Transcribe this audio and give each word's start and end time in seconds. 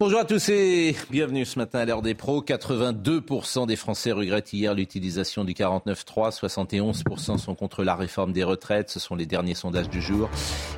Bonjour 0.00 0.20
à 0.20 0.24
tous 0.24 0.48
et 0.48 0.96
bienvenue 1.10 1.44
ce 1.44 1.58
matin 1.58 1.80
à 1.80 1.84
l'heure 1.84 2.00
des 2.00 2.14
pros. 2.14 2.40
82% 2.40 3.66
des 3.66 3.76
Français 3.76 4.12
regrettent 4.12 4.54
hier 4.54 4.72
l'utilisation 4.72 5.44
du 5.44 5.52
49.3, 5.52 6.34
71% 6.40 7.36
sont 7.36 7.54
contre 7.54 7.84
la 7.84 7.94
réforme 7.94 8.32
des 8.32 8.42
retraites, 8.42 8.88
ce 8.88 8.98
sont 8.98 9.14
les 9.14 9.26
derniers 9.26 9.54
sondages 9.54 9.90
du 9.90 10.00
jour. 10.00 10.30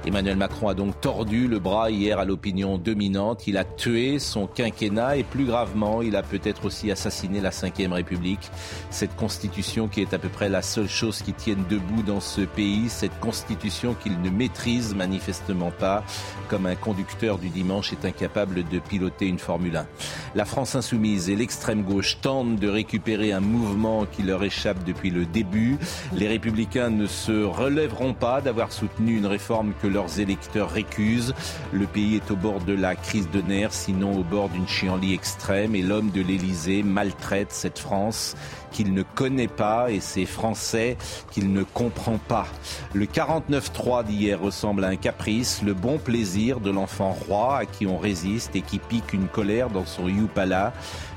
Emmanuel 0.05 0.37
Macron 0.37 0.67
a 0.67 0.75
donc 0.75 1.01
tordu 1.01 1.47
le 1.47 1.61
bras 1.61 1.93
hier 1.93 2.19
à 2.19 2.25
l'opinion 2.25 2.79
dominante, 2.79 3.47
il 3.47 3.59
a 3.59 3.65
tué 3.65 4.19
son 4.19 4.49
quinquennat 4.49 5.19
et 5.19 5.23
plus 5.23 5.45
gravement, 5.45 6.03
il 6.03 6.17
a 6.17 6.25
peut-être 6.25 6.65
aussi 6.65 6.91
assassiné 6.91 7.41
la 7.41 7.51
Ve 7.51 7.93
République, 7.93 8.51
cette 8.91 9.15
constitution 9.15 9.87
qui 9.87 10.01
est 10.01 10.15
à 10.15 10.19
peu 10.19 10.31
près 10.31 10.49
la 10.49 10.63
seule 10.63 10.89
chose 10.89 11.23
qui 11.23 11.33
tienne 11.33 11.63
debout 11.71 12.03
dans 12.03 12.19
ce 12.19 12.41
pays, 12.41 12.89
cette 12.89 13.21
constitution 13.21 13.95
qu'il 13.95 14.21
ne 14.21 14.31
maîtrise 14.31 14.97
manifestement 14.97 15.71
pas, 15.71 16.03
comme 16.49 16.67
un 16.67 16.75
conducteur 16.75 17.39
du 17.39 17.51
dimanche 17.51 17.93
est 17.93 18.05
incapable 18.05 18.65
de 18.69 18.81
piloter 18.81 19.12
une 19.21 19.39
Formule 19.39 19.77
1. 19.77 19.87
La 20.35 20.45
France 20.45 20.75
insoumise 20.75 21.29
et 21.29 21.37
l'extrême 21.37 21.83
gauche 21.83 22.19
tentent 22.21 22.57
de 22.57 22.69
récupérer 22.69 23.33
un 23.33 23.41
mouvement 23.41 24.07
qui 24.07 24.23
leur 24.23 24.43
échappe 24.43 24.83
depuis 24.85 25.11
le 25.11 25.27
début. 25.27 25.79
Les 26.15 26.29
républicains 26.29 26.91
ne 26.91 27.07
se 27.07 27.45
relèveront 27.45 28.15
pas 28.15 28.41
d'avoir 28.41 28.73
soutenu 28.73 29.17
une 29.17 29.27
réforme 29.27 29.73
que 29.83 29.87
leurs 29.87 30.21
électeurs 30.21 30.71
récusent. 30.71 31.35
Le 31.73 31.87
pays 31.87 32.17
est 32.17 32.31
au 32.31 32.37
bord 32.37 32.61
de 32.61 32.73
la 32.73 32.95
crise 32.95 33.31
de 33.31 33.41
nerfs, 33.43 33.75
sinon 33.75 34.19
au 34.19 34.25
bord 34.25 34.49
d'une 34.49 34.69
chienlit 34.69 35.15
extrême 35.15 35.75
et 35.75 35.83
l'homme 35.83 36.11
de 36.11 36.23
l'Élysée 36.23 36.83
maltraite 36.83 37.53
cette 37.53 37.79
France 37.79 38.35
qu'il 38.73 38.95
ne 38.95 39.03
connaît 39.03 39.49
pas 39.49 39.91
et 39.91 40.01
ces 40.01 40.27
Français 40.27 40.97
qu'il 41.31 41.53
ne 41.53 41.63
comprend 41.63 42.19
pas. 42.19 42.47
Le 42.95 43.07
49-3 43.07 44.05
d'hier 44.05 44.41
ressemble 44.41 44.85
à 44.85 44.89
un 44.89 44.97
caprice, 44.97 45.63
le 45.63 45.75
bon 45.75 45.99
plaisir 45.99 46.61
de 46.61 46.71
l'enfant 46.71 47.13
roi 47.13 47.59
à 47.59 47.67
qui 47.67 47.87
on 47.87 47.99
résiste 47.99 48.57
et 48.57 48.63
qui 48.63 48.79
pique 48.79 49.13
une 49.13 49.29
colère 49.29 49.71
dans 49.71 49.87
son 49.87 50.09
Youpala. 50.09 50.73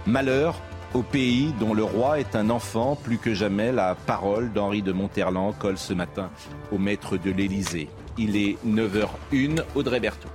Malheur 0.06 0.62
au 0.94 1.02
pays 1.02 1.54
dont 1.60 1.74
le 1.74 1.84
roi 1.84 2.20
est 2.20 2.36
un 2.36 2.50
enfant, 2.50 2.96
plus 2.96 3.18
que 3.18 3.34
jamais 3.34 3.72
la 3.72 3.96
parole 3.96 4.54
d'Henri 4.54 4.82
de 4.82 4.94
Monterland 4.94 5.54
colle 5.58 5.78
ce 5.78 5.94
matin 5.94 6.30
au 6.72 6.78
maître 6.78 7.18
de 7.18 7.32
l'Élysée. 7.32 7.90
Il 8.18 8.38
est 8.38 8.58
9h01, 8.66 9.62
Audrey 9.76 10.00
Berthaud. 10.00 10.30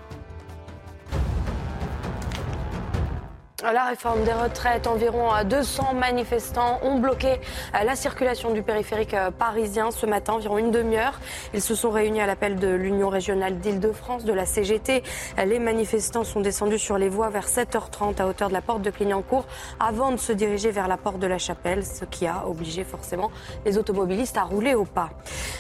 La 3.63 3.85
réforme 3.85 4.25
des 4.25 4.33
retraites, 4.33 4.87
environ 4.87 5.29
200 5.45 5.93
manifestants 5.95 6.79
ont 6.83 6.99
bloqué 6.99 7.39
la 7.75 7.95
circulation 7.95 8.53
du 8.53 8.63
périphérique 8.63 9.15
parisien 9.39 9.91
ce 9.91 10.07
matin, 10.07 10.33
environ 10.35 10.57
une 10.57 10.71
demi-heure. 10.71 11.21
Ils 11.53 11.61
se 11.61 11.75
sont 11.75 11.91
réunis 11.91 12.23
à 12.23 12.27
l'appel 12.27 12.57
de 12.57 12.69
l'Union 12.69 13.11
régionale 13.11 13.59
d'Île-de-France, 13.59 14.25
de 14.25 14.33
la 14.33 14.47
CGT. 14.47 15.03
Les 15.45 15.59
manifestants 15.59 16.25
sont 16.25 16.41
descendus 16.41 16.79
sur 16.79 16.97
les 16.97 17.11
voies 17.11 17.29
vers 17.29 17.47
7h30 17.49 18.23
à 18.23 18.27
hauteur 18.27 18.49
de 18.49 18.55
la 18.55 18.63
porte 18.63 18.81
de 18.81 18.89
Clignancourt 18.89 19.45
avant 19.79 20.11
de 20.11 20.17
se 20.17 20.33
diriger 20.33 20.71
vers 20.71 20.89
la 20.89 20.97
porte 20.97 21.19
de 21.19 21.27
la 21.27 21.39
Chapelle, 21.39 21.85
ce 21.85 22.07
qui 22.07 22.27
a 22.27 22.47
obligé 22.47 22.83
forcément 22.83 23.31
les 23.67 23.77
automobilistes 23.77 24.39
à 24.39 24.43
rouler 24.45 24.75
au 24.75 24.87
pas. 24.87 25.11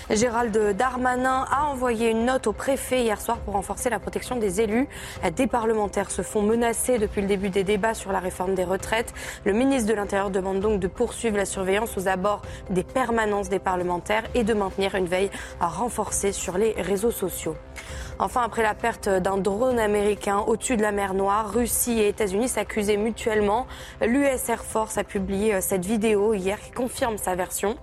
Gérald 0.08 0.56
Darmanin 0.74 1.44
a 1.50 1.66
envoyé 1.66 2.08
une 2.08 2.24
note 2.24 2.46
au 2.46 2.52
préfet 2.52 3.02
hier 3.02 3.20
soir 3.20 3.36
pour 3.38 3.54
renforcer 3.54 3.90
la 3.90 3.98
protection 3.98 4.36
des 4.36 4.62
élus. 4.62 4.88
Des 5.36 5.46
parlementaires 5.46 6.10
se 6.10 6.22
font 6.22 6.40
menacer 6.42 6.98
depuis 6.98 7.20
le 7.20 7.26
début 7.26 7.50
des 7.50 7.62
débats 7.62 7.89
sur 7.94 8.12
la 8.12 8.18
réforme 8.18 8.54
des 8.54 8.64
retraites. 8.64 9.12
Le 9.44 9.52
ministre 9.52 9.88
de 9.88 9.94
l'Intérieur 9.94 10.30
demande 10.30 10.60
donc 10.60 10.80
de 10.80 10.88
poursuivre 10.88 11.36
la 11.36 11.44
surveillance 11.44 11.96
aux 11.96 12.08
abords 12.08 12.42
des 12.70 12.84
permanences 12.84 13.48
des 13.48 13.58
parlementaires 13.58 14.24
et 14.34 14.44
de 14.44 14.54
maintenir 14.54 14.94
une 14.94 15.06
veille 15.06 15.30
renforcée 15.60 16.32
sur 16.32 16.58
les 16.58 16.72
réseaux 16.72 17.10
sociaux. 17.10 17.56
Enfin, 18.22 18.42
après 18.42 18.62
la 18.62 18.74
perte 18.74 19.08
d'un 19.08 19.38
drone 19.38 19.78
américain 19.78 20.40
au-dessus 20.46 20.76
de 20.76 20.82
la 20.82 20.92
mer 20.92 21.14
Noire, 21.14 21.50
Russie 21.54 22.00
et 22.00 22.08
États-Unis 22.08 22.48
s'accusaient 22.48 22.98
mutuellement. 22.98 23.66
L'US 24.02 24.46
Air 24.50 24.62
Force 24.62 24.98
a 24.98 25.04
publié 25.04 25.58
cette 25.62 25.86
vidéo 25.86 26.34
hier 26.34 26.60
qui 26.60 26.70
confirme 26.70 27.16
sa 27.16 27.34
version. 27.34 27.76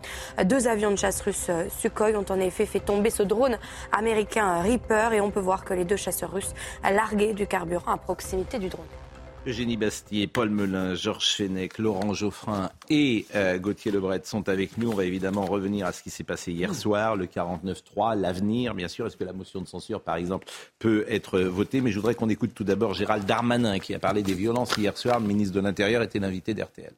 Deux 0.46 0.67
avions 0.67 0.91
de 0.91 0.96
chasse 0.96 1.22
russes 1.22 1.50
Sukhoi 1.79 2.12
ont 2.12 2.25
en 2.29 2.40
effet 2.40 2.67
fait 2.67 2.79
tomber 2.79 3.09
ce 3.09 3.23
drone 3.23 3.57
américain 3.91 4.62
Reaper 4.62 5.13
et 5.13 5.22
on 5.22 5.31
peut 5.31 5.40
voir 5.40 5.66
que 5.66 5.73
les 5.73 5.85
deux 5.85 5.96
chasseurs 5.96 6.31
russes 6.31 6.53
larguaient 6.84 7.34
du 7.34 7.47
carburant 7.47 7.94
à 7.94 7.97
proximité 7.97 8.59
du 8.59 8.69
drone. 8.69 8.85
Eugénie 9.47 9.78
Bastier, 9.78 10.28
Paul 10.28 10.50
Melun, 10.50 10.94
Georges 10.94 11.35
Fenech, 11.35 11.78
Laurent 11.78 12.13
Geoffrin 12.13 12.69
et 12.90 13.25
euh, 13.34 13.58
Gauthier 13.58 13.91
Lebret 13.91 14.19
sont 14.25 14.50
avec 14.50 14.78
nous. 14.78 14.91
On 14.91 14.94
va 14.94 15.06
évidemment 15.06 15.46
revenir 15.46 15.85
à 15.85 15.94
ce 15.94 16.03
qui 16.03 16.09
s'est 16.09 16.25
passé 16.25 16.52
hier 16.52 16.75
soir, 16.75 17.16
le 17.16 17.28
49-3, 17.28 18.19
l'avenir, 18.19 18.75
bien 18.75 18.90
sûr. 18.90 19.08
Est-ce 19.08 19.16
que 19.16 19.24
la 19.24 19.31
motion 19.31 19.62
de 19.62 19.68
censure, 19.68 20.02
par 20.02 20.18
exemple, 20.18 20.47
peut 20.80 21.06
être 21.08 21.40
votée? 21.40 21.80
Mais 21.80 21.91
je 21.91 21.96
voudrais 21.96 22.13
qu'on 22.13 22.28
écoute 22.28 22.52
tout 22.53 22.66
d'abord 22.66 22.94
Gérald 22.94 23.25
Darmanin 23.25 23.80
qui 23.80 23.94
a 23.94 24.00
parlé 24.00 24.22
des 24.22 24.34
violences 24.34 24.75
hier 24.75 24.97
soir. 24.97 25.22
Le 25.22 25.28
ministre 25.28 25.56
de 25.56 25.62
l'Intérieur 25.62 26.02
était 26.02 26.19
l'invité 26.19 26.53
d'RTL. 26.53 26.91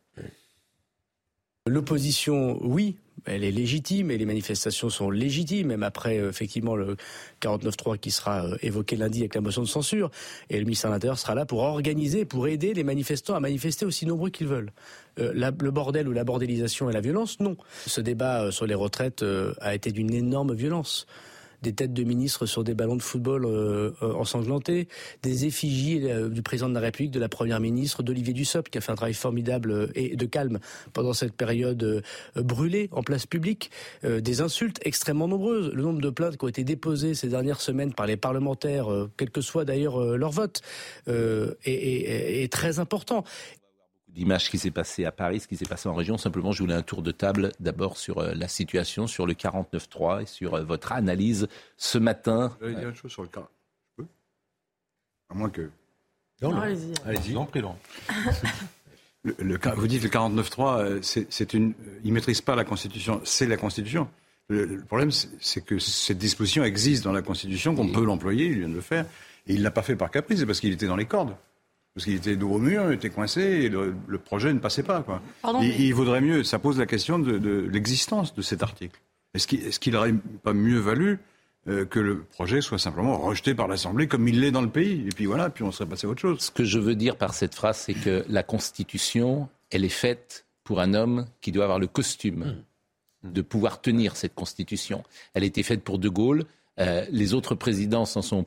L'opposition, 1.69 2.57
oui, 2.61 2.95
elle 3.25 3.43
est 3.43 3.51
légitime 3.51 4.09
et 4.09 4.17
les 4.17 4.25
manifestations 4.25 4.89
sont 4.89 5.11
légitimes, 5.11 5.67
même 5.67 5.83
après 5.83 6.17
euh, 6.17 6.29
effectivement 6.29 6.75
le 6.75 6.95
49.3 7.41 7.97
qui 7.99 8.09
sera 8.11 8.45
euh, 8.45 8.57
évoqué 8.61 8.95
lundi 8.95 9.19
avec 9.19 9.35
la 9.35 9.41
motion 9.41 9.61
de 9.61 9.67
censure. 9.67 10.09
Et 10.49 10.57
le 10.57 10.65
ministère 10.65 10.89
de 10.89 10.95
l'Intérieur 10.95 11.19
sera 11.19 11.35
là 11.35 11.45
pour 11.45 11.59
organiser, 11.59 12.25
pour 12.25 12.47
aider 12.47 12.73
les 12.73 12.83
manifestants 12.83 13.35
à 13.35 13.39
manifester 13.39 13.85
aussi 13.85 14.05
nombreux 14.05 14.31
qu'ils 14.31 14.47
veulent. 14.47 14.71
Euh, 15.19 15.31
le 15.33 15.71
bordel 15.71 16.07
ou 16.07 16.11
la 16.11 16.23
bordélisation 16.23 16.89
et 16.89 16.93
la 16.93 17.01
violence, 17.01 17.39
non. 17.39 17.55
Ce 17.85 18.01
débat 18.01 18.51
sur 18.51 18.65
les 18.65 18.75
retraites 18.75 19.23
a 19.61 19.75
été 19.75 19.91
d'une 19.91 20.13
énorme 20.13 20.53
violence 20.53 21.05
des 21.61 21.73
têtes 21.73 21.93
de 21.93 22.03
ministres 22.03 22.45
sur 22.45 22.63
des 22.63 22.73
ballons 22.73 22.95
de 22.95 23.01
football 23.01 23.45
euh, 23.45 23.91
euh, 24.01 24.13
ensanglantés, 24.13 24.87
des 25.23 25.45
effigies 25.45 26.01
euh, 26.03 26.29
du 26.29 26.41
président 26.41 26.69
de 26.69 26.73
la 26.73 26.79
République, 26.79 27.11
de 27.11 27.19
la 27.19 27.29
première 27.29 27.59
ministre, 27.59 28.03
d'Olivier 28.03 28.33
Dussopt, 28.33 28.69
qui 28.69 28.77
a 28.77 28.81
fait 28.81 28.91
un 28.91 28.95
travail 28.95 29.13
formidable 29.13 29.89
et 29.95 30.15
de 30.15 30.25
calme 30.25 30.59
pendant 30.93 31.13
cette 31.13 31.33
période 31.33 32.03
brûlée 32.35 32.89
en 32.91 33.03
place 33.03 33.25
publique, 33.25 33.71
des 34.03 34.41
insultes 34.41 34.79
extrêmement 34.83 35.27
nombreuses. 35.27 35.71
Le 35.73 35.83
nombre 35.83 36.01
de 36.01 36.09
plaintes 36.09 36.37
qui 36.37 36.45
ont 36.45 36.49
été 36.49 36.63
déposées 36.63 37.13
ces 37.13 37.27
dernières 37.27 37.61
semaines 37.61 37.93
par 37.93 38.05
les 38.05 38.17
parlementaires, 38.17 38.87
quel 39.17 39.29
que 39.29 39.41
soit 39.41 39.65
d'ailleurs 39.65 39.99
leur 40.17 40.31
vote, 40.31 40.61
est 41.07 42.51
très 42.51 42.79
important. 42.79 43.23
D'images 44.19 44.49
qui 44.49 44.57
s'est 44.59 44.69
passé 44.71 45.05
à 45.05 45.11
Paris, 45.11 45.39
ce 45.39 45.47
qui 45.47 45.55
s'est 45.57 45.65
passé 45.65 45.87
en 45.89 45.93
région. 45.95 46.17
Simplement, 46.17 46.51
je 46.51 46.61
voulais 46.61 46.73
un 46.75 46.81
tour 46.81 47.01
de 47.01 47.11
table 47.11 47.51
d'abord 47.59 47.97
sur 47.97 48.19
euh, 48.19 48.33
la 48.35 48.47
situation, 48.47 49.07
sur 49.07 49.25
le 49.25 49.33
49.3 49.33 50.21
et 50.23 50.25
sur 50.25 50.53
euh, 50.55 50.63
votre 50.63 50.91
analyse 50.91 51.47
ce 51.77 51.97
matin. 51.97 52.55
Je 52.61 52.67
vais 52.67 52.75
dire 52.75 52.89
une 52.89 52.95
chose 52.95 53.11
sur 53.11 53.21
le 53.23 53.29
cas. 53.29 53.47
Je 53.97 54.03
peux? 54.03 54.09
À 55.29 55.33
moins 55.35 55.49
que. 55.49 55.69
Non, 56.41 56.55
allez-y. 56.59 56.93
Allez-y. 57.05 57.33
Non, 57.33 57.45
prénom. 57.45 57.75
Le, 59.23 59.35
le 59.37 59.57
cas- 59.57 59.73
vous 59.75 59.85
dites 59.87 60.01
le 60.03 60.07
49.3, 60.09 60.79
euh, 60.79 60.99
c'est 61.01 61.27
c'est 61.29 61.53
une. 61.53 61.73
Il 62.05 62.09
ne 62.11 62.13
maîtrise 62.13 62.39
pas 62.39 62.55
la 62.55 62.63
Constitution, 62.63 63.19
c'est 63.25 63.47
la 63.47 63.57
Constitution. 63.57 64.07
Le, 64.47 64.63
le 64.63 64.81
problème, 64.85 65.11
c'est 65.11 65.27
c'est 65.41 65.59
que 65.61 65.77
cette 65.77 66.17
disposition 66.17 66.63
existe 66.63 67.03
dans 67.03 67.11
la 67.11 67.21
Constitution, 67.21 67.75
qu'on 67.75 67.89
peut 67.91 68.05
l'employer, 68.05 68.45
il 68.45 68.59
vient 68.59 68.69
de 68.69 68.75
le 68.75 68.79
faire, 68.81 69.05
et 69.45 69.53
il 69.55 69.59
ne 69.59 69.63
l'a 69.65 69.71
pas 69.71 69.81
fait 69.81 69.97
par 69.97 70.09
caprice, 70.09 70.39
c'est 70.39 70.45
parce 70.45 70.61
qu'il 70.61 70.71
était 70.71 70.87
dans 70.87 70.95
les 70.95 71.05
cordes. 71.05 71.35
Parce 71.99 72.05
qu'il 72.05 72.15
était 72.15 72.35
dos 72.37 72.49
au 72.51 72.57
mur, 72.59 72.85
il 72.89 72.93
était 72.95 73.09
coincé, 73.09 73.41
et 73.41 73.69
le, 73.69 73.93
le 74.07 74.17
projet 74.17 74.53
ne 74.53 74.59
passait 74.59 74.83
pas. 74.83 75.01
Quoi. 75.01 75.21
Pardon, 75.41 75.59
il, 75.61 75.67
mais- 75.69 75.75
il 75.79 75.93
vaudrait 75.93 76.21
mieux, 76.21 76.43
ça 76.43 76.57
pose 76.59 76.79
la 76.79 76.85
question 76.85 77.19
de, 77.19 77.37
de 77.37 77.67
l'existence 77.71 78.33
de 78.33 78.41
cet 78.41 78.63
article. 78.63 78.99
Est-ce 79.33 79.45
qu'il 79.47 79.63
est-ce 79.65 79.79
qu'il 79.79 79.95
aurait 79.95 80.13
pas 80.43 80.53
mieux 80.53 80.79
valu 80.79 81.19
euh, 81.67 81.83
que 81.85 81.99
le 81.99 82.21
projet 82.23 82.61
soit 82.61 82.79
simplement 82.79 83.17
rejeté 83.17 83.53
par 83.53 83.67
l'Assemblée 83.67 84.07
comme 84.07 84.27
il 84.27 84.39
l'est 84.39 84.51
dans 84.51 84.61
le 84.61 84.69
pays? 84.69 85.05
Et 85.07 85.09
puis 85.09 85.25
voilà, 85.25 85.49
puis 85.49 85.63
on 85.63 85.71
serait 85.71 85.89
passé 85.89 86.07
à 86.07 86.09
autre 86.09 86.21
chose. 86.21 86.39
Ce 86.39 86.51
que 86.51 86.63
je 86.63 86.79
veux 86.79 86.95
dire 86.95 87.15
par 87.17 87.33
cette 87.33 87.53
phrase, 87.53 87.77
c'est 87.77 87.93
que 87.93 88.23
la 88.29 88.43
Constitution, 88.43 89.49
elle 89.71 89.83
est 89.83 89.89
faite 89.89 90.45
pour 90.63 90.79
un 90.79 90.93
homme 90.93 91.25
qui 91.41 91.51
doit 91.51 91.65
avoir 91.65 91.79
le 91.79 91.87
costume 91.87 92.55
de 93.23 93.41
pouvoir 93.41 93.81
tenir 93.81 94.15
cette 94.15 94.33
Constitution. 94.35 95.03
Elle 95.33 95.43
a 95.43 95.47
été 95.47 95.61
faite 95.63 95.83
pour 95.83 95.99
De 95.99 96.07
Gaulle. 96.07 96.45
Euh, 96.79 97.05
les 97.11 97.33
autres 97.33 97.55
présidents 97.55 98.05
s'en 98.05 98.21
sont 98.21 98.45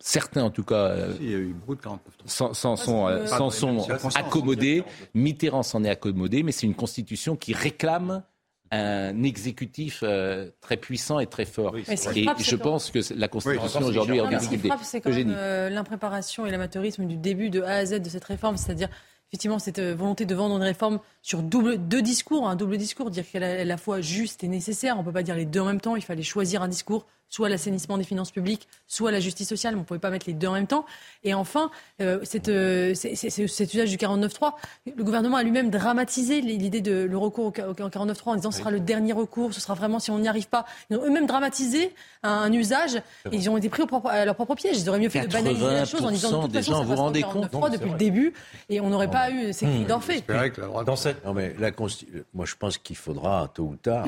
certains 0.00 0.44
en 0.44 0.50
tout 0.50 0.62
cas 0.62 0.88
euh, 0.88 1.14
Il 1.20 1.30
y 1.30 1.34
a 1.34 1.38
eu 1.38 1.52
beaucoup 1.52 1.74
de 1.74 1.80
49 1.80 2.14
s'en 2.26 2.54
s'en 2.54 2.76
sont, 2.76 3.08
euh, 3.08 3.26
sont 3.26 4.08
accommodés. 4.14 4.84
Mitterrand 5.14 5.62
s'en 5.62 5.84
est 5.84 5.90
accommodé, 5.90 6.42
mais 6.42 6.52
c'est 6.52 6.66
une 6.66 6.74
constitution 6.74 7.36
qui 7.36 7.54
réclame 7.54 8.22
un 8.70 9.22
exécutif 9.22 10.00
euh, 10.02 10.50
très 10.60 10.76
puissant 10.76 11.20
et 11.20 11.26
très 11.26 11.44
fort. 11.44 11.76
Et 11.76 11.96
frappe, 11.96 12.42
je 12.42 12.56
pense 12.56 12.90
que 12.90 12.98
la 13.14 13.28
Constitution 13.28 13.80
Oui, 13.80 13.88
aujourd'hui 13.88 14.18
est 14.18 14.82
c'est 14.82 15.00
quand 15.00 15.10
même 15.10 15.34
euh, 15.34 15.70
l'impréparation 15.70 16.46
et 16.46 16.50
l'amateurisme 16.50 17.06
du 17.06 17.16
début 17.16 17.50
de 17.50 17.62
A 17.62 17.76
à 17.76 17.86
Z 17.86 18.00
de 18.00 18.08
cette 18.08 18.24
réforme, 18.24 18.56
c'est-à-dire 18.56 18.88
effectivement 19.30 19.58
cette 19.58 19.78
euh, 19.78 19.94
volonté 19.94 20.26
de 20.26 20.34
vendre 20.34 20.56
une 20.56 20.62
réforme 20.62 21.00
sur 21.22 21.42
double, 21.42 21.78
deux 21.78 22.02
discours, 22.02 22.48
un 22.48 22.56
double 22.56 22.76
discours, 22.76 23.10
dire 23.10 23.24
qu'elle 23.30 23.42
est 23.42 23.60
à 23.60 23.64
la 23.64 23.76
fois 23.76 24.00
juste 24.00 24.44
et 24.44 24.48
nécessaire. 24.48 24.96
On 24.96 25.00
ne 25.00 25.04
peut 25.04 25.12
pas 25.12 25.22
dire 25.22 25.34
les 25.34 25.46
deux 25.46 25.60
en 25.60 25.66
même 25.66 25.80
temps. 25.80 25.96
Il 25.96 26.02
fallait 26.02 26.22
choisir 26.22 26.62
un 26.62 26.68
discours, 26.68 27.06
soit 27.28 27.48
l'assainissement 27.48 27.98
des 27.98 28.04
finances 28.04 28.30
publiques, 28.30 28.68
soit 28.86 29.10
la 29.10 29.20
justice 29.20 29.48
sociale. 29.48 29.74
On 29.76 29.80
ne 29.80 29.84
pouvait 29.84 30.00
pas 30.00 30.10
mettre 30.10 30.26
les 30.26 30.32
deux 30.32 30.46
en 30.48 30.52
même 30.54 30.66
temps. 30.66 30.84
Et 31.24 31.34
enfin, 31.34 31.70
euh, 32.00 32.20
cette, 32.24 32.48
euh, 32.48 32.94
c'est- 32.94 33.14
c'est- 33.14 33.30
c'est- 33.30 33.46
cet 33.46 33.74
usage 33.74 33.90
du 33.90 33.96
49.3, 33.98 34.56
le 34.96 35.04
gouvernement 35.04 35.36
a 35.36 35.42
lui-même 35.42 35.70
dramatisé 35.70 36.40
l'idée 36.40 36.80
de 36.80 37.02
le 37.04 37.18
recours 37.18 37.46
au 37.46 37.50
49.3 37.50 38.32
en 38.32 38.36
disant 38.36 38.50
ce 38.50 38.58
sera 38.60 38.70
le 38.70 38.80
dernier 38.80 39.12
recours, 39.12 39.52
ce 39.52 39.60
sera 39.60 39.74
vraiment 39.74 39.98
si 39.98 40.10
on 40.10 40.18
n'y 40.18 40.28
arrive 40.28 40.48
pas. 40.48 40.64
Ils 40.90 40.96
ont 40.96 41.04
eux-mêmes 41.04 41.26
dramatisé 41.26 41.94
un, 42.22 42.30
un 42.30 42.52
usage. 42.52 42.96
Et 43.30 43.36
ils 43.36 43.50
ont 43.50 43.56
été 43.56 43.68
pris 43.68 43.82
au 43.82 43.86
propre- 43.86 44.08
à 44.08 44.24
leur 44.24 44.34
propre 44.34 44.54
piège. 44.54 44.78
Ils 44.80 44.88
auraient 44.88 44.98
mieux 45.00 45.08
fait 45.08 45.26
de 45.26 45.32
banaliser 45.32 45.64
la 45.66 45.84
chose 45.84 46.04
en 46.04 46.10
disant 46.10 46.28
de 46.30 46.34
80% 46.36 46.42
toute 46.42 46.52
des 46.52 46.58
façon, 46.58 46.72
gens, 46.72 46.78
ça 46.78 46.84
vous 46.84 46.96
rendez 46.96 47.20
49.3 47.22 47.60
compte 47.60 47.72
depuis 47.72 47.90
le 47.90 47.98
début 47.98 48.32
et 48.68 48.80
on 48.80 48.88
n'aurait 48.88 49.10
pas 49.10 49.30
eu 49.30 49.52
ces 49.52 49.66
cris 49.66 49.84
d'orphée. 49.84 50.22
Que 50.22 50.32
la 50.32 50.48
droite- 50.66 50.86
Dans 50.86 50.96
cette... 50.96 51.24
Non, 51.24 51.34
mais 51.34 51.54
la 51.58 51.70
consti- 51.72 52.06
moi, 52.32 52.46
je 52.46 52.54
pense 52.56 52.78
qu'il 52.78 52.96
faudra, 52.96 53.50
tôt 53.52 53.64
ou 53.64 53.76
tard, 53.76 54.06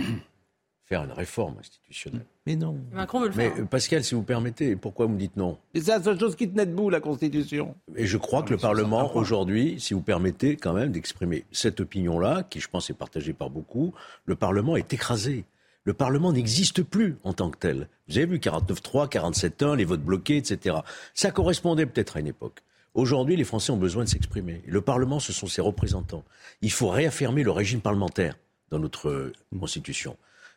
faire 0.90 1.04
une 1.04 1.12
réforme 1.12 1.56
institutionnelle. 1.60 2.26
Mais 2.46 2.56
non. 2.56 2.76
Macron 2.92 3.20
veut 3.20 3.28
le 3.28 3.34
Mais 3.36 3.48
faire. 3.50 3.58
hein. 3.58 3.62
euh, 3.62 3.64
Pascal, 3.66 4.02
si 4.02 4.16
vous 4.16 4.24
permettez, 4.24 4.74
pourquoi 4.74 5.06
vous 5.06 5.12
me 5.12 5.18
dites 5.18 5.36
non? 5.36 5.56
C'est 5.72 5.86
la 5.86 6.02
seule 6.02 6.18
chose 6.18 6.34
qui 6.34 6.50
tenait 6.50 6.66
debout, 6.66 6.90
la 6.90 6.98
Constitution. 6.98 7.76
Et 7.94 8.06
je 8.06 8.16
crois 8.18 8.42
que 8.42 8.50
le 8.50 8.56
Parlement, 8.58 9.14
aujourd'hui, 9.16 9.78
si 9.78 9.94
vous 9.94 10.00
permettez 10.00 10.56
quand 10.56 10.72
même 10.72 10.90
d'exprimer 10.90 11.44
cette 11.52 11.78
opinion-là, 11.80 12.42
qui 12.42 12.58
je 12.58 12.66
pense 12.68 12.90
est 12.90 12.94
partagée 12.94 13.32
par 13.32 13.50
beaucoup, 13.50 13.94
le 14.24 14.34
Parlement 14.34 14.74
est 14.76 14.92
écrasé. 14.92 15.44
Le 15.84 15.94
Parlement 15.94 16.32
n'existe 16.32 16.82
plus 16.82 17.16
en 17.22 17.34
tant 17.34 17.50
que 17.50 17.58
tel. 17.58 17.88
Vous 18.08 18.16
avez 18.18 18.26
vu 18.26 18.38
49.3, 18.38 19.08
47.1, 19.08 19.76
les 19.76 19.84
votes 19.84 20.02
bloqués, 20.02 20.38
etc. 20.38 20.78
Ça 21.14 21.30
correspondait 21.30 21.86
peut-être 21.86 22.16
à 22.16 22.20
une 22.20 22.26
époque. 22.26 22.62
Aujourd'hui, 22.94 23.36
les 23.36 23.44
Français 23.44 23.70
ont 23.70 23.76
besoin 23.76 24.02
de 24.02 24.08
s'exprimer. 24.08 24.60
Le 24.66 24.80
Parlement, 24.80 25.20
ce 25.20 25.32
sont 25.32 25.46
ses 25.46 25.62
représentants. 25.62 26.24
Il 26.62 26.72
faut 26.72 26.88
réaffirmer 26.88 27.44
le 27.44 27.52
régime 27.52 27.80
parlementaire 27.80 28.36
dans 28.70 28.80
notre 28.80 29.08
euh, 29.08 29.32
Constitution. 29.58 30.16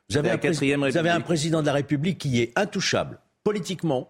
Vous 0.09 0.17
avez, 0.17 0.27
la 0.29 0.35
un 0.35 0.37
pré- 0.37 0.49
quatrième 0.49 0.79
vous 0.81 0.85
avez 0.97 1.09
un 1.09 1.13
République. 1.13 1.25
président 1.25 1.61
de 1.61 1.65
la 1.67 1.73
République 1.73 2.17
qui 2.17 2.41
est 2.41 2.51
intouchable, 2.57 3.19
politiquement, 3.43 4.09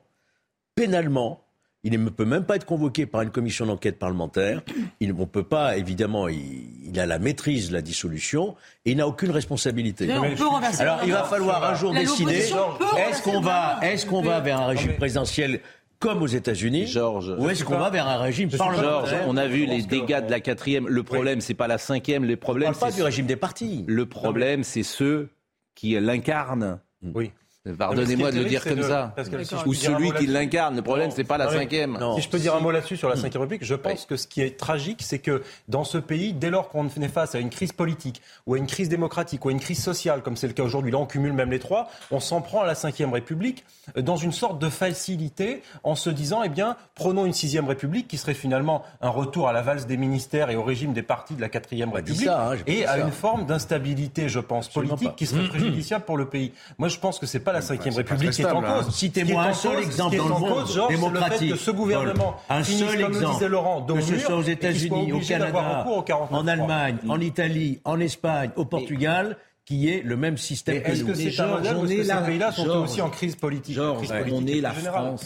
pénalement. 0.75 1.39
Il 1.85 1.91
ne 2.01 2.09
peut 2.09 2.23
même 2.23 2.45
pas 2.45 2.55
être 2.55 2.65
convoqué 2.65 3.05
par 3.05 3.23
une 3.23 3.29
commission 3.29 3.65
d'enquête 3.65 3.99
parlementaire. 3.99 4.61
Il 5.01 5.13
ne 5.13 5.25
peut 5.25 5.43
pas, 5.43 5.75
évidemment, 5.75 6.29
il, 6.29 6.87
il 6.89 6.97
a 6.97 7.05
la 7.05 7.19
maîtrise 7.19 7.67
de 7.69 7.73
la 7.73 7.81
dissolution 7.81 8.55
et 8.85 8.91
il 8.91 8.97
n'a 8.97 9.05
aucune 9.07 9.31
responsabilité. 9.31 10.07
Mais 10.07 10.17
on 10.17 10.33
peut 10.33 10.47
renverser 10.47 10.81
Alors, 10.81 10.99
il 11.03 11.11
va 11.11 11.23
falloir 11.25 11.61
un 11.61 11.75
jour 11.75 11.93
décider 11.93 12.35
est-ce 12.35 13.21
qu'on 13.21 13.41
va, 13.41 13.79
est-ce 13.81 14.05
qu'on 14.05 14.21
va 14.21 14.39
vers 14.39 14.61
un 14.61 14.67
régime 14.67 14.95
présidentiel 14.95 15.59
comme 15.99 16.21
aux 16.21 16.27
États-Unis, 16.27 16.93
ou 17.37 17.49
est-ce 17.49 17.63
qu'on 17.63 17.77
va 17.77 17.89
vers 17.89 18.07
un 18.07 18.17
régime 18.17 18.49
parlementaire 18.49 19.05
Georges, 19.05 19.15
on 19.25 19.37
a 19.37 19.47
vu 19.47 19.65
les 19.65 19.83
dégâts 19.83 20.25
de 20.25 20.31
la 20.31 20.41
quatrième. 20.41 20.85
Le 20.87 21.01
problème, 21.03 21.39
c'est 21.39 21.53
pas 21.53 21.67
la 21.67 21.77
cinquième. 21.77 22.25
Le 22.25 22.33
On 22.33 22.37
problème, 22.37 22.71
parle 22.71 22.77
pas 22.79 22.91
c'est 22.91 22.97
du 22.97 23.03
régime 23.03 23.25
des 23.25 23.37
partis. 23.37 23.85
le 23.87 24.05
problème, 24.05 24.63
c'est 24.65 24.83
ceux 24.83 25.29
qui 25.75 25.99
l'incarnent. 25.99 26.79
Oui. 27.01 27.31
Pardonnez-moi 27.77 28.31
de 28.31 28.39
le 28.39 28.45
dire 28.45 28.61
comme 28.61 28.75
de- 28.79 28.83
ça. 28.83 29.15
Si 29.43 29.55
Ou 29.65 29.73
celui 29.73 30.11
qui 30.11 30.27
l'incarne. 30.27 30.75
Le 30.75 30.81
problème, 30.81 31.11
c'est 31.11 31.23
pas 31.23 31.37
la 31.37 31.45
Non, 31.45 31.51
cinquième. 31.51 31.97
Non. 31.97 32.15
Si 32.17 32.21
je 32.21 32.29
peux 32.29 32.37
dire 32.39 32.53
un 32.55 32.59
mot 32.59 32.71
là-dessus 32.71 32.97
sur 32.97 33.07
la 33.07 33.15
Ve 33.15 33.21
République, 33.23 33.63
je 33.63 33.75
pense 33.75 34.05
que 34.05 34.17
ce 34.17 34.27
qui 34.27 34.41
est 34.41 34.57
tragique, 34.59 34.99
c'est 35.01 35.19
que 35.19 35.43
dans 35.69 35.85
ce 35.85 35.97
pays, 35.97 36.33
dès 36.33 36.49
lors 36.49 36.67
qu'on 36.67 36.87
est 36.87 37.07
face 37.07 37.35
à 37.35 37.39
une 37.39 37.49
crise 37.49 37.71
politique, 37.71 38.21
ou 38.47 38.55
à 38.55 38.57
une 38.57 38.67
crise 38.67 38.89
démocratique, 38.89 39.45
ou 39.45 39.49
à 39.49 39.53
une 39.53 39.61
crise 39.61 39.81
sociale, 39.81 40.21
comme 40.23 40.35
c'est 40.35 40.47
le 40.47 40.53
cas 40.53 40.63
aujourd'hui, 40.63 40.91
là 40.91 40.97
on 40.97 41.05
cumule 41.05 41.31
même 41.31 41.51
les 41.51 41.59
trois, 41.59 41.89
on 42.11 42.19
s'en 42.19 42.41
prend 42.41 42.61
à 42.61 42.65
la 42.65 42.73
Ve 42.73 43.13
République 43.13 43.63
euh, 43.97 44.01
dans 44.01 44.17
une 44.17 44.33
sorte 44.33 44.59
de 44.59 44.67
facilité 44.69 45.63
en 45.83 45.95
se 45.95 46.09
disant, 46.09 46.41
eh 46.43 46.49
bien, 46.49 46.75
prenons 46.95 47.25
une 47.25 47.33
Sixième 47.33 47.67
République 47.67 48.09
qui 48.09 48.17
serait 48.17 48.33
finalement 48.33 48.83
un 48.99 49.09
retour 49.09 49.47
à 49.47 49.53
la 49.53 49.61
valse 49.61 49.85
des 49.85 49.95
ministères 49.97 50.49
et 50.49 50.57
au 50.57 50.63
régime 50.63 50.91
des 50.91 51.01
partis 51.01 51.33
de 51.35 51.41
la 51.41 51.47
Quatrième 51.47 51.91
Bah, 51.91 51.97
République, 51.97 52.25
ça, 52.25 52.49
hein, 52.51 52.57
et 52.67 52.85
à 52.85 52.97
ça. 52.97 52.97
une 52.99 53.11
forme 53.11 53.45
d'instabilité, 53.45 54.27
je 54.27 54.39
pense, 54.41 54.67
Absolument 54.67 54.95
politique 54.95 55.09
pas. 55.11 55.15
qui 55.15 55.25
serait 55.27 55.47
préjudiciable 55.47 56.03
pour 56.03 56.17
le 56.17 56.25
pays. 56.25 56.51
Moi, 56.77 56.89
je 56.89 56.97
pense 56.99 57.19
que 57.19 57.25
c'est 57.25 57.39
pas 57.39 57.52
la 57.53 57.59
Ve 57.61 57.95
République 57.95 58.39
est 58.39 58.45
en 58.45 58.63
hein. 58.63 58.81
cause. 58.83 58.93
Citez-moi 58.93 59.43
un 59.43 59.53
seul 59.53 59.79
exemple 59.81 60.17
dans 60.17 60.25
en 60.25 60.39
le 60.39 60.39
monde 60.39 60.87
démocratique. 60.89 61.51
que 61.51 61.57
ce 61.57 61.71
gouvernement 61.71 62.35
un 62.49 62.63
seul 62.63 63.01
exemple, 63.01 63.93
que 63.95 64.01
ce 64.01 64.19
soit 64.19 64.35
aux 64.35 64.41
États-Unis, 64.41 65.13
au 65.13 65.19
Canada, 65.19 65.83
recours 65.83 65.97
au 65.97 66.01
49.3. 66.01 66.27
en 66.31 66.47
Allemagne, 66.47 66.97
en 67.07 67.19
Italie, 67.19 67.79
en 67.85 67.99
Espagne, 67.99 68.51
au 68.55 68.65
Portugal, 68.65 69.37
qui 69.65 69.89
est 69.89 70.01
le 70.03 70.17
même 70.17 70.37
système 70.37 70.81
que 70.83 70.89
Est-ce 70.89 71.01
nous. 71.03 71.07
que 71.07 71.13
c'est 71.15 71.39
un 71.39 71.47
modèle 71.47 71.77
on 71.77 71.81
que 71.83 71.87
ces 71.87 72.03
là. 72.03 72.21
pays-là 72.21 72.51
sont 72.51 72.67
aussi 72.67 73.01
en 73.01 73.09
crise 73.09 73.35
politique 73.37 73.75
Georges, 73.75 73.99
crise 74.07 74.11
politique 74.11 74.33
on 74.35 74.47
est 74.47 74.59
la. 74.61 74.71
France. 74.73 75.25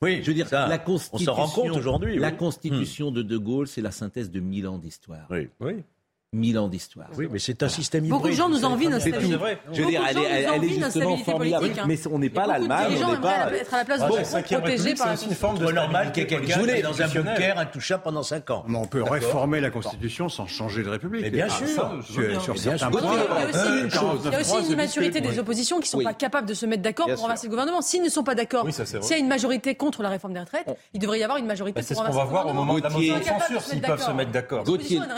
Oui, 0.00 0.20
Je 0.22 0.28
veux 0.28 0.34
dire, 0.34 0.48
ça, 0.48 0.66
la 0.66 0.76
on 0.76 0.84
constitution, 0.84 1.34
s'en 1.34 1.42
rend 1.42 1.48
compte 1.48 1.76
aujourd'hui. 1.76 2.18
La 2.18 2.30
oui. 2.30 2.36
constitution 2.36 3.10
de 3.12 3.22
De 3.22 3.36
Gaulle, 3.38 3.68
c'est 3.68 3.80
la 3.80 3.92
synthèse 3.92 4.30
de 4.30 4.40
mille 4.40 4.66
ans 4.66 4.78
d'histoire. 4.78 5.26
Oui. 5.30 5.48
Oui. 5.60 5.74
Mille 6.34 6.58
ans 6.58 6.68
d'histoire. 6.68 7.08
Oui, 7.18 7.28
mais 7.30 7.38
c'est 7.38 7.62
un 7.62 7.68
système 7.68 8.06
hybride. 8.06 8.18
Beaucoup 8.18 8.30
de 8.30 8.34
gens 8.34 8.48
nous 8.48 8.64
envient 8.64 8.86
notre. 8.88 9.02
C'est 9.02 9.10
stabilité. 9.10 9.36
vrai. 9.36 9.58
Je 9.70 9.82
veux 9.82 9.88
dire, 9.90 10.00
elle 10.08 10.16
elle, 10.16 10.64
est 10.64 10.68
justement 10.70 11.18
formidable. 11.18 11.60
politique, 11.60 11.78
hein. 11.82 11.84
Mais 11.86 11.98
on 12.10 12.18
n'est 12.18 12.30
pas 12.30 12.46
l'Allemagne, 12.46 12.94
on 13.04 13.10
n'est 13.12 13.18
pas. 13.18 13.36
aimeraient 13.48 13.58
être 13.60 13.74
à 13.74 13.76
la 13.76 13.84
place 13.84 14.00
Ah, 14.02 14.08
de 14.18 14.24
Cinquième 14.24 14.60
protégés 14.62 14.76
République, 14.82 14.98
par 14.98 15.18
c'est 15.18 15.26
une 15.26 15.34
forme 15.34 15.58
de 15.58 15.66
C'est 15.66 15.72
normal 15.74 16.10
qu'il 16.12 16.22
y 16.22 16.24
ait 16.24 16.28
quelqu'un 16.30 16.62
qui 16.62 16.70
est 16.70 16.80
dans 16.80 17.02
un 17.02 17.08
bunker 17.08 17.58
intouchable 17.58 18.02
pendant 18.02 18.22
5 18.22 18.48
ans. 18.48 18.64
Mais 18.66 18.78
on 18.78 18.86
peut 18.86 19.02
réformer 19.02 19.60
la 19.60 19.68
Constitution 19.68 20.30
sans 20.30 20.46
changer 20.46 20.82
de 20.82 20.88
République. 20.88 21.20
Mais 21.20 21.28
bien 21.30 21.48
Ah, 21.50 21.52
sûr. 21.52 22.02
sur, 22.40 22.58
certains 22.58 22.78
sûr. 22.78 22.90
points. 22.98 23.12
Il 23.12 23.18
y 23.18 23.42
a 23.42 23.48
aussi 23.50 23.82
une 23.84 23.90
chose, 23.90 24.24
49.3, 24.24 24.24
il 24.24 24.32
y 24.32 24.34
a 24.34 24.40
aussi 24.40 24.48
c'est 24.48 24.54
une 24.54 24.58
discuté. 24.60 24.72
immaturité 24.72 25.20
des 25.20 25.28
Oui. 25.28 25.38
oppositions 25.38 25.76
qui 25.80 25.94
ne 25.94 26.00
sont 26.00 26.02
pas 26.02 26.14
capables 26.14 26.48
de 26.48 26.54
se 26.54 26.64
mettre 26.64 26.80
d'accord 26.82 27.08
pour 27.08 27.20
renverser 27.20 27.46
le 27.46 27.50
gouvernement. 27.50 27.82
S'ils 27.82 28.02
ne 28.02 28.08
sont 28.08 28.24
pas 28.24 28.34
d'accord, 28.34 28.66
c'est 28.70 28.86
s'il 28.86 29.10
y 29.10 29.12
a 29.12 29.18
une 29.18 29.28
majorité 29.28 29.74
contre 29.74 30.02
la 30.02 30.08
réforme 30.08 30.32
des 30.32 30.40
retraites, 30.40 30.64
il 30.94 30.98
devrait 30.98 31.18
y 31.18 31.24
avoir 31.24 31.36
une 31.36 31.44
majorité 31.46 31.78
Bah, 31.82 31.86
C'est 31.86 31.92
pour 31.94 32.04
ce 32.04 32.08
qu'on 32.10 32.16
renverser 32.16 32.32
va 32.32 32.40
le 32.40 32.46
voir 32.46 32.46
au 32.46 32.64
gouvernement. 32.64 32.64
moment 32.72 32.78
de 32.78 32.84
la 32.84 32.88
motion 32.88 33.14
de 33.16 33.20
Ils 33.20 33.26
sont 33.26 33.38
censure, 33.38 33.60
s'ils 33.60 33.76
se 33.82 33.86
peuvent 33.86 33.90
mettre 33.98 34.06
se 34.06 34.12
mettre 34.12 34.30
d'accord. 34.30 34.64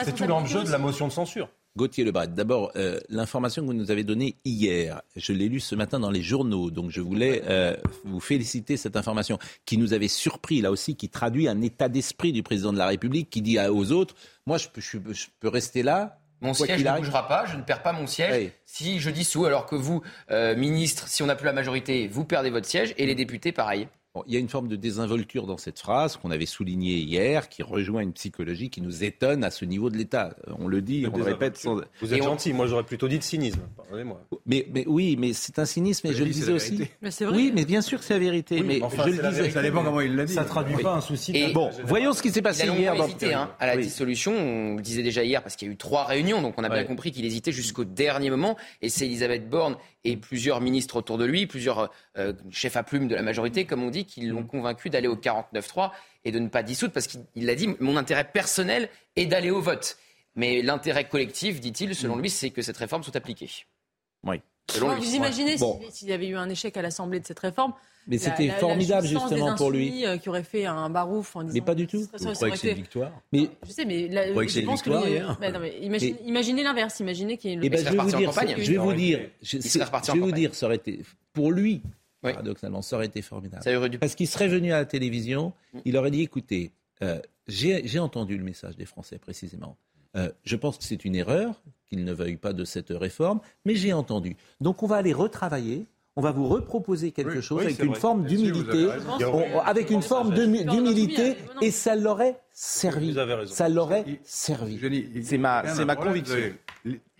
C'est 0.04 0.12
tout 0.16 0.24
l'enjeu 0.26 0.64
de 0.64 0.70
la 0.72 0.78
responsabilité 0.78 1.03
motion 1.04 1.22
de 1.22 1.26
censure. 1.26 1.48
Gauthier 1.76 2.04
Lebret, 2.04 2.28
d'abord, 2.28 2.70
euh, 2.76 3.00
l'information 3.08 3.62
que 3.62 3.66
vous 3.66 3.72
nous 3.74 3.90
avez 3.90 4.04
donnée 4.04 4.36
hier, 4.44 5.02
je 5.16 5.32
l'ai 5.32 5.48
lue 5.48 5.58
ce 5.58 5.74
matin 5.74 5.98
dans 5.98 6.12
les 6.12 6.22
journaux, 6.22 6.70
donc 6.70 6.90
je 6.90 7.00
voulais 7.00 7.42
euh, 7.48 7.76
vous 8.04 8.20
féliciter 8.20 8.76
cette 8.76 8.96
information 8.96 9.40
qui 9.66 9.76
nous 9.76 9.92
avait 9.92 10.06
surpris, 10.06 10.60
là 10.60 10.70
aussi, 10.70 10.94
qui 10.94 11.08
traduit 11.08 11.48
un 11.48 11.60
état 11.62 11.88
d'esprit 11.88 12.32
du 12.32 12.44
président 12.44 12.72
de 12.72 12.78
la 12.78 12.86
République 12.86 13.28
qui 13.28 13.42
dit 13.42 13.58
à- 13.58 13.72
aux 13.72 13.90
autres, 13.90 14.14
moi 14.46 14.56
je 14.56 14.68
peux, 14.68 14.80
je, 14.80 14.98
peux- 14.98 15.12
je 15.12 15.26
peux 15.40 15.48
rester 15.48 15.82
là, 15.82 16.20
Mon 16.40 16.52
quoi 16.52 16.66
siège 16.66 16.76
qu'il 16.76 16.84
ne 16.84 16.90
arrive. 16.90 17.04
bougera 17.06 17.26
pas, 17.26 17.44
je 17.46 17.56
ne 17.56 17.62
perds 17.62 17.82
pas 17.82 17.92
mon 17.92 18.06
siège. 18.06 18.44
Oui. 18.44 18.50
Si 18.66 19.00
je 19.00 19.10
dissous, 19.10 19.44
alors 19.44 19.66
que 19.66 19.74
vous, 19.74 20.00
euh, 20.30 20.54
ministre, 20.54 21.08
si 21.08 21.24
on 21.24 21.26
n'a 21.26 21.34
plus 21.34 21.46
la 21.46 21.52
majorité, 21.52 22.06
vous 22.06 22.24
perdez 22.24 22.50
votre 22.50 22.66
siège, 22.68 22.94
et 22.98 23.06
les 23.06 23.16
députés, 23.16 23.50
pareil. 23.50 23.88
Bon, 24.14 24.22
il 24.28 24.34
y 24.34 24.36
a 24.36 24.38
une 24.38 24.48
forme 24.48 24.68
de 24.68 24.76
désinvolture 24.76 25.44
dans 25.44 25.56
cette 25.56 25.80
phrase 25.80 26.16
qu'on 26.16 26.30
avait 26.30 26.46
soulignée 26.46 26.98
hier, 26.98 27.48
qui 27.48 27.64
rejoint 27.64 28.00
une 28.00 28.12
psychologie 28.12 28.70
qui 28.70 28.80
nous 28.80 29.02
étonne 29.02 29.42
à 29.42 29.50
ce 29.50 29.64
niveau 29.64 29.90
de 29.90 29.96
l'État. 29.96 30.36
Euh, 30.46 30.52
On 30.60 30.68
le 30.68 30.80
dit, 30.82 31.04
on 31.12 31.16
le 31.16 31.24
répète. 31.24 31.56
sans- 31.56 31.80
Vous 32.00 32.12
Et 32.14 32.18
êtes 32.18 32.22
on- 32.22 32.26
gentil, 32.26 32.52
moi 32.52 32.68
j'aurais 32.68 32.84
plutôt 32.84 33.08
dit 33.08 33.18
de 33.18 33.24
cynisme. 33.24 33.58
Pardonnez-moi. 33.76 34.24
Mais, 34.46 34.68
mais 34.72 34.84
oui, 34.86 35.16
mais 35.18 35.32
c'est 35.32 35.58
un 35.58 35.64
cynisme, 35.64 36.06
et 36.06 36.12
Je 36.12 36.18
je 36.18 36.22
le 36.22 36.30
disais 36.30 36.52
aussi. 36.52 36.78
Mais 37.02 37.10
vrai. 37.10 37.34
Oui, 37.36 37.50
mais 37.52 37.64
bien 37.64 37.80
sûr 37.82 37.98
que 37.98 38.04
c'est 38.04 38.14
la 38.14 38.20
vérité. 38.20 38.60
Oui, 38.60 38.64
mais 38.64 38.82
enfin, 38.82 39.02
je 39.04 39.10
le 39.16 39.16
la 39.20 39.30
disais. 39.30 39.40
vérité, 39.40 39.54
Ça 39.54 39.62
dépend 39.62 39.82
comment 39.82 40.00
il 40.00 40.14
l'a 40.14 40.24
dit. 40.26 40.32
Ça 40.32 40.44
traduit 40.44 40.76
pas 40.76 40.94
un 40.94 41.00
souci. 41.00 41.32
Et- 41.34 41.52
Bon, 41.52 41.70
voyons 41.84 42.12
ce 42.12 42.22
qui 42.22 42.30
s'est 42.30 42.38
Il 42.38 42.42
passé 42.44 42.62
a 42.62 42.66
longuement 42.66 42.80
hier. 42.82 42.94
dans- 42.94 43.06
hésité 43.08 43.34
hein, 43.34 43.50
à 43.58 43.66
la 43.66 43.74
Oui. 43.74 43.82
dissolution. 43.82 44.32
On 44.32 44.76
le 44.76 44.82
disait 44.82 45.02
déjà 45.02 45.24
hier 45.24 45.42
parce 45.42 45.56
qu'il 45.56 45.66
y 45.66 45.70
a 45.72 45.74
eu 45.74 45.76
trois 45.76 46.04
réunions, 46.04 46.40
donc 46.40 46.54
on 46.56 46.62
a 46.62 46.68
bien 46.68 46.84
compris 46.84 47.10
qu'il 47.10 47.24
hésitait 47.24 47.50
jusqu'au 47.50 47.84
dernier 47.84 48.30
moment. 48.30 48.56
Et 48.80 48.90
c'est 48.90 49.06
Elisabeth 49.06 49.50
Borne 49.50 49.74
et 50.04 50.16
plusieurs 50.16 50.60
ministres 50.60 50.96
autour 50.96 51.18
de 51.18 51.24
lui, 51.24 51.46
plusieurs 51.46 51.90
euh, 52.18 52.32
chefs 52.50 52.76
à 52.76 52.82
plume 52.82 53.08
de 53.08 53.14
la 53.14 53.22
majorité, 53.22 53.64
comme 53.64 53.82
on 53.82 53.90
dit, 53.90 54.04
qui 54.04 54.22
l'ont 54.26 54.44
convaincu 54.44 54.90
d'aller 54.90 55.08
au 55.08 55.16
49-3 55.16 55.90
et 56.24 56.32
de 56.32 56.38
ne 56.38 56.48
pas 56.48 56.62
dissoudre 56.62 56.92
parce 56.92 57.06
qu'il 57.06 57.24
il 57.34 57.48
a 57.50 57.54
dit 57.54 57.68
mon 57.80 57.96
intérêt 57.96 58.24
personnel 58.24 58.88
est 59.16 59.26
d'aller 59.26 59.50
au 59.50 59.60
vote. 59.60 59.96
Mais 60.36 60.62
l'intérêt 60.62 61.08
collectif, 61.08 61.60
dit-il, 61.60 61.94
selon 61.94 62.16
lui, 62.16 62.28
c'est 62.28 62.50
que 62.50 62.60
cette 62.60 62.76
réforme 62.76 63.02
soit 63.02 63.16
appliquée. 63.16 63.50
Oui. 64.24 64.40
Selon 64.70 64.94
lui. 64.94 65.00
Vous 65.00 65.14
imaginez 65.14 65.56
Bon. 65.56 65.80
s'il 65.90 66.08
y 66.08 66.12
avait 66.12 66.26
eu 66.26 66.36
un 66.36 66.48
échec 66.48 66.76
à 66.76 66.82
l'Assemblée 66.82 67.20
de 67.20 67.26
cette 67.26 67.38
réforme 67.38 67.72
Mais 68.06 68.18
c'était 68.18 68.48
la 68.48 68.54
formidable 68.56 69.06
justement 69.06 69.54
pour 69.54 69.70
lui. 69.70 70.04
euh, 70.06 70.18
qui 70.18 70.28
aurait 70.28 70.42
fait 70.42 70.66
un 70.66 70.90
barouf 70.90 71.36
en 71.36 71.42
disant. 71.42 71.54
Mais 71.54 71.60
pas 71.60 71.74
du 71.74 71.86
tout. 71.86 72.00
Vous 72.00 72.32
croyez 72.32 72.52
que 72.54 72.58
c'est 72.58 72.70
une 72.70 72.76
victoire 72.76 73.12
Mais 73.32 73.48
Je 73.66 73.72
sais, 73.72 73.84
mais 73.84 74.08
là, 74.08 74.26
que 74.32 74.46
c'est 74.48 74.48
je 74.56 74.60
une 74.60 74.66
pense 74.66 74.82
que 74.82 74.90
victoire, 74.90 75.04
le- 75.04 75.10
hier 75.10 75.38
Bah, 75.40 75.50
non, 75.50 75.60
mais 75.60 75.78
imagine- 75.80 76.16
Mais- 76.22 76.28
imaginez 76.28 76.62
l'inverse, 76.62 77.00
imaginez 77.00 77.36
qu'il 77.38 77.50
y 77.50 77.52
ait 77.52 77.56
une 77.56 77.64
Eh 77.64 77.68
ben, 77.70 77.78
serait 77.78 77.90
je 77.92 77.96
vais 77.96 78.02
vous 78.02 78.16
dire, 78.18 78.28
campagne. 78.30 78.54
je 78.58 78.72
vais 78.72 78.76
vous 78.78 78.92
dire, 78.92 79.20
je, 79.42 79.56
vais 79.58 80.18
vous 80.20 80.32
dire, 80.32 80.54
ça 80.54 80.66
aurait 80.66 80.76
été 80.76 81.00
pour 81.32 81.50
lui, 81.50 81.82
Oui. 82.22 82.32
paradoxalement, 82.32 82.82
ça 82.82 82.96
aurait 82.96 83.06
été 83.06 83.22
formidable. 83.22 83.62
Ça 83.62 83.76
aurait 83.76 83.88
dû 83.88 83.98
Parce 83.98 84.14
qu'il 84.14 84.28
serait 84.28 84.48
venu 84.48 84.72
à 84.72 84.78
la 84.78 84.84
télévision, 84.84 85.52
il 85.84 85.96
aurait 85.96 86.10
dit, 86.10 86.22
écoutez, 86.22 86.72
euh, 87.02 87.18
j'ai 87.48 87.86
j'ai 87.86 87.98
entendu 87.98 88.36
le 88.36 88.44
message 88.44 88.76
des 88.76 88.86
Français 88.86 89.18
précisément. 89.18 89.76
Euh, 90.16 90.30
je 90.44 90.54
pense 90.56 90.78
que 90.78 90.84
c'est 90.84 91.04
une 91.04 91.16
erreur 91.16 91.60
qu'ils 91.88 92.04
ne 92.04 92.12
veuillent 92.12 92.36
pas 92.36 92.52
de 92.52 92.64
cette 92.64 92.90
réforme, 92.90 93.40
mais 93.64 93.74
j'ai 93.74 93.92
entendu. 93.92 94.36
Donc 94.60 94.82
on 94.82 94.86
va 94.86 94.96
aller 94.96 95.12
retravailler. 95.12 95.86
On 96.16 96.22
va 96.22 96.30
vous 96.30 96.46
reproposer 96.46 97.10
quelque 97.10 97.36
Oui, 97.36 97.42
chose 97.42 97.58
oui, 97.58 97.64
avec 97.66 97.82
une 97.82 97.96
forme 97.96 98.24
d'humilité, 98.24 98.86
pense 99.04 99.22
on- 99.24 99.58
avec 99.60 99.90
une 99.90 100.00
forme 100.02 100.30
je 100.34 100.42
d'humi- 100.42 100.64
pense 100.64 100.76
que- 100.76 100.80
d'humilité, 100.80 101.36
et 101.60 101.70
ça 101.72 101.96
l'aurait 101.96 102.36
servi. 102.52 103.10
Vous 103.10 103.18
avez 103.18 103.34
raison. 103.34 103.52
Ça 103.52 103.68
l'aurait 103.68 104.04
servi. 104.22 104.78
C'est 105.24 105.38
ma- 105.38 105.64
c'est 105.74 105.84
ma 105.84 105.96
conviction. 105.96 106.36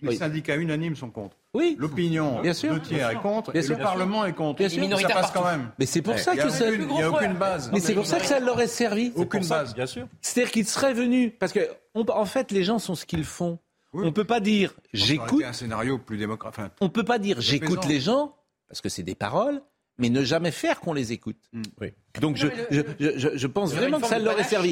les, 0.01 0.15
syndicats 0.15 0.55
unanimes 0.55 0.95
sont 0.95 1.09
contre. 1.09 1.35
Oui. 1.53 1.75
L'opinion, 1.79 2.41
Bien 2.41 2.53
sûr. 2.53 2.73
deux 2.73 2.81
tiers 2.81 3.09
est 3.09 3.15
contre, 3.15 3.51
Bien 3.51 3.61
et 3.61 3.63
sûr. 3.65 3.75
le 3.77 3.83
Parlement 3.83 4.23
est 4.25 4.33
contre. 4.33 4.59
Bien 4.59 4.69
sûr. 4.69 4.83
Ça 4.99 5.07
passe 5.09 5.31
quand 5.31 5.43
même. 5.45 5.71
Mais 5.79 5.85
c'est 5.85 6.01
pour 6.01 6.17
ça 6.19 6.35
que 6.35 6.49
ça. 6.49 6.69
Il 6.71 6.85
n'y 6.87 7.01
a 7.01 7.09
aucune 7.11 7.33
base. 7.33 7.69
Mais 7.73 7.79
c'est 7.81 7.95
pour 7.95 8.05
ça 8.05 8.19
que 8.19 8.25
ça 8.25 8.39
leur 8.39 8.61
est 8.61 8.67
servi. 8.67 9.11
Aucune 9.15 9.45
base. 9.45 9.73
Bien 9.75 9.87
sûr. 9.87 10.07
C'est-à-dire 10.21 10.51
qu'ils 10.51 10.67
seraient 10.67 10.93
venus. 10.93 11.33
Parce 11.39 11.51
que, 11.51 11.67
on- 11.95 12.05
en 12.09 12.25
fait, 12.25 12.51
les 12.51 12.63
gens 12.63 12.79
sont 12.79 12.95
ce 12.95 13.05
qu'ils 13.05 13.25
font. 13.25 13.59
Oui. 13.93 14.03
On 14.05 14.11
peut 14.11 14.25
pas 14.25 14.39
dire 14.41 14.73
j'écoute. 14.93 15.43
un 15.45 15.53
scénario 15.53 15.97
plus 15.97 16.17
démocrate. 16.17 16.53
Enfin, 16.57 16.69
On 16.81 16.89
peut 16.89 17.03
pas 17.05 17.17
dire 17.17 17.37
j'écoute 17.39 17.85
les 17.87 17.99
gens 18.01 18.35
parce 18.67 18.81
que 18.81 18.89
c'est 18.89 19.03
des 19.03 19.15
paroles, 19.15 19.61
mais 19.97 20.09
ne 20.09 20.23
jamais 20.23 20.51
faire 20.51 20.79
qu'on 20.81 20.93
les 20.93 21.11
écoute. 21.13 21.37
Oui. 21.81 21.93
Donc 22.21 22.37
je, 22.37 22.47
je, 22.71 22.81
je, 22.99 23.09
je- 23.17 23.37
je 23.37 23.47
pense 23.47 23.73
vraiment 23.73 23.99
que 23.99 24.07
ça 24.07 24.19
leur 24.19 24.39
est 24.39 24.43
servi. 24.43 24.69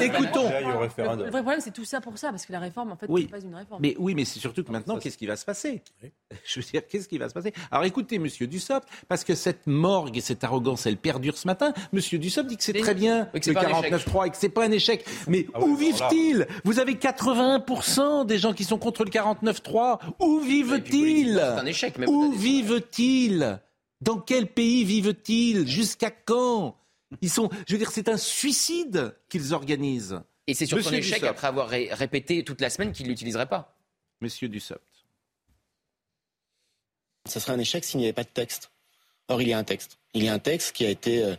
Écoutons. 0.00 0.46
au 0.48 0.82
Le, 1.16 1.30
vrai 1.30 1.42
problème, 1.42 1.60
c'est 1.60 1.70
tout 1.72 1.84
ça 1.84 2.00
pour 2.00 2.18
ça, 2.18 2.30
parce 2.30 2.44
que 2.44 2.52
la 2.52 2.58
réforme, 2.58 2.90
en 2.92 2.96
fait, 2.96 3.06
Oui. 3.08 3.22
n'est 3.22 3.28
pas 3.28 3.40
une 3.40 3.54
réforme. 3.54 3.80
Mais 3.80 3.94
oui, 3.98 4.14
mais 4.16 4.24
c'est 4.24 4.40
surtout 4.40 4.64
que 4.64 4.72
maintenant, 4.72 4.98
qu'est-ce 4.98 5.16
qui 5.18 5.26
va 5.26 5.36
se 5.36 5.44
passer? 5.44 5.82
Je 6.44 6.60
veux 6.60 6.66
dire, 6.66 6.82
qu'est-ce 6.88 7.08
qui 7.08 7.18
va 7.18 7.28
se 7.28 7.34
passer? 7.34 7.52
Alors 7.70 7.84
écoutez, 7.84 8.18
Monsieur 8.18 8.46
Dussopt, 8.48 8.88
parce 9.08 9.22
que 9.22 9.34
cette 9.36 9.66
morgue 9.68 10.16
et 10.16 10.20
cette 10.20 10.42
arrogance, 10.44 10.86
elle 10.86 10.96
perdure 10.96 11.36
ce 11.36 11.46
matin. 11.46 11.72
Monsieur 11.92 12.18
Dussopt 12.18 12.48
dit 12.48 12.56
que 12.56 12.64
c'est 12.64 12.72
Mais- 12.72 12.80
très 12.80 12.94
bien 12.94 13.28
Oui, 13.34 13.38
que 13.40 13.44
c'est 13.44 13.50
le 13.52 13.54
pas 13.60 13.66
un 13.66 13.80
49.3 13.80 14.26
et 14.26 14.30
que 14.30 14.36
c'est 14.36 14.48
pas 14.48 14.64
un 14.64 14.70
échec. 14.72 15.04
Mais 15.28 15.46
Ah 15.54 15.58
oui, 15.62 15.70
où 15.70 15.76
vivent-ils? 15.76 16.46
Vous 16.64 16.78
avez 16.80 16.94
81% 16.94 18.24
des 18.26 18.38
gens 18.38 18.52
qui 18.52 18.64
sont 18.64 18.78
contre 18.78 19.04
le 19.04 19.10
49.3. 19.10 19.98
Où 20.20 20.40
vivent-ils? 20.40 21.34
c'est 21.36 21.60
un 21.60 21.66
échec, 21.66 21.98
même 21.98 22.08
Où 22.08 22.32
vivent-ils? 22.32 23.60
Dans 24.02 24.18
quel 24.18 24.48
pays 24.48 24.82
vivent-ils? 24.84 25.66
Jusqu'à 25.68 26.10
quand? 26.10 26.76
Ils 27.20 27.30
sont, 27.30 27.48
je 27.68 27.72
veux 27.74 27.78
dire, 27.78 27.92
c'est 27.92 28.08
un 28.08 28.16
suicide 28.16 29.14
qu'ils 29.28 29.54
organisent. 29.54 30.20
Et 30.48 30.54
c'est 30.54 30.66
surtout 30.66 30.88
un 30.88 30.90
Monsieur 30.90 30.98
échec 30.98 31.20
Dussopt. 31.20 31.30
après 31.30 31.46
avoir 31.46 31.68
ré- 31.68 31.88
répété 31.92 32.42
toute 32.42 32.60
la 32.60 32.68
semaine 32.68 32.90
qu'il 32.92 33.06
ne 33.06 33.10
l'utiliserait 33.10 33.46
pas. 33.48 33.76
Monsieur 34.20 34.48
Dussopt. 34.48 34.82
Ça 37.28 37.38
serait 37.38 37.52
un 37.52 37.58
échec 37.60 37.84
s'il 37.84 38.00
n'y 38.00 38.06
avait 38.06 38.12
pas 38.12 38.24
de 38.24 38.28
texte. 38.28 38.72
Or, 39.28 39.40
il 39.40 39.48
y 39.48 39.52
a 39.52 39.58
un 39.58 39.62
texte. 39.64 39.98
Il 40.14 40.24
y 40.24 40.28
a 40.28 40.32
un 40.34 40.40
texte 40.40 40.72
qui 40.74 40.84
a 40.84 40.90
été 40.90 41.22
euh, 41.22 41.36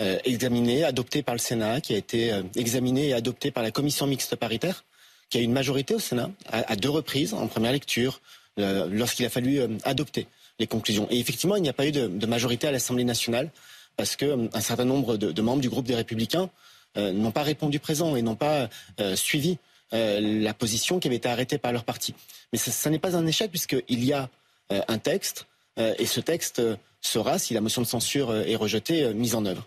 euh, 0.00 0.18
examiné, 0.24 0.84
adopté 0.84 1.22
par 1.22 1.34
le 1.34 1.38
Sénat, 1.40 1.80
qui 1.80 1.94
a 1.94 1.96
été 1.96 2.30
euh, 2.30 2.42
examiné 2.56 3.08
et 3.08 3.14
adopté 3.14 3.50
par 3.50 3.62
la 3.62 3.70
commission 3.70 4.06
mixte 4.06 4.36
paritaire, 4.36 4.84
qui 5.30 5.38
a 5.38 5.40
eu 5.40 5.44
une 5.44 5.52
majorité 5.52 5.94
au 5.94 5.98
Sénat 5.98 6.30
à, 6.46 6.70
à 6.72 6.76
deux 6.76 6.90
reprises, 6.90 7.32
en 7.32 7.48
première 7.48 7.72
lecture, 7.72 8.20
euh, 8.58 8.86
lorsqu'il 8.90 9.24
a 9.24 9.30
fallu 9.30 9.60
euh, 9.60 9.68
adopter 9.84 10.26
les 10.58 10.66
conclusions. 10.66 11.06
Et 11.10 11.18
effectivement, 11.18 11.56
il 11.56 11.62
n'y 11.62 11.68
a 11.68 11.72
pas 11.72 11.86
eu 11.86 11.92
de, 11.92 12.06
de 12.06 12.26
majorité 12.26 12.66
à 12.68 12.72
l'Assemblée 12.72 13.04
nationale 13.04 13.50
parce 13.96 14.16
que 14.16 14.24
euh, 14.26 14.48
un 14.54 14.60
certain 14.60 14.84
nombre 14.84 15.16
de, 15.16 15.32
de 15.32 15.42
membres 15.42 15.60
du 15.62 15.68
groupe 15.70 15.86
des 15.86 15.94
Républicains 15.94 16.50
euh, 16.96 17.12
n'ont 17.12 17.30
pas 17.32 17.42
répondu 17.42 17.78
présent 17.78 18.16
et 18.16 18.22
n'ont 18.22 18.36
pas 18.36 18.68
euh, 19.00 19.16
suivi 19.16 19.58
euh, 19.92 20.20
la 20.20 20.54
position 20.54 20.98
qui 21.00 21.08
avait 21.08 21.16
été 21.16 21.28
arrêtée 21.28 21.58
par 21.58 21.72
leur 21.72 21.84
parti. 21.84 22.14
Mais 22.52 22.58
ça, 22.58 22.70
ça 22.70 22.90
n'est 22.90 22.98
pas 22.98 23.16
un 23.16 23.26
échec 23.26 23.50
puisqu'il 23.50 24.04
y 24.04 24.12
a 24.12 24.28
euh, 24.72 24.80
un 24.88 24.98
texte 24.98 25.46
euh, 25.78 25.94
et 25.98 26.06
ce 26.06 26.20
texte 26.20 26.62
sera, 27.00 27.38
si 27.38 27.54
la 27.54 27.60
motion 27.60 27.82
de 27.82 27.86
censure 27.86 28.34
est 28.34 28.56
rejetée, 28.56 29.04
euh, 29.04 29.12
mise 29.14 29.34
en 29.34 29.44
œuvre. 29.46 29.66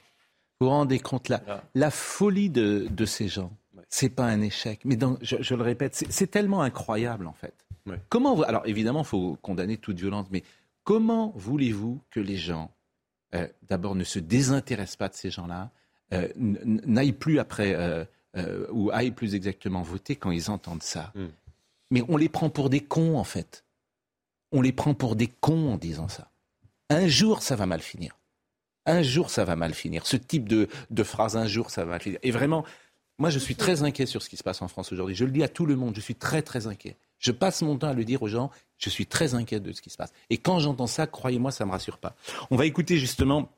Vous 0.60 0.68
vous 0.68 0.72
rendez 0.72 1.00
compte 1.00 1.27
la, 1.30 1.42
la 1.74 1.92
folie 1.92 2.50
de, 2.50 2.88
de 2.89 3.06
ces 3.06 3.27
gens. 3.27 3.51
C'est 3.89 4.10
pas 4.10 4.24
un 4.25 4.42
échec, 4.42 4.80
mais 4.86 4.96
dans- 4.96 5.18
je, 5.22 5.36
je 5.42 5.54
le 5.54 5.62
répète, 5.63 5.96
c'est- 5.96 6.12
c'est 6.12 6.27
tellement 6.27 6.62
incroyable 6.62 7.27
en 7.27 7.34
fait. 7.34 7.54
Ouais. 7.86 7.98
Comment 8.10 8.36
vous- 8.36 8.44
alors 8.44 8.63
évidemment, 8.65 9.01
il 9.01 9.06
faut 9.06 9.38
condamner 9.42 9.77
toute 9.77 10.00
violence, 10.00 10.27
mais 10.32 10.44
comment 10.86 11.34
voulez-vous 11.36 12.01
que 12.10 12.22
les 12.22 12.38
gens, 12.38 12.72
euh, 13.34 13.48
d'abord, 13.63 13.96
ne 13.96 14.06
se 14.06 14.20
désintéressent 14.20 14.96
pas 14.96 15.10
de 15.10 15.15
ces 15.15 15.30
gens-là, 15.30 15.72
euh, 16.13 16.30
n'aillent 16.38 17.12
plus 17.12 17.39
après 17.39 17.74
euh, 17.75 18.06
euh, 18.38 18.68
ou 18.72 18.92
aillent 18.92 19.12
plus 19.12 19.36
exactement 19.36 19.82
voter 19.82 20.15
quand 20.15 20.32
ils 20.32 20.50
entendent 20.50 20.84
ça 20.84 21.12
Mm. 21.15 21.25
Mais 21.92 22.04
on 22.10 22.18
les 22.18 22.30
prend 22.30 22.50
pour 22.50 22.70
des 22.70 22.80
cons 22.80 23.18
en 23.18 23.24
fait. 23.24 23.63
On 24.51 24.62
les 24.62 24.72
prend 24.72 24.94
pour 24.96 25.15
des 25.15 25.27
cons 25.27 25.74
en 25.74 25.77
disant 25.77 26.08
ça. 26.08 26.32
Un 26.89 27.08
jour, 27.08 27.42
ça 27.44 27.56
va 27.56 27.65
mal 27.68 27.82
finir. 27.82 28.18
Un 28.86 29.01
jour, 29.01 29.30
ça 29.30 29.46
va 29.46 29.56
mal 29.56 29.74
finir. 29.74 30.06
Ce 30.06 30.18
type 30.18 30.50
de, 30.50 30.68
de 30.89 31.04
phrase, 31.04 31.38
un 31.38 31.48
jour, 31.48 31.70
ça 31.70 31.86
va 31.86 31.92
mal 31.92 32.01
finir. 32.01 32.20
Et 32.24 32.32
vraiment, 32.32 32.65
moi, 33.17 33.29
je 33.29 33.39
suis 33.39 33.55
très 33.55 33.84
inquiet 33.84 34.05
sur 34.05 34.22
ce 34.22 34.29
qui 34.29 34.38
se 34.38 34.43
passe 34.43 34.62
en 34.62 34.67
France 34.67 34.91
aujourd'hui. 34.91 35.15
Je 35.15 35.25
le 35.25 35.31
dis 35.31 35.43
à 35.43 35.48
tout 35.48 35.65
le 35.65 35.75
monde, 35.75 35.93
je 35.95 36.01
suis 36.01 36.15
très, 36.15 36.41
très 36.41 36.67
inquiet. 36.67 36.95
Je 37.19 37.31
passe 37.31 37.62
mon 37.62 37.77
temps 37.77 37.88
à 37.89 37.93
le 37.93 38.03
dire 38.03 38.22
aux 38.24 38.27
gens, 38.27 38.51
je 38.77 38.89
suis 38.89 39.05
très 39.05 39.36
inquiet 39.36 39.60
de 39.60 39.72
ce 39.72 39.81
qui 39.81 39.89
se 39.89 39.98
passe. 39.98 40.12
Et 40.29 40.38
quand 40.38 40.60
j'entends 40.60 40.88
ça, 40.88 41.07
croyez-moi, 41.07 41.51
ça 41.51 41.63
ne 41.63 41.69
me 41.69 41.74
rassure 41.74 41.98
pas. 41.98 42.15
On 42.51 42.57
va 42.57 42.65
écouter 42.65 42.98
justement 42.98 43.50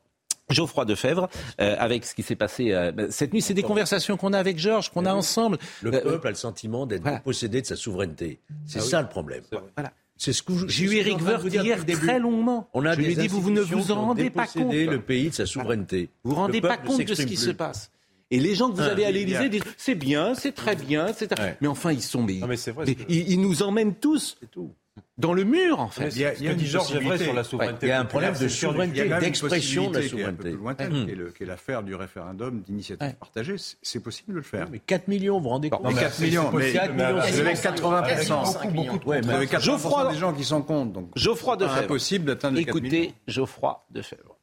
Geoffroy 0.48 0.84
Defebvre, 0.86 1.28
euh, 1.60 1.76
avec 1.78 2.04
ce 2.06 2.14
qui 2.14 2.22
s'est 2.22 2.36
passé 2.36 2.72
euh, 2.72 2.90
ben, 2.92 3.10
cette 3.10 3.32
nuit. 3.34 3.42
C'est 3.42 3.52
des 3.52 3.62
conversations 3.62 4.16
qu'on 4.16 4.32
a 4.32 4.38
avec 4.38 4.58
Georges, 4.58 4.90
qu'on 4.90 5.04
a 5.04 5.12
ensemble. 5.12 5.58
Le 5.82 5.92
Euh, 5.94 6.00
peuple 6.00 6.26
a 6.28 6.30
le 6.30 6.36
sentiment 6.36 6.86
d'être 6.86 7.02
voilà. 7.02 7.20
possédé 7.20 7.60
de 7.60 7.66
sa 7.66 7.76
souveraineté. 7.76 8.38
C'est 8.64 8.78
Ah 8.78 8.82
oui. 8.82 8.88
ça 8.88 9.02
le 9.02 9.08
problème. 9.08 9.42
Voilà. 9.76 9.92
C'est 10.16 10.32
ce 10.32 10.42
que 10.42 10.66
J'ai 10.66 10.84
eu 10.84 10.94
Eric 10.94 11.20
Woerth 11.20 11.44
hier 11.52 11.84
très 11.84 12.18
longuement. 12.18 12.68
On 12.74 12.84
a 12.86 12.94
je 12.94 13.00
lui 13.00 13.12
ai 13.12 13.14
dit, 13.14 13.28
vous, 13.28 13.40
vous 13.40 13.50
ne 13.50 13.60
vous 13.60 13.92
en 13.92 14.06
rendez 14.06 14.30
pas 14.30 14.46
compte. 14.46 14.72
le 14.72 15.00
pays 15.00 15.28
de 15.30 15.34
sa 15.34 15.46
souveraineté. 15.46 16.08
Vous 16.24 16.30
vous 16.30 16.36
rendez 16.36 16.60
pas 16.60 16.76
compte 16.76 17.04
de 17.04 17.14
ce 17.14 17.22
qui 17.22 17.36
se 17.36 17.50
passe. 17.50 17.90
Et 18.30 18.40
les 18.40 18.54
gens 18.54 18.70
que 18.70 18.76
vous 18.76 18.82
Ah, 18.82 18.90
avez 18.92 19.06
à 19.06 19.10
l'Élysée 19.10 19.48
disent 19.48 19.62
c'est 19.76 19.94
bien, 19.94 20.34
c'est 20.34 20.52
très 20.52 20.76
bien, 20.76 21.12
c'est 21.14 21.38
Ouais. 21.40 21.56
mais 21.60 21.68
enfin 21.68 21.92
ils 21.92 22.02
sont 22.02 22.22
mais, 22.22 22.34
Non, 22.34 22.46
mais 22.46 22.56
vrai, 22.72 22.94
que- 22.94 23.02
ils, 23.08 23.30
ils 23.32 23.40
nous 23.40 23.62
emmènent 23.62 23.94
tous 23.94 24.38
dans 25.16 25.32
le 25.32 25.44
mur 25.44 25.80
en 25.80 25.88
fait. 25.88 26.08
Il 26.14 26.18
y 26.20 26.24
a- 26.26 26.34
il 26.34 26.44
y 26.44 26.48
a 26.48 26.52
une 26.52 26.58
sur 26.60 27.32
la 27.34 27.42
souveraineté. 27.44 27.86
Il 27.86 27.88
y 27.88 27.92
a 27.92 28.00
un 28.00 28.04
problème 28.04 28.34
de 28.38 28.48
souveraineté, 28.48 29.08
d'expression 29.20 29.90
de 29.90 29.98
la 29.98 30.08
souveraineté. 30.08 30.54
Ouais. 30.56 30.74
qui 30.76 30.82
est 31.10 31.14
le- 31.14 31.30
qui 31.30 31.42
est 31.42 31.46
l'affaire 31.46 31.82
du 31.82 31.94
référendum 31.94 32.60
d'initiative 32.60 33.06
Ouais. 33.08 33.14
partagée. 33.18 33.56
C'est- 33.82 34.00
possible 34.00 34.32
de 34.32 34.36
le 34.36 34.42
faire. 34.42 34.68
Mais 34.70 34.78
4 34.78 35.08
millions, 35.08 35.38
vous 35.38 35.44
vous 35.44 35.48
rendez 35.48 35.70
compte? 35.70 35.82
mais 35.84 35.94
mais 35.94 36.00
4 36.00 36.14
c'est- 36.14 36.24
millions, 36.24 36.42
c'est 36.50 36.56
mais 36.56 36.62
possible, 36.64 36.78
4 36.80 36.88
mais 36.90 36.94
millions, 37.06 37.18
avec- 37.18 37.32
vous 37.34 37.40
avez 37.40 37.50
Quasiment 37.50 37.72
80%. 37.74 38.44
cinq 38.44 38.72
Beaucoup, 38.74 38.92
beaucoup. 38.92 39.08
Ouais, 39.10 39.20
Vous 39.22 39.28
mais 39.28 39.34
avez 39.34 39.46
80% 39.46 39.88
Geoffroy- 39.90 40.12
des 40.12 40.18
gens 40.18 40.32
qui 40.34 40.44
sont 40.44 40.62
contre. 40.62 40.92
Donc, 40.92 41.08
Geoffroy 41.16 41.56
c'est 41.58 41.64
Defebvre. 41.64 41.82
impossible 41.84 42.24
d'atteindre 42.26 42.56
les 42.58 42.64
4 42.66 42.74
millions. 42.80 42.86
Écoutez 42.96 43.14
Geoffroy 43.26 43.84
Defebvre. 43.90 44.36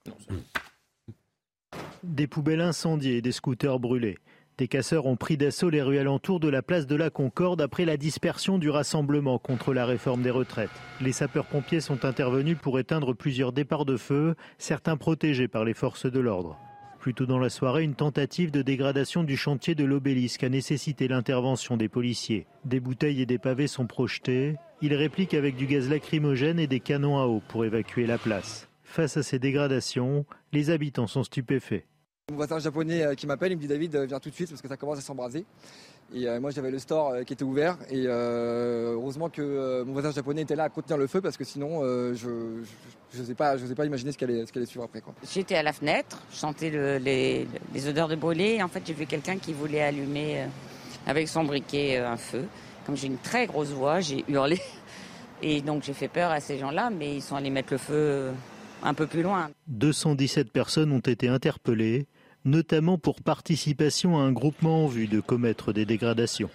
Des 2.04 2.28
poubelles 2.28 2.62
incendiées 2.62 3.18
et 3.18 3.22
des 3.22 3.32
scooters 3.32 3.80
brûlés. 3.80 4.18
Des 4.58 4.70
casseurs 4.70 5.06
ont 5.06 5.18
pris 5.18 5.36
d'assaut 5.36 5.70
les 5.70 5.82
rues 5.82 5.98
alentours 5.98 6.40
de 6.40 6.48
la 6.48 6.62
place 6.62 6.88
de 6.88 6.96
la 6.96 7.10
Concorde 7.10 7.62
après 7.62 7.84
la 7.84 7.98
dispersion 7.98 8.58
du 8.58 8.70
rassemblement 8.70 9.38
contre 9.38 9.74
la 9.74 9.86
réforme 9.86 10.22
des 10.22 10.32
retraites. 10.32 10.70
Les 11.02 11.12
sapeurs-pompiers 11.12 11.82
sont 11.82 12.06
intervenus 12.06 12.58
pour 12.62 12.80
éteindre 12.80 13.14
plusieurs 13.14 13.52
départs 13.52 13.84
de 13.84 13.98
feu, 13.98 14.36
certains 14.58 14.96
protégés 14.96 15.50
par 15.50 15.66
les 15.66 15.74
forces 15.74 16.06
de 16.06 16.20
l'ordre. 16.22 16.58
Plus 17.00 17.14
tôt 17.14 17.26
dans 17.26 17.38
la 17.38 17.50
soirée, 17.50 17.84
une 17.84 17.96
tentative 17.96 18.50
de 18.50 18.62
dégradation 18.62 19.24
du 19.24 19.36
chantier 19.36 19.76
de 19.76 19.84
l'obélisque 19.84 20.44
a 20.44 20.50
nécessité 20.50 21.10
l'intervention 21.10 21.76
des 21.76 21.90
policiers. 21.90 22.48
Des 22.64 22.80
bouteilles 22.80 23.22
et 23.22 23.26
des 23.26 23.38
pavés 23.38 23.68
sont 23.68 23.88
projetés. 23.88 24.56
Ils 24.82 24.96
répliquent 24.96 25.34
avec 25.34 25.58
du 25.58 25.68
gaz 25.68 25.90
lacrymogène 25.90 26.60
et 26.60 26.68
des 26.68 26.80
canons 26.80 27.20
à 27.20 27.26
eau 27.26 27.44
pour 27.50 27.66
évacuer 27.66 28.08
la 28.08 28.18
place. 28.18 28.70
Face 28.86 29.18
à 29.18 29.24
ces 29.24 29.40
dégradations, 29.40 30.26
les 30.56 30.70
habitants 30.70 31.08
sont 31.08 31.24
stupéfaits. 31.24 31.84
Mon 32.32 32.38
voisin 32.38 32.58
japonais 32.58 33.04
euh, 33.04 33.14
qui 33.14 33.28
m'appelle, 33.28 33.52
il 33.52 33.56
me 33.58 33.62
dit 33.62 33.68
David, 33.68 33.96
euh, 33.96 34.06
viens 34.06 34.20
tout 34.20 34.30
de 34.30 34.34
suite 34.34 34.50
parce 34.50 34.62
que 34.62 34.68
ça 34.68 34.78
commence 34.78 34.98
à 34.98 35.02
s'embraser. 35.02 35.46
Et 36.14 36.28
euh, 36.28 36.40
moi 36.40 36.50
j'avais 36.52 36.72
le 36.72 36.80
store 36.80 37.10
euh, 37.12 37.24
qui 37.24 37.34
était 37.34 37.44
ouvert 37.44 37.78
et 37.90 38.04
euh, 38.08 38.94
heureusement 38.94 39.30
que 39.30 39.42
euh, 39.42 39.84
mon 39.86 39.94
voisin 39.94 40.12
japonais 40.12 40.42
était 40.44 40.56
là 40.56 40.64
à 40.66 40.70
contenir 40.70 40.98
le 40.98 41.08
feu 41.08 41.20
parce 41.22 41.36
que 41.38 41.44
sinon 41.44 41.82
euh, 41.84 42.14
je 42.16 42.64
je 43.14 43.20
n'osais 43.20 43.34
pas, 43.36 43.56
pas 43.76 43.86
imaginer 43.86 44.12
ce 44.12 44.18
qu'elle 44.18 44.30
allait, 44.32 44.46
ce 44.46 44.52
qu'elle 44.54 44.62
allait 44.62 44.70
suivre 44.70 44.86
après. 44.86 45.02
Quoi. 45.02 45.14
J'étais 45.32 45.56
à 45.56 45.64
la 45.64 45.74
fenêtre, 45.74 46.22
je 46.32 46.38
sentais 46.38 46.70
le- 46.70 46.98
les, 46.98 47.48
les 47.74 47.88
odeurs 47.88 48.08
de 48.08 48.16
brûlé. 48.16 48.56
Et 48.56 48.64
en 48.64 48.68
fait, 48.68 48.82
j'ai 48.86 48.94
vu 48.94 49.06
quelqu'un 49.06 49.38
qui 49.38 49.54
voulait 49.54 49.82
allumer 49.82 50.42
euh, 50.42 50.46
avec 51.08 51.28
son 51.28 51.44
briquet 51.44 51.98
euh, 51.98 52.10
un 52.10 52.18
feu. 52.18 52.46
Comme 52.86 52.96
j'ai 52.98 53.08
une 53.08 53.18
très 53.18 53.46
grosse 53.48 53.70
voix, 53.70 54.00
j'ai 54.00 54.24
hurlé. 54.28 54.60
Et 55.42 55.62
donc 55.62 55.84
j'ai 55.84 55.94
fait 55.94 56.08
peur 56.08 56.32
à 56.32 56.40
ces 56.40 56.58
gens-là, 56.58 56.90
mais 56.92 57.16
ils 57.16 57.22
sont 57.22 57.36
allés 57.36 57.50
mettre 57.50 57.74
le 57.74 57.78
feu 57.80 57.94
euh, 57.94 58.32
un 58.86 58.94
peu 58.94 59.08
plus 59.08 59.24
loin. 59.24 59.50
217 59.68 60.52
personnes 60.52 60.92
ont 60.92 61.00
été 61.00 61.28
interpellées, 61.28 62.08
notamment 62.46 62.98
pour 62.98 63.22
participation 63.22 64.18
à 64.18 64.22
un 64.22 64.32
groupement 64.32 64.86
en 64.86 64.88
vue 64.88 65.08
de 65.08 65.20
commettre 65.20 65.74
des 65.74 65.86
dégradations. 65.86 66.50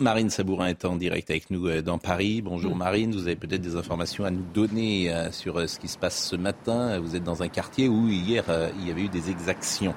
Marine 0.00 0.28
Sabourin 0.28 0.66
est 0.68 0.84
en 0.84 0.96
direct 0.96 1.30
avec 1.30 1.50
nous 1.50 1.68
euh, 1.68 1.80
dans 1.80 1.98
Paris. 1.98 2.42
Bonjour 2.42 2.74
Marine, 2.74 3.12
vous 3.12 3.28
avez 3.28 3.36
peut-être 3.36 3.60
des 3.60 3.76
informations 3.76 4.24
à 4.24 4.30
nous 4.30 4.44
donner 4.52 5.14
euh, 5.14 5.30
sur 5.30 5.58
euh, 5.58 5.68
ce 5.68 5.78
qui 5.78 5.86
se 5.86 5.98
passe 5.98 6.20
ce 6.20 6.34
matin. 6.34 6.98
Vous 6.98 7.14
êtes 7.14 7.22
dans 7.22 7.44
un 7.44 7.48
quartier 7.48 7.86
où 7.86 8.08
hier 8.08 8.44
il 8.80 8.88
y 8.88 8.90
avait 8.90 9.02
eu 9.02 9.08
des 9.08 9.30
exactions. 9.30 9.94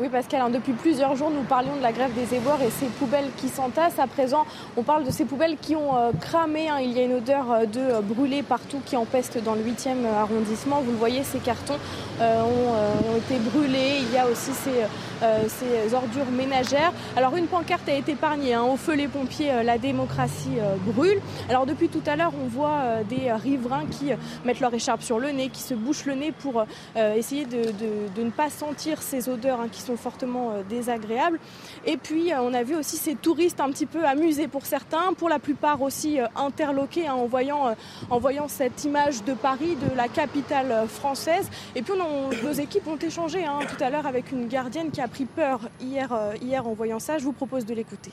Oui, 0.00 0.08
Pascal, 0.08 0.40
hein, 0.40 0.48
depuis 0.48 0.72
plusieurs 0.72 1.14
jours, 1.16 1.30
nous 1.30 1.42
parlions 1.42 1.76
de 1.76 1.82
la 1.82 1.92
grève 1.92 2.14
des 2.14 2.34
éboueurs 2.34 2.62
et 2.62 2.70
ces 2.70 2.86
poubelles 2.86 3.28
qui 3.36 3.50
s'entassent. 3.50 3.98
À 3.98 4.06
présent, 4.06 4.46
on 4.78 4.82
parle 4.82 5.04
de 5.04 5.10
ces 5.10 5.26
poubelles 5.26 5.58
qui 5.60 5.76
ont 5.76 5.94
euh, 5.94 6.12
cramé. 6.18 6.70
hein. 6.70 6.78
Il 6.80 6.92
y 6.92 6.98
a 6.98 7.02
une 7.02 7.12
odeur 7.12 7.52
euh, 7.52 7.66
de 7.66 7.78
euh, 7.78 8.00
brûlé 8.00 8.42
partout 8.42 8.80
qui 8.86 8.96
empeste 8.96 9.44
dans 9.44 9.54
le 9.54 9.60
8e 9.60 10.06
arrondissement. 10.18 10.80
Vous 10.80 10.92
le 10.92 10.96
voyez, 10.96 11.22
ces 11.24 11.40
cartons 11.40 11.76
ont, 12.20 13.16
été 13.16 13.38
brûlés. 13.38 13.98
Il 14.00 14.14
y 14.14 14.18
a 14.18 14.26
aussi 14.26 14.52
ces, 14.52 15.94
ordures 15.94 16.30
ménagères. 16.30 16.92
Alors, 17.16 17.36
une 17.36 17.46
pancarte 17.46 17.86
a 17.88 17.92
été 17.94 18.12
épargnée. 18.12 18.54
hein. 18.54 18.62
Au 18.62 18.76
feu, 18.76 18.94
les 18.94 19.08
pompiers, 19.08 19.62
la 19.62 19.76
démocratie 19.76 20.56
brûle. 20.86 21.20
Alors, 21.50 21.66
depuis 21.66 21.88
tout 21.88 22.02
à 22.06 22.16
l'heure, 22.16 22.32
on 22.42 22.48
voit 22.48 23.02
des 23.08 23.30
riverains 23.32 23.84
qui 23.90 24.10
mettent 24.44 24.60
leur 24.60 24.72
écharpe 24.72 25.02
sur 25.02 25.18
le 25.18 25.30
nez, 25.32 25.48
qui 25.48 25.62
se 25.62 25.74
bouchent 25.74 26.06
le 26.06 26.14
nez 26.14 26.32
pour 26.32 26.64
essayer 26.96 27.44
de, 27.44 28.22
ne 28.22 28.30
pas 28.30 28.48
sentir 28.48 29.02
ces 29.02 29.28
odeurs 29.28 29.60
qui 29.70 29.81
sont 29.82 29.96
fortement 29.96 30.52
désagréables. 30.68 31.38
Et 31.84 31.96
puis 31.96 32.32
on 32.34 32.54
a 32.54 32.62
vu 32.62 32.76
aussi 32.76 32.96
ces 32.96 33.14
touristes 33.14 33.60
un 33.60 33.70
petit 33.70 33.86
peu 33.86 34.04
amusés 34.04 34.48
pour 34.48 34.66
certains, 34.66 35.12
pour 35.14 35.28
la 35.28 35.38
plupart 35.38 35.82
aussi 35.82 36.18
interloqués 36.36 37.06
hein, 37.06 37.14
en, 37.14 37.26
voyant, 37.26 37.74
en 38.10 38.18
voyant 38.18 38.48
cette 38.48 38.84
image 38.84 39.24
de 39.24 39.34
Paris, 39.34 39.76
de 39.76 39.96
la 39.96 40.08
capitale 40.08 40.86
française. 40.88 41.50
Et 41.74 41.82
puis 41.82 41.94
nos 41.96 42.52
équipes 42.52 42.86
ont 42.86 42.96
échangé 42.96 43.44
hein, 43.44 43.60
tout 43.68 43.82
à 43.82 43.90
l'heure 43.90 44.06
avec 44.06 44.32
une 44.32 44.48
gardienne 44.48 44.90
qui 44.90 45.00
a 45.00 45.08
pris 45.08 45.24
peur 45.24 45.60
hier, 45.80 46.12
hier 46.40 46.66
en 46.66 46.72
voyant 46.72 46.98
ça. 46.98 47.18
Je 47.18 47.24
vous 47.24 47.32
propose 47.32 47.66
de 47.66 47.74
l'écouter. 47.74 48.12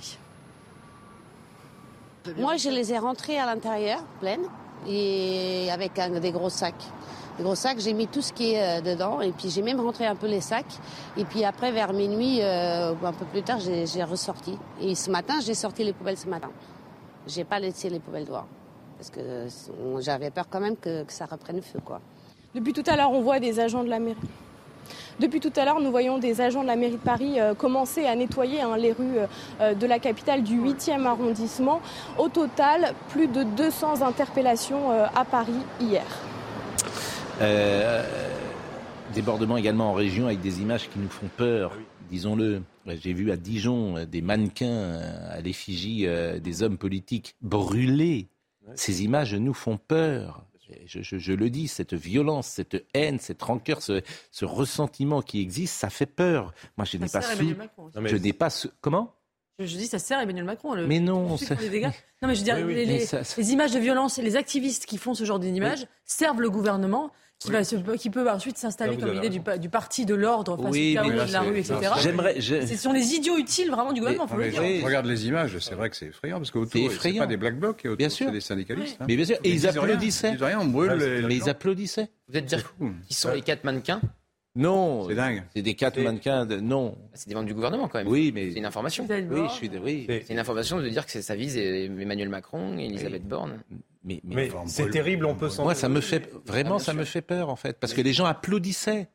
Moi, 2.38 2.58
je 2.58 2.70
les 2.70 2.94
ai 2.94 2.98
rentrés 2.98 3.40
à 3.40 3.46
l'intérieur, 3.46 4.04
pleines, 4.20 4.46
et 4.88 5.70
avec 5.72 6.00
des 6.22 6.32
gros 6.32 6.50
sacs. 6.50 6.84
Gros 7.40 7.56
sacs, 7.56 7.80
j'ai 7.80 7.94
mis 7.94 8.08
tout 8.08 8.22
ce 8.22 8.34
qui 8.34 8.54
est 8.54 8.80
euh, 8.80 8.82
dedans, 8.82 9.22
et 9.22 9.32
puis 9.32 9.50
j'ai 9.50 9.62
même 9.62 9.80
rentré 9.80 10.06
un 10.06 10.16
peu 10.16 10.28
les 10.28 10.42
sacs. 10.42 10.78
Et 11.16 11.24
puis 11.24 11.46
après, 11.46 11.72
vers 11.72 11.94
minuit, 11.94 12.40
euh, 12.42 12.94
un 13.02 13.14
peu 13.14 13.26
plus 13.26 13.44
tard, 13.44 13.60
j'ai 13.60 14.04
ressorti. 14.04 14.58
Et 14.82 14.94
ce 14.94 15.10
matin, 15.10 15.36
j'ai 15.42 15.54
sorti 15.54 15.86
les 15.86 15.94
poubelles 15.94 16.18
ce 16.18 16.28
matin. 16.28 16.50
J'ai 17.28 17.46
pas 17.46 17.60
laissé 17.60 17.90
les 17.90 18.00
poubelles 18.00 18.26
dehors. 18.26 18.48
Parce 18.98 19.10
que 19.10 19.48
j'avais 20.00 20.32
peur 20.32 20.48
quand 20.50 20.60
même 20.60 20.76
que, 20.76 21.06
ça 21.08 21.26
reprenne 21.26 21.62
feu, 21.62 21.80
quoi. 21.84 22.02
Depuis 22.54 22.74
tout 22.74 22.84
à 22.88 22.98
l'heure, 22.98 23.12
on 23.12 23.22
voit 23.22 23.40
des 23.40 23.60
agents 23.60 23.84
de 23.84 23.90
la 23.90 24.00
mairie 24.00 24.18
depuis 25.20 25.42
tout 25.42 25.52
à 25.58 25.66
l'heure, 25.66 25.82
nous 25.82 25.92
voyons 25.92 26.18
des 26.18 26.40
agents 26.40 26.62
de 26.62 26.68
la 26.68 26.78
mairie 26.78 26.94
de 26.94 26.98
Paris 26.98 27.40
euh, 27.40 27.54
commencer 27.54 28.06
à 28.06 28.16
nettoyer 28.16 28.62
hein, 28.62 28.78
les 28.78 28.94
rues 28.94 29.20
de 29.60 29.86
la 29.86 30.00
capitale 30.00 30.44
du 30.44 30.60
8e 30.60 31.06
arrondissement. 31.06 31.82
Au 32.18 32.30
total, 32.30 32.94
plus 33.10 33.28
de 33.28 33.44
200 33.44 34.02
interpellations 34.02 34.90
à 35.14 35.26
Paris 35.26 35.60
hier. 35.82 36.06
Débordement 39.14 39.58
également 39.58 39.92
en 39.92 39.94
région 39.94 40.28
avec 40.28 40.42
des 40.42 40.62
images 40.62 40.90
qui 40.90 41.00
nous 41.00 41.10
font 41.10 41.30
peur, 41.36 41.74
disons-le. 42.10 42.62
J'ai 42.88 43.14
vu 43.14 43.32
à 43.32 43.38
Dijon 43.38 44.06
des 44.06 44.22
mannequins 44.22 45.00
à 45.30 45.42
l'effigie 45.42 46.08
des 46.42 46.64
hommes 46.64 46.78
politiques 46.78 47.36
brûlés. 47.42 48.28
Ces 48.76 49.04
images 49.04 49.34
nous 49.36 49.54
font 49.54 49.78
peur 49.78 50.44
je, 50.86 51.34
le 51.34 51.50
dis, 51.50 51.68
cette 51.68 51.94
violence, 51.94 52.48
cette 52.48 52.86
haine, 52.94 53.20
cette 53.20 53.42
rancœur, 53.42 53.82
ce, 53.82 54.02
ressentiment 54.42 55.22
qui 55.22 55.42
existe, 55.42 55.76
ça 55.76 55.90
fait 55.90 56.06
peur. 56.06 56.54
Moi, 56.78 56.86
je 56.86 56.98
n'ai 56.98 57.08
pas 57.08 57.22
su. 57.22 57.56
Je 58.06 58.16
n'ai 58.16 58.34
pas 58.34 58.50
Comment? 58.82 59.16
Je, 59.60 59.76
dis, 59.76 59.88
ça 59.88 60.00
sert 60.00 60.20
Emmanuel 60.22 60.46
Macron. 60.46 60.76
mais 60.88 61.00
non, 61.02 61.36
les 61.60 61.70
dégâts. 61.70 61.90
Non, 62.22 62.30
mais 62.30 62.36
je 62.36 62.40
veux 62.40 62.46
dire, 62.46 62.66
les, 62.66 63.54
images 63.54 63.72
de 63.72 63.80
violence 63.80 64.18
et 64.18 64.22
les 64.22 64.38
activistes 64.38 64.86
qui 64.86 64.98
font 64.98 65.14
ce 65.14 65.26
genre 65.26 65.40
d'images 65.40 65.86
servent 66.06 66.42
le 66.42 66.50
gouvernement 66.50 67.12
qui, 67.40 67.52
va, 67.52 67.64
qui 67.98 68.10
peut 68.10 68.30
ensuite 68.30 68.58
s'installer 68.58 68.98
comme 68.98 69.14
l'idée 69.14 69.30
du, 69.30 69.40
du, 69.60 69.70
parti 69.70 70.06
de 70.06 70.14
l'ordre 70.14 70.58
face 70.62 70.72
oui, 70.72 70.98
au 71.00 71.10
de 71.10 71.32
la 71.32 71.42
rue, 71.42 71.58
etc. 71.58 71.92
J'aimerais, 72.02 72.42
Ce 72.42 72.76
sont 72.76 72.92
les 72.92 73.14
idiots 73.14 73.38
utiles 73.38 73.72
vraiment 73.72 73.94
du 73.94 74.02
gouvernement, 74.02 74.26
il 74.26 74.30
faut 74.30 74.38
le 74.38 74.50
dire. 74.50 74.86
Regarde 74.86 75.06
les 75.06 75.28
images, 75.28 75.58
c'est 75.60 75.76
vrai 75.76 75.90
que 75.90 75.96
c'est 75.96 76.08
effrayant, 76.08 76.38
parce 76.38 76.52
qu'autour, 76.52 76.92
c'est 77.00 77.14
pas 77.14 77.28
des 77.28 77.38
black 77.38 77.58
blocs, 77.58 77.86
et 77.86 77.90
autour, 77.90 78.12
c'est 78.12 78.32
des 78.32 78.42
syndicalistes. 78.42 78.98
Hein. 79.00 79.06
Mais 79.08 79.16
bien 79.16 79.26
sûr, 79.26 79.38
et 79.44 79.52
ils 79.52 79.68
applaudissaient. 79.68 80.34
Ils 80.34 80.44
rien, 80.44 80.60
on 80.60 80.66
brûle 80.66 81.26
Mais 81.28 81.36
ils 81.36 81.50
applaudissaient. 81.50 82.10
Vous 82.28 82.38
êtes 82.38 82.46
dire 82.46 82.74
qu'ils 83.08 83.16
sont 83.16 83.32
les 83.32 83.42
quatre 83.42 83.64
mannequins 83.64 84.02
non, 84.60 85.08
c'est 85.08 85.16
dingue. 85.16 85.44
C'est 85.56 85.62
des 85.62 85.76
quatre 85.76 86.00
mannequins. 86.00 86.46
De... 86.46 86.58
Non, 86.58 86.98
c'est 87.14 87.28
des 87.30 87.36
membres 87.36 87.48
du 87.48 87.54
gouvernement 87.54 87.88
quand 87.88 88.00
même. 88.00 88.08
Oui, 88.08 88.32
mais 88.34 88.52
c'est 88.52 88.60
une 88.60 88.66
information. 88.66 89.08
Oui, 89.10 89.44
je 89.50 89.54
suis. 89.54 89.70
Oui. 89.84 90.06
C'est 90.08 90.34
une 90.34 90.40
information 90.40 90.80
de 90.80 90.90
dire 90.90 91.06
que 91.06 91.22
ça 91.22 91.36
vise 91.36 91.58
Emmanuel 91.58 92.30
Macron 92.30 92.78
et 92.78 92.86
Elisabeth 92.86 93.28
Borne 93.28 93.60
mais, 94.04 94.50
c'est 94.66 94.90
terrible, 94.90 95.26
on 95.26 95.36
peut 95.36 95.50
s'en. 95.50 95.64
Moi, 95.64 95.76
ça 95.76 95.90
me 95.90 96.02
fait 96.02 96.32
vraiment, 96.46 96.76
ah, 96.78 96.80
ça 96.80 96.94
me 96.94 97.04
fait 97.04 97.22
peur 97.22 97.50
en 97.50 97.56
fait, 97.56 97.80
parce 97.80 97.94
que 97.94 98.02
les 98.02 98.14
gens 98.14 98.26
applaudissaient. 98.26 99.10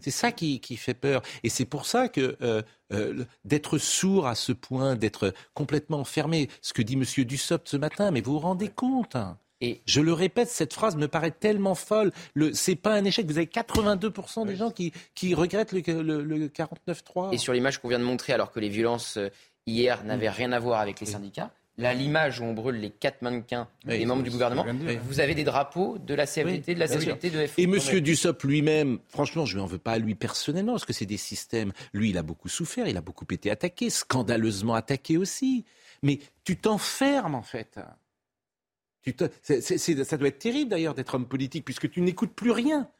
C'est 0.00 0.10
ça 0.10 0.32
qui, 0.32 0.60
fait 0.76 0.94
peur. 0.94 1.22
Et 1.42 1.48
c'est 1.48 1.64
pour 1.64 1.86
ça 1.86 2.08
que 2.08 2.36
euh, 2.42 2.62
euh, 2.92 3.24
d'être 3.44 3.78
sourd 3.78 4.26
à 4.26 4.34
ce 4.34 4.52
point, 4.52 4.96
d'être 4.96 5.32
complètement 5.54 6.00
enfermé, 6.00 6.48
ce 6.60 6.72
que 6.72 6.82
dit 6.82 6.94
M. 6.94 7.04
Dussopt 7.24 7.68
ce 7.68 7.76
matin, 7.76 8.10
mais 8.10 8.20
vous 8.20 8.32
vous 8.32 8.38
rendez 8.40 8.68
compte 8.68 9.16
hein 9.16 9.38
et 9.60 9.80
je 9.86 10.00
le 10.00 10.12
répète, 10.12 10.48
cette 10.48 10.74
phrase 10.74 10.96
me 10.96 11.08
paraît 11.08 11.30
tellement 11.30 11.74
folle. 11.74 12.12
Ce 12.36 12.70
n'est 12.70 12.76
pas 12.76 12.94
un 12.94 13.04
échec. 13.04 13.26
Vous 13.26 13.38
avez 13.38 13.46
82% 13.46 14.46
des 14.46 14.56
gens 14.56 14.70
qui, 14.70 14.92
qui 15.14 15.34
regrettent 15.34 15.72
le, 15.72 15.80
le, 16.22 16.48
49-3. 16.48 17.32
Et 17.32 17.38
sur 17.38 17.52
l'image 17.52 17.78
qu'on 17.78 17.88
vient 17.88 17.98
de 17.98 18.04
montrer, 18.04 18.32
alors 18.32 18.52
que 18.52 18.60
les 18.60 18.68
violences 18.68 19.16
euh, 19.16 19.30
hier 19.66 20.04
n'avaient 20.04 20.28
rien 20.28 20.52
à 20.52 20.58
voir 20.58 20.80
avec 20.80 21.00
les 21.00 21.06
syndicats, 21.06 21.50
Là, 21.78 21.92
l'image 21.92 22.40
où 22.40 22.44
on 22.44 22.54
brûle 22.54 22.76
les 22.76 22.88
quatre 22.88 23.20
mannequins 23.20 23.68
des 23.84 24.06
membres 24.06 24.22
du 24.22 24.30
gouvernement, 24.30 24.64
vous 25.04 25.20
avez 25.20 25.34
des 25.34 25.44
drapeaux 25.44 25.98
de 25.98 26.14
la 26.14 26.26
CFDT, 26.26 26.74
de 26.74 26.80
la 26.80 26.86
CGT, 26.86 27.28
de 27.28 27.46
FO. 27.46 27.60
Et 27.60 27.64
M. 27.64 28.00
Dussopt 28.00 28.44
lui-même, 28.44 28.98
franchement, 29.08 29.44
je 29.44 29.56
ne 29.56 29.60
lui 29.60 29.64
en 29.64 29.66
veux 29.66 29.78
pas 29.78 29.92
à 29.92 29.98
lui 29.98 30.14
personnellement, 30.14 30.72
parce 30.72 30.86
que 30.86 30.94
c'est 30.94 31.04
des 31.04 31.18
systèmes. 31.18 31.72
Lui, 31.92 32.10
il 32.10 32.18
a 32.18 32.22
beaucoup 32.22 32.48
souffert, 32.48 32.88
il 32.88 32.96
a 32.96 33.02
beaucoup 33.02 33.26
été 33.30 33.50
attaqué, 33.50 33.90
scandaleusement 33.90 34.74
attaqué 34.74 35.18
aussi. 35.18 35.66
Mais 36.02 36.18
tu 36.44 36.56
t'enfermes, 36.56 37.34
en 37.34 37.42
fait. 37.42 37.78
Ça 39.42 40.16
doit 40.16 40.28
être 40.28 40.38
terrible, 40.38 40.70
d'ailleurs, 40.70 40.94
d'être 40.94 41.14
homme 41.14 41.28
politique, 41.28 41.64
puisque 41.64 41.90
tu 41.90 42.00
n'écoutes 42.00 42.34
plus 42.34 42.50
rien. 42.50 42.90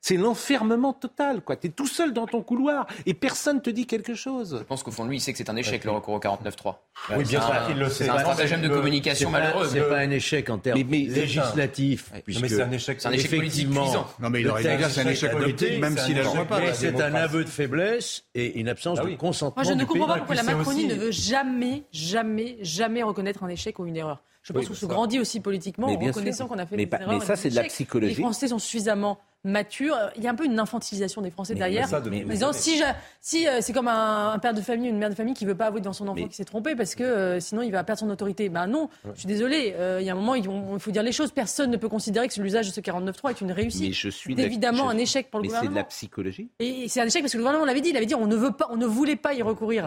C'est 0.00 0.16
l'enfermement 0.16 0.92
total, 0.92 1.42
quoi. 1.42 1.56
es 1.62 1.68
tout 1.68 1.86
seul 1.86 2.12
dans 2.12 2.26
ton 2.26 2.40
couloir 2.40 2.86
et 3.04 3.14
personne 3.14 3.60
te 3.60 3.68
dit 3.68 3.84
quelque 3.86 4.14
chose. 4.14 4.56
Je 4.60 4.64
pense 4.64 4.82
qu'au 4.82 4.90
fond 4.90 5.04
de 5.04 5.10
lui, 5.10 5.18
il 5.18 5.20
sait 5.20 5.32
que 5.32 5.38
c'est 5.38 5.50
un 5.50 5.56
échec 5.56 5.84
le 5.84 5.90
recours 5.90 6.14
au 6.14 6.18
49.3. 6.18 6.76
Oui, 7.16 7.24
bien 7.24 7.42
sûr 7.42 7.66
qu'il 7.66 7.78
le 7.78 7.88
sait. 7.88 8.04
C'est 8.04 8.10
un 8.10 8.18
stratagème 8.20 8.62
de 8.62 8.68
communication 8.68 9.30
malheureux. 9.30 9.68
C'est 9.68 9.88
pas 9.88 9.98
un 9.98 10.10
échec 10.10 10.48
en 10.50 10.58
termes 10.58 10.78
législatifs. 10.78 12.12
mais 12.26 12.48
c'est 12.48 12.62
un 12.62 12.70
échec, 12.70 13.04
un 13.04 13.10
échec 13.10 13.30
politique 13.30 13.68
Non, 13.68 14.30
mais 14.30 14.40
il 14.40 14.48
aurait 14.48 14.62
dit 14.76 14.84
c'est 14.88 15.00
un 15.00 15.08
échec 15.08 15.32
politique, 15.32 15.80
même 15.80 15.98
s'il 15.98 16.16
ne 16.16 16.44
pas. 16.44 16.72
C'est 16.72 17.00
un 17.00 17.14
aveu 17.14 17.44
de 17.44 17.50
faiblesse 17.50 18.24
et 18.34 18.58
une 18.58 18.68
absence 18.68 18.98
ah 19.02 19.04
de 19.04 19.14
consentement. 19.16 19.62
Moi, 19.62 19.70
je 19.70 19.76
ne 19.76 19.84
comprends 19.84 20.06
pas 20.06 20.18
pourquoi 20.18 20.36
la 20.36 20.42
Macronie 20.42 20.86
ne 20.86 20.94
veut 20.94 21.10
jamais, 21.10 21.84
jamais, 21.92 22.56
jamais 22.62 23.02
reconnaître 23.02 23.42
un 23.42 23.48
échec 23.48 23.78
ou 23.78 23.86
une 23.86 23.96
erreur. 23.96 24.22
Je 24.42 24.52
pense 24.52 24.68
qu'on 24.68 24.74
se 24.74 24.86
grandit 24.86 25.20
aussi 25.20 25.40
politiquement 25.40 25.88
en 25.88 25.98
reconnaissant 25.98 26.46
qu'on 26.46 26.58
a 26.58 26.66
fait 26.66 26.76
des 26.76 26.88
erreurs. 26.90 27.18
Mais 27.18 27.20
ça, 27.20 27.36
c'est 27.36 27.50
de 27.50 27.56
la 27.56 27.64
psychologie. 27.64 28.14
Les 28.14 28.22
Français 28.22 28.48
sont 28.48 28.58
suffisamment 28.58 29.18
mature. 29.44 29.96
Il 30.16 30.22
y 30.22 30.26
a 30.26 30.30
un 30.30 30.34
peu 30.34 30.44
une 30.44 30.58
infantilisation 30.58 31.22
des 31.22 31.30
Français 31.30 31.54
derrière. 31.54 31.88
disant, 32.26 32.52
si, 32.52 32.82
si 33.20 33.46
euh, 33.46 33.58
c'est 33.60 33.72
comme 33.72 33.88
un, 33.88 34.38
père 34.40 34.54
de 34.54 34.60
famille, 34.60 34.88
une 34.88 34.98
mère 34.98 35.10
de 35.10 35.14
famille 35.14 35.34
qui 35.34 35.46
veut 35.46 35.54
pas 35.54 35.66
avouer 35.66 35.80
devant 35.80 35.92
son 35.92 36.08
enfant 36.08 36.24
qu'il 36.24 36.34
s'est 36.34 36.44
trompé 36.44 36.74
parce 36.74 36.94
que 36.94 37.04
euh, 37.04 37.40
sinon 37.40 37.62
il 37.62 37.70
va 37.70 37.84
perdre 37.84 38.00
son 38.00 38.10
autorité. 38.10 38.48
Ben 38.48 38.66
non, 38.66 38.88
je 39.14 39.20
suis 39.20 39.26
désolé. 39.26 39.74
Euh, 39.76 39.98
il 40.00 40.06
y 40.06 40.10
a 40.10 40.12
un 40.12 40.16
moment, 40.16 40.34
il, 40.34 40.44
faut 40.78 40.90
dire 40.90 41.02
les 41.02 41.12
choses. 41.12 41.30
Personne 41.32 41.70
ne 41.70 41.76
peut 41.76 41.88
considérer 41.88 42.28
que 42.28 42.40
l'usage 42.40 42.68
de 42.68 42.72
ce 42.72 42.80
49.3 42.80 43.30
est 43.30 43.40
une 43.40 43.52
réussite. 43.52 43.94
C'est 43.94 44.38
évidemment 44.38 44.88
un 44.88 44.98
échec 44.98 45.30
pour 45.30 45.40
le 45.40 45.46
gouvernement. 45.46 45.70
Mais 45.70 45.76
c'est 45.76 45.80
de 45.80 45.80
la 45.80 45.84
psychologie. 45.84 46.50
Et 46.58 46.88
c'est 46.88 47.00
un 47.00 47.06
échec 47.06 47.22
parce 47.22 47.32
que 47.32 47.38
le 47.38 47.42
gouvernement 47.42 47.64
l'avait 47.66 47.80
dit. 47.80 47.90
Il 47.90 47.96
avait 47.96 48.06
dit 48.06 48.14
on 48.14 48.26
ne 48.26 48.36
veut 48.36 48.52
pas, 48.52 48.66
on 48.70 48.76
ne 48.76 48.86
voulait 48.86 49.16
pas 49.16 49.34
y 49.34 49.42
recourir. 49.42 49.86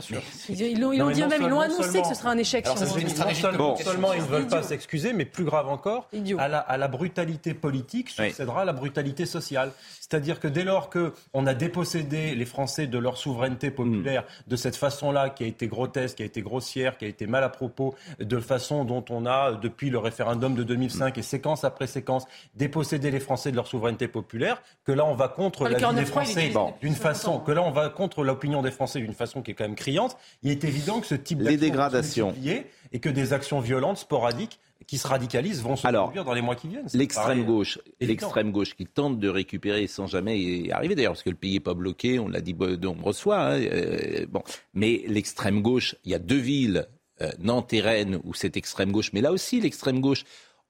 Ils, 0.49 0.79
l'ont 0.79 1.11
dit 1.11 1.21
même, 1.21 1.41
ils 1.41 1.47
l'ont 1.47 1.59
annoncé 1.59 2.01
que 2.01 2.07
ce 2.07 2.15
sera 2.15 2.31
un 2.31 2.37
échec. 2.37 2.65
non 2.65 3.75
seulement 3.75 4.13
ils 4.13 4.21
ne 4.21 4.27
veulent 4.27 4.47
pas 4.47 4.63
s'excuser, 4.63 5.13
mais 5.13 5.25
plus 5.25 5.43
grave 5.43 5.67
encore, 5.67 6.07
à 6.37 6.77
la 6.77 6.87
brutalité 6.87 7.53
politique 7.53 8.09
succédera 8.09 8.65
la 8.65 8.73
brutalité 8.73 9.25
sociale. 9.25 9.40
social 9.41 9.73
C'est-à-dire 10.11 10.41
que 10.41 10.49
dès 10.49 10.65
lors 10.65 10.89
qu'on 10.89 11.47
a 11.47 11.53
dépossédé 11.53 12.35
les 12.35 12.43
Français 12.43 12.85
de 12.85 12.97
leur 12.97 13.15
souveraineté 13.15 13.71
populaire 13.71 14.25
de 14.45 14.57
cette 14.57 14.75
façon-là, 14.75 15.29
qui 15.29 15.45
a 15.45 15.47
été 15.47 15.67
grotesque, 15.67 16.17
qui 16.17 16.23
a 16.23 16.25
été 16.25 16.41
grossière, 16.41 16.97
qui 16.97 17.05
a 17.05 17.07
été 17.07 17.27
mal 17.27 17.45
à 17.45 17.49
propos, 17.49 17.95
de 18.19 18.39
façon 18.41 18.83
dont 18.83 19.05
on 19.09 19.25
a, 19.25 19.53
depuis 19.53 19.89
le 19.89 19.99
référendum 19.99 20.53
de 20.53 20.63
2005 20.63 21.17
et 21.17 21.21
séquence 21.21 21.63
après 21.63 21.87
séquence, 21.87 22.25
dépossédé 22.55 23.09
les 23.09 23.21
Français 23.21 23.51
de 23.51 23.55
leur 23.55 23.67
souveraineté 23.67 24.09
populaire, 24.09 24.61
que 24.83 24.91
là 24.91 25.05
on 25.05 25.15
va 25.15 25.29
contre 25.29 25.69
la 25.69 25.93
des 25.93 26.05
Français 26.05 26.51
d'une 26.81 26.95
façon, 26.95 27.39
que 27.39 27.53
là 27.53 27.63
on 27.63 27.71
va 27.71 27.87
contre 27.87 28.25
l'opinion 28.25 28.61
des 28.61 28.71
Français 28.71 28.99
d'une 28.99 29.13
façon 29.13 29.41
qui 29.41 29.51
est 29.51 29.53
quand 29.53 29.63
même 29.63 29.75
criante, 29.75 30.17
il 30.43 30.51
est 30.51 30.65
évident 30.65 30.99
que 30.99 31.07
ce 31.07 31.15
type 31.15 31.39
les 31.39 31.55
dégradations. 31.55 32.35
et 32.91 32.99
que 32.99 33.07
des 33.07 33.31
actions 33.31 33.61
violentes, 33.61 33.99
sporadiques, 33.99 34.59
qui 34.87 34.97
se 34.97 35.07
radicalisent 35.07 35.61
vont 35.61 35.75
se 35.75 35.87
produire 35.87 36.25
dans 36.25 36.33
les 36.33 36.41
mois 36.41 36.55
qui 36.55 36.67
viennent. 36.67 36.87
L'extrême 36.93 37.45
gauche, 37.45 37.79
l'extrême 37.99 38.51
gauche 38.51 38.75
qui 38.75 38.85
tente 38.85 39.19
de 39.19 39.29
récupérer 39.29 39.87
jamais 40.07 40.39
y 40.39 40.71
arriver 40.71 40.95
d'ailleurs, 40.95 41.13
parce 41.13 41.23
que 41.23 41.29
le 41.29 41.35
pays 41.35 41.53
n'est 41.53 41.59
pas 41.59 41.73
bloqué, 41.73 42.19
on 42.19 42.27
l'a 42.27 42.41
dit 42.41 42.53
de 42.53 42.85
nombreuses. 42.85 43.23
Hein, 43.27 43.59
euh, 43.61 44.25
bon, 44.27 44.43
mais 44.73 45.03
l'extrême 45.07 45.61
gauche, 45.61 45.95
il 46.05 46.11
y 46.11 46.15
a 46.15 46.19
deux 46.19 46.37
villes, 46.37 46.87
euh, 47.21 47.31
Nantes 47.39 47.73
et 47.73 47.81
Rennes, 47.81 48.19
où 48.23 48.33
cette 48.33 48.57
extrême 48.57 48.91
gauche, 48.91 49.13
mais 49.13 49.21
là 49.21 49.31
aussi 49.31 49.59
l'extrême 49.59 49.99
gauche, 49.99 50.23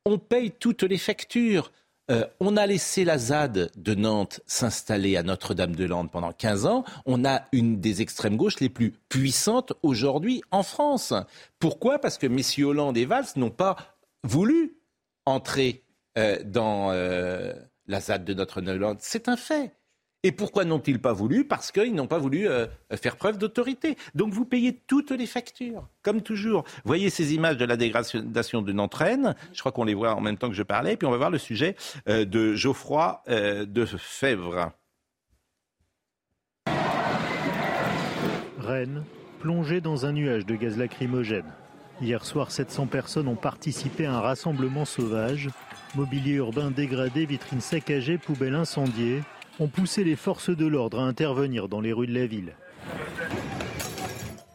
on 0.05 0.17
paye 0.17 0.51
toutes 0.51 0.83
les 0.83 0.97
factures. 0.97 1.71
Euh, 2.09 2.25
on 2.39 2.57
a 2.57 2.65
laissé 2.65 3.05
la 3.05 3.17
ZAD 3.17 3.71
de 3.75 3.95
Nantes 3.95 4.41
s'installer 4.45 5.17
à 5.17 5.23
Notre-Dame-de-Lande 5.23 6.11
pendant 6.11 6.33
15 6.33 6.65
ans. 6.65 6.83
On 7.05 7.23
a 7.23 7.43
une 7.51 7.79
des 7.79 8.01
extrêmes 8.01 8.37
gauches 8.37 8.59
les 8.59 8.69
plus 8.69 8.93
puissantes 9.07 9.73
aujourd'hui 9.83 10.41
en 10.51 10.63
France. 10.63 11.13
Pourquoi? 11.59 11.99
Parce 11.99 12.17
que 12.17 12.27
messieurs 12.27 12.65
Hollande 12.65 12.97
et 12.97 13.05
Valls 13.05 13.27
n'ont 13.35 13.51
pas 13.51 13.77
voulu 14.23 14.77
entrer 15.25 15.83
dans 16.43 16.91
la 17.91 17.99
ZAD 17.99 18.25
de 18.25 18.34
Notre-Dame. 18.34 18.95
C'est 18.99 19.27
un 19.27 19.38
fait. 19.38 19.73
Et 20.23 20.32
pourquoi 20.32 20.65
n'ont-ils 20.65 21.01
pas 21.01 21.13
voulu? 21.13 21.45
Parce 21.45 21.71
qu'ils 21.71 21.95
n'ont 21.95 22.08
pas 22.08 22.19
voulu 22.19 22.47
euh, 22.47 22.67
faire 22.93 23.15
preuve 23.15 23.39
d'autorité. 23.39 23.97
Donc 24.13 24.34
vous 24.34 24.45
payez 24.45 24.80
toutes 24.86 25.12
les 25.12 25.25
factures, 25.25 25.88
comme 26.04 26.21
toujours. 26.21 26.63
Voyez 26.86 27.10
ces 27.10 27.34
images 27.34 27.58
de 27.58 27.65
la 27.65 27.75
dégradation 27.75 28.62
de 28.62 28.71
Nantraine. 28.71 29.36
Je 29.54 29.60
crois 29.60 29.71
qu'on 29.71 29.84
les 29.84 29.95
voit 29.95 30.13
en 30.13 30.21
même 30.21 30.38
temps 30.38 30.49
que 30.49 30.56
je 30.56 30.63
parlais. 30.63 30.95
Puis 30.95 31.08
on 31.08 31.12
va 31.12 31.17
voir 31.17 31.32
le 31.32 31.39
sujet 31.39 31.75
de 32.06 32.54
Geoffroy 32.54 33.23
de 33.27 33.86
Fèvre. 33.86 34.71
Rennes, 38.60 39.04
plongée 39.39 39.82
dans 39.82 40.06
un 40.06 40.12
nuage 40.12 40.45
de 40.45 40.56
gaz 40.56 40.77
lacrymogène. 40.77 41.51
Hier 41.99 42.23
soir, 42.25 42.51
700 42.51 42.88
personnes 42.88 43.27
ont 43.27 43.36
participé 43.36 44.06
à 44.06 44.13
un 44.13 44.21
rassemblement 44.21 44.86
sauvage. 44.86 45.49
Mobilier 45.93 46.36
urbain 46.36 46.71
dégradé, 46.71 47.25
vitrines 47.25 47.60
saccagées, 47.60 48.17
poubelles 48.17 48.56
incendiées 48.56 49.21
ont 49.60 49.67
poussé 49.67 50.06
les 50.06 50.15
forces 50.15 50.49
de 50.49 50.65
l'ordre 50.65 50.99
à 50.99 51.04
intervenir 51.04 51.67
dans 51.67 51.82
les 51.82 51.91
rues 51.91 52.08
de 52.08 52.13
la 52.13 52.25
ville. 52.25 52.54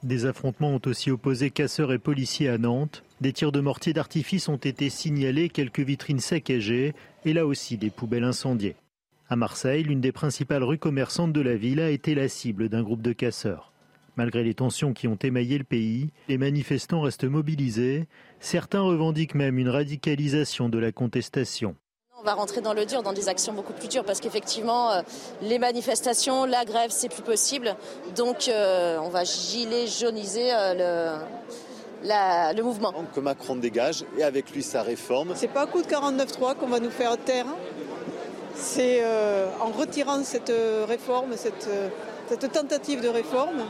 Des 0.02 0.24
affrontements 0.24 0.74
ont 0.74 0.80
aussi 0.86 1.10
opposé 1.10 1.50
casseurs 1.50 1.92
et 1.92 1.98
policiers 1.98 2.48
à 2.48 2.58
Nantes. 2.58 3.02
Des 3.20 3.32
tirs 3.32 3.52
de 3.52 3.60
mortier 3.60 3.92
d'artifice 3.92 4.48
ont 4.48 4.56
été 4.56 4.88
signalés, 4.88 5.50
quelques 5.50 5.80
vitrines 5.80 6.20
saccagées 6.20 6.94
et 7.24 7.32
là 7.34 7.44
aussi 7.44 7.76
des 7.76 7.90
poubelles 7.90 8.24
incendiées. 8.24 8.76
À 9.28 9.36
Marseille, 9.36 9.82
l'une 9.82 10.00
des 10.00 10.12
principales 10.12 10.62
rues 10.62 10.78
commerçantes 10.78 11.32
de 11.32 11.40
la 11.40 11.56
ville 11.56 11.80
a 11.80 11.90
été 11.90 12.14
la 12.14 12.28
cible 12.28 12.68
d'un 12.68 12.82
groupe 12.82 13.02
de 13.02 13.12
casseurs. 13.12 13.72
Malgré 14.16 14.42
les 14.42 14.54
tensions 14.54 14.92
qui 14.94 15.08
ont 15.08 15.18
émaillé 15.22 15.58
le 15.58 15.64
pays, 15.64 16.10
les 16.28 16.38
manifestants 16.38 17.02
restent 17.02 17.24
mobilisés. 17.24 18.06
Certains 18.40 18.80
revendiquent 18.80 19.34
même 19.34 19.58
une 19.58 19.68
radicalisation 19.68 20.68
de 20.70 20.78
la 20.78 20.90
contestation. 20.90 21.76
On 22.18 22.22
va 22.24 22.32
rentrer 22.32 22.62
dans 22.62 22.72
le 22.72 22.86
dur, 22.86 23.02
dans 23.02 23.12
des 23.12 23.28
actions 23.28 23.52
beaucoup 23.52 23.74
plus 23.74 23.88
dures, 23.88 24.04
parce 24.04 24.20
qu'effectivement, 24.20 24.90
euh, 24.90 25.02
les 25.42 25.58
manifestations, 25.58 26.46
la 26.46 26.64
grève, 26.64 26.90
c'est 26.90 27.10
plus 27.10 27.22
possible. 27.22 27.76
Donc, 28.16 28.48
euh, 28.48 28.98
on 29.02 29.10
va 29.10 29.22
gilet 29.24 29.86
jauniser 29.86 30.50
euh, 30.50 31.18
le, 32.02 32.08
la- 32.08 32.54
le 32.54 32.62
mouvement. 32.62 32.94
que 33.14 33.20
Macron 33.20 33.56
dégage 33.56 34.04
et 34.18 34.22
avec 34.22 34.50
lui 34.52 34.62
sa 34.62 34.82
réforme. 34.82 35.32
C'est 35.34 35.46
pas 35.48 35.62
à 35.62 35.66
coup 35.66 35.82
de 35.82 35.86
49-3 35.86 36.54
qu'on 36.56 36.68
va 36.68 36.80
nous 36.80 36.90
faire 36.90 37.18
taire. 37.18 37.46
hein. 37.48 37.56
C'est 38.54 39.00
euh, 39.02 39.48
en 39.60 39.66
retirant 39.70 40.22
cette 40.24 40.52
réforme, 40.88 41.36
cette, 41.36 41.68
cette 42.28 42.50
tentative 42.50 43.02
de 43.02 43.08
réforme, 43.08 43.62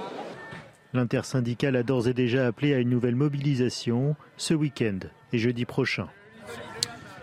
L'intersyndicale 0.92 1.77
a 1.77 1.83
d'ores 1.83 2.09
et 2.09 2.14
déjà 2.14 2.46
appelé 2.46 2.75
à 2.75 2.79
une 2.79 2.90
nouvelle 2.90 3.16
mobilisation 3.16 4.16
ce 4.37 4.55
week-end 4.55 4.99
et 5.33 5.38
jeudi 5.38 5.64
prochain. 5.64 6.09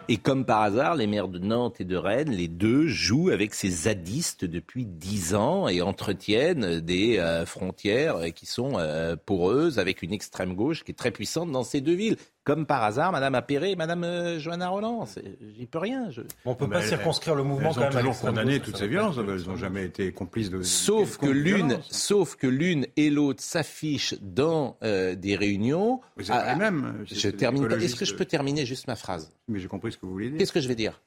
Et 0.10 0.18
comme 0.18 0.46
par 0.46 0.62
hasard, 0.62 0.96
les 0.96 1.08
maires 1.08 1.30
de 1.30 1.40
Nantes 1.40 1.80
et 1.80 1.86
de 1.86 1.96
Rennes, 1.96 2.32
les 2.32 2.50
deux 2.50 2.88
jouent 2.88 3.30
avec 3.30 3.54
ces 3.54 3.70
zadistes 3.70 4.44
depuis 4.44 4.86
dix 4.86 5.34
ans 5.34 5.70
et 5.70 5.82
entretiennent 5.82 6.82
des 6.82 7.20
euh, 7.20 7.46
frontières 7.46 8.34
qui 8.36 8.46
sont 8.46 8.74
euh, 8.76 9.16
poreuses 9.16 9.80
avec 9.80 10.02
une 10.02 10.12
extrême 10.12 10.56
gauche 10.56 10.84
qui 10.84 10.92
est 10.92 10.96
très 10.96 11.12
puissante 11.12 11.52
dans 11.52 11.64
ces 11.64 11.80
deux 11.80 11.96
villes. 11.96 12.18
Comme 12.46 12.66
par 12.66 12.84
hasard, 12.84 13.14
Madame 13.14 13.36
Appéré 13.36 13.72
et 13.72 13.76
Madame 13.78 14.04
euh, 14.04 14.38
Johanna 14.38 14.68
Roland. 14.68 15.08
J'y 15.58 15.66
peux 15.66 15.78
rien. 15.78 16.10
je- 16.12 16.22
On 16.44 16.56
peut 16.56 16.66
Mais 16.68 16.74
pas 16.76 16.82
elles- 16.82 16.90
circonscrire 16.90 17.36
le 17.36 17.44
mouvement 17.44 17.70
elles 17.70 17.76
quand 17.76 17.82
ont 17.82 17.84
même 17.94 18.00
toujours 18.00 18.20
condamné 18.20 18.60
toutes 18.60 18.76
ces 18.76 18.88
violences. 18.88 19.16
Elles 19.18 19.48
n'ont 19.48 19.56
jamais 19.56 19.86
été 19.86 20.12
complices 20.12 20.50
de. 20.50 20.62
Sauf 20.62 21.18
que 21.18 21.26
l'une, 21.28 21.80
sauf 21.90 22.36
que 22.36 22.48
l'une 22.48 22.86
et 22.98 23.10
l'autre 23.10 23.42
s'affichent 23.42 24.16
dans 24.22 24.76
euh, 24.84 25.16
des 25.16 25.38
réunions. 25.38 26.02
Mais 26.18 26.26
c'est 26.26 26.34
pas 26.34 26.52
les 26.54 26.60
mêmes. 26.60 27.06
C'est- 27.08 27.16
Je 27.16 27.30
termine. 27.30 27.72
Est-ce 27.72 27.96
que 27.96 28.04
je 28.06 28.14
peux 28.14 28.26
terminer 28.26 28.66
juste 28.66 28.88
ma 28.88 28.98
phrase? 28.98 29.32
Mais 29.48 29.60
j'ai 29.60 29.68
compris 29.70 29.94
ce 29.94 29.98
que 29.98 30.06
vous 30.06 30.12
voulez 30.12 30.30
dire. 30.30 30.38
Qu'est-ce 30.40 30.52
que 30.52 30.60
je 30.62 30.68
vais 30.68 30.76
dire? 30.76 31.02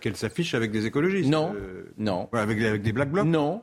Qu'elle 0.00 0.16
s'affiche 0.16 0.54
avec 0.54 0.70
des 0.70 0.86
écologistes 0.86 1.28
Non. 1.28 1.52
euh, 1.56 1.92
Non. 1.98 2.28
avec, 2.32 2.62
avec 2.62 2.82
des 2.82 2.92
black 2.92 3.10
blocs? 3.10 3.26
Non. 3.26 3.62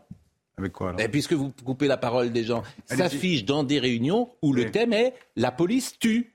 Avec 0.57 0.73
quoi 0.73 0.89
alors? 0.89 0.99
Et 0.99 1.07
puisque 1.07 1.31
vous 1.31 1.53
coupez 1.63 1.87
la 1.87 1.95
parole 1.95 2.31
des 2.33 2.43
gens, 2.43 2.61
s'affiche 2.87 3.45
dans 3.45 3.63
des 3.63 3.79
réunions 3.79 4.31
où 4.41 4.51
le 4.51 4.69
thème 4.69 4.91
est 4.91 5.13
la 5.37 5.51
police 5.51 5.97
tue. 5.97 6.33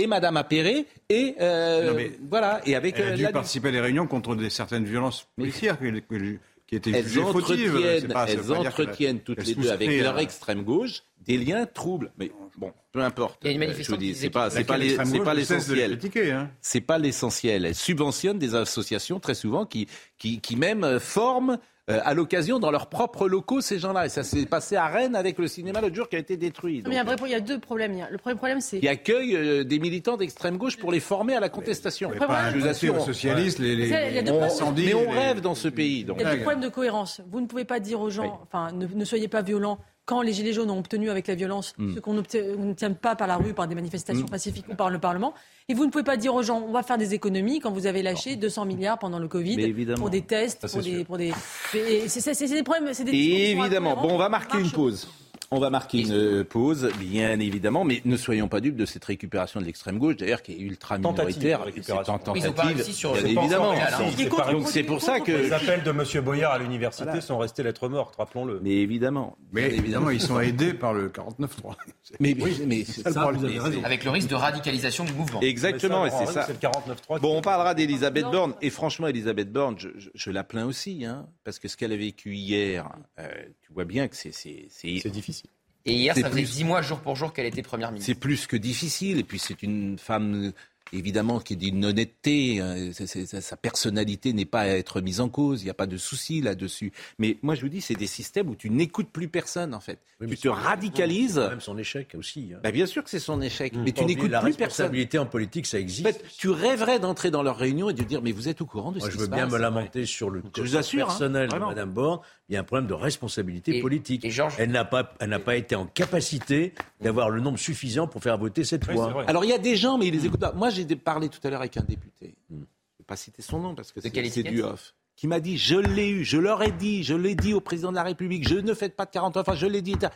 Et 0.00 0.06
Madame 0.06 0.36
Appéré 0.38 0.86
et 1.08 1.34
euh, 1.40 1.92
Non, 1.92 2.10
voilà 2.28 2.60
et 2.64 2.74
avec 2.74 2.96
Elle 2.98 3.02
a 3.04 3.10
euh, 3.12 3.16
dû 3.16 3.22
la- 3.22 3.32
participer 3.32 3.68
à 3.68 3.72
des 3.72 3.80
réunions 3.80 4.06
contre 4.06 4.34
des, 4.34 4.48
certaines 4.50 4.84
violences 4.84 5.26
policières 5.36 5.78
qui, 5.78 5.92
qui- 5.92 6.38
qui 6.66 6.76
étaient 6.76 6.90
elles 6.90 7.06
jugées 7.06 7.20
fautives. 7.32 7.80
pas- 8.12 8.26
elles 8.28 8.52
entretiennent 8.52 9.20
toutes 9.20 9.44
les 9.46 9.54
deux 9.54 9.70
avec 9.70 10.00
leur 10.00 10.18
extrême 10.18 10.62
gauche 10.62 11.02
des 11.26 11.36
liens 11.36 11.66
troubles. 11.66 12.12
Mais 12.16 12.30
bon, 12.56 12.72
peu 12.92 13.02
importe. 13.02 13.40
Il 13.42 13.48
y 13.48 13.50
a 13.50 13.52
une 13.56 13.62
Euh, 13.70 13.74
je 13.78 13.90
vous 13.90 13.96
dis, 13.98 14.14
c'est 14.14 14.30
pas, 14.30 14.48
c'est 14.48 14.64
pas, 14.64 14.78
les- 14.78 14.86
extrême 14.94 15.06
c'est 15.08 15.20
pas 15.20 15.34
l'essentiel. 15.34 15.98
hein. 16.32 16.50
C'est 16.62 16.80
pas 16.80 16.98
l'essentiel. 16.98 17.66
Elle 17.66 17.74
subventionne 17.74 18.38
des 18.38 18.54
associations 18.54 19.20
très 19.20 19.34
souvent 19.34 19.66
qui, 19.66 19.86
qui, 20.16 20.40
qui 20.40 20.56
même 20.56 20.82
euh, 20.82 20.98
forment 20.98 21.50
euh, 21.50 21.56
à 21.88 22.14
l'occasion 22.14 22.58
dans 22.58 22.70
leurs 22.70 22.88
propres 22.88 23.28
locaux 23.28 23.60
ces 23.60 23.78
gens-là. 23.78 24.06
Et 24.06 24.08
ça 24.08 24.22
s'est 24.22 24.46
passé 24.46 24.76
à 24.76 24.86
Rennes 24.86 25.16
avec 25.16 25.38
le 25.38 25.48
cinéma 25.48 25.80
l'autre 25.80 25.94
jour 25.96 26.08
qui 26.08 26.16
a 26.16 26.18
été 26.18 26.36
détruit. 26.36 26.82
Mais 26.86 26.90
il 26.94 26.96
y 26.96 26.98
a 26.98 27.04
il 27.26 27.32
y 27.32 27.42
deux 27.42 27.58
problèmes. 27.58 27.96
Le 28.10 28.18
premier 28.18 28.36
problème, 28.36 28.60
c'est 28.60 28.80
qui 28.80 28.88
accueille 28.88 29.36
euh, 29.36 29.64
des 29.64 29.78
militants 29.78 30.16
d'extrême 30.16 30.56
gauche 30.56 30.76
pour 30.76 30.92
les 30.92 31.00
former 31.00 31.34
à 31.34 31.40
la 31.40 31.48
contestation. 31.48 32.10
pas 32.10 32.50
je 32.50 32.58
vous 32.58 32.66
assure. 32.66 32.96
aux 33.00 33.04
socialistes, 33.04 33.58
les- 33.58 33.74
les- 33.76 33.86
Il 34.10 34.14
y 34.14 34.18
a 34.18 34.22
deux 34.22 34.32
On- 34.32 34.46
problèmes. 34.46 34.84
mais 34.86 34.94
on 34.94 35.02
les- 35.12 35.18
rêve 35.18 35.40
dans 35.40 35.54
ce 35.54 35.68
pays. 35.68 36.04
donc. 36.04 36.16
Il 36.20 36.22
y 36.22 36.26
a 36.26 36.34
des 36.36 36.42
problèmes 36.42 36.60
de 36.62 36.68
cohérence. 36.68 37.20
Vous 37.30 37.40
ne 37.40 37.46
pouvez 37.46 37.64
pas 37.64 37.80
dire 37.80 38.00
aux 38.00 38.10
gens, 38.10 38.40
enfin, 38.42 38.72
ne, 38.72 38.86
ne 38.86 39.04
soyez 39.04 39.28
pas 39.28 39.42
violents. 39.42 39.78
Quand 40.10 40.22
les 40.22 40.32
Gilets 40.32 40.52
jaunes 40.52 40.72
ont 40.72 40.78
obtenu 40.80 41.08
avec 41.08 41.28
la 41.28 41.36
violence 41.36 41.72
Mm. 41.78 41.94
ce 41.94 42.00
qu'on 42.00 42.14
n'obtient- 42.14 42.42
on 42.58 42.64
n'obtient 42.64 42.90
pas 42.92 43.14
par 43.14 43.28
la 43.28 43.36
rue, 43.36 43.54
par 43.54 43.68
des 43.68 43.76
manifestations 43.76 44.26
Mm. 44.26 44.30
pacifiques 44.30 44.66
ou 44.68 44.74
par 44.74 44.90
le 44.90 44.98
Parlement, 44.98 45.34
et 45.68 45.74
vous 45.74 45.86
ne 45.86 45.90
pouvez 45.92 46.02
pas 46.02 46.16
dire 46.16 46.34
aux 46.34 46.42
gens, 46.42 46.60
on 46.68 46.72
va 46.72 46.82
faire 46.82 46.98
des 46.98 47.14
économies 47.14 47.60
quand 47.60 47.70
vous 47.70 47.86
avez 47.86 48.02
lâché 48.02 48.34
200 48.34 48.64
milliards 48.64 48.98
pendant 48.98 49.20
le 49.20 49.28
Covid 49.28 49.72
pour 49.96 50.10
des 50.10 50.22
tests, 50.22 50.62
Ça, 50.62 50.68
c'est 50.68 51.04
pour 51.04 51.16
des, 51.16 51.28
pour 51.30 51.40
c'est- 51.70 52.62
problèmes, 52.64 52.92
c'est 52.92 53.04
des 53.04 53.12
Évidemment. 53.12 53.94
Bon, 54.02 54.10
on 54.14 54.18
va 54.18 54.28
marquer 54.28 54.58
une 54.58 54.70
pause. 54.72 55.06
On 55.52 55.58
va 55.58 55.68
marquer 55.68 56.02
une 56.02 56.12
euh, 56.12 56.44
pause, 56.44 56.90
bien 57.00 57.40
évidemment, 57.40 57.82
mais 57.84 58.02
ne 58.04 58.16
soyons 58.16 58.46
pas 58.46 58.60
dupes 58.60 58.76
de 58.76 58.86
cette 58.86 59.04
récupération 59.04 59.60
de 59.60 59.64
l'extrême 59.66 59.98
gauche, 59.98 60.14
d'ailleurs, 60.16 60.42
qui 60.42 60.52
est 60.52 60.58
ultra 60.60 60.96
minoritaire. 60.96 61.64
C'est 61.82 61.90
en 61.90 62.04
tentative, 62.20 62.54
bien 62.54 63.14
évidemment. 63.24 63.72
hein. 63.72 63.78
C'est- 64.16 64.28
Donc 64.52 64.86
pour 64.86 65.00
ça 65.02 65.18
que 65.18 65.32
Les 65.32 65.52
appels 65.52 65.82
de 65.82 65.90
M. 65.90 66.04
Boyard 66.24 66.52
à 66.52 66.58
l'université 66.60 67.04
Voilà. 67.06 67.20
sont 67.20 67.38
restés 67.38 67.64
lettres 67.64 67.88
mortes, 67.88 68.14
rappelons-le. 68.14 68.60
Mais 68.62 68.76
évidemment. 68.76 69.36
Mais 69.52 69.74
évidemment, 69.74 70.10
ils 70.10 70.20
sont 70.20 70.38
aidés 70.38 70.72
par 70.72 70.94
le 70.94 71.08
49-3. 71.08 71.76
Mais, 72.20 72.36
mais 72.66 72.84
c'est 72.84 73.02
ça 73.02 73.08
le 73.10 73.14
problème. 73.16 73.40
vous 73.40 73.46
avez 73.46 73.58
raison. 73.58 73.80
Avec 73.84 74.04
le 74.04 74.10
risque 74.10 74.28
de 74.28 74.34
radicalisation 74.36 75.04
du 75.04 75.12
mouvement. 75.14 75.40
Exactement, 75.40 76.06
et 76.06 76.10
c'est 76.10 76.26
ça. 76.26 76.44
C'est 76.44 76.52
le 76.52 76.58
49.3. 76.58 77.18
Bon, 77.20 77.36
on 77.36 77.42
parlera 77.42 77.74
d'Elisabeth 77.74 78.26
Borne. 78.30 78.54
Et 78.62 78.70
franchement, 78.70 79.08
Elisabeth 79.08 79.50
Borne, 79.50 79.74
je, 79.78 79.88
je- 79.98 80.10
je 80.14 80.30
la 80.30 80.44
plains 80.44 80.66
aussi, 80.66 81.04
hein, 81.04 81.26
parce 81.42 81.58
que 81.58 81.66
ce 81.66 81.76
qu'elle 81.76 81.92
a 81.92 81.96
vécu 81.96 82.34
hier, 82.36 82.88
euh, 83.18 83.26
tu 83.62 83.72
vois 83.72 83.84
bien 83.84 84.06
que 84.06 84.14
c'est 84.14 84.30
c'est 84.32 85.08
difficile. 85.10 85.39
Et 85.86 85.94
hier, 85.94 86.14
ça 86.14 86.28
faisait 86.28 86.42
plus- 86.42 86.56
10 86.56 86.64
mois 86.64 86.82
jour 86.82 87.00
pour 87.00 87.16
jour 87.16 87.32
qu'elle 87.32 87.46
était 87.46 87.62
première 87.62 87.90
ministre. 87.90 88.12
C'est 88.12 88.18
plus 88.20 88.46
que 88.46 88.56
difficile. 88.56 89.18
Et 89.18 89.24
puis 89.24 89.38
c'est 89.38 89.62
une 89.62 89.98
femme, 89.98 90.52
évidemment, 90.92 91.40
qui 91.40 91.54
est 91.54 91.56
d'une 91.56 91.84
honnêteté. 91.84 92.60
euh, 92.60 92.92
c'est- 92.92 93.06
c'est- 93.06 93.26
sa- 93.26 93.40
sa 93.40 93.56
personnalité 93.56 94.32
n'est 94.32 94.44
pas 94.44 94.60
à 94.60 94.66
être 94.68 95.00
mise 95.00 95.20
en 95.20 95.28
cause. 95.28 95.62
Il 95.62 95.64
n'y 95.64 95.70
a 95.70 95.74
pas 95.74 95.86
de 95.86 95.96
souci 95.96 96.40
là-dessus. 96.40 96.92
Mais 97.18 97.38
moi, 97.42 97.54
je 97.54 97.60
vous 97.62 97.68
dis, 97.68 97.80
c'est 97.80 97.94
des 97.94 98.06
systèmes 98.06 98.48
où 98.48 98.54
tu 98.56 98.70
n'écoutes 98.70 99.10
plus 99.10 99.28
personne, 99.28 99.74
en 99.74 99.80
fait. 99.80 99.98
tu 100.28 100.36
te 100.36 100.48
radicalises. 100.48 101.34
C'est 101.42 101.48
même 101.48 101.60
son 101.60 101.78
échec 101.78 102.14
aussi. 102.18 102.50
hein. 102.54 102.60
Bah, 102.62 102.70
bien 102.72 102.86
sûr 102.86 103.02
que 103.02 103.10
c'est 103.10 103.18
son 103.18 103.40
échec. 103.40 103.72
Mais 103.74 103.92
Pas 103.92 104.00
tu 104.00 104.04
n'écoutes 104.06 104.30
la 104.30 104.40
plus 104.40 104.52
personne. 104.54 104.84
responsabilité 104.86 105.18
en 105.18 105.26
politique, 105.26 105.66
ça 105.66 105.78
existe. 105.78 106.06
En 106.06 106.12
fait, 106.12 106.24
tu 106.36 106.50
rêverais 106.50 106.98
d'entrer 106.98 107.30
dans 107.30 107.42
leur 107.42 107.56
réunion 107.56 107.88
et 107.90 107.94
de 107.94 108.02
dire, 108.02 108.20
mais 108.22 108.32
vous 108.32 108.48
êtes 108.48 108.60
au 108.60 108.66
courant 108.66 108.92
de 108.92 108.98
Moi, 108.98 109.06
ce 109.06 109.12
je 109.12 109.16
qui 109.16 109.20
veux 109.20 109.26
se 109.26 109.30
bien 109.30 109.44
passe 109.44 109.52
me 109.54 109.58
lamenter 109.58 110.04
sur 110.06 110.28
le 110.30 110.40
Je 110.40 110.44
vous 110.44 110.50
côté 110.50 110.76
assure, 110.76 111.04
hein, 111.04 111.06
personnel 111.08 111.46
de 111.46 111.50
vraiment. 111.50 111.68
Mme 111.70 111.90
Borne. 111.90 112.20
Il 112.48 112.54
y 112.54 112.56
a 112.56 112.60
un 112.60 112.64
problème 112.64 112.88
de 112.88 112.94
responsabilité 112.94 113.76
Et- 113.76 113.80
politique. 113.80 114.24
et 114.24 114.30
Georges- 114.30 114.56
Elle 114.58 114.70
n'a 114.72 114.84
pas, 114.84 115.14
elle 115.20 115.30
n'a 115.30 115.38
pas 115.38 115.54
été 115.56 115.76
en 115.76 115.86
capacité 115.86 116.74
d'avoir 117.00 117.30
le 117.30 117.40
nombre 117.40 117.58
suffisant 117.58 118.06
pour 118.08 118.22
faire 118.22 118.36
voter 118.38 118.64
cette 118.64 118.86
Oui, 118.88 118.94
loi. 118.94 119.24
Alors 119.28 119.44
il 119.44 119.50
y 119.50 119.52
a 119.52 119.58
des 119.58 119.76
gens, 119.76 119.98
mais 119.98 120.08
ils 120.08 120.12
les 120.12 120.26
écoutent 120.26 120.40
pas. 120.40 120.52
Moi, 120.52 120.68
j'ai 120.88 120.96
parlé 120.96 121.28
tout 121.28 121.40
à 121.44 121.50
l'heure 121.50 121.60
avec 121.60 121.76
un 121.76 121.82
député. 121.82 122.34
Je 122.48 122.56
ne 122.56 122.60
vais 122.60 123.04
pas 123.06 123.16
citer 123.16 123.42
son 123.42 123.58
nom 123.58 123.74
parce 123.74 123.92
que 123.92 124.00
c'est 124.00 124.42
du 124.42 124.62
off. 124.62 124.94
Qui 125.16 125.26
m'a 125.26 125.40
dit, 125.40 125.58
je 125.58 125.76
l'ai 125.76 126.08
eu, 126.08 126.24
je 126.24 126.38
leur 126.38 126.62
ai 126.62 126.72
dit, 126.72 127.04
je 127.04 127.14
l'ai 127.14 127.34
dit 127.34 127.52
au 127.52 127.60
président 127.60 127.90
de 127.90 127.96
la 127.96 128.02
République, 128.02 128.48
je 128.48 128.56
ne 128.56 128.72
faites 128.72 128.96
pas 128.96 129.04
de 129.04 129.10
40 129.10 129.36
enfin, 129.36 129.54
je 129.54 129.66
l'ai 129.66 129.82
dit. 129.82 129.94
De 129.94 130.08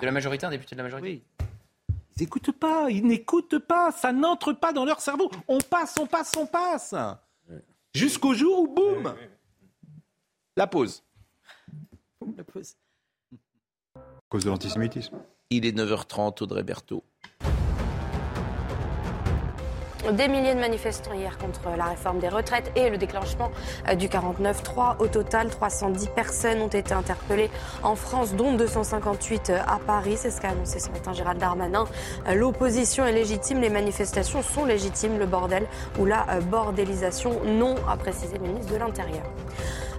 la 0.00 0.12
majorité, 0.12 0.46
un 0.46 0.50
député 0.50 0.76
de 0.76 0.78
la 0.78 0.84
majorité? 0.84 1.08
Oui. 1.08 1.22
Ils 2.16 2.22
n'écoutent 2.22 2.52
pas, 2.52 2.88
ils 2.88 3.04
n'écoutent 3.04 3.58
pas, 3.58 3.92
ça 3.92 4.12
n'entre 4.12 4.52
pas 4.52 4.72
dans 4.72 4.84
leur 4.84 5.00
cerveau. 5.00 5.30
On 5.48 5.58
passe, 5.58 5.96
on 6.00 6.06
passe, 6.06 6.32
on 6.36 6.46
passe. 6.46 6.94
Jusqu'au 7.94 8.32
jour 8.32 8.60
où, 8.60 8.68
boum, 8.68 9.14
la 10.56 10.66
pause. 10.66 11.02
La 12.36 12.44
pause. 12.44 12.76
À 13.96 14.00
cause 14.28 14.44
de 14.44 14.50
l'antisémitisme. 14.50 15.18
Il 15.50 15.66
est 15.66 15.76
9h30, 15.76 16.42
Audrey 16.42 16.62
Berthaud. 16.62 17.04
Des 20.12 20.28
milliers 20.28 20.54
de 20.54 20.60
manifestants 20.60 21.14
hier 21.14 21.36
contre 21.36 21.76
la 21.76 21.86
réforme 21.86 22.20
des 22.20 22.28
retraites 22.28 22.70
et 22.76 22.90
le 22.90 22.96
déclenchement 22.96 23.50
euh, 23.88 23.96
du 23.96 24.06
49-3. 24.06 24.98
Au 25.00 25.08
total, 25.08 25.48
310 25.48 26.10
personnes 26.14 26.62
ont 26.62 26.68
été 26.68 26.94
interpellées 26.94 27.50
en 27.82 27.96
France, 27.96 28.34
dont 28.34 28.54
258 28.54 29.50
à 29.50 29.80
Paris. 29.84 30.16
C'est 30.16 30.30
ce 30.30 30.40
qu'a 30.40 30.50
annoncé 30.50 30.78
ce 30.78 30.90
matin 30.90 31.12
Gérald 31.12 31.40
Darmanin. 31.40 31.86
Euh, 32.28 32.34
L'opposition 32.34 33.04
est 33.04 33.12
légitime, 33.12 33.60
les 33.60 33.68
manifestations 33.68 34.42
sont 34.42 34.64
légitimes. 34.64 35.18
Le 35.18 35.26
bordel 35.26 35.66
ou 35.98 36.04
la 36.04 36.24
euh, 36.30 36.40
bordélisation, 36.40 37.40
non, 37.44 37.74
a 37.88 37.96
précisé 37.96 38.38
le 38.38 38.46
ministre 38.46 38.72
de 38.72 38.78
l'Intérieur. 38.78 39.24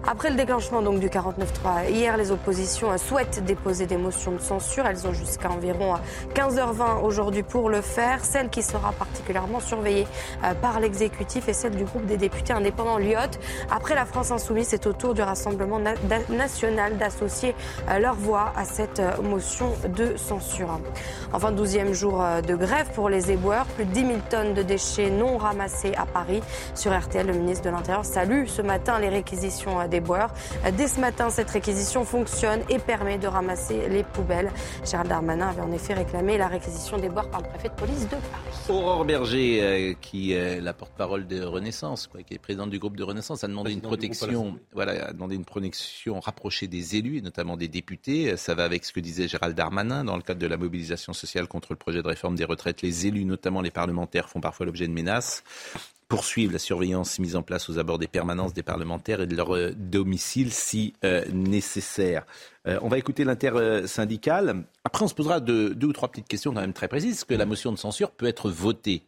Après 0.09 0.29
le 0.29 0.37
déclenchement 0.37 0.81
donc 0.81 1.01
du 1.01 1.09
49-3, 1.09 1.89
hier, 1.89 2.15
les 2.15 2.31
oppositions 2.31 2.97
souhaitent 2.97 3.43
déposer 3.43 3.87
des 3.87 3.97
motions 3.97 4.31
de 4.31 4.39
censure. 4.39 4.85
Elles 4.85 5.05
ont 5.05 5.11
jusqu'à 5.11 5.51
environ 5.51 5.95
15h20 6.33 7.03
aujourd'hui 7.03 7.43
pour 7.43 7.69
le 7.69 7.81
faire. 7.81 8.23
Celle 8.23 8.49
qui 8.49 8.63
sera 8.63 8.93
particulièrement 8.93 9.59
surveillée 9.59 10.07
euh, 10.45 10.53
par 10.53 10.79
l'exécutif 10.79 11.49
est 11.49 11.53
celle 11.53 11.75
du 11.75 11.83
groupe 11.83 12.05
des 12.05 12.15
députés 12.15 12.53
indépendants 12.53 12.97
Lyotte. 12.97 13.37
Après 13.69 13.95
la 13.95 14.05
France 14.05 14.31
insoumise, 14.31 14.67
c'est 14.69 14.87
au 14.87 14.93
tour 14.93 15.13
du 15.13 15.21
Rassemblement 15.21 15.81
national 16.29 16.95
d'associer 16.95 17.53
euh, 17.89 17.99
leur 17.99 18.15
voix 18.15 18.53
à 18.55 18.63
cette 18.63 19.01
euh, 19.01 19.21
motion 19.21 19.73
de 19.89 20.15
censure. 20.15 20.79
Enfin, 21.33 21.51
12e 21.51 21.91
jour 21.91 22.23
de 22.47 22.55
grève 22.55 22.87
pour 22.95 23.09
les 23.09 23.29
éboueurs. 23.29 23.65
Plus 23.65 23.83
de 23.83 23.91
10 23.91 23.99
000 23.99 24.13
tonnes 24.29 24.53
de 24.53 24.63
déchets 24.63 25.09
non 25.09 25.35
ramassés 25.35 25.93
à 25.97 26.05
Paris. 26.05 26.41
Sur 26.75 26.97
RTL, 26.97 27.27
le 27.27 27.33
ministre 27.33 27.65
de 27.65 27.71
l'Intérieur 27.71 28.05
salue 28.05 28.45
ce 28.45 28.61
matin 28.61 28.99
les 28.99 29.09
réquisitions 29.09 29.85
des 29.89 29.96
boeurs. 29.99 30.33
Dès 30.77 30.87
ce 30.87 30.99
matin, 30.99 31.29
cette 31.29 31.49
réquisition 31.49 32.05
fonctionne 32.05 32.61
et 32.69 32.79
permet 32.79 33.17
de 33.17 33.27
ramasser 33.27 33.89
les 33.89 34.03
poubelles. 34.03 34.51
Gérald 34.85 35.09
Darmanin 35.09 35.49
avait 35.49 35.61
en 35.61 35.71
effet 35.71 35.93
réclamé 35.93 36.37
la 36.37 36.47
réquisition 36.47 36.97
des 36.97 37.09
boeurs 37.09 37.29
par 37.29 37.41
le 37.41 37.49
préfet 37.49 37.69
de 37.69 37.73
police 37.73 38.03
de 38.03 38.15
Paris. 38.15 38.69
Aurore 38.69 39.05
Berger, 39.05 39.63
euh, 39.63 39.93
qui 40.01 40.33
est 40.33 40.61
la 40.61 40.73
porte-parole 40.73 41.27
de 41.27 41.43
Renaissance, 41.43 42.07
quoi, 42.07 42.23
qui 42.23 42.33
est 42.33 42.39
présidente 42.39 42.69
du 42.69 42.79
groupe 42.79 42.97
de 42.97 43.03
Renaissance, 43.03 43.43
a 43.43 43.47
demandé 43.47 43.71
une 43.71 43.81
protection, 43.81 44.59
voilà, 44.73 45.07
a 45.07 45.13
demandé 45.13 45.35
une 45.35 45.45
protection 45.45 46.19
rapprochée 46.19 46.67
des 46.67 46.95
élus 46.95 47.17
et 47.17 47.21
notamment 47.21 47.57
des 47.57 47.67
députés. 47.67 48.35
Ça 48.37 48.55
va 48.55 48.63
avec 48.63 48.85
ce 48.85 48.93
que 48.93 48.99
disait 48.99 49.27
Gérald 49.27 49.55
Darmanin 49.55 50.03
dans 50.03 50.15
le 50.15 50.21
cadre 50.21 50.39
de 50.39 50.47
la 50.47 50.57
mobilisation 50.57 51.13
sociale 51.13 51.47
contre 51.47 51.71
le 51.71 51.77
projet 51.77 52.01
de 52.01 52.07
réforme 52.07 52.35
des 52.35 52.45
retraites. 52.45 52.81
Les 52.81 53.07
élus, 53.07 53.25
notamment 53.25 53.61
les 53.61 53.71
parlementaires, 53.71 54.29
font 54.29 54.41
parfois 54.41 54.65
l'objet 54.65 54.87
de 54.87 54.93
menaces 54.93 55.43
poursuivre 56.07 56.53
la 56.53 56.59
surveillance 56.59 57.19
mise 57.19 57.35
en 57.35 57.41
place 57.41 57.69
aux 57.69 57.79
abords 57.79 57.99
des 57.99 58.07
permanences 58.07 58.53
des 58.53 58.63
parlementaires 58.63 59.21
et 59.21 59.27
de 59.27 59.35
leur 59.35 59.55
euh, 59.55 59.73
domicile 59.75 60.53
si 60.53 60.93
euh, 61.03 61.25
nécessaire. 61.33 62.25
Euh, 62.67 62.79
on 62.81 62.87
va 62.87 62.97
écouter 62.97 63.23
l'intersyndicale. 63.23 64.63
Après, 64.83 65.03
on 65.03 65.07
se 65.07 65.13
posera 65.13 65.39
deux, 65.39 65.75
ou 65.83 65.93
trois 65.93 66.09
petites 66.09 66.27
questions 66.27 66.53
quand 66.53 66.61
même 66.61 66.73
très 66.73 66.87
précises. 66.87 67.17
Est-ce 67.17 67.25
que 67.25 67.33
la 67.33 67.45
motion 67.45 67.71
de 67.71 67.77
censure 67.77 68.11
peut 68.11 68.27
être 68.27 68.49
votée 68.49 69.03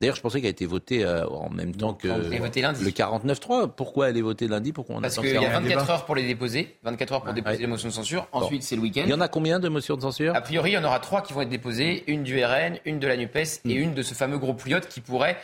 D'ailleurs, 0.00 0.16
je 0.16 0.20
pensais 0.20 0.40
qu'elle 0.40 0.48
a 0.48 0.50
été 0.50 0.66
votée 0.66 1.06
en 1.06 1.48
même 1.50 1.76
temps 1.76 1.94
que 1.94 2.08
le 2.08 2.90
49-3. 2.90 3.70
Pourquoi 3.70 4.10
elle 4.10 4.16
est 4.16 4.22
votée 4.22 4.48
lundi? 4.48 4.72
Pourquoi 4.72 4.96
on 4.96 5.00
Parce 5.00 5.16
qu'il 5.16 5.30
y 5.30 5.36
a 5.36 5.60
24 5.60 5.90
heures 5.90 6.04
pour 6.04 6.16
les 6.16 6.26
déposer, 6.26 6.76
24 6.82 7.12
heures 7.12 7.22
pour 7.22 7.32
déposer 7.32 7.58
les 7.58 7.66
motions 7.68 7.88
de 7.88 7.94
censure. 7.94 8.26
Ensuite, 8.32 8.64
c'est 8.64 8.74
le 8.74 8.82
week-end. 8.82 9.02
Il 9.04 9.10
y 9.10 9.14
en 9.14 9.20
a 9.20 9.28
combien 9.28 9.60
de 9.60 9.68
motions 9.68 9.94
de 9.94 10.00
censure? 10.00 10.34
A 10.34 10.40
priori, 10.40 10.72
il 10.72 10.74
y 10.74 10.76
en 10.76 10.82
aura 10.82 10.98
trois 10.98 11.22
qui 11.22 11.32
vont 11.32 11.42
être 11.42 11.48
déposées 11.48 12.02
une 12.08 12.24
du 12.24 12.44
RN, 12.44 12.80
une 12.84 12.98
de 12.98 13.06
la 13.06 13.16
Nupes 13.16 13.36
et 13.36 13.46
hmm. 13.64 13.70
une 13.70 13.94
de 13.94 14.02
ce 14.02 14.14
fameux 14.14 14.38
groupe 14.38 14.64
Lyotte 14.64 14.88
qui 14.88 15.00
pourrait 15.00 15.36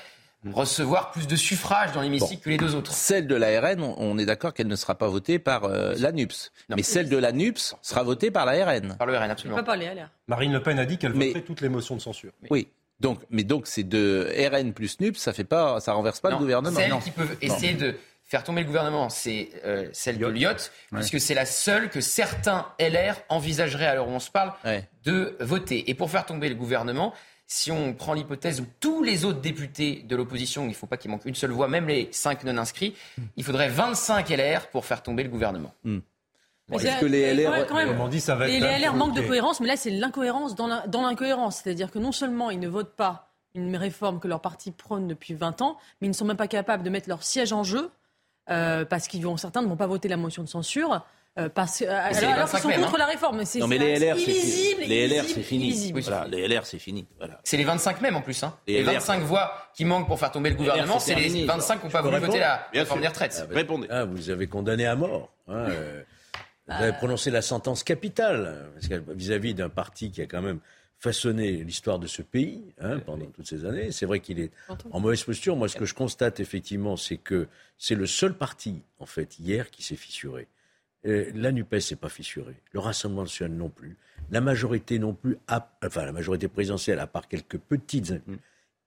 recevoir 0.47 1.11
plus 1.11 1.27
de 1.27 1.37
suffrages 1.37 1.93
dans 1.93 2.01
l'hémicycle 2.01 2.43
que 2.43 2.51
les 2.51 2.57
deux 2.57 2.75
autres. 2.75 2.93
Celle 2.93 3.27
de 3.27 3.35
la 3.35 3.61
RN, 3.61 3.83
on 3.83 4.19
est 4.19 4.27
d'accord 4.27 4.55
qu'elle 4.55 4.69
ne 4.69 4.77
sera 4.77 4.97
pas 4.97 5.09
votée 5.09 5.39
par 5.39 5.65
euh, 5.65 5.95
la 5.99 6.13
NUPS. 6.13 6.53
Mais 6.71 6.83
celle 6.83 7.09
de 7.09 7.17
la 7.17 7.33
NUPS 7.33 7.77
sera 7.83 8.03
votée 8.03 8.31
par 8.31 8.47
la 8.47 8.65
RN. 8.65 8.97
Par 8.97 9.07
le 9.07 9.17
RN, 9.17 9.31
absolument. 9.31 9.57
Pas 9.57 9.65
par 9.65 9.77
les 9.77 9.87
LR. 9.87 10.11
Marine 10.29 10.53
Le 10.53 10.63
Pen 10.63 10.79
a 10.79 10.87
dit 10.87 10.99
qu'elle 10.99 11.13
voterait 11.13 11.43
toutes 11.43 11.61
les 11.61 11.69
motions 11.69 11.97
de 11.97 12.01
censure. 12.01 12.33
Oui. 12.51 12.69
Donc, 13.01 13.21
mais 13.31 13.45
donc 13.45 13.69
c'est 13.69 13.85
de 13.85 14.29
RN 14.53 14.73
plus 14.73 14.99
NUPS, 15.01 15.19
ça 15.19 15.33
fait 15.33 15.45
pas, 15.45 15.79
ça 15.81 15.93
renverse 15.93 16.21
pas 16.21 16.31
le 16.31 16.37
gouvernement. 16.37 16.77
Celle 16.77 16.99
qui 16.99 17.13
peut 17.13 17.29
essayer 17.41 17.75
de 17.75 17.95
faire 18.25 18.43
tomber 18.43 18.63
le 18.63 18.67
gouvernement, 18.67 19.09
c'est 19.09 19.51
euh, 19.65 19.89
celle 19.93 20.19
de 20.19 20.27
Lyotte, 20.27 20.73
puisque 20.93 21.21
c'est 21.21 21.35
la 21.35 21.47
seule 21.47 21.91
que 21.91 22.01
certains 22.01 22.67
LR 22.81 23.15
envisageraient, 23.29 23.87
alors 23.87 24.09
où 24.09 24.11
on 24.11 24.19
se 24.19 24.31
parle, 24.31 24.53
de 25.05 25.37
voter. 25.41 25.89
Et 25.91 25.95
pour 25.95 26.11
faire 26.11 26.27
tomber 26.27 26.49
le 26.49 26.57
gouvernement, 26.57 27.15
si 27.51 27.73
on 27.73 27.95
prend 27.95 28.13
l'hypothèse 28.13 28.61
où 28.61 28.67
tous 28.79 29.03
les 29.03 29.25
autres 29.25 29.41
députés 29.41 30.05
de 30.07 30.15
l'opposition, 30.15 30.65
il 30.65 30.69
ne 30.69 30.75
faut 30.75 30.87
pas 30.87 30.99
qu'il 30.99 31.11
manque 31.11 31.25
une 31.25 31.35
seule 31.35 31.51
voix, 31.51 31.67
même 31.67 31.89
les 31.89 32.09
cinq 32.13 32.45
non 32.45 32.59
inscrits, 32.59 32.95
il 33.37 33.43
faudrait 33.43 33.71
25 33.71 34.29
LR 34.29 34.69
pour 34.69 34.85
faire 34.85 35.03
tomber 35.03 35.23
le 35.23 35.31
gouvernement. 35.31 35.73
Hmm. 35.83 36.01
Est-ce 36.71 37.01
que 37.01 37.07
les 37.07 37.33
LR, 37.33 38.09
dit, 38.11 38.21
ça 38.21 38.35
va 38.35 38.47
les, 38.47 38.61
LR 38.61 38.93
manquent 38.93 39.17
de 39.17 39.23
cohérence, 39.23 39.61
mais 39.61 39.67
là 39.67 39.77
c'est 39.79 39.91
l'incohérence 39.91 40.55
dans 40.55 41.03
l'incohérence. 41.03 41.63
C'est-à-dire 41.63 41.91
que 41.91 41.99
non 41.99 42.13
seulement 42.13 42.51
ils 42.51 42.61
ne 42.61 42.69
votent 42.69 42.95
pas 42.95 43.31
une 43.55 43.75
réforme 43.77 44.21
que 44.21 44.29
leur 44.29 44.43
parti 44.43 44.71
prône 44.71 45.09
depuis 45.09 45.33
20 45.33 45.63
ans, 45.63 45.79
mais 46.01 46.07
ils 46.07 46.11
ne 46.11 46.15
sont 46.15 46.27
même 46.27 46.37
pas 46.37 46.49
capables 46.49 46.83
de 46.83 46.91
mettre 46.91 47.09
leur 47.09 47.23
siège 47.23 47.55
en 47.55 47.65
jeu, 47.65 47.91
euh, 48.51 48.85
parce 48.85 49.09
qu'ils 49.09 49.23
vont 49.23 49.39
certains 49.39 49.63
ne 49.63 49.69
vont 49.69 49.77
pas 49.77 49.87
voter 49.87 50.09
la 50.09 50.19
motion 50.19 50.43
de 50.43 50.49
censure. 50.49 51.03
Euh, 51.39 51.49
parce, 51.49 51.83
euh, 51.83 51.87
alors, 51.89 52.51
qu'ils 52.51 52.59
sont 52.59 52.69
contre 52.69 52.95
hein. 52.95 52.99
la 52.99 53.07
réforme. 53.07 53.43
Non, 53.61 53.69
mais 53.69 53.79
les 53.79 53.99
LR, 53.99 54.17
c'est 54.17 54.33
fini. 54.33 54.87
Les 54.87 55.07
LR, 55.07 55.25
c'est 55.25 55.43
fini. 55.43 55.93
Voilà, 55.93 56.27
les 56.27 56.49
LR, 56.49 56.67
c'est 56.67 56.79
fini. 56.79 57.07
Voilà. 57.17 57.41
C'est 57.45 57.57
les 57.57 57.65
25 57.65 58.01
même 58.01 58.17
en 58.17 58.23
plus. 58.23 58.43
Hein. 58.43 58.57
Les, 58.67 58.83
25 58.83 59.23
voix 59.23 59.71
qui 59.75 59.85
manquent 59.85 60.09
pour 60.09 60.19
faire 60.19 60.33
tomber 60.33 60.51
le 60.51 60.57
gouvernement, 60.57 60.99
c'est 60.99 61.15
les 61.15 61.45
25 61.45 61.79
qui 61.79 61.87
n'ont 61.87 61.93
pas 61.93 62.03
voulu 62.03 62.19
voter 62.19 62.41
la 62.41 62.67
réforme 62.73 63.01
des 63.01 63.09
retraites. 63.09 63.47
Ah, 63.49 63.55
Répondez. 63.55 63.87
Ah, 63.91 64.05
vous 64.05 64.31
avez 64.31 64.49
condamné 64.49 64.87
à 64.87 64.97
mort. 64.97 65.33
Hein, 65.47 65.67
euh, 65.69 66.03
vous 66.67 66.83
avez 66.83 66.93
prononcé 66.93 67.31
la 67.31 67.43
sentence 67.43 67.85
capitale 67.85 68.71
vis-à-vis 69.09 69.55
d'un 69.55 69.69
parti 69.69 70.11
qui 70.11 70.21
a 70.21 70.27
quand 70.27 70.43
même 70.43 70.59
façonné 70.99 71.53
l'histoire 71.53 71.99
de 72.01 72.09
ce 72.09 72.23
pays 72.23 72.75
hein, 72.81 72.99
pendant 72.99 73.27
toutes 73.27 73.47
ces 73.47 73.65
années. 73.65 73.93
C'est 73.93 74.07
vrai 74.07 74.19
qu'il 74.21 74.41
est 74.41 74.51
en 74.91 74.99
mauvaise 74.99 75.23
posture. 75.23 75.55
Moi, 75.55 75.69
ce 75.69 75.77
que 75.77 75.85
je 75.85 75.95
constate 75.95 76.41
effectivement, 76.41 76.97
c'est 76.97 77.17
que 77.17 77.47
c'est 77.79 77.95
le 77.95 78.07
seul 78.07 78.35
parti, 78.35 78.83
en 78.99 79.07
fait, 79.07 79.39
hier, 79.39 79.71
qui 79.71 79.83
s'est 79.83 79.97
fissuré. 79.97 80.49
Euh, 81.07 81.31
la 81.35 81.53
NUPES 81.53 81.91
n'est 81.91 81.97
pas 81.97 82.09
fissurée, 82.09 82.57
le 82.73 82.81
Rassemblement 82.81 83.23
national 83.23 83.57
non 83.57 83.69
plus, 83.69 83.97
la 84.31 84.41
majorité 84.41 84.99
non 84.99 85.15
plus, 85.15 85.39
enfin 85.49 86.05
la 86.05 86.13
majorité 86.13 86.49
présidentielle, 86.49 86.99
à 86.99 87.07
part 87.07 87.29
quelques 87.29 87.59
petites. 87.59 88.11
Mm. 88.27 88.37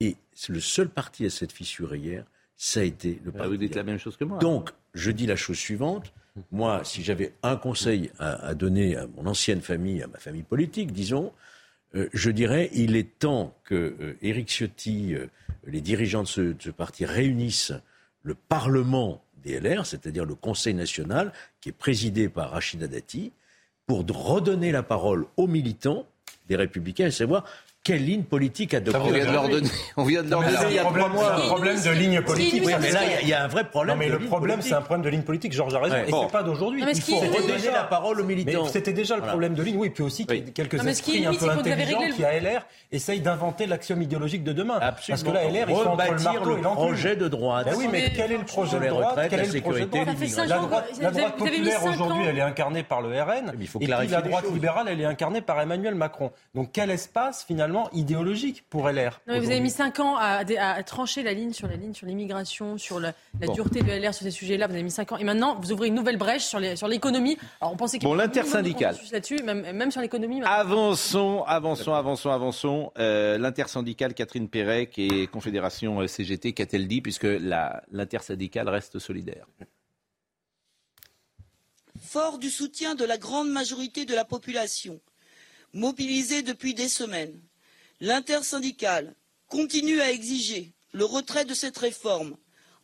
Et 0.02 0.18
le 0.50 0.60
seul 0.60 0.90
parti 0.90 1.26
à 1.26 1.30
cette 1.30 1.54
fissure 1.54 1.96
hier, 1.96 2.26
ça 2.58 2.82
a 2.82 2.84
été 2.84 3.22
le 3.24 3.32
ah, 3.40 3.48
Vous 3.48 3.56
dites 3.56 3.76
la 3.76 3.84
même 3.84 3.98
chose 3.98 4.18
que 4.18 4.26
moi. 4.26 4.40
Donc, 4.40 4.72
je 4.94 5.10
dis 5.12 5.26
la 5.26 5.36
chose 5.36 5.58
suivante. 5.58 6.14
Moi, 6.52 6.84
si 6.84 7.02
j'avais 7.02 7.34
un 7.44 7.56
conseil 7.56 8.12
à, 8.20 8.54
donner 8.56 8.96
à 8.98 9.08
mon 9.08 9.26
ancienne 9.26 9.62
famille, 9.62 10.02
à 10.02 10.08
ma 10.08 10.18
famille 10.18 10.44
politique, 10.44 10.92
disons, 10.92 11.32
euh, 11.96 12.10
je 12.14 12.32
dirais 12.32 12.70
il 12.74 12.96
est 12.96 13.20
temps 13.20 13.58
que 13.64 13.96
euh, 14.00 14.18
Éric 14.22 14.50
Ciotti, 14.50 15.16
les 15.66 15.82
dirigeants 15.82 16.24
de 16.24 16.28
ce, 16.28 16.42
de 16.42 16.62
ce 16.62 16.70
parti 16.72 17.06
réunissent 17.06 17.74
le 18.24 18.36
Parlement 18.36 19.24
DLR, 19.44 19.86
c'est-à-dire 19.86 20.26
le 20.26 20.36
Conseil 20.36 20.74
national, 20.74 21.32
qui 21.60 21.70
est 21.70 21.74
présidé 21.74 22.30
par 22.30 22.52
Rachida 22.52 22.88
Dati, 22.88 23.32
pour 23.86 24.06
redonner 24.08 24.72
la 24.72 24.84
parole 24.84 25.26
aux 25.38 25.48
militants 25.48 26.06
des 26.48 26.56
Républicains 26.56 27.08
et 27.08 27.12
savoir 27.12 27.46
quelle 27.84 28.06
ligne 28.06 28.24
politique 28.24 28.76
adopter 28.76 29.00
On 29.04 29.12
vient 29.12 29.26
de 29.26 29.32
leur 29.32 29.50
donner. 29.50 29.70
On 29.98 30.04
vient 30.04 30.22
de 30.22 30.30
leur 30.30 30.42
donner 30.42 30.58
il 30.70 30.76
y 30.76 30.80
a 30.80 30.84
trois 30.84 31.10
mois. 31.10 31.36
un 31.36 31.40
problème 31.40 31.82
de 31.82 31.90
ligne 31.90 32.22
politique. 32.22 32.64
Oui, 32.64 32.74
mais 32.80 32.92
là, 32.92 33.00
il 33.22 33.28
y, 33.28 33.34
a 33.34 33.44
un 33.44 33.48
vrai 33.48 33.64
problème. 33.64 33.96
Non, 33.96 34.00
mais 34.00 34.10
le 34.10 34.20
problème, 34.20 34.62
c'est 34.62 34.74
un 34.74 34.82
problème 34.82 35.04
de 35.04 35.10
ligne 35.10 35.24
politique. 35.24 35.52
Georges 35.52 35.74
a 35.74 35.80
raison. 35.80 35.96
Et 35.96 36.12
c'est 36.12 36.32
pas 36.32 36.44
d'aujourd'hui. 36.44 36.84
Il 36.88 37.02
faut 37.02 37.18
redonner 37.18 37.72
la 37.74 37.84
parole 37.84 38.22
aux 38.22 38.24
militants. 38.24 38.66
C'était 38.66 38.94
déjà 38.94 39.16
le 39.16 39.24
problème 39.24 39.56
de 39.56 39.64
ligne. 39.64 39.78
Oui, 39.78 39.90
puis 39.90 40.04
aussi 40.04 40.26
quelques 40.26 40.86
esprits 40.86 41.26
un 41.26 41.34
peu 41.34 41.50
intelligents 41.50 42.02
qui, 42.16 42.24
à 42.24 42.40
LR, 42.40 42.66
essayent 42.92 43.22
d'inventer 43.22 43.66
l'axiome 43.66 44.02
idéologique 44.02 44.44
de 44.44 44.54
demain. 44.54 44.80
Parce 44.80 45.24
que 45.24 45.32
là, 45.32 45.50
LR, 45.50 45.70
ils 45.70 45.76
sont 45.76 45.88
entre 45.88 46.14
le 46.14 46.22
marteau 46.22 46.58
et 46.58 46.62
projet 46.62 47.16
de 47.16 47.28
droite. 47.28 47.66
Ben 47.66 47.76
oui, 47.78 47.88
mais 47.92 48.12
quel 48.16 48.32
est 48.32 48.38
le 48.38 48.46
projet 48.46 48.80
de 48.80 48.88
droite? 48.88 49.20
Quel 49.30 49.40
est 49.40 49.54
le 49.54 49.62
projet 49.62 49.86
de 49.86 49.90
droite? 49.90 50.08
La 51.02 51.12
droite 51.12 51.38
populaire, 51.38 51.86
aujourd'hui, 51.86 52.26
elle 52.28 52.38
est 52.38 52.42
incarnée 52.42 52.84
par 52.84 53.02
le 53.02 53.10
RN. 53.10 53.54
Et 53.60 53.66
puis 53.66 53.88
la 53.88 54.22
droite 54.22 54.46
libérale, 54.54 54.88
elle 54.88 55.02
est 55.02 55.06
incarnée 55.06 55.42
par 55.42 55.60
Emmanuel 55.60 55.96
Macron. 55.96 56.32
Donc 56.54 56.70
quel 56.74 56.92
espace, 56.92 57.44
finalement, 57.48 57.71
idéologique 57.94 58.64
pour 58.70 58.90
LR. 58.90 59.22
vous 59.28 59.34
avez 59.34 59.60
mis 59.60 59.70
5 59.70 60.00
ans 60.00 60.16
à, 60.18 60.44
trancher 60.84 61.24
la 61.24 61.34
ligne 61.34 61.54
sur 61.54 61.68
la 61.68 61.76
ligne 61.76 61.94
sur 61.94 62.08
l'immigration, 62.08 62.78
sur 62.78 63.00
la, 63.00 63.14
dureté 63.54 63.82
de 63.82 63.92
LR 63.92 64.14
sur 64.14 64.24
ces 64.24 64.32
sujets-là. 64.32 64.68
Vous 64.68 64.74
avez 64.74 64.84
mis 64.84 64.92
5 64.92 65.12
ans. 65.12 65.18
Et 65.18 65.24
maintenant, 65.24 65.60
vous 65.60 65.72
ouvrez 65.72 65.88
une 65.88 65.96
nouvelle 65.96 66.18
brèche 66.18 66.46
sur 66.46 66.60
l'économie. 66.60 67.36
Sur 67.36 67.48
Alors, 67.62 67.74
on 67.74 67.78
pensait 67.78 68.00
qu'il 68.00 68.08
bon, 68.08 68.16
l'intersyndical. 68.16 68.96
là-dessus, 69.12 69.42
même, 69.44 69.62
même, 69.72 69.92
sur 69.92 70.02
l'économie. 70.02 70.42
Avançons, 70.44 71.44
avançons, 71.48 71.94
avançons, 71.94 72.30
avançons. 72.30 72.92
Euh, 72.98 73.38
l'intersyndicale 73.38 74.14
Catherine 74.14 74.50
Pérec 74.50 74.98
et 74.98 75.28
Confédération 75.28 76.02
euh, 76.02 76.08
CGT, 76.08 76.54
qu'a-t-elle 76.54 76.88
dit 76.88 77.02
Puisque 77.02 77.28
l'intersyndicale 77.92 78.70
reste 78.70 79.00
solidaire? 79.00 79.46
Fort 82.02 82.40
du 82.40 82.50
soutien 82.50 82.96
de 82.96 83.06
la 83.06 83.18
grande 83.18 83.50
majorité 83.50 84.06
de 84.06 84.14
la 84.14 84.26
population, 84.26 85.00
mobilisée 85.74 86.42
depuis 86.42 86.74
des 86.74 86.90
semaines, 86.90 87.40
L'intersyndicale 88.02 89.14
continue 89.48 90.02
à 90.02 90.12
exiger 90.12 90.74
le 90.92 91.06
retrait 91.06 91.46
de 91.46 91.54
cette 91.54 91.78
réforme 91.78 92.36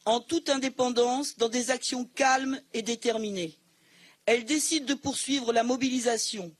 en 0.05 0.19
toute 0.19 0.47
indépendance 0.49 1.37
dans 1.37 1.49
des 1.49 1.71
actions 1.71 2.05
calmes 2.05 2.61
et 2.75 2.83
déterminées. 2.83 3.57
Elle 4.27 4.45
décide 4.45 4.85
de 4.85 4.93
poursuivre 4.93 5.51
la 5.51 5.63
mobilisation 5.63 6.55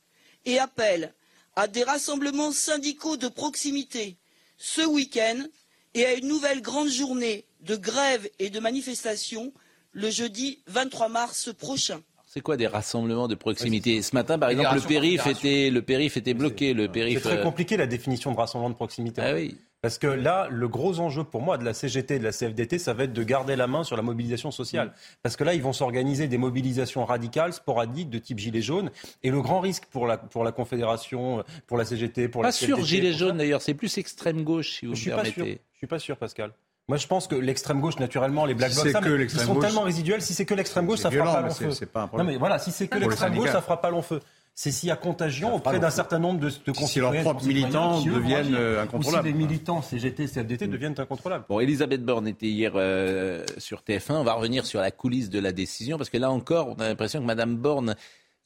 et 0.46 0.58
appelle 0.58 1.13
à 1.56 1.67
des 1.67 1.84
rassemblements 1.84 2.52
syndicaux 2.52 3.15
de 3.15 3.28
proximité 3.28 4.17
ce 4.58 4.82
week-end 4.82 5.46
et 5.93 6.06
à 6.08 6.13
une 6.15 6.28
nouvelle 6.28 6.63
grande 6.63 6.89
journée 6.89 7.46
de 7.60 7.76
grève 7.76 8.28
et 8.39 8.50
de 8.50 8.60
manifestation 8.60 9.54
le 9.91 10.10
jeudi 10.10 10.63
23 10.65 11.10
mars 11.10 11.54
prochain. 11.54 12.02
C'est 12.38 12.41
quoi 12.41 12.56
des 12.56 12.67
rassemblements 12.67 13.28
de 13.28 13.34
proximité 13.34 14.04
Ce 14.04 14.13
matin, 14.13 14.38
par 14.38 14.52
exemple, 14.52 14.76
le 14.76 14.82
périph, 14.82 15.26
était, 15.26 15.71
le 15.71 15.82
périph 15.82 16.17
était 16.17 16.36
bloqué. 16.36 16.76
Le 16.76 16.88
périph, 16.88 17.15
c'est 17.17 17.30
très 17.30 17.39
euh, 17.39 17.41
compliqué 17.41 17.78
la 17.78 17.88
définition 17.88 18.32
de 18.32 18.38
rassemblement 18.38 18.69
de 18.69 18.76
proximité. 18.76 19.23
Ah 19.23 19.34
oui. 19.34 19.58
Parce 19.82 19.97
que 19.97 20.06
là, 20.06 20.47
le 20.52 20.67
gros 20.67 21.00
enjeu 21.00 21.23
pour 21.23 21.41
moi 21.41 21.58
de 21.58 21.65
la 21.65 21.73
CGT 21.73 22.17
et 22.17 22.19
de 22.19 22.23
la 22.23 22.32
CFDT, 22.32 22.78
ça 22.78 22.93
va 22.93 23.06
être 23.06 23.13
de 23.13 23.23
garder 23.23 23.56
la 23.56 23.65
main 23.65 23.84
sur 23.84 23.95
la 23.95 24.04
mobilisation 24.04 24.52
sociale. 24.52 24.93
Parce 25.23 25.36
que 25.36 25.43
là, 25.43 25.56
ils 25.56 25.63
vont 25.63 25.73
s'organiser 25.73 26.28
des 26.28 26.38
mobilisations 26.38 27.06
radicales, 27.06 27.54
sporadiques, 27.54 28.12
de 28.12 28.19
type 28.19 28.38
Gilets 28.38 28.62
jaunes. 28.62 28.91
Et 29.23 29.32
le 29.32 29.41
grand 29.41 29.60
risque 29.60 29.86
pour 29.86 30.06
la, 30.06 30.19
pour 30.19 30.43
la 30.43 30.52
Confédération, 30.52 31.43
pour 31.65 31.78
la 31.78 31.86
CGT, 31.86 32.28
pour 32.28 32.43
Pas 32.43 32.50
la 32.50 32.52
sûr, 32.52 32.78
CFDT, 32.78 32.88
Gilets 32.88 33.10
pour 33.10 33.19
ça, 33.19 33.26
jaunes 33.26 33.38
d'ailleurs, 33.38 33.63
c'est 33.63 33.73
plus 33.73 33.97
extrême 33.97 34.43
gauche, 34.43 34.73
si 34.73 34.86
vous 34.86 34.93
je 34.93 35.02
suis 35.02 35.10
me 35.10 35.15
pas 35.15 35.23
permettez. 35.23 35.54
sûr. 35.54 35.60
Je 35.73 35.78
suis 35.80 35.88
pas 35.88 35.97
sûr, 35.97 36.17
Pascal. 36.17 36.52
Moi, 36.89 36.97
je 36.97 37.06
pense 37.08 37.28
que 37.28 37.36
l'extrême 37.36 37.82
gauche, 37.82 38.00
naturellement, 38.00 38.45
les 38.45 38.54
black 38.54 38.69
Si 38.71 38.76
blocs, 38.76 38.86
c'est 38.88 38.91
ça, 38.93 39.02
que 39.02 39.10
mais 39.10 39.23
ils 39.26 39.30
sont 39.30 39.54
gauche- 39.56 39.65
tellement 39.65 39.82
résiduels. 39.82 40.21
Si 40.21 40.34
c'est 40.34 40.45
que 40.45 40.54
l'extrême 40.54 40.86
gauche, 40.86 41.00
ça 41.00 41.12
fera 41.12 41.34
pas 41.34 41.41
long 41.41 41.50
c'est- 41.50 41.63
feu. 41.65 41.71
c'est 41.71 41.86
pas 41.86 42.00
un 42.00 42.04
non, 42.04 42.08
problème. 42.08 42.28
mais 42.28 42.38
voilà, 42.38 42.60
si 42.60 42.71
c'est 42.71 42.88
que 42.88 42.97
l'extrême 42.97 43.36
gauche, 43.36 43.50
ça 43.52 43.62
fera 43.62 43.82
pas 43.82 43.89
long 43.89 44.02
feu. 44.02 44.21
C'est 44.56 44.71
s'il 44.71 44.88
y 44.89 44.91
a 44.91 44.95
contagion 44.95 45.54
auprès 45.54 45.80
d'un 45.80 45.89
certain 45.91 46.17
nombre 46.17 46.39
de, 46.39 46.47
de 46.50 46.73
Si 46.88 47.00
leurs 47.00 47.13
propres 47.21 47.45
militants 47.45 48.02
deviennent, 48.02 48.39
agir. 48.47 48.58
euh, 48.58 48.78
Ou 48.78 48.84
incontrôlables. 48.86 49.28
si 49.28 49.34
les 49.34 49.38
militants 49.38 49.82
CGT, 49.84 50.28
CFDT 50.28 50.65
deviennent 50.67 50.95
incontrôlables. 50.97 51.43
Bon, 51.47 51.60
Elisabeth 51.60 52.04
Borne 52.04 52.28
était 52.28 52.47
hier 52.47 52.71
euh, 52.76 53.43
sur 53.60 53.84
TF1. 53.84 54.15
On 54.15 54.23
va 54.23 54.34
revenir 54.34 54.65
sur 54.65 54.80
la 54.80 54.89
coulisse 54.89 55.30
de 55.30 55.39
la 55.39 55.52
décision 55.52 55.97
parce 55.97 56.10
que 56.10 56.17
là 56.17 56.32
encore, 56.32 56.69
on 56.69 56.82
a 56.82 56.88
l'impression 56.88 57.19
que 57.19 57.26
Madame 57.26 57.56
Borne, 57.58 57.95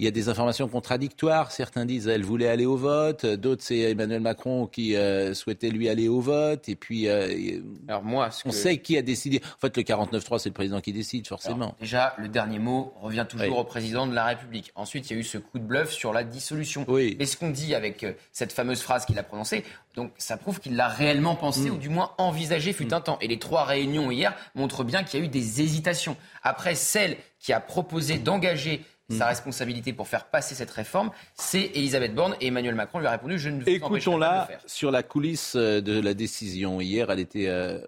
il 0.02 0.06
y 0.06 0.08
a 0.08 0.12
des 0.12 0.30
informations 0.30 0.68
contradictoires. 0.68 1.52
Certains 1.52 1.86
disent 1.86 2.08
elle 2.08 2.24
voulait 2.24 2.48
aller 2.48 2.66
au 2.66 2.76
vote, 2.76 3.24
d'autres 3.28 3.62
c'est 3.64 3.78
Emmanuel 3.92 4.20
Macron 4.20 4.66
qui 4.66 4.96
euh, 4.96 5.36
souhaitait 5.36 5.70
lui 5.70 5.88
aller 5.90 6.08
au 6.08 6.20
vote. 6.20 6.68
Et 6.70 6.76
puis, 6.76 7.08
euh, 7.08 7.60
Alors 7.88 8.04
moi, 8.04 8.32
ce 8.32 8.42
on 8.48 8.50
que- 8.50 8.56
sait 8.56 8.78
qui 8.80 8.98
a 8.98 9.04
décidé. 9.04 9.42
En 9.58 9.60
fait, 9.60 9.78
le 9.78 9.84
49-3, 9.84 10.40
c'est 10.40 10.50
le 10.50 10.54
président 10.56 10.82
qui 10.82 10.92
décide, 10.92 11.28
forcément. 11.28 11.56
Alors, 11.66 11.76
déjà, 11.80 12.16
le 12.18 12.30
dernier 12.30 12.58
mot 12.58 12.94
revient 13.00 13.28
toujours 13.30 13.46
Oui. 13.56 13.62
au 13.62 13.64
président 13.64 14.08
de 14.08 14.16
la 14.16 14.26
République. 14.26 14.72
Ensuite, 14.74 15.08
il 15.12 15.14
y 15.14 15.16
a 15.18 15.20
eu 15.20 15.24
ce 15.24 15.38
coup 15.38 15.60
de 15.60 15.64
bluff 15.64 15.92
sur 15.92 16.14
la 16.14 16.24
dissolution. 16.24 16.84
Oui. 16.88 17.16
Et 17.20 17.28
ce 17.28 17.38
qu'on 17.38 17.52
dit 17.52 17.76
avec 17.76 18.04
euh, 18.04 18.14
cette 18.32 18.54
fameuse 18.54 18.82
phrase 18.82 19.06
qu'il 19.06 19.20
a 19.20 19.24
prononcée, 19.24 19.64
donc 19.96 20.12
ça 20.18 20.36
prouve 20.36 20.60
qu'il 20.60 20.76
l'a 20.76 20.88
réellement 20.88 21.36
pensé 21.36 21.70
Mm. 21.70 21.74
ou 21.74 21.78
du 21.78 21.90
moins 21.90 22.12
envisagé 22.18 22.74
fut 22.74 22.92
un 22.92 23.02
temps. 23.02 23.20
Et 23.22 23.28
les 23.28 23.38
trois 23.38 23.66
réunions 23.66 24.10
hier 24.10 24.34
montrent 24.56 24.84
bien 24.84 25.04
qu'il 25.04 25.20
y 25.20 25.22
a 25.22 25.26
eu 25.28 25.30
des 25.30 25.62
hésitations. 25.62 26.18
Après, 26.42 26.74
celle 26.74 27.18
qui 27.40 27.54
a 27.54 27.60
proposé 27.60 28.18
d'engager 28.18 28.82
Mm. 29.12 29.18
sa 29.18 29.28
responsabilité 29.28 29.94
pour 29.94 30.08
faire 30.08 30.26
passer 30.26 30.56
cette 30.56 30.72
réforme, 30.72 31.12
c'est 31.36 31.72
Elisabeth 31.76 32.14
Borne. 32.16 32.36
Et 32.42 32.48
Emmanuel 32.48 32.76
Macron 32.76 33.00
lui 33.00 33.08
a 33.08 33.12
répondu 33.12 33.38
Je 33.40 33.50
ne 33.50 33.56
vous 33.56 33.62
empêcherai 33.62 33.80
pas 33.80 33.88
de 33.88 33.94
le 33.94 33.98
Écoutons-la 34.00 34.46
faire. 34.48 34.62
sur 34.66 34.92
la 34.92 35.04
coulisse 35.04 35.56
euh, 35.56 35.82
de 35.82 36.00
la 36.00 36.14
décision. 36.14 36.82
Hier, 36.82 37.10
elle 37.12 37.20
était 37.20 37.48
euh, 37.48 37.80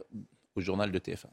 au 0.56 0.62
journal 0.62 0.92
de 0.92 1.00
TF1. 1.00 1.26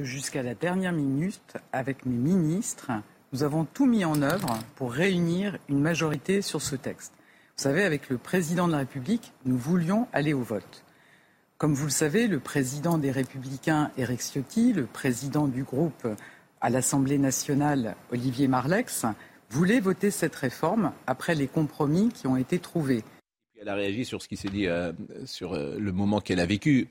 Jusqu'à 0.00 0.42
la 0.44 0.54
dernière 0.54 0.92
minute, 0.92 1.56
avec 1.72 2.06
mes 2.06 2.14
ministres, 2.34 2.90
nous 3.32 3.42
avons 3.42 3.64
tout 3.64 3.86
mis 3.86 4.04
en 4.04 4.22
œuvre 4.22 4.56
pour 4.76 4.92
réunir 4.92 5.58
une 5.68 5.80
majorité 5.80 6.40
sur 6.40 6.62
ce 6.62 6.76
texte. 6.76 7.12
Vous 7.56 7.64
savez, 7.64 7.82
avec 7.82 8.08
le 8.08 8.18
président 8.18 8.68
de 8.68 8.72
la 8.72 8.78
République, 8.78 9.32
nous 9.44 9.58
voulions 9.58 10.06
aller 10.12 10.32
au 10.34 10.42
vote. 10.42 10.84
Comme 11.56 11.74
vous 11.74 11.86
le 11.86 11.90
savez, 11.90 12.28
le 12.28 12.38
président 12.38 12.98
des 12.98 13.10
Républicains, 13.10 13.90
Éric 13.98 14.20
Ciotti, 14.20 14.72
le 14.72 14.86
président 14.86 15.48
du 15.48 15.64
groupe 15.64 16.06
à 16.60 16.70
l'Assemblée 16.70 17.18
nationale, 17.18 17.96
Olivier 18.10 18.48
Marlex, 18.48 19.06
voulaient 19.50 19.80
voter 19.80 20.10
cette 20.10 20.34
réforme 20.34 20.92
après 21.06 21.34
les 21.34 21.46
compromis 21.46 22.10
qui 22.10 22.26
ont 22.26 22.36
été 22.36 22.58
trouvés. 22.58 23.04
Elle 23.60 23.68
a 23.68 23.74
réagi 23.74 24.04
sur 24.04 24.22
ce 24.22 24.28
qui 24.28 24.36
s'est 24.36 24.50
dit, 24.50 24.66
euh, 24.66 24.92
sur 25.24 25.54
euh, 25.54 25.76
le 25.78 25.92
moment 25.92 26.20
qu'elle 26.20 26.40
a 26.40 26.46
vécu. 26.46 26.88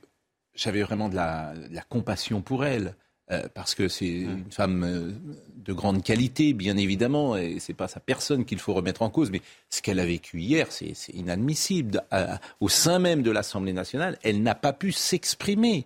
J'avais 0.53 0.83
vraiment 0.83 1.07
de 1.07 1.15
la, 1.15 1.53
de 1.55 1.73
la 1.73 1.83
compassion 1.83 2.41
pour 2.41 2.65
elle, 2.65 2.95
euh, 3.29 3.47
parce 3.53 3.75
que 3.75 3.89
c'est 3.89 4.21
une 4.21 4.51
femme 4.51 5.13
de 5.55 5.73
grande 5.73 6.01
qualité, 6.01 6.53
bien 6.53 6.77
évidemment, 6.77 7.35
et 7.35 7.59
c'est 7.59 7.73
pas 7.73 7.89
sa 7.89 7.99
personne 7.99 8.45
qu'il 8.45 8.57
faut 8.57 8.73
remettre 8.73 9.01
en 9.01 9.09
cause, 9.09 9.31
mais 9.31 9.41
ce 9.69 9.81
qu'elle 9.81 9.99
a 9.99 10.05
vécu 10.05 10.39
hier, 10.39 10.71
c'est 10.71 10.93
c'est 10.93 11.13
inadmissible. 11.13 12.03
Euh, 12.13 12.35
au 12.61 12.69
sein 12.69 12.99
même 12.99 13.23
de 13.23 13.31
l'Assemblée 13.31 13.73
nationale, 13.73 14.17
elle 14.23 14.41
n'a 14.41 14.55
pas 14.55 14.71
pu 14.71 14.93
s'exprimer, 14.93 15.85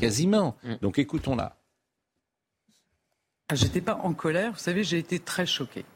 quasiment. 0.00 0.56
Donc 0.82 0.98
écoutons-la. 0.98 1.57
Ah, 3.50 3.54
J'étais 3.54 3.80
pas 3.80 3.98
en 4.02 4.12
colère, 4.12 4.52
vous 4.52 4.58
savez, 4.58 4.84
j'ai 4.84 4.98
été 4.98 5.18
très 5.18 5.46
choquée. 5.46 5.86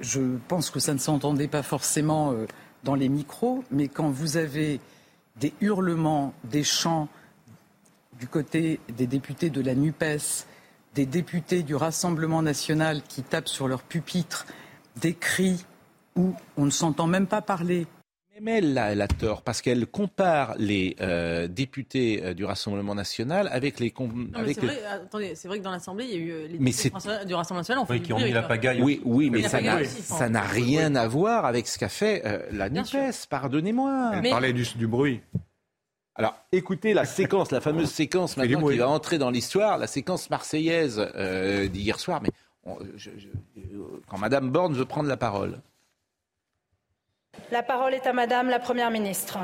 Je 0.00 0.36
pense 0.46 0.68
que 0.68 0.78
ça 0.78 0.92
ne 0.92 0.98
s'entendait 0.98 1.48
pas 1.48 1.62
forcément 1.62 2.32
euh, 2.32 2.46
dans 2.84 2.94
les 2.94 3.08
micros, 3.08 3.64
mais 3.70 3.88
quand 3.88 4.10
vous 4.10 4.36
avez 4.36 4.78
des 5.36 5.54
hurlements, 5.62 6.34
des 6.44 6.64
chants 6.64 7.08
du 8.20 8.28
côté 8.28 8.78
des 8.94 9.06
députés 9.06 9.48
de 9.48 9.62
la 9.62 9.74
NUPES, 9.74 10.46
des 10.94 11.06
députés 11.06 11.62
du 11.62 11.74
Rassemblement 11.74 12.42
national 12.42 13.02
qui 13.08 13.22
tapent 13.22 13.48
sur 13.48 13.66
leur 13.66 13.82
pupitre, 13.82 14.44
des 14.96 15.14
cris 15.14 15.64
où 16.14 16.34
on 16.58 16.66
ne 16.66 16.70
s'entend 16.70 17.06
même 17.06 17.26
pas 17.26 17.40
parler, 17.40 17.86
elle, 18.46 18.74
là, 18.74 18.92
elle 18.92 19.00
a 19.02 19.08
tort, 19.08 19.42
parce 19.42 19.60
qu'elle 19.62 19.86
compare 19.86 20.54
les 20.58 20.96
euh, 21.00 21.48
députés 21.48 22.22
euh, 22.24 22.34
du 22.34 22.44
Rassemblement 22.44 22.94
national 22.94 23.48
avec 23.52 23.78
les... 23.78 23.92
Non, 23.98 24.08
mais 24.32 24.38
avec 24.38 24.54
c'est 24.56 24.60
les- 24.62 24.66
vrai, 24.68 24.84
attendez, 24.86 25.34
c'est 25.34 25.48
vrai 25.48 25.58
que 25.58 25.64
dans 25.64 25.70
l'Assemblée, 25.70 26.04
il 26.06 26.10
y 26.10 26.14
a 26.14 26.16
eu 26.18 26.30
euh, 26.30 26.46
les 26.48 26.58
Mais 26.58 26.70
députés 26.70 26.90
c'est- 26.98 27.24
du 27.26 27.34
Rassemblement 27.34 27.60
national. 27.60 27.86
fait 27.86 27.92
Oui, 27.92 28.02
qui 28.02 28.12
ont 28.12 28.18
mis 28.18 28.32
la 28.32 28.42
pagaille. 28.42 28.80
Oui, 28.82 29.00
oui, 29.04 29.30
mais 29.30 29.42
ça 29.42 29.58
pagaille 29.58 29.74
n'a, 29.76 29.80
aussi, 29.82 30.02
ça 30.02 30.28
n'a 30.28 30.42
rien 30.42 30.94
à 30.94 31.06
voir 31.08 31.44
avec 31.44 31.66
ce 31.68 31.78
qu'a 31.78 31.88
fait 31.88 32.22
euh, 32.24 32.38
la 32.52 32.68
NUPES, 32.70 33.26
pardonnez-moi. 33.28 34.10
Elle 34.14 34.22
Mais- 34.22 34.30
parlait 34.30 34.52
du, 34.52 34.64
du 34.76 34.86
bruit. 34.86 35.20
Alors, 36.14 36.34
écoutez 36.52 36.92
la 36.94 37.04
séquence, 37.04 37.50
la 37.50 37.60
fameuse 37.60 37.90
séquence 37.92 38.36
maintenant 38.36 38.60
bruit. 38.60 38.74
qui 38.76 38.80
va 38.80 38.88
entrer 38.88 39.18
dans 39.18 39.30
l'histoire, 39.30 39.78
la 39.78 39.86
séquence 39.86 40.28
marseillaise 40.30 41.06
euh, 41.16 41.68
d'hier 41.68 41.98
soir. 42.00 42.20
Mais 42.22 42.30
on- 42.64 42.78
je- 42.96 43.10
je- 43.18 43.28
quand 44.08 44.18
Madame 44.18 44.50
Borne 44.50 44.74
veut 44.74 44.84
prendre 44.84 45.08
la 45.08 45.16
parole. 45.16 45.60
La 47.52 47.62
parole 47.62 47.92
est 47.92 48.06
à 48.06 48.14
Madame 48.14 48.48
la 48.48 48.58
Première 48.58 48.90
ministre. 48.90 49.38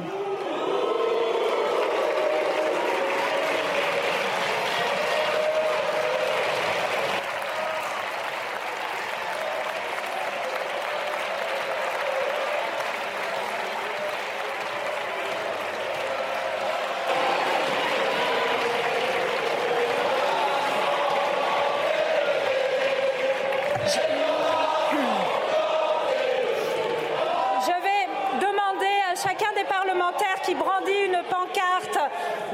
Je 27.61 27.73
vais 27.73 28.07
demander 28.41 28.87
à 29.11 29.15
chacun 29.17 29.53
des 29.57 29.65
parlementaires 29.65 30.41
qui 30.45 30.55
brandit 30.55 30.93
une 31.07 31.23
pancarte 31.29 31.99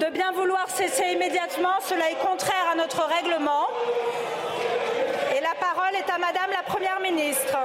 de 0.00 0.06
bien 0.06 0.32
vouloir 0.32 0.68
cesser 0.68 1.12
immédiatement. 1.12 1.74
Cela 1.80 2.10
est 2.10 2.16
contraire 2.16 2.68
à 2.72 2.74
notre 2.74 3.02
règlement. 3.04 3.68
Et 5.36 5.40
la 5.40 5.54
parole 5.60 5.94
est 5.94 6.10
à 6.10 6.18
Madame 6.18 6.50
la 6.50 6.62
Première 6.62 7.00
ministre. 7.00 7.56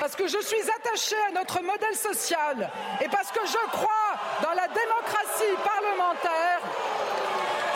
Parce 0.00 0.16
que 0.16 0.26
je 0.26 0.40
suis 0.40 0.62
attachée 0.62 1.16
à 1.28 1.32
notre 1.32 1.62
modèle 1.62 1.94
social 1.94 2.68
et 3.00 3.08
parce 3.08 3.30
que 3.30 3.46
je 3.46 3.70
crois 3.70 4.16
dans 4.42 4.54
la 4.54 4.66
démocratie 4.68 5.56
parlementaire, 5.62 6.60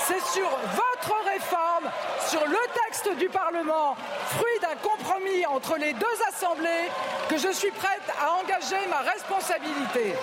c'est 0.00 0.22
sur 0.32 0.48
votre 0.48 1.24
réforme, 1.24 1.90
sur 2.26 2.44
le 2.44 2.58
texte 2.86 3.16
du 3.18 3.28
Parlement, 3.28 3.96
fruit 4.30 4.58
d'un 4.60 4.76
compromis 4.76 5.46
entre 5.46 5.76
les 5.76 5.92
deux 5.92 6.18
assemblées, 6.28 6.90
que 7.28 7.36
je 7.36 7.52
suis 7.52 7.70
prête 7.70 8.02
à 8.20 8.32
engager 8.32 8.84
ma 8.90 8.98
responsabilité. 8.98 10.14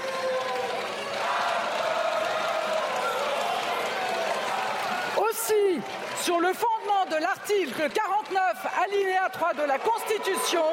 Aussi, 5.18 5.82
sur 6.22 6.40
le 6.40 6.52
fondement 6.54 7.06
de 7.10 7.22
l'article 7.50 7.90
49, 7.90 8.68
alinéa 8.84 9.30
3 9.32 9.54
de 9.54 9.64
la 9.64 9.80
Constitution, 9.80 10.64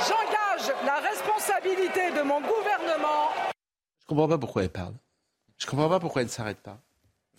j'engage 0.00 0.74
la 0.84 0.96
responsabilité 0.96 2.10
de 2.16 2.22
mon 2.22 2.40
gouvernement 2.40 3.28
Je 4.00 4.06
comprends 4.06 4.28
pas 4.28 4.38
pourquoi 4.38 4.64
elle 4.64 4.72
parle. 4.72 4.94
Je 5.58 5.66
comprends 5.66 5.88
pas 5.88 6.00
pourquoi 6.00 6.22
elle 6.22 6.28
ne 6.28 6.32
s'arrête 6.32 6.60
pas. 6.60 6.78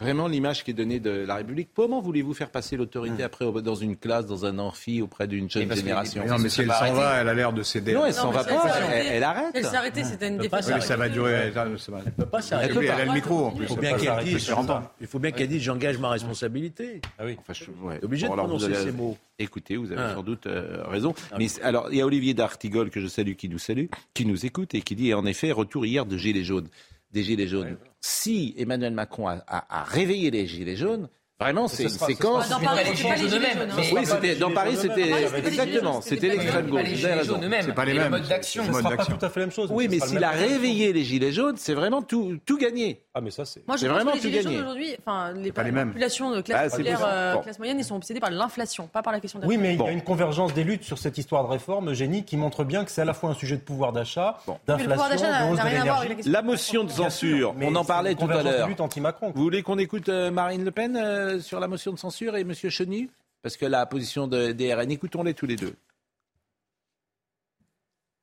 Vraiment, 0.04 0.28
l'image 0.28 0.64
qui 0.64 0.72
est 0.72 0.74
donnée 0.74 1.00
de 1.00 1.10
la 1.26 1.36
République. 1.36 1.70
Comment 1.76 2.02
voulez-vous 2.02 2.34
faire 2.34 2.50
passer 2.50 2.78
l'autorité 2.78 3.24
après 3.24 3.46
au- 3.46 3.62
dans 3.62 3.76
une 3.76 3.96
classe, 3.98 4.26
dans 4.26 4.46
un 4.46 4.60
amphi, 4.60 5.02
auprès 5.02 5.28
d'une 5.28 5.50
jeune 5.50 5.74
génération 5.74 6.24
Non, 6.28 6.38
mais 6.38 6.50
si 6.50 6.62
elle 6.62 6.72
s'en 6.72 6.94
va, 6.94 7.22
elle 7.22 7.30
a 7.30 7.34
l'air 7.34 7.54
de 7.54 7.64
céder. 7.64 7.94
Non, 7.94 8.06
elle 8.06 8.14
s'en 8.14 8.32
va 8.32 8.44
pas. 8.44 8.66
Elle, 8.94 9.24
arrête. 9.24 9.52
Elle 9.54 9.66
s'est 9.66 9.76
arrêtée, 9.76 10.04
c'était 10.04 10.28
une 10.28 10.38
défaite. 10.38 10.66
Oui, 10.74 10.82
ça 10.82 10.98
va 10.98 11.10
durer. 11.10 11.52
Elle 11.56 12.12
peut 12.14 12.26
pas 12.26 12.42
s'arrêter. 12.42 12.74
elle 12.84 12.92
a 12.92 13.06
le 13.06 13.14
micro 13.14 13.46
en 13.46 13.52
plus. 13.52 13.66
Il 13.66 13.68
faut 13.68 13.76
bien 13.78 13.98
qu'elle 13.98 14.24
dise, 14.26 14.46
je 14.46 14.52
l'entends. 14.52 14.84
il 15.02 15.08
faut 15.08 15.20
bien 15.20 15.32
qu'elle 15.32 15.48
dise 15.48 15.62
j'engage 15.62 15.98
ma 15.98 16.10
responsabilité. 16.10 17.02
Ah 17.18 17.24
oui. 17.26 17.38
Enfin, 17.40 17.54
obligé 18.02 18.28
de 18.28 18.32
prononcer 18.34 18.74
ces 18.76 18.92
mots. 18.92 19.18
Écoutez, 19.40 19.78
vous 19.78 19.92
avez 19.92 20.02
Ah. 20.02 20.14
sans 20.16 20.24
doute 20.24 20.46
euh, 20.46 20.84
raison. 20.86 21.14
Mais 21.40 21.48
c'est- 21.48 21.62
alors, 21.64 21.88
il 21.92 21.98
y 21.98 22.02
a 22.02 22.06
Olivier 22.06 22.34
d'Artigol 22.34 22.90
que 22.92 23.00
je 23.02 23.08
salue, 23.08 23.34
qui 23.34 23.50
nous 23.50 23.58
salue, 23.58 23.86
qui 24.14 24.26
nous 24.26 24.46
écoute 24.46 24.76
et 24.76 24.82
qui 24.82 24.96
dit 24.96 25.14
en 25.14 25.26
effet 25.26 25.52
retour 25.52 25.86
hier 25.86 26.06
de 26.06 26.18
gilets 26.18 26.44
jaunes, 26.44 26.68
des 27.14 27.24
gilets 27.24 27.48
jaunes. 27.48 27.78
Si 28.02 28.54
Emmanuel 28.58 28.94
Macron 28.94 29.28
a, 29.28 29.44
a- 29.48 29.82
a 29.82 29.84
réveillé 29.84 30.32
les 30.32 30.46
gilets 30.48 30.76
jaunes, 30.76 31.08
Vraiment, 31.40 31.68
c'est 31.68 31.90
Ce 31.90 31.94
une 31.94 32.00
séquence. 32.08 32.48
Dans 32.50 32.60
Paris, 32.60 32.80
c'était 32.96 33.08
pas 33.10 33.16
les 33.16 33.28
gilets 33.28 33.52
jaunes, 33.52 33.70
hein. 33.72 33.82
Oui, 33.94 34.06
c'était 34.06 34.36
dans 34.36 34.52
Paris, 34.52 34.78
c'était 34.78 35.12
exactement, 35.38 36.02
c'était 36.02 36.28
l'extrême 36.30 36.68
gauche. 36.70 36.82
C'est 36.94 37.74
pas 37.74 37.86
les 37.86 37.94
mêmes. 37.94 38.16
Ce 38.42 38.52
sera 38.52 38.72
mode 38.72 38.84
pas 38.84 38.90
d'action. 38.96 39.18
tout 39.18 39.26
à 39.26 39.30
fait 39.30 39.40
la 39.42 39.46
même 39.48 39.52
chose. 39.54 39.70
Oui, 39.74 39.88
mais 39.90 40.00
s'il 40.00 40.24
a 40.24 40.30
réveillé 40.30 40.94
les 40.94 41.04
gilets 41.04 41.32
jaunes, 41.32 41.56
c'est 41.58 41.74
vraiment 41.74 42.02
tout, 42.02 42.38
tout 42.46 42.58
gagné. 42.58 43.02
Ah, 43.16 43.22
mais 43.22 43.32
ça, 43.32 43.46
c'est. 43.46 43.68
Moi, 43.68 43.78
je 43.78 43.88
vraiment 43.88 44.12
que 44.12 44.18
les 44.18 44.22
tout 44.22 44.28
gilets 44.30 44.44
gagné. 44.44 44.56
jaunes 44.56 44.64
aujourd'hui, 44.66 44.96
enfin, 45.00 45.34
les, 45.34 45.52
populations 45.52 46.32
de 46.32 46.38
Ah, 46.38 46.44
classe 46.44 46.64
c'est 46.64 46.78
populaire, 46.78 47.00
possible. 47.00 47.12
euh, 47.14 47.38
classe 47.38 47.60
moyenne, 47.60 47.80
ils 47.80 47.84
sont 47.86 47.96
obsédés 47.96 48.20
par 48.20 48.32
l'inflation, 48.32 48.88
pas 48.88 49.02
par 49.02 49.12
la 49.12 49.20
question 49.20 49.40
de 49.40 49.44
la 49.44 49.50
Oui, 49.50 49.58
mais 49.58 49.74
il 49.74 49.80
y 49.82 49.84
a 49.84 49.92
une 49.92 50.04
convergence 50.04 50.54
des 50.54 50.64
luttes 50.64 50.84
sur 50.84 50.98
cette 50.98 51.18
histoire 51.18 51.44
de 51.46 51.50
réforme, 51.50 51.90
Eugénie, 51.90 52.24
qui 52.24 52.38
montre 52.38 52.64
bien 52.64 52.86
que 52.86 52.92
c'est 52.92 53.02
à 53.02 53.06
la 53.06 53.14
fois 53.14 53.32
un 53.32 53.36
sujet 53.36 53.58
de 53.58 53.62
pouvoir 53.62 53.92
d'achat, 53.92 54.38
d'inflation, 54.68 55.54
de 55.56 56.32
la 56.32 56.42
motion 56.42 56.84
de 56.84 56.92
censure, 56.92 57.54
on 57.62 57.76
en 57.76 57.84
parlait 57.84 58.16
tout 58.16 58.30
à 58.30 58.44
l'heure. 58.44 58.68
lutte 58.68 58.82
anti-Macron. 58.82 59.32
Vous 59.36 59.44
voulez 59.44 59.62
qu'on 59.64 59.78
écoute 59.78 60.08
Marine 60.10 60.64
Le 60.64 60.72
Pen 60.72 60.96
euh, 61.24 61.40
sur 61.40 61.60
la 61.60 61.68
motion 61.68 61.92
de 61.92 62.00
censure 62.00 62.36
et 62.36 62.42
M. 62.42 62.54
Chenu? 62.54 63.10
Parce 63.42 63.58
que 63.58 63.66
la 63.66 63.86
position 63.86 64.28
de, 64.28 64.52
des 64.52 64.74
RN, 64.74 64.92
écoutons-les 64.92 65.34
tous 65.34 65.46
les 65.46 65.56
deux. 65.56 65.76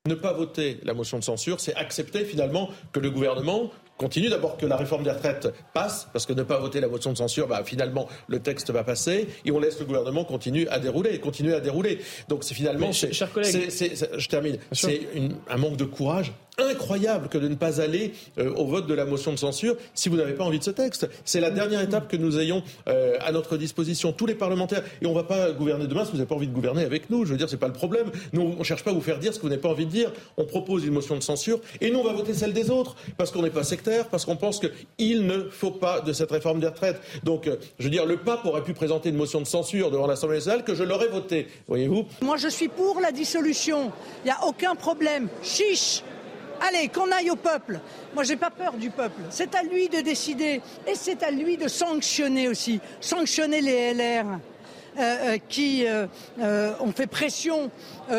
Ne 0.07 0.15
pas 0.15 0.33
voter 0.33 0.79
la 0.83 0.95
motion 0.95 1.19
de 1.19 1.25
censure, 1.25 1.61
c'est 1.61 1.75
accepter 1.75 2.25
finalement 2.25 2.71
que 2.93 3.01
le 3.01 3.11
gouvernement 3.11 3.71
continue 4.01 4.31
d'abord 4.31 4.57
que 4.57 4.65
la 4.65 4.77
réforme 4.79 5.03
des 5.03 5.11
retraites 5.11 5.53
passe, 5.75 6.09
parce 6.15 6.25
que 6.25 6.33
ne 6.33 6.43
pas 6.43 6.59
voter 6.59 6.81
la 6.81 6.89
motion 6.89 7.13
de 7.13 7.19
censure, 7.19 7.47
bah, 7.47 7.61
finalement 7.67 8.09
le 8.29 8.39
texte 8.41 8.71
va 8.71 8.83
passer, 8.83 9.29
et 9.45 9.51
on 9.53 9.61
laisse 9.61 9.79
le 9.79 9.85
gouvernement 9.85 10.25
continuer 10.25 10.67
à 10.69 10.79
dérouler, 10.79 11.11
et 11.15 11.19
continuer 11.21 11.53
à 11.53 11.61
dérouler. 11.61 11.99
Donc 12.31 12.43
c'est 12.43 12.55
finalement, 12.55 12.87
c'est- 13.71 14.19
je 14.19 14.29
termine, 14.29 14.57
c'est 14.73 15.03
un 15.51 15.57
manque 15.59 15.77
de 15.77 15.85
courage 15.85 16.33
incroyable 16.59 17.29
que 17.29 17.39
de 17.39 17.49
ne 17.49 17.55
pas 17.55 17.81
aller 17.81 18.13
euh, 18.39 18.53
au 18.55 18.67
vote 18.67 18.87
de 18.87 18.93
la 18.93 19.07
motion 19.07 19.33
de 19.33 19.39
censure 19.39 19.77
si 19.95 20.11
vous 20.11 20.17
n'avez 20.17 20.35
pas 20.35 20.45
envie 20.45 20.59
de 20.59 20.65
ce 20.65 20.71
texte. 20.71 21.09
C'est 21.25 21.41
la 21.41 21.51
dernière 21.51 21.81
étape 21.81 22.07
que 22.09 22.19
nous 22.19 22.39
ayons 22.39 22.63
euh, 22.89 23.17
à 23.21 23.33
notre 23.33 23.57
disposition, 23.57 24.13
tous 24.13 24.27
les 24.27 24.35
parlementaires. 24.35 24.83
Et 25.01 25.07
on 25.07 25.11
ne 25.11 25.15
va 25.15 25.23
pas 25.23 25.53
gouverner 25.53 25.87
demain 25.87 26.05
si 26.05 26.11
vous 26.11 26.19
n'avez 26.19 26.29
pas 26.29 26.35
envie 26.35 26.49
de 26.49 26.53
gouverner 26.53 26.85
avec 26.85 27.09
nous. 27.09 27.25
Je 27.25 27.31
veux 27.33 27.39
dire, 27.39 27.49
c'est 27.49 27.57
pas 27.57 27.69
le 27.69 27.73
problème. 27.73 28.11
Nous, 28.35 28.43
on 28.43 28.59
ne 28.59 28.65
cherche 28.65 28.85
pas 28.85 28.91
à 28.91 28.95
vous 28.95 29.01
faire 29.01 29.19
dire 29.19 29.33
ce 29.33 29.39
que 29.39 29.43
vous 29.45 29.49
n'avez 29.49 29.61
pas 29.63 29.71
envie 29.71 29.87
de 29.87 29.91
dire. 29.91 30.13
On 30.37 30.45
propose 30.45 30.85
une 30.85 30.93
motion 30.93 31.17
de 31.17 31.23
censure 31.23 31.61
et 31.81 31.91
nous, 31.91 31.99
on 32.01 32.05
va 32.05 32.13
voter 32.13 32.35
celle 32.35 32.53
des 32.53 32.69
autres 32.69 32.95
parce 33.17 33.31
qu'on 33.31 33.43
n'est 33.43 33.49
pas 33.49 33.65
sectaire, 33.65 33.90
parce 34.11 34.25
qu'on 34.25 34.37
pense 34.37 34.61
qu'il 34.61 35.27
ne 35.27 35.49
faut 35.51 35.71
pas 35.71 36.01
de 36.01 36.13
cette 36.13 36.31
réforme 36.31 36.61
des 36.61 36.67
retraites. 36.69 37.01
Donc, 37.25 37.47
euh, 37.47 37.57
je 37.79 37.85
veux 37.85 37.91
dire, 37.91 38.07
le 38.07 38.17
pape 38.19 38.45
aurait 38.47 38.63
pu 38.65 38.73
présenter 38.75 39.09
une 39.11 39.17
motion 39.17 39.41
de 39.41 39.47
censure 39.47 39.91
devant 39.91 40.07
l'Assemblée 40.07 40.37
nationale 40.37 40.65
que 40.65 40.75
je 40.75 40.85
l'aurais 40.85 41.09
votée. 41.09 41.49
Voyez-vous 41.69 42.07
Moi, 42.23 42.37
je 42.37 42.49
suis 42.49 42.69
pour 42.69 43.01
la 43.01 43.13
dissolution. 43.13 43.93
Il 44.25 44.27
n'y 44.27 44.31
a 44.31 44.45
aucun 44.47 44.75
problème. 44.75 45.29
Chiche 45.43 46.03
Allez, 46.61 46.89
qu'on 46.89 47.11
aille 47.11 47.31
au 47.31 47.37
peuple. 47.37 47.81
Moi, 48.15 48.23
j'ai 48.23 48.37
pas 48.37 48.51
peur 48.51 48.75
du 48.75 48.91
peuple. 48.91 49.23
C'est 49.31 49.55
à 49.55 49.63
lui 49.63 49.89
de 49.89 50.03
décider. 50.03 50.61
Et 50.87 50.95
c'est 50.95 51.23
à 51.23 51.31
lui 51.31 51.57
de 51.57 51.69
sanctionner 51.69 52.49
aussi. 52.49 52.81
Sanctionner 53.01 53.63
les 53.63 53.95
LR. 53.95 54.27
Euh, 55.01 55.17
euh, 55.21 55.39
qui 55.49 55.87
euh, 55.87 56.73
ont 56.81 56.93
fait 56.93 57.07
pression 57.07 57.71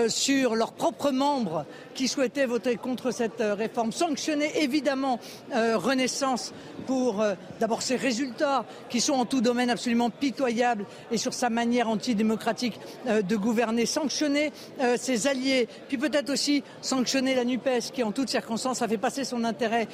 sur 0.08 0.56
leurs 0.56 0.72
propres 0.72 1.12
membres 1.12 1.66
qui 1.94 2.08
souhaitaient 2.08 2.46
voter 2.46 2.76
contre 2.78 3.12
cette 3.12 3.42
réforme. 3.42 3.92
Sanctionner 3.92 4.64
évidemment 4.64 5.20
Renaissance 5.54 6.54
pour 6.88 7.24
d'abord 7.60 7.82
ses 7.82 7.98
résultats 7.98 8.66
qui 8.90 9.02
sont 9.02 9.14
en 9.14 9.26
tout 9.26 9.42
domaine 9.42 9.70
absolument 9.70 10.10
pitoyables 10.10 10.86
et 11.12 11.18
sur 11.18 11.34
sa 11.34 11.50
manière 11.50 11.90
antidémocratique 11.90 12.80
de 13.06 13.36
gouverner. 13.36 13.86
Sanctionner 13.86 14.54
ses 14.98 15.28
alliés, 15.28 15.68
puis 15.90 15.98
peut-être 15.98 16.30
aussi 16.30 16.64
sanctionner 16.82 17.36
la 17.36 17.44
NUPES 17.44 17.92
qui 17.94 18.04
en 18.04 18.14
toutes 18.14 18.30
circonstances 18.30 18.82
a 18.82 18.88
fait 18.88 18.98
passer 18.98 19.26
son 19.26 19.44
intérêt 19.44 19.88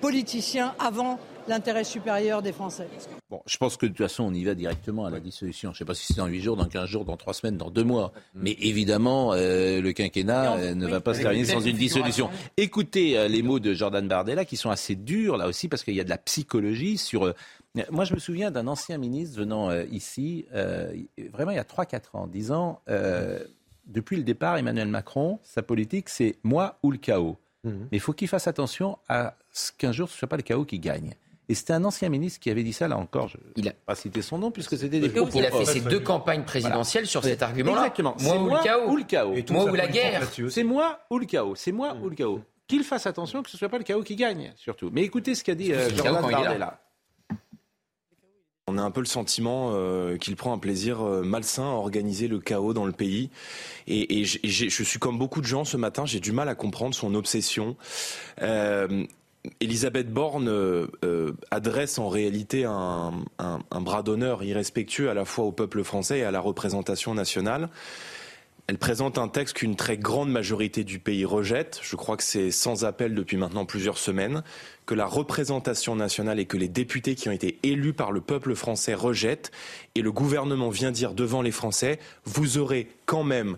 politicien 0.00 0.74
avant 0.78 1.18
l'intérêt 1.48 1.84
supérieur 1.84 2.42
des 2.42 2.52
Français. 2.52 2.88
Bon, 3.30 3.42
je 3.46 3.56
pense 3.56 3.76
que 3.76 3.86
de 3.86 3.90
toute 3.92 4.06
façon, 4.06 4.24
on 4.24 4.34
y 4.34 4.44
va 4.44 4.54
directement 4.54 5.04
à 5.06 5.10
la 5.10 5.20
dissolution. 5.20 5.70
Je 5.70 5.76
ne 5.76 5.78
sais 5.78 5.84
pas 5.84 5.94
si 5.94 6.06
c'est 6.06 6.16
dans 6.16 6.26
8 6.26 6.40
jours, 6.40 6.56
dans 6.56 6.66
15 6.66 6.86
jours, 6.88 7.04
dans 7.04 7.16
3 7.16 7.34
semaines, 7.34 7.56
dans 7.56 7.70
2 7.70 7.84
mois. 7.84 8.12
Mais 8.34 8.56
évidemment, 8.60 9.32
euh, 9.34 9.80
le 9.80 9.92
quinquennat 9.92 10.54
euh, 10.56 10.74
ne 10.74 10.86
va 10.86 11.00
pas 11.00 11.14
se 11.14 11.20
terminer 11.22 11.44
sans 11.44 11.60
une 11.60 11.76
dissolution. 11.76 12.30
Écoutez 12.56 13.18
euh, 13.18 13.28
les 13.28 13.42
mots 13.42 13.58
de 13.60 13.74
Jordan 13.74 14.06
Bardella 14.06 14.44
qui 14.44 14.56
sont 14.56 14.70
assez 14.70 14.94
durs 14.94 15.36
là 15.36 15.46
aussi 15.48 15.68
parce 15.68 15.84
qu'il 15.84 15.94
y 15.94 16.00
a 16.00 16.04
de 16.04 16.10
la 16.10 16.18
psychologie 16.18 16.98
sur... 16.98 17.24
euh, 17.24 17.32
moi, 17.90 18.04
je 18.04 18.14
me 18.14 18.18
souviens 18.18 18.50
d'un 18.50 18.66
ancien 18.66 18.98
ministre 18.98 19.38
venant 19.38 19.70
euh, 19.70 19.84
ici, 19.92 20.46
euh, 20.54 20.92
vraiment 21.32 21.52
il 21.52 21.56
y 21.56 21.60
a 21.60 21.64
3-4 21.64 22.00
ans, 22.14 22.26
disant, 22.26 22.80
euh, 22.88 23.38
depuis 23.86 24.16
le 24.16 24.22
départ, 24.22 24.56
Emmanuel 24.56 24.88
Macron, 24.88 25.38
sa 25.44 25.62
politique, 25.62 26.08
c'est 26.08 26.36
moi 26.42 26.78
ou 26.82 26.90
le 26.90 26.98
chaos. 26.98 27.36
Mais 27.64 27.98
il 27.98 28.00
faut 28.00 28.14
qu'il 28.14 28.28
fasse 28.28 28.48
attention 28.48 28.96
à 29.10 29.34
ce 29.52 29.72
qu'un 29.72 29.92
jour 29.92 30.08
ce 30.08 30.14
ne 30.14 30.18
soit 30.18 30.28
pas 30.28 30.38
le 30.38 30.42
chaos 30.42 30.64
qui 30.64 30.78
gagne. 30.78 31.12
Et 31.48 31.54
c'était 31.54 31.72
un 31.72 31.84
ancien 31.84 32.08
ministre 32.08 32.40
qui 32.40 32.50
avait 32.50 32.62
dit 32.62 32.72
ça, 32.72 32.88
là 32.88 32.98
encore, 32.98 33.28
je 33.28 33.38
ne 33.56 33.64
vais 33.64 33.76
pas 33.86 33.94
citer 33.94 34.20
son 34.20 34.38
nom, 34.38 34.50
puisque 34.50 34.76
c'était 34.76 35.00
des 35.00 35.08
propos 35.08 35.38
Il 35.38 35.46
a 35.46 35.50
fait 35.50 35.64
ses 35.64 35.80
deux 35.80 36.00
campagnes 36.00 36.44
présidentielles 36.44 37.06
sur 37.06 37.24
cet 37.24 37.42
argument-là. 37.42 37.80
Exactement. 37.80 38.16
Moi 38.20 38.32
C'est 38.32 38.38
ou 38.38 38.50
le 38.50 38.62
chaos. 38.62 38.90
ou 38.90 38.96
le 38.96 39.04
chaos. 39.04 39.34
Et 39.34 39.44
Moi 39.50 39.64
ou 39.64 39.74
la 39.74 39.88
guerre. 39.88 40.28
C'est 40.50 40.64
moi 40.64 41.00
ou 41.10 41.18
le 41.18 41.26
chaos. 41.26 41.54
C'est 41.54 41.72
moi 41.72 41.96
ou 42.02 42.08
le 42.08 42.14
chaos. 42.14 42.42
Qu'il 42.66 42.84
fasse 42.84 43.06
attention 43.06 43.42
que 43.42 43.48
ce 43.48 43.56
ne 43.56 43.58
soit 43.60 43.70
pas 43.70 43.78
le 43.78 43.84
chaos 43.84 44.02
qui 44.02 44.14
gagne, 44.14 44.52
surtout. 44.56 44.90
Mais 44.92 45.02
écoutez 45.02 45.34
ce 45.34 45.42
qu'a 45.42 45.54
dit 45.54 45.72
euh, 45.72 45.88
Jordan. 45.96 46.30
Bardella. 46.30 46.80
On 48.68 48.76
a 48.76 48.82
un 48.82 48.90
peu 48.90 49.00
le 49.00 49.06
sentiment 49.06 49.70
euh, 49.72 50.18
qu'il 50.18 50.36
prend 50.36 50.52
un 50.52 50.58
plaisir 50.58 51.00
euh, 51.00 51.22
malsain 51.22 51.62
à 51.62 51.72
organiser 51.72 52.28
le 52.28 52.38
chaos 52.38 52.74
dans 52.74 52.84
le 52.84 52.92
pays. 52.92 53.30
Et, 53.86 54.24
je 54.24 54.82
suis 54.82 54.98
comme 54.98 55.18
beaucoup 55.18 55.40
de 55.40 55.46
gens 55.46 55.64
ce 55.64 55.78
matin, 55.78 56.04
j'ai 56.04 56.20
du 56.20 56.32
mal 56.32 56.50
à 56.50 56.54
comprendre 56.54 56.94
son 56.94 57.14
obsession. 57.14 57.76
Euh, 58.42 59.06
Elisabeth 59.60 60.12
Borne 60.12 60.48
euh, 60.48 60.86
euh, 61.04 61.32
adresse 61.50 61.98
en 61.98 62.08
réalité 62.08 62.64
un, 62.64 63.12
bras 63.80 64.02
d'honneur 64.02 64.42
irrespectueux 64.42 65.10
à 65.10 65.14
la 65.14 65.24
fois 65.24 65.44
au 65.44 65.52
peuple 65.52 65.84
français 65.84 66.20
et 66.20 66.24
à 66.24 66.30
la 66.30 66.40
représentation 66.40 67.14
nationale. 67.14 67.68
Elle 68.66 68.76
présente 68.76 69.16
un 69.16 69.28
texte 69.28 69.56
qu'une 69.56 69.76
très 69.76 69.96
grande 69.96 70.30
majorité 70.30 70.84
du 70.84 70.98
pays 70.98 71.24
rejette. 71.24 71.80
Je 71.82 71.96
crois 71.96 72.18
que 72.18 72.22
c'est 72.22 72.50
sans 72.50 72.84
appel 72.84 73.14
depuis 73.14 73.38
maintenant 73.38 73.64
plusieurs 73.64 73.96
semaines, 73.96 74.42
que 74.84 74.94
la 74.94 75.06
représentation 75.06 75.96
nationale 75.96 76.38
et 76.38 76.44
que 76.44 76.58
les 76.58 76.68
députés 76.68 77.14
qui 77.14 77.30
ont 77.30 77.32
été 77.32 77.58
élus 77.62 77.94
par 77.94 78.12
le 78.12 78.20
peuple 78.20 78.54
français 78.54 78.92
rejettent. 78.92 79.52
Et 79.94 80.02
le 80.02 80.12
gouvernement 80.12 80.68
vient 80.68 80.90
dire 80.90 81.14
devant 81.14 81.40
les 81.40 81.50
Français, 81.50 81.98
vous 82.26 82.58
aurez 82.58 82.88
quand 83.06 83.24
même 83.24 83.56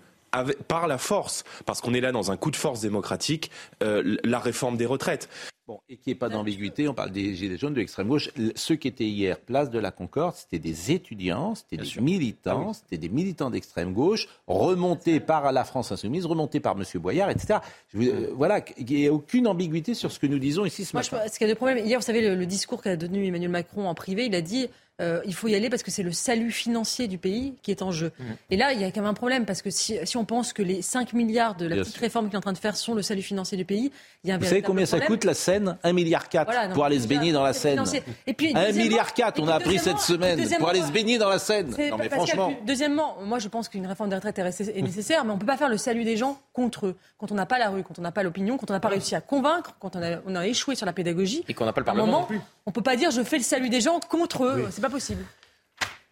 par 0.69 0.87
la 0.87 0.99
force, 0.99 1.45
parce 1.67 1.81
qu'on 1.81 1.95
est 1.95 2.01
là 2.01 2.13
dans 2.13 2.31
un 2.31 2.37
coup 2.37 2.51
de 2.51 2.57
force 2.57 2.81
démocratique, 2.81 3.51
euh, 3.83 4.17
la 4.23 4.39
réforme 4.39 4.77
des 4.77 4.87
retraites. 4.87 5.29
Bon, 5.71 5.81
et 5.89 5.99
qu'il 5.99 6.11
n'y 6.11 6.17
ait 6.17 6.19
pas 6.19 6.29
d'ambiguïté, 6.29 6.89
on 6.89 6.95
parle 6.95 7.13
des 7.13 7.33
Gilets 7.33 7.57
jaunes 7.57 7.75
de 7.75 7.79
l'extrême 7.79 8.09
gauche. 8.09 8.29
Ceux 8.57 8.75
qui 8.75 8.89
étaient 8.89 9.07
hier 9.07 9.39
place 9.39 9.71
de 9.71 9.79
la 9.79 9.93
Concorde, 9.93 10.35
c'était 10.35 10.59
des 10.59 10.91
étudiants, 10.91 11.55
c'était 11.55 11.77
des 11.77 12.01
militants, 12.01 12.73
c'était 12.73 12.99
des 12.99 13.09
militants 13.09 13.51
d'extrême 13.51 13.93
gauche, 13.93 14.27
remontés 14.49 15.21
par 15.21 15.53
la 15.53 15.63
France 15.63 15.93
Insoumise, 15.93 16.27
remontés 16.27 16.59
par 16.59 16.77
M. 16.77 16.83
Boyard, 17.01 17.31
etc. 17.31 17.61
Je 17.95 18.01
euh, 18.01 18.33
voilà, 18.35 18.63
qu'il 18.63 18.85
n'y 18.85 19.05
ait 19.05 19.11
aucune 19.11 19.47
ambiguïté 19.47 19.95
sur 19.95 20.11
ce 20.11 20.19
que 20.19 20.27
nous 20.27 20.41
disons 20.41 20.65
ici 20.65 20.85
ce 20.85 20.97
Moi, 20.97 21.03
je 21.03 21.11
matin. 21.13 21.23
pense 21.23 21.39
qu'il 21.39 21.47
y 21.47 21.51
a 21.51 21.53
deux 21.53 21.57
problèmes. 21.57 21.87
Hier, 21.87 22.01
vous 22.01 22.05
savez, 22.05 22.21
le, 22.21 22.35
le 22.35 22.47
discours 22.47 22.83
qu'a 22.83 22.97
donné 22.97 23.25
Emmanuel 23.25 23.51
Macron 23.53 23.87
en 23.87 23.95
privé, 23.95 24.27
il 24.27 24.35
a 24.35 24.43
dit 24.43 24.67
euh, 25.01 25.21
il 25.25 25.35
faut 25.35 25.49
y 25.49 25.55
aller 25.55 25.71
parce 25.71 25.83
que 25.83 25.91
c'est 25.91 26.03
le 26.03 26.13
salut 26.13 26.51
financier 26.53 27.09
du 27.09 27.19
pays 27.19 27.55
qui 27.63 27.71
est 27.71 27.83
en 27.83 27.91
jeu. 27.91 28.13
Mmh. 28.19 28.25
Et 28.51 28.57
là, 28.57 28.73
il 28.73 28.81
y 28.81 28.85
a 28.85 28.91
quand 28.91 29.01
même 29.01 29.11
un 29.11 29.15
problème 29.15 29.47
parce 29.47 29.63
que 29.63 29.71
si, 29.71 29.97
si 30.05 30.17
on 30.17 30.25
pense 30.25 30.53
que 30.53 30.63
les 30.63 30.83
5 30.83 31.13
milliards 31.15 31.55
de 31.57 31.67
la 31.67 31.75
Bien 31.77 31.83
petite 31.83 31.95
sûr. 31.95 32.03
réforme 32.03 32.27
qu'il 32.27 32.35
est 32.35 32.39
en 32.39 32.43
train 32.43 32.53
de 32.53 32.59
faire 32.59 32.77
sont 32.77 32.95
le 32.95 33.03
salut 33.03 33.23
financier 33.23 33.57
du 33.57 33.65
pays, 33.65 33.91
il 34.25 34.29
y 34.29 34.33
a 34.33 34.37
un 34.37 34.39
Vous 34.39 34.45
savez 34.45 34.63
combien 34.63 34.87
ça 34.87 35.01
coûte 35.01 35.25
la 35.25 35.35
Seine? 35.35 35.77
1,4 35.85 35.93
milliard 35.95 36.25
Voilà, 36.45 36.69
non, 36.69 36.75
pour 36.75 36.85
aller 36.85 37.01
se 37.01 37.07
baigner 37.09 37.33
dans 37.33 37.43
la 37.43 37.53
Seine. 37.53 37.83
Et 38.27 38.35
puis, 38.35 38.53
1 38.55 38.67
deuxièmement- 38.67 38.83
milliard 38.91 39.15
4, 39.15 39.39
et 39.39 39.43
on 39.43 39.49
a 39.49 39.55
appris 39.55 39.79
cette 39.79 39.99
semaine 40.01 40.39
pour 40.59 40.69
aller 40.69 40.83
se 40.83 40.93
baigner 40.93 41.19
dans 41.19 41.29
la 41.29 41.39
Seine. 41.39 41.71
Non 41.71 41.77
mais 41.79 42.09
Pascal, 42.09 42.11
franchement. 42.11 42.53
Deuxièmement, 42.67 43.17
moi 43.25 43.39
je 43.39 43.49
pense 43.49 43.69
qu'une 43.69 43.87
réforme 43.87 44.11
des 44.11 44.17
retraites 44.17 44.39
est 44.39 44.83
nécessaire, 44.83 45.25
mais 45.25 45.31
on 45.31 45.35
ne 45.37 45.41
peut 45.41 45.47
pas 45.47 45.57
faire 45.57 45.69
le 45.69 45.77
salut 45.79 46.05
des 46.05 46.17
gens 46.17 46.39
contre 46.53 46.87
eux. 46.89 46.97
Quand 47.19 47.33
on 47.33 47.35
n'a 47.35 47.47
pas 47.47 47.59
la 47.59 47.71
rue, 47.71 47.83
quand 47.83 47.99
on 47.99 48.03
n'a 48.03 48.13
pas 48.13 48.23
l'opinion, 48.23 48.59
quand 48.59 48.71
on 48.71 48.75
n'a 48.75 48.81
pas 48.81 48.89
réussi 48.89 49.15
à 49.15 49.21
convaincre, 49.21 49.75
quand 49.81 49.97
on 49.97 50.03
a, 50.03 50.19
on 50.27 50.35
a 50.37 50.47
échoué 50.47 50.75
sur 50.75 50.87
la 50.87 50.93
pédagogie. 50.93 51.45
Et 51.49 51.55
qu'on 51.55 51.65
n'a 51.65 51.73
pas 51.73 51.81
le 51.81 51.85
Parlement 51.87 52.07
moment, 52.07 52.21
non 52.21 52.27
plus. 52.27 52.41
on 52.67 52.71
peut 52.73 52.83
pas 52.83 52.97
dire 52.97 53.11
je 53.11 53.23
fais 53.23 53.39
le 53.39 53.43
salut 53.45 53.69
des 53.71 53.81
gens 53.81 54.01
contre 54.01 54.45
eux. 54.45 54.69
C'est 54.71 54.81
pas 54.83 54.90
possible. 54.91 55.25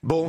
Bon, 0.05 0.29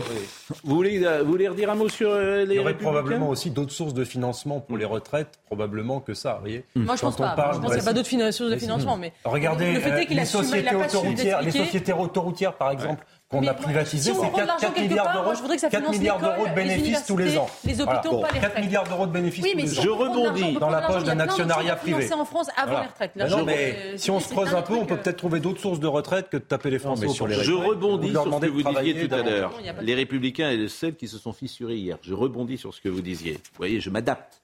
vous 0.64 0.76
voulez, 0.76 1.04
euh, 1.06 1.22
vous 1.24 1.30
voulez 1.32 1.48
redire 1.48 1.70
un 1.70 1.76
mot 1.76 1.88
sur 1.90 2.10
euh, 2.10 2.44
les 2.44 2.56
Il 2.56 2.58
y 2.58 2.60
aurait 2.60 2.76
probablement 2.76 3.30
aussi 3.30 3.52
d'autres 3.52 3.72
sources 3.72 3.94
de 3.94 4.04
financement 4.04 4.60
pour 4.62 4.78
les 4.78 4.86
retraites, 4.86 5.40
probablement 5.46 6.00
que 6.00 6.16
ça, 6.16 6.34
vous 6.34 6.40
voyez. 6.40 6.64
Moi 6.76 6.96
je 6.96 7.02
Quand 7.02 7.08
pense 7.12 7.16
on 7.20 7.24
pas. 7.24 7.30
parle- 7.36 7.56
je 7.56 7.60
pense 7.60 7.68
qu'il 7.68 7.76
n'y 7.76 7.82
a 7.82 7.86
pas 7.86 7.94
d'autres 7.94 8.32
sources 8.32 8.50
de 8.50 8.58
financement. 8.58 8.98
Mais 8.98 9.14
Regardez, 9.24 9.72
le 9.74 9.80
fait 9.80 9.92
euh, 9.92 9.98
est 9.98 10.06
qu'il 10.08 10.16
les 10.16 10.24
a 10.24 10.26
sociétés 10.26 10.64
pas 10.76 10.90
su 10.90 10.98
autoroutières, 10.98 11.42
les 11.44 11.52
sociétés 11.52 11.94
autoroutières, 11.94 12.54
par 12.58 12.72
exemple, 12.72 13.06
qu'on 13.30 13.40
a 13.40 13.42
moi, 13.42 13.54
privatisées, 13.54 14.10
si 14.12 14.16
c'est 14.16 14.22
rend 14.26 14.32
de 14.32 14.36
4, 14.38 14.48
l'argent 14.48 14.72
quelque 14.72 14.90
milliards 14.90 15.06
part, 15.06 15.22
d'euros. 15.22 15.36
je 15.36 15.42
voudrais 15.42 15.56
que 15.58 15.62
ça 15.62 15.70
4 15.70 15.82
finance 15.84 15.98
milliards 16.00 16.20
d'euros 16.20 16.48
de 16.48 16.54
bénéfices 16.56 17.06
tous 17.06 17.16
les 17.16 17.38
ans. 17.38 17.46
les 17.64 17.80
hôpitaux, 17.80 18.10
Voilà. 18.10 18.28
pas 18.28 18.34
les 18.34 18.40
4 18.40 18.48
retraites. 18.50 18.66
milliards 18.66 18.84
d'euros 18.90 19.06
de 19.06 19.12
bénéfices 19.12 19.44
Oui, 19.44 19.52
tous 19.52 19.58
les 19.60 19.80
ans. 19.80 19.84
on 20.18 20.34
peut 20.54 20.60
dans 20.60 20.70
la 20.72 20.82
poche 20.82 21.04
d'un 21.04 21.20
actionnariat 21.20 21.76
privé. 21.76 21.98
financées 22.02 22.14
en 22.20 22.26
France 22.26 22.48
avant 22.58 22.66
Voilà. 22.72 22.82
les 22.82 22.88
retraites. 22.90 23.12
Là, 23.16 23.28
Non, 23.30 23.38
je- 23.40 23.44
mais 23.44 23.76
euh, 23.94 23.98
si 23.98 24.10
on 24.10 24.20
c'est 24.20 24.30
se 24.30 24.34
creuse 24.34 24.56
un 24.56 24.64
peu, 24.64 24.74
on 24.74 24.86
peut 24.88 24.98
peut-être 24.98 25.18
trouver 25.18 25.40
d'autres 25.40 25.62
sources 25.62 25.80
de 25.80 25.86
retraite 25.86 26.30
que 26.30 26.38
de 26.38 26.42
taper 26.42 26.72
les 26.72 26.80
Français 26.80 27.04
mais 27.06 27.12
au 27.12 27.14
sur 27.14 27.28
les 27.28 27.36
portefeuille. 27.36 27.56
Je 27.62 27.68
rebondis 27.68 28.10
sur 28.12 28.24
ce 28.24 28.30
que 28.30 28.46
vous 28.48 28.52
disiez 28.58 28.64
travailler 28.64 29.08
tout 29.08 29.14
à 29.14 29.22
l'heure. 29.22 29.52
Les 29.82 29.94
Républicains 29.94 30.50
et 30.50 30.68
celles 30.68 30.96
qui 30.96 31.08
se 31.08 31.20
sont 31.20 31.32
fissurés 31.34 31.76
hier. 31.76 31.98
Je 32.02 32.16
rebondis 32.16 32.58
sur 32.58 32.74
ce 32.74 32.82
que 32.82 32.90
vous 32.90 33.02
disiez. 33.02 33.34
Vous 33.34 33.40
voyez, 33.58 33.80
je 33.80 33.92
m'adapte 33.92 34.42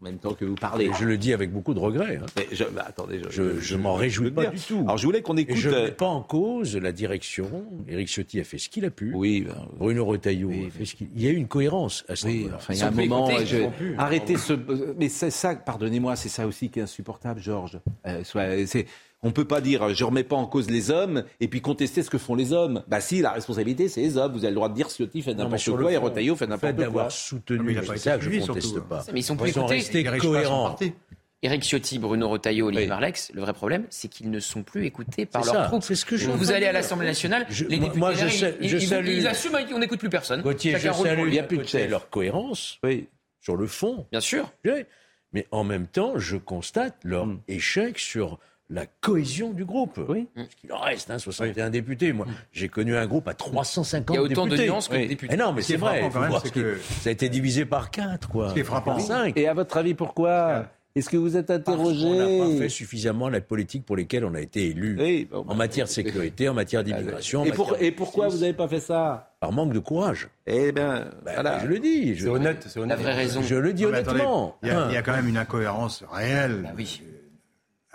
en 0.00 0.04
même 0.04 0.18
temps 0.18 0.34
que 0.34 0.44
vous 0.44 0.54
parlez. 0.54 0.90
je 0.98 1.04
le 1.04 1.18
dis 1.18 1.32
avec 1.32 1.52
beaucoup 1.52 1.74
de 1.74 1.78
regret. 1.78 2.20
Hein. 2.22 2.26
Mais 2.36 2.46
je, 2.52 2.64
bah, 2.64 2.84
attendez, 2.86 3.20
je, 3.30 3.30
je, 3.30 3.60
je 3.60 3.76
m'en 3.76 3.94
réjouis 3.94 4.30
pas 4.30 4.46
du 4.46 4.58
tout. 4.58 4.80
Alors 4.80 4.96
je 4.96 5.06
voulais 5.06 5.22
qu'on 5.22 5.36
écoute. 5.36 5.56
Et 5.56 5.58
je 5.58 5.70
ne 5.70 5.74
mets 5.74 5.80
euh, 5.88 5.90
pas 5.90 6.06
en 6.06 6.22
cause 6.22 6.76
la 6.76 6.92
direction. 6.92 7.64
Éric 7.88 8.08
Ciotti 8.08 8.40
a 8.40 8.44
fait 8.44 8.58
ce 8.58 8.68
qu'il 8.68 8.84
a 8.84 8.90
pu. 8.90 9.12
Oui. 9.14 9.42
Ben, 9.42 9.52
euh, 9.52 9.76
Bruno 9.78 10.04
Retailleau 10.04 10.48
oui, 10.48 10.66
a 10.68 10.70
fait 10.70 10.84
ce 10.84 10.94
qu'il. 10.94 11.08
Il 11.14 11.22
y 11.22 11.26
a 11.26 11.30
eu 11.30 11.36
une 11.36 11.48
cohérence 11.48 12.04
à 12.08 12.16
ce 12.16 12.26
oui, 12.26 12.34
niveau-là. 12.38 12.56
Enfin, 12.56 12.74
il 12.74 12.80
y 12.80 12.82
a 12.82 12.88
un 12.88 12.90
moment. 12.90 13.28
Arrêtez 13.98 14.36
ce. 14.36 14.52
Euh, 14.52 14.94
mais 14.98 15.08
c'est 15.08 15.30
ça. 15.30 15.56
Pardonnez-moi, 15.56 16.16
c'est 16.16 16.28
ça 16.28 16.46
aussi 16.46 16.70
qui 16.70 16.78
est 16.78 16.82
insupportable, 16.82 17.40
Georges. 17.40 17.80
Euh, 18.06 18.22
c'est 18.66 18.86
on 19.22 19.28
ne 19.28 19.32
peut 19.32 19.44
pas 19.44 19.60
dire 19.60 19.92
je 19.94 20.04
ne 20.04 20.08
remets 20.08 20.22
pas 20.22 20.36
en 20.36 20.46
cause 20.46 20.70
les 20.70 20.90
hommes 20.90 21.24
et 21.40 21.48
puis 21.48 21.60
contester 21.60 22.02
ce 22.02 22.10
que 22.10 22.18
font 22.18 22.34
les 22.34 22.52
hommes. 22.52 22.84
Bah 22.86 23.00
si, 23.00 23.20
la 23.20 23.32
responsabilité, 23.32 23.88
c'est 23.88 24.00
les 24.00 24.16
hommes. 24.16 24.32
Vous 24.32 24.44
avez 24.44 24.50
le 24.50 24.54
droit 24.54 24.68
de 24.68 24.74
dire 24.74 24.88
Ciotti 24.88 25.22
fait 25.22 25.34
n'importe 25.34 25.64
quoi 25.64 25.82
fond, 25.82 25.88
et 25.88 25.96
Retailleau 25.96 26.36
fait 26.36 26.46
n'importe 26.46 26.74
quoi. 26.74 26.84
d'avoir 26.84 27.10
soutenu, 27.10 27.58
non, 27.58 27.82
mais 27.88 27.96
ça 27.96 28.18
que 28.18 28.30
je 28.30 28.46
conteste 28.46 28.80
pas. 28.80 29.00
Hein. 29.00 29.12
Mais 29.12 29.20
ils 29.20 29.24
sont 29.24 29.36
plus 29.36 29.50
ils 29.50 30.18
cohérents. 30.18 30.76
Éric 31.40 31.62
Ciotti, 31.62 32.00
Bruno 32.00 32.28
Retailleau, 32.28 32.66
Olivier 32.66 32.86
oui. 32.86 32.88
Marlex, 32.88 33.30
le 33.32 33.42
vrai 33.42 33.52
problème, 33.52 33.86
c'est 33.90 34.08
qu'ils 34.08 34.28
ne 34.28 34.40
sont 34.40 34.64
plus 34.64 34.86
écoutés 34.86 35.24
par 35.24 35.44
leurs 35.44 35.68
troupes. 35.68 35.84
Ce 35.84 36.04
que 36.04 36.16
je 36.16 36.30
Vous 36.30 36.50
allez 36.50 36.66
à 36.66 36.72
l'Assemblée 36.72 37.06
nationale, 37.06 37.46
les 37.68 37.78
députés, 37.78 37.98
moi, 37.98 38.12
je, 38.12 38.26
ils, 38.26 38.32
sais, 38.32 39.04
ils, 39.04 39.26
assument, 39.26 39.64
qu'on 39.68 39.78
n'écoute 39.78 40.00
plus 40.00 40.10
personne. 40.10 40.42
Gauthier, 40.42 40.76
je 40.78 40.90
salue, 40.90 41.26
il 41.26 41.30
n'y 41.30 41.38
a 41.38 41.44
plus 41.44 41.58
de 41.58 41.90
leur 41.90 42.10
cohérence 42.10 42.80
sur 43.40 43.56
le 43.56 43.66
fond. 43.66 44.06
Bien 44.10 44.20
sûr. 44.20 44.52
Mais 45.32 45.46
en 45.50 45.62
même 45.62 45.86
temps, 45.86 46.18
je 46.18 46.36
constate 46.36 46.96
leur 47.04 47.28
échec 47.46 47.98
sur 47.98 48.38
la 48.70 48.86
cohésion 48.86 49.52
du 49.52 49.64
groupe. 49.64 50.00
Oui. 50.08 50.28
Parce 50.34 50.54
qu'il 50.54 50.72
en 50.72 50.78
reste, 50.78 51.10
hein, 51.10 51.18
61 51.18 51.70
députés. 51.70 52.12
Moi, 52.12 52.26
j'ai 52.52 52.68
connu 52.68 52.96
un 52.96 53.06
groupe 53.06 53.28
à 53.28 53.34
350 53.34 54.16
députés. 54.16 54.32
Il 54.32 54.36
y 54.36 54.38
a 54.38 54.42
autant 54.42 54.46
de 54.46 54.62
nuances 54.62 54.88
que 54.88 54.96
de 54.96 55.06
députés. 55.06 55.36
Mais 55.36 55.42
non, 55.42 55.52
mais 55.52 55.62
c'est 55.62 55.76
vrai. 55.76 56.10
Quand 56.12 56.50
que... 56.52 56.78
Ça 57.00 57.08
a 57.08 57.12
été 57.12 57.28
divisé 57.28 57.64
par 57.64 57.90
4, 57.90 58.28
quoi. 58.28 58.52
C'est 58.54 58.64
frappant. 58.64 58.98
Et 59.34 59.48
à 59.48 59.54
votre 59.54 59.76
avis, 59.76 59.94
pourquoi 59.94 60.66
est-ce 60.98 61.10
que 61.10 61.16
vous 61.16 61.36
êtes 61.36 61.50
interrogé 61.50 62.06
On 62.06 62.14
n'a 62.16 62.50
pas 62.50 62.58
fait 62.58 62.68
suffisamment 62.68 63.28
la 63.28 63.40
politique 63.40 63.84
pour 63.84 63.96
lesquelles 63.96 64.24
on 64.24 64.34
a 64.34 64.40
été 64.40 64.66
élu. 64.66 64.96
Oui, 64.98 65.28
en 65.32 65.44
bah, 65.44 65.54
matière 65.54 65.86
de 65.86 65.90
sécurité, 65.92 66.48
en 66.48 66.54
matière 66.54 66.82
d'immigration. 66.82 67.44
Et, 67.44 67.92
pourquoi 67.92 68.28
vous 68.28 68.38
n'avez 68.38 68.52
pas 68.52 68.66
fait 68.66 68.80
ça 68.80 69.32
Par 69.38 69.52
manque 69.52 69.72
de 69.72 69.78
courage. 69.78 70.28
Eh 70.46 70.72
bien, 70.72 71.06
ben, 71.24 71.34
voilà. 71.34 71.60
Je 71.60 71.66
le 71.68 71.78
dis. 71.78 72.16
C'est 72.18 72.26
honnête, 72.26 72.64
c'est 72.68 72.80
honnête. 72.80 72.98
Raison. 73.00 73.42
Je 73.42 73.54
le 73.54 73.72
dis 73.72 73.86
honnêtement. 73.86 74.56
Hein. 74.64 74.88
Il 74.90 74.94
y, 74.94 74.96
a 74.96 75.02
quand 75.02 75.12
même 75.12 75.28
une 75.28 75.36
incohérence 75.36 76.02
réelle. 76.10 76.62
Bah, 76.64 76.70
oui 76.76 77.00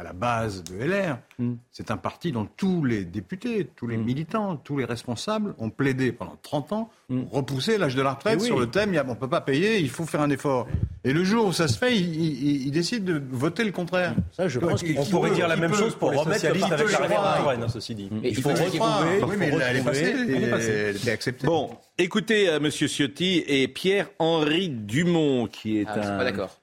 la 0.03 0.13
base 0.13 0.63
de 0.63 0.77
LR. 0.77 1.17
Mm. 1.39 1.53
C'est 1.71 1.91
un 1.91 1.97
parti 1.97 2.31
dont 2.31 2.47
tous 2.57 2.83
les 2.83 3.05
députés, 3.05 3.69
tous 3.75 3.87
les 3.87 3.97
mm. 3.97 4.03
militants, 4.03 4.55
tous 4.57 4.77
les 4.77 4.85
responsables 4.85 5.55
ont 5.57 5.69
plaidé 5.69 6.11
pendant 6.11 6.37
30 6.41 6.73
ans, 6.73 6.89
ont 7.09 7.15
mm. 7.15 7.27
repoussé 7.31 7.77
l'âge 7.77 7.95
de 7.95 8.01
la 8.01 8.13
retraite 8.13 8.39
eh 8.41 8.45
sur 8.45 8.59
le 8.59 8.67
thème 8.67 8.93
on 9.05 9.09
ne 9.09 9.15
peut 9.15 9.29
pas 9.29 9.41
payer, 9.41 9.79
il 9.79 9.89
faut 9.89 10.05
faire 10.05 10.21
un 10.21 10.29
effort. 10.29 10.67
Et 11.03 11.13
le 11.13 11.23
jour 11.23 11.47
où 11.47 11.53
ça 11.53 11.67
se 11.67 11.77
fait, 11.77 11.95
il, 11.95 12.21
il, 12.21 12.67
il 12.67 12.71
décide 12.71 13.03
de 13.03 13.21
voter 13.31 13.63
le 13.63 13.71
contraire. 13.71 14.13
Ça, 14.31 14.47
je 14.47 14.59
pense 14.59 14.83
qu'on 14.83 15.05
pourrait 15.05 15.31
dire 15.31 15.47
la 15.47 15.55
même 15.55 15.73
chose 15.73 15.95
pour, 15.95 16.09
remettre 16.09 16.41
socialistes 16.41 16.71
avec 16.71 16.91
la 16.91 16.97
réforme 16.99 17.63
hein, 17.63 17.67
ceci 17.67 17.95
dit. 17.95 18.09
Mais 18.11 18.29
il 18.29 18.41
faut, 18.41 18.55
faut 18.55 18.63
retrouver. 18.63 19.23
Oui, 19.23 19.35
mais 19.37 19.47
elle 19.47 19.77
est 19.77 19.83
passée, 19.83 20.15
elle 20.15 20.43
est, 20.43 20.49
passée. 20.49 20.95
Elle 21.01 21.09
est 21.09 21.11
acceptée. 21.11 21.47
Bon, 21.47 21.69
écoutez, 21.97 22.49
euh, 22.49 22.59
Monsieur 22.59 22.87
Ciotti 22.87 23.43
et 23.47 23.67
Pierre-Henri 23.67 24.69
Dumont, 24.69 25.47
qui 25.47 25.79
est 25.79 25.85
ah, 25.87 25.95
un. 25.95 26.01
Est 26.01 26.17
pas 26.17 26.23
d'accord. 26.23 26.62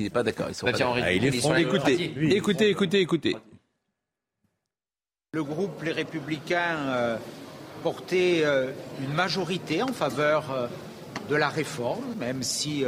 Il 0.00 0.04
n'est 0.04 0.10
pas 0.10 0.22
d'accord. 0.22 0.46
Ah, 0.64 1.12
il 1.12 1.26
est 1.26 1.30
front. 1.32 1.54
Écoutez, 1.56 2.14
écoutez, 2.34 2.70
écoutez, 2.70 3.00
écoutez. 3.00 3.36
Le 5.34 5.44
groupe 5.44 5.82
Les 5.82 5.92
Républicains 5.92 6.78
euh, 6.88 7.16
portait 7.82 8.40
euh, 8.44 8.72
une 9.02 9.12
majorité 9.12 9.82
en 9.82 9.92
faveur 9.92 10.50
euh, 10.50 10.68
de 11.28 11.36
la 11.36 11.50
réforme, 11.50 12.14
même 12.18 12.42
si 12.42 12.82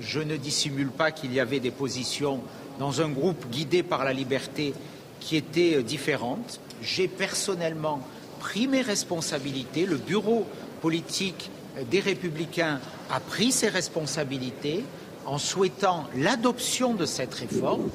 je 0.00 0.20
ne 0.20 0.36
dissimule 0.36 0.90
pas 0.90 1.10
qu'il 1.10 1.34
y 1.34 1.40
avait 1.40 1.60
des 1.60 1.72
positions 1.72 2.40
dans 2.78 3.02
un 3.02 3.08
groupe 3.08 3.50
guidé 3.50 3.82
par 3.82 4.04
la 4.04 4.12
liberté 4.12 4.74
qui 5.18 5.36
étaient 5.36 5.82
différentes. 5.82 6.60
J'ai 6.82 7.08
personnellement 7.08 8.00
pris 8.38 8.68
mes 8.68 8.80
responsabilités. 8.80 9.86
Le 9.86 9.96
bureau 9.96 10.46
politique 10.80 11.50
des 11.90 12.00
Républicains 12.00 12.80
a 13.10 13.20
pris 13.20 13.52
ses 13.52 13.68
responsabilités 13.68 14.84
en 15.26 15.38
souhaitant 15.38 16.04
l'adoption 16.16 16.94
de 16.94 17.06
cette 17.06 17.34
réforme. 17.34 17.88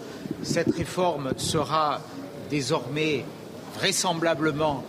Cette 0.44 0.74
réforme 0.76 1.34
sera 1.38 2.02
désormais 2.50 3.26
vraisemblablement 3.76 4.84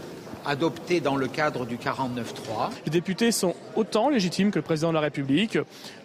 adoptée 0.47 1.01
dans 1.01 1.16
le 1.16 1.28
cadre 1.28 1.66
du 1.66 1.76
49-3. 1.76 2.70
Les 2.86 2.91
députés 2.91 3.32
sont 3.32 3.55
autant 3.76 4.09
légitimes 4.09 4.51
que 4.51 4.59
le 4.59 4.64
président 4.64 4.88
de 4.88 4.95
la 4.95 5.01
République. 5.01 5.59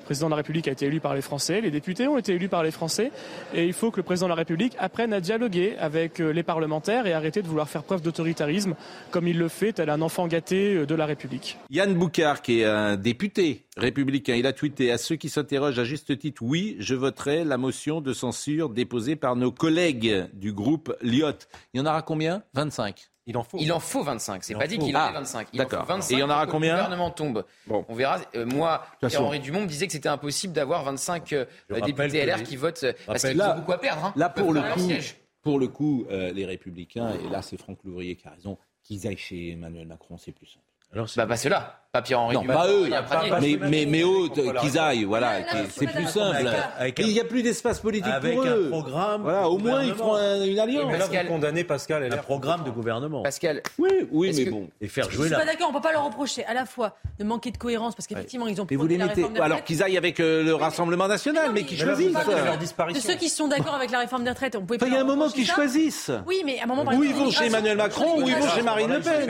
Le 0.05 0.09
président 0.09 0.27
de 0.27 0.33
la 0.33 0.37
République 0.37 0.67
a 0.67 0.71
été 0.71 0.85
élu 0.85 0.99
par 0.99 1.15
les 1.15 1.23
Français, 1.23 1.61
les 1.61 1.71
députés 1.71 2.07
ont 2.07 2.19
été 2.19 2.35
élus 2.35 2.47
par 2.47 2.61
les 2.61 2.69
Français, 2.69 3.11
et 3.55 3.65
il 3.65 3.73
faut 3.73 3.89
que 3.89 3.97
le 3.97 4.03
président 4.03 4.27
de 4.27 4.29
la 4.29 4.35
République 4.35 4.75
apprenne 4.77 5.11
à 5.13 5.19
dialoguer 5.19 5.75
avec 5.79 6.19
euh, 6.19 6.29
les 6.29 6.43
parlementaires 6.43 7.07
et 7.07 7.13
arrêter 7.13 7.41
de 7.41 7.47
vouloir 7.47 7.67
faire 7.67 7.81
preuve 7.81 8.03
d'autoritarisme 8.03 8.75
comme 9.09 9.27
il 9.27 9.39
le 9.39 9.47
fait 9.47 9.73
tel 9.73 9.89
un 9.89 10.03
enfant 10.03 10.27
gâté 10.27 10.75
euh, 10.75 10.85
de 10.85 10.93
la 10.93 11.07
République. 11.07 11.57
Yann 11.71 11.95
Boucard, 11.95 12.43
qui 12.43 12.59
est 12.59 12.65
un 12.65 12.97
député 12.97 13.65
républicain, 13.77 14.35
il 14.35 14.45
a 14.45 14.53
tweeté 14.53 14.91
à 14.91 14.99
ceux 14.99 15.15
qui 15.15 15.27
s'interrogent 15.27 15.79
à 15.79 15.85
juste 15.85 16.15
titre, 16.19 16.43
oui, 16.43 16.75
je 16.77 16.93
voterai 16.93 17.43
la 17.43 17.57
motion 17.57 17.99
de 17.99 18.13
censure 18.13 18.69
déposée 18.69 19.15
par 19.15 19.35
nos 19.35 19.51
collègues 19.51 20.27
du 20.33 20.53
groupe 20.53 20.95
Lyot. 21.01 21.47
Il 21.73 21.79
y 21.79 21.81
en 21.81 21.87
aura 21.87 22.03
combien? 22.03 22.43
25. 22.53 23.09
Il 23.27 23.37
en 23.37 23.43
faut. 23.43 23.57
Il 23.59 23.71
en 23.73 23.79
faut 23.79 24.03
25. 24.03 24.43
C'est 24.43 24.53
pas 24.53 24.67
dit 24.67 24.77
qu'il 24.77 24.95
en 24.95 24.99
a 24.99 25.03
ah, 25.03 25.11
25. 25.13 25.47
Il 25.53 25.61
en 25.61 25.67
faut 25.67 25.83
25. 25.83 26.11
Et 26.11 26.17
il 26.17 26.19
y 26.19 26.23
en 26.23 26.29
aura 26.29 26.45
combien 26.45 26.73
Le 26.75 26.83
gouvernement 26.83 27.11
tombe. 27.11 27.45
Bon. 27.65 27.85
On 27.89 27.95
verra. 27.95 28.19
Euh, 28.35 28.45
moi, 28.45 28.85
Henri 29.17 29.39
Dumont 29.39 29.61
me 29.61 29.67
disait 29.67 29.87
que 29.87 29.93
c'était 29.93 30.09
impossible 30.09 30.53
d'avoir 30.53 30.83
25 30.83 31.33
euh, 31.33 31.45
euh 31.71 31.81
députés 31.81 32.25
LR 32.25 32.43
qui 32.43 32.55
votent 32.55 32.83
euh, 32.83 32.93
parce 33.05 33.23
qu'ils 33.23 33.41
ont 33.41 33.55
beaucoup 33.55 33.71
à 33.71 33.79
perdre. 33.79 34.05
Hein. 34.05 34.13
Là, 34.15 34.29
pour 34.29 34.53
le, 34.53 34.61
coup, 34.61 34.91
pour 35.41 35.59
le, 35.59 35.67
coup, 35.67 36.05
les 36.09 36.45
Républicains, 36.45 37.13
et 37.13 37.29
là, 37.29 37.41
c'est 37.41 37.57
Franck 37.57 37.79
Louvrier 37.83 38.15
qui 38.15 38.27
a 38.27 38.31
raison, 38.31 38.57
qu'ils 38.83 39.07
aillent 39.07 39.17
chez 39.17 39.51
Emmanuel 39.51 39.87
Macron, 39.87 40.17
c'est 40.17 40.31
plus 40.31 40.47
simple. 40.47 40.65
Alors, 40.93 41.07
bah, 41.17 41.25
bah 41.25 41.35
c'est 41.35 41.49
là. 41.49 41.84
Pierre-Henri 42.01 42.35
Non, 42.35 42.43
pas 42.43 42.67
eux, 42.67 42.89
mais, 43.41 43.57
mais, 43.61 43.85
mais 43.85 44.01
eux, 44.01 44.29
qu'ils 44.61 44.77
aillent, 44.77 45.03
voilà, 45.03 45.33
c'est 45.69 45.87
plus 45.87 46.07
simple. 46.07 46.49
Il 46.97 47.07
n'y 47.07 47.19
a 47.19 47.25
plus 47.25 47.43
d'espace 47.43 47.79
politique 47.79 48.11
pour 48.21 48.43
eux. 48.43 48.65
un 48.65 48.69
programme. 48.69 49.21
Voilà, 49.23 49.49
au 49.49 49.57
moins 49.57 49.83
ils 49.83 49.93
feront 49.93 50.17
une 50.17 50.59
alliance. 50.59 50.91
Mais 50.91 50.97
là, 50.97 51.07
vous 51.07 51.27
condamnez 51.27 51.63
Pascal 51.63 52.03
et 52.03 52.09
le 52.09 52.17
programme 52.17 52.63
de 52.63 52.71
gouvernement. 52.71 53.23
Pascal. 53.23 53.61
Oui, 53.77 53.89
oui, 54.11 54.31
mais 54.35 54.45
bon. 54.45 54.67
Et 54.81 54.87
faire 54.87 55.09
jouer 55.09 55.29
là. 55.29 55.37
Je 55.37 55.41
suis 55.41 55.45
pas 55.45 55.51
d'accord, 55.51 55.69
on 55.69 55.73
ne 55.73 55.77
peut 55.77 55.83
pas 55.87 55.93
leur 55.93 56.05
reprocher 56.05 56.45
à 56.45 56.53
la 56.53 56.65
fois 56.65 56.95
de 57.19 57.23
manquer 57.23 57.51
de 57.51 57.57
cohérence 57.57 57.95
parce 57.95 58.07
qu'effectivement 58.07 58.47
ils 58.47 58.61
ont. 58.61 58.67
Mais 58.69 58.75
vous 58.75 58.87
les. 58.87 58.99
Alors 59.39 59.63
qu'ils 59.63 59.83
aillent 59.83 59.97
avec 59.97 60.19
euh, 60.19 60.43
le 60.43 60.55
Rassemblement 60.55 61.07
National, 61.07 61.51
mais 61.53 61.63
qui 61.63 61.77
choisissent. 61.77 62.13
De 62.13 62.99
ceux 62.99 63.15
qui 63.15 63.29
sont 63.29 63.47
d'accord 63.47 63.75
avec 63.75 63.91
la 63.91 63.99
réforme 63.99 64.23
des 64.23 64.29
retraites, 64.29 64.55
on 64.55 64.61
pouvait. 64.65 64.79
Il 64.85 64.93
y 64.93 64.97
a 64.97 65.01
un 65.01 65.05
moment 65.05 65.29
qu'ils 65.29 65.47
choisissent. 65.47 66.11
Oui, 66.27 66.41
mais 66.45 66.59
à 66.59 66.63
un 66.63 66.67
moment. 66.67 66.91
Où 66.93 67.03
ils 67.03 67.13
vont 67.13 67.31
chez 67.31 67.45
Emmanuel 67.45 67.77
Macron, 67.77 68.21
où 68.21 68.27
ils 68.27 68.35
vont 68.35 68.49
chez 68.49 68.61
Marine 68.61 68.93
Le 68.93 69.01
Pen. 69.01 69.29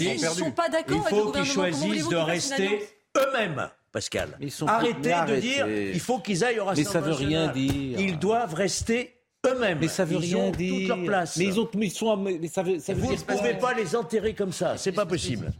Ils 0.00 0.22
ne 0.22 0.28
sont 0.28 0.50
pas 0.50 0.68
d'accord 0.68 1.00
avec 1.00 1.12
le 1.12 1.24
gouvernement 1.24 1.43
ils 1.44 1.52
choisissent 1.52 2.08
de 2.08 2.16
rester 2.16 2.88
eux-mêmes. 3.16 3.68
Pascal. 3.92 4.36
Sont 4.48 4.66
Arrêtez 4.66 5.14
de 5.28 5.40
dire 5.40 5.68
il 5.68 6.00
faut 6.00 6.18
qu'ils 6.18 6.44
aillent 6.44 6.58
au 6.58 6.64
Rassemblement 6.64 6.90
Mais 6.92 6.92
ça 6.92 7.00
veut 7.00 7.12
rien 7.12 7.46
dire. 7.48 8.00
Ils 8.00 8.18
doivent 8.18 8.54
rester 8.54 9.14
eux-mêmes. 9.46 9.78
Mais 9.80 9.88
ça 9.88 10.04
veut 10.04 10.16
ils 10.16 10.34
rien 10.34 10.44
ont 10.44 10.50
dire. 10.50 10.74
toute 10.74 10.88
leur 10.88 11.04
place. 11.04 11.36
Mais 11.36 11.44
ils 11.44 11.60
ont, 11.60 11.68
mais 11.76 11.86
ils 11.86 11.90
sont, 11.90 12.16
mais 12.16 12.48
ça 12.48 12.62
veut, 12.62 12.76
veut 12.76 12.94
vous 12.94 13.12
ne 13.12 13.18
pouvez 13.18 13.54
pas 13.54 13.72
les 13.72 13.94
enterrer 13.94 14.34
comme 14.34 14.52
ça. 14.52 14.76
C'est 14.76 14.92
pas 14.92 15.06
possible. 15.06 15.52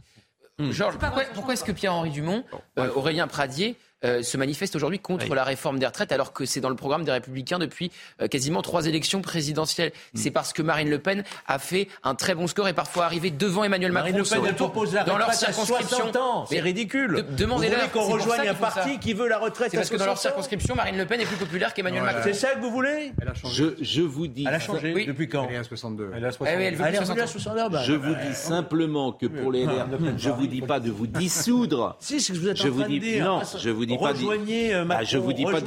Georges, 0.59 0.97
pourquoi, 1.33 1.53
est-ce 1.53 1.63
que 1.63 1.71
Pierre-Henri 1.73 2.11
Dumont, 2.11 2.43
euh, 2.79 2.89
Aurélien 2.95 3.27
Pradier 3.27 3.75
euh, 4.03 4.21
se 4.21 4.37
manifeste 4.37 4.75
aujourd'hui 4.75 4.99
contre 4.99 5.33
la 5.33 5.43
réforme 5.43 5.79
des 5.79 5.85
retraites, 5.85 6.11
alors 6.11 6.33
que 6.33 6.45
c'est 6.45 6.59
dans 6.59 6.69
le 6.69 6.75
programme 6.75 7.05
des 7.05 7.11
Républicains 7.11 7.59
depuis 7.59 7.91
euh, 8.21 8.27
quasiment 8.27 8.61
trois 8.61 8.87
élections 8.87 9.21
présidentielles. 9.21 9.91
Mm. 10.13 10.17
C'est 10.17 10.31
parce 10.31 10.53
que 10.53 10.61
Marine 10.61 10.89
Le 10.89 10.99
Pen 10.99 11.23
a 11.47 11.59
fait 11.59 11.87
un 12.03 12.13
très 12.13 12.35
bon 12.35 12.47
score 12.47 12.67
et 12.67 12.73
parfois 12.73 13.05
arrivé 13.05 13.31
devant 13.31 13.63
Emmanuel 13.63 13.91
Marine 13.91 14.17
Macron. 14.17 14.29
Marine 14.29 14.45
Le 14.45 14.49
Pen 14.49 14.49
elle 14.49 14.55
propose 14.55 14.93
la 14.93 15.03
dans 15.03 15.17
leur 15.17 15.33
circonscription. 15.33 16.11
C'est 16.49 16.59
ridicule. 16.59 17.15
De, 17.15 17.35
demandez-leur 17.35 17.91
qu'on 17.91 18.03
rejoigne 18.03 18.49
un 18.49 18.53
parti 18.53 18.99
qui 18.99 19.13
veut 19.13 19.27
la 19.27 19.37
retraite. 19.37 19.71
C'est 19.71 19.77
parce 19.77 19.89
que 19.89 19.97
dans 19.97 20.05
leur 20.05 20.17
circonscription, 20.17 20.75
Marine 20.75 20.97
Le 20.97 21.05
Pen 21.05 21.21
est 21.21 21.25
plus 21.25 21.37
populaire 21.37 21.73
qu'Emmanuel. 21.73 22.03
Macron. 22.03 22.21
C'est 22.23 22.33
ça 22.33 22.49
que 22.49 22.59
vous 22.59 22.71
voulez? 22.71 23.13
Elle 23.21 23.29
a 23.29 23.33
changé. 23.33 23.75
Je, 23.79 23.83
je, 23.83 24.01
vous 24.01 24.27
dis. 24.27 24.45
Elle 24.47 24.53
a 24.53 24.59
changé 24.59 24.93
oui. 24.93 25.05
depuis 25.05 25.29
quand? 25.29 25.47
Elle 25.49 25.55
est 25.55 25.59
à 25.59 25.63
62. 25.63 26.11
Elle 26.15 26.23
est 26.23 26.31
62. 26.31 26.61
Eh 26.61 26.65
elle, 26.65 26.75
ah, 26.79 26.87
elle, 26.89 26.95
elle 26.95 27.21
à 27.21 27.27
62. 27.27 27.61
Ah, 27.61 27.69
bah, 27.69 27.83
je 27.83 27.93
bah, 27.93 28.07
vous 28.07 28.13
bah, 28.13 28.19
dis 28.27 28.35
simplement 28.35 29.11
que 29.13 29.25
pour 29.25 29.51
les 29.51 29.65
ah, 29.65 29.87
LR, 29.89 30.17
je 30.17 30.29
vous 30.29 30.47
dis 30.47 30.61
pas 30.61 30.79
de 30.79 30.91
vous 30.91 31.07
dissoudre. 31.07 31.95
Si, 31.99 32.19
c'est 32.19 32.33
ce 32.33 32.37
que 32.37 32.43
vous 32.43 32.49
êtes 32.49 32.61
en 32.61 32.77
train 32.77 32.89
de 32.89 32.97
dire. 32.97 33.41
Je 33.57 33.69
vous 33.69 33.84
je 33.87 35.17
vous 35.17 35.33
dis 35.33 35.43
pas, 35.43 35.51
euh, 35.51 35.59
bah, 35.59 35.65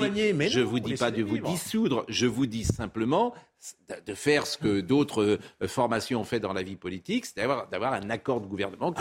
vous 0.70 0.80
dis 0.80 0.94
pas 0.94 1.10
de 1.10 1.22
vous 1.22 1.38
dissoudre. 1.38 2.04
Je 2.08 2.26
vous 2.26 2.46
dis 2.46 2.64
simplement 2.64 3.34
de 4.06 4.14
faire 4.14 4.46
ce 4.46 4.56
que 4.56 4.80
d'autres 4.80 5.38
euh, 5.62 5.68
formations 5.68 6.20
ont 6.20 6.24
fait 6.24 6.38
dans 6.38 6.52
la 6.52 6.62
vie 6.62 6.76
politique, 6.76 7.26
c'est 7.26 7.34
d'avoir 7.36 7.92
un 7.92 8.08
accord 8.10 8.40
de 8.40 8.46
gouvernement, 8.46 8.92
ah, 8.96 9.00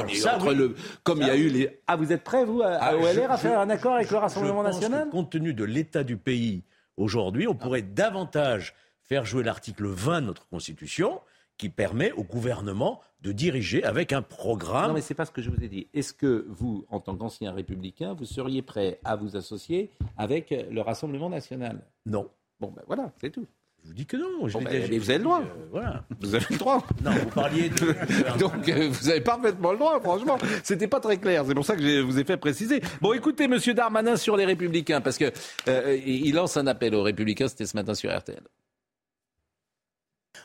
comme, 1.04 1.22
il 1.22 1.28
y, 1.28 1.30
a 1.30 1.36
eu, 1.36 1.50
les... 1.50 1.80
Ah, 1.86 1.96
vous 1.96 2.12
êtes 2.12 2.24
prêts, 2.24 2.44
vous, 2.44 2.64
à, 2.64 2.70
ah, 2.82 2.94
à 3.30 3.38
faire 3.38 3.60
un 3.60 3.70
accord 3.70 3.94
avec 3.94 4.10
le 4.10 4.18
Rassemblement 4.18 4.64
pense 4.64 4.76
national 4.76 5.06
que, 5.06 5.12
Compte 5.12 5.30
tenu 5.30 5.54
de 5.54 5.64
l'état 5.64 6.04
du 6.04 6.18
pays 6.18 6.64
aujourd'hui, 6.98 7.48
on 7.48 7.54
pourrait 7.54 7.84
davantage 7.84 8.74
faire 9.04 9.26
jouer 9.26 9.44
l'article 9.44 9.86
20 9.86 10.22
de 10.22 10.26
notre 10.28 10.48
Constitution, 10.48 11.22
qui 11.58 11.70
permet 11.70 12.12
au 12.14 12.24
gouvernement 12.24 13.02
de 13.22 13.32
diriger 13.32 13.84
avec 13.84 14.14
un 14.14 14.22
programme. 14.22 14.90
Non, 14.90 14.94
mais 14.94 15.02
c'est 15.02 15.14
pas 15.16 15.26
ce 15.26 15.32
que 15.32 15.42
je 15.42 15.50
vous 15.50 15.64
ai 15.64 15.68
dit. 15.68 15.88
Est-ce 15.94 16.14
que 16.14 16.46
vous, 16.50 16.86
en 16.90 17.00
tant 17.00 17.16
qu'ancien 17.16 17.52
républicain, 17.52 18.14
vous 18.14 18.26
seriez 18.26 18.62
prêt 18.62 19.00
à 19.04 19.16
vous 19.16 19.36
associer 19.36 19.90
avec 20.18 20.54
le 20.70 20.82
Rassemblement 20.82 21.30
national? 21.30 21.82
Non. 22.06 22.30
Bon, 22.60 22.72
ben 22.76 22.84
voilà, 22.88 23.12
c'est 23.20 23.30
tout. 23.32 23.46
Je 23.84 23.90
vous 23.90 23.94
dis 23.94 24.06
que 24.06 24.18
non. 24.18 24.48
Je 24.48 24.54
Bon, 24.58 24.64
ben, 24.64 25.00
vous 25.00 25.10
avez 25.10 25.18
le 25.20 25.24
droit. 25.24 25.40
euh, 25.42 25.68
voilà. 25.72 26.04
Vous 26.20 26.36
avez 26.36 26.46
le 26.50 26.58
droit. 26.58 26.84
Non, 27.04 27.12
vous 27.12 27.30
parliez 27.30 27.70
de. 27.70 28.38
Donc 28.40 28.68
euh, 28.68 28.90
vous 28.90 29.10
avez 29.10 29.22
parfaitement 29.22 29.72
le 29.72 29.78
droit, 29.78 30.00
franchement. 30.02 30.38
C'était 30.64 30.88
pas 30.88 31.00
très 31.00 31.18
clair. 31.18 31.44
C'est 31.48 31.54
pour 31.56 31.64
ça 31.66 31.76
que 31.76 31.82
je 31.84 32.02
vous 32.02 32.20
ai 32.20 32.24
fait 32.24 32.38
préciser. 32.38 32.82
Bon, 33.02 33.14
écoutez, 33.14 33.48
Monsieur 33.48 33.74
Darmanin 33.74 34.16
sur 34.18 34.36
les 34.36 34.46
Républicains, 34.46 35.00
parce 35.02 35.18
que 35.18 35.32
euh, 35.68 35.98
il 36.06 36.34
lance 36.34 36.58
un 36.58 36.68
appel 36.68 36.94
aux 36.96 37.04
Républicains. 37.04 37.48
C'était 37.48 37.66
ce 37.68 37.78
matin 37.78 37.94
sur 37.94 38.16
RTL. 38.16 38.42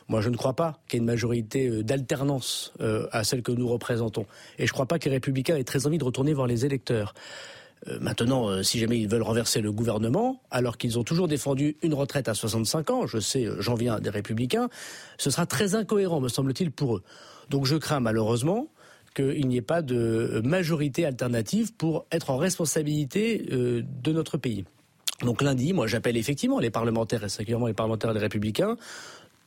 Moi, 0.07 0.21
je 0.21 0.29
ne 0.29 0.35
crois 0.35 0.53
pas 0.53 0.79
qu'il 0.87 0.97
y 0.97 0.99
ait 0.99 1.03
une 1.03 1.05
majorité 1.05 1.67
euh, 1.67 1.83
d'alternance 1.83 2.73
euh, 2.81 3.07
à 3.11 3.23
celle 3.23 3.41
que 3.41 3.51
nous 3.51 3.67
représentons. 3.67 4.25
Et 4.57 4.65
je 4.65 4.71
ne 4.71 4.73
crois 4.73 4.85
pas 4.85 4.99
que 4.99 5.05
les 5.05 5.15
Républicains 5.15 5.55
aient 5.55 5.63
très 5.63 5.87
envie 5.87 5.97
de 5.97 6.03
retourner 6.03 6.33
voir 6.33 6.47
les 6.47 6.65
électeurs. 6.65 7.13
Euh, 7.87 7.99
maintenant, 7.99 8.63
si 8.63 8.79
jamais 8.79 8.99
ils 8.99 9.09
veulent 9.09 9.23
renverser 9.23 9.61
le 9.61 9.71
gouvernement, 9.71 10.41
alors 10.51 10.77
qu'ils 10.77 10.99
ont 10.99 11.03
toujours 11.03 11.27
défendu 11.27 11.77
une 11.81 11.93
retraite 11.93 12.27
à 12.27 12.33
65 12.33 12.89
ans, 12.89 13.07
je 13.07 13.19
sais, 13.19 13.47
j'en 13.59 13.75
viens 13.75 13.99
des 13.99 14.09
Républicains, 14.09 14.69
ce 15.17 15.29
sera 15.29 15.45
très 15.45 15.75
incohérent, 15.75 16.19
me 16.19 16.29
semble-t-il, 16.29 16.71
pour 16.71 16.97
eux. 16.97 17.03
Donc 17.49 17.65
je 17.65 17.75
crains 17.75 17.99
malheureusement 17.99 18.67
qu'il 19.15 19.47
n'y 19.47 19.57
ait 19.57 19.61
pas 19.61 19.81
de 19.81 20.41
majorité 20.43 21.05
alternative 21.05 21.73
pour 21.75 22.05
être 22.11 22.31
en 22.31 22.37
responsabilité 22.37 23.45
de 23.47 24.11
notre 24.11 24.37
pays. 24.37 24.65
Donc 25.21 25.41
lundi, 25.41 25.73
moi 25.73 25.87
j'appelle 25.87 26.17
effectivement 26.17 26.59
les 26.59 26.69
parlementaires, 26.69 27.23
et 27.23 27.29
singulièrement 27.29 27.67
les 27.67 27.73
parlementaires 27.73 28.13
des 28.13 28.19
Républicains, 28.19 28.75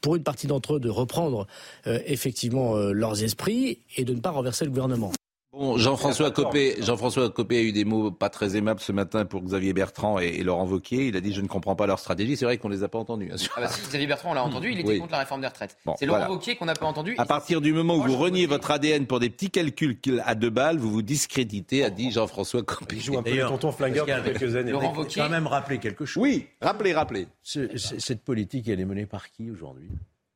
pour 0.01 0.17
une 0.17 0.23
partie 0.23 0.47
d'entre 0.47 0.75
eux 0.75 0.81
de 0.81 0.91
reprendre 0.91 1.47
euh, 1.87 1.99
effectivement 2.07 2.77
euh, 2.77 2.93
leurs 2.93 3.23
esprits 3.23 3.79
et 3.97 4.05
de 4.05 4.15
ne 4.15 4.21
pas 4.21 4.31
renverser 4.31 4.65
le 4.65 4.71
gouvernement. 4.71 5.13
Bon, 5.59 5.79
Jean-François 5.79 6.31
Copé, 6.31 6.77
Jean-François 6.83 7.31
Copé 7.31 7.57
a 7.57 7.63
eu 7.63 7.73
des 7.73 7.85
mots 7.87 8.11
pas 8.11 8.29
très 8.29 8.57
aimables 8.57 8.81
ce 8.81 8.93
matin 8.93 9.25
pour 9.25 9.43
Xavier 9.43 9.73
Bertrand 9.73 10.19
et, 10.21 10.27
et 10.27 10.43
Laurent 10.43 10.67
Wauquiez. 10.67 11.07
Il 11.09 11.17
a 11.17 11.21
dit 11.23 11.33
je 11.33 11.41
ne 11.41 11.47
comprends 11.47 11.75
pas 11.75 11.87
leur 11.87 11.99
stratégie. 11.99 12.37
C'est 12.37 12.45
vrai 12.45 12.59
qu'on 12.59 12.69
les 12.69 12.83
a 12.83 12.89
pas 12.89 12.99
entendus. 12.99 13.31
hein, 13.33 13.37
Ah 13.57 13.63
bah 13.63 13.69
si, 13.69 13.81
Xavier 13.81 14.07
Bertrand, 14.07 14.33
on 14.33 14.35
l'a 14.35 14.45
entendu, 14.45 14.71
il 14.73 14.81
était 14.81 14.89
Oui. 14.91 14.99
contre 14.99 15.13
la 15.13 15.21
réforme 15.21 15.41
des 15.41 15.47
retraites. 15.47 15.79
Bon, 15.87 15.95
c'est 15.99 16.05
Laurent 16.05 16.19
voilà. 16.19 16.33
Wauquiez 16.35 16.57
qu'on 16.57 16.67
n'a 16.67 16.75
pas 16.75 16.85
entendu. 16.87 17.15
À 17.17 17.25
partir 17.25 17.63
du 17.63 17.73
moment 17.73 17.97
où 17.97 18.03
vous 18.03 18.17
reniez 18.19 18.47
votre 18.47 18.71
ADN 18.71 19.07
pour 19.07 19.19
des 19.19 19.31
petits 19.31 19.51
calculs 19.51 19.99
qu'il- 19.99 20.23
à 20.27 20.35
deux 20.35 20.51
balles, 20.51 20.77
vous 20.77 20.91
vous 20.91 21.03
discréditez, 21.03 21.85
a 21.85 21.91
dit 21.91 22.11
Jean-François 22.11 22.63
Copé. 22.63 22.97
Il 22.97 23.03
joue 23.03 23.17
un 23.19 23.23
peu 23.23 23.35
le 23.35 23.47
tonton 23.49 23.73
flingueur 23.73 24.05
depuis 24.07 24.33
quelques 24.39 24.57
années. 24.57 24.73
Laurent 24.73 24.91
Il 24.91 24.95
faut 24.95 25.01
Wauquiez. 25.03 25.23
quand 25.23 25.31
même 25.31 25.47
rappeler 25.47 25.79
quelque 25.79 26.05
chose. 26.05 26.23
Oui, 26.23 26.47
rappelez, 26.61 26.93
rappelez. 26.93 27.29
Ce- 27.43 27.77
cette 27.77 28.23
politique, 28.23 28.69
elle 28.69 28.81
est 28.81 28.85
menée 28.85 29.07
par 29.07 29.31
qui 29.31 29.51
aujourd'hui? 29.51 29.89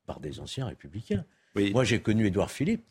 Par 0.06 0.18
des 0.18 0.40
anciens 0.40 0.66
républicains. 0.66 1.24
Oui. 1.56 1.72
Moi, 1.72 1.84
j'ai 1.84 2.00
connu 2.00 2.26
Édouard 2.26 2.50
Philippe, 2.50 2.84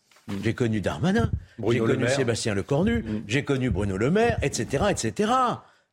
j'ai 0.43 0.53
connu 0.53 0.81
Darmanin, 0.81 1.31
j'ai 1.69 1.79
Le 1.79 1.85
connu 1.85 2.03
Maire. 2.03 2.11
Sébastien 2.11 2.53
Lecornu, 2.55 3.03
j'ai 3.27 3.43
connu 3.43 3.69
Bruno 3.69 3.97
Le 3.97 4.11
Maire, 4.11 4.37
etc., 4.41 4.85
etc. 4.89 5.31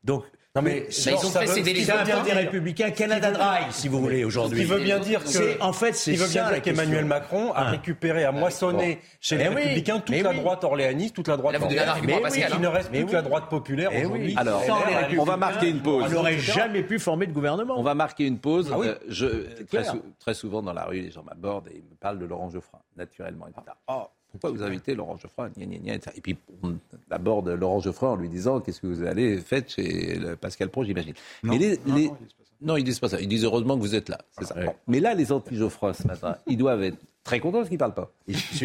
Donc, 0.04 0.24
Non, 0.54 0.62
mais 0.62 0.86
Bah, 0.88 1.10
ils 1.10 1.26
ont 1.26 1.30
précédé 1.32 1.74
les 1.74 1.84
c'est 1.84 1.92
un 1.92 2.00
autres. 2.02 2.12
parti 2.12 2.32
républicain 2.32 2.90
Canada 2.90 3.30
Dry, 3.30 3.66
si 3.72 3.88
vous 3.88 4.00
voulez, 4.00 4.24
aujourd'hui. 4.24 4.56
Ce 4.56 4.62
qui 4.64 4.70
veut 4.70 4.80
bien 4.80 4.98
dire 4.98 5.22
que, 5.22 5.60
en 5.62 5.74
fait, 5.74 5.92
c'est 5.92 6.12
veut 6.12 6.28
bien 6.28 6.44
ça, 6.46 6.50
la 6.50 6.60
dire 6.60 6.62
qu'Emmanuel. 6.62 7.04
Macron 7.04 7.52
a 7.52 7.60
Hein. 7.66 7.70
récupéré, 7.72 8.24
a 8.24 8.32
moissonné 8.32 9.00
chez 9.20 9.36
les 9.36 9.44
Eh 9.44 9.48
Républicains 9.48 9.98
toute 9.98 10.08
mais 10.16 10.22
la 10.22 10.30
oui. 10.30 10.36
droite 10.36 10.64
orléaniste, 10.64 11.14
toute 11.14 11.28
la 11.28 11.36
droite 11.36 11.60
orléaniste. 11.60 12.06
Mais 12.06 12.14
Il 12.38 12.42
hein. 12.44 12.58
ne 12.58 12.68
reste 12.68 12.88
Mais 12.90 13.00
plus 13.00 13.08
que 13.08 13.12
la 13.12 13.20
droite 13.20 13.50
populaire 13.50 13.90
Eh 13.92 13.98
oui. 13.98 14.04
aujourd'hui. 14.06 14.34
Alors, 14.38 14.62
Sans 14.64 14.78
les 14.78 14.82
on 14.82 14.88
va 14.94 15.00
républicains, 15.00 15.36
marquer 15.36 15.68
une 15.68 15.82
pause. 15.82 16.04
On 16.06 16.08
n'aurait 16.14 16.38
jamais 16.38 16.82
pu 16.82 16.98
former 16.98 17.26
de 17.26 17.32
gouvernement. 17.32 17.74
On 17.78 17.82
va 17.82 17.94
marquer 17.94 18.26
une 18.26 18.38
pause. 18.38 18.70
Ah 18.72 18.78
oui. 18.78 18.86
Euh, 18.88 18.94
je, 19.10 19.26
très, 19.26 19.64
clair. 19.66 19.84
sou- 19.90 20.02
très 20.18 20.32
souvent 20.32 20.62
dans 20.62 20.72
la 20.72 20.84
rue, 20.86 21.00
les 21.02 21.10
gens 21.10 21.22
m'abordent 21.22 21.68
et 21.68 21.82
me 21.86 21.96
parlent 22.00 22.18
de 22.18 22.24
Laurent 22.24 22.48
Geoffrin, 22.48 22.78
naturellement. 22.96 23.46
etc. 23.48 23.60
Ah, 24.36 24.38
pourquoi 24.40 24.58
vous 24.58 24.62
invitez 24.64 24.94
Laurent 24.94 25.16
Geoffrin 25.16 25.50
Gna, 25.56 25.66
gna. 25.78 25.94
Et 26.14 26.20
puis 26.20 26.36
on 26.62 26.74
aborde 27.10 27.48
Laurent 27.48 27.80
Geoffrin 27.80 28.08
en 28.10 28.16
lui 28.16 28.28
disant 28.28 28.60
qu'est-ce 28.60 28.80
que 28.80 28.86
vous 28.86 29.02
allez 29.02 29.38
faire 29.38 29.62
chez 29.66 30.16
le 30.16 30.36
Pascal 30.36 30.68
Pro, 30.70 30.84
j'imagine. 30.84 31.14
Les, 31.42 31.78
non, 31.86 31.94
les- 31.94 32.10
non, 32.10 32.16
ils 32.16 32.24
disent 32.24 32.28
pas 32.28 32.38
ça. 32.38 32.56
non, 32.62 32.76
ils 32.76 32.84
disent 32.84 32.98
pas 33.00 33.08
ça. 33.08 33.20
Ils 33.20 33.28
disent 33.28 33.44
heureusement 33.44 33.76
que 33.76 33.80
vous 33.82 33.94
êtes 33.94 34.08
là. 34.08 34.18
C'est 34.38 34.44
ça. 34.46 34.54
Ouais. 34.56 34.66
Bon. 34.66 34.74
Mais 34.86 35.00
là, 35.00 35.14
les 35.14 35.32
anti-Geoffrin 35.32 35.92
ce 35.92 36.06
matin, 36.06 36.36
ils 36.46 36.56
doivent 36.56 36.82
être 36.82 36.98
très 37.24 37.40
contents 37.40 37.58
parce 37.58 37.68
qu'ils 37.68 37.78
parlent 37.78 37.94
pas. 37.94 38.10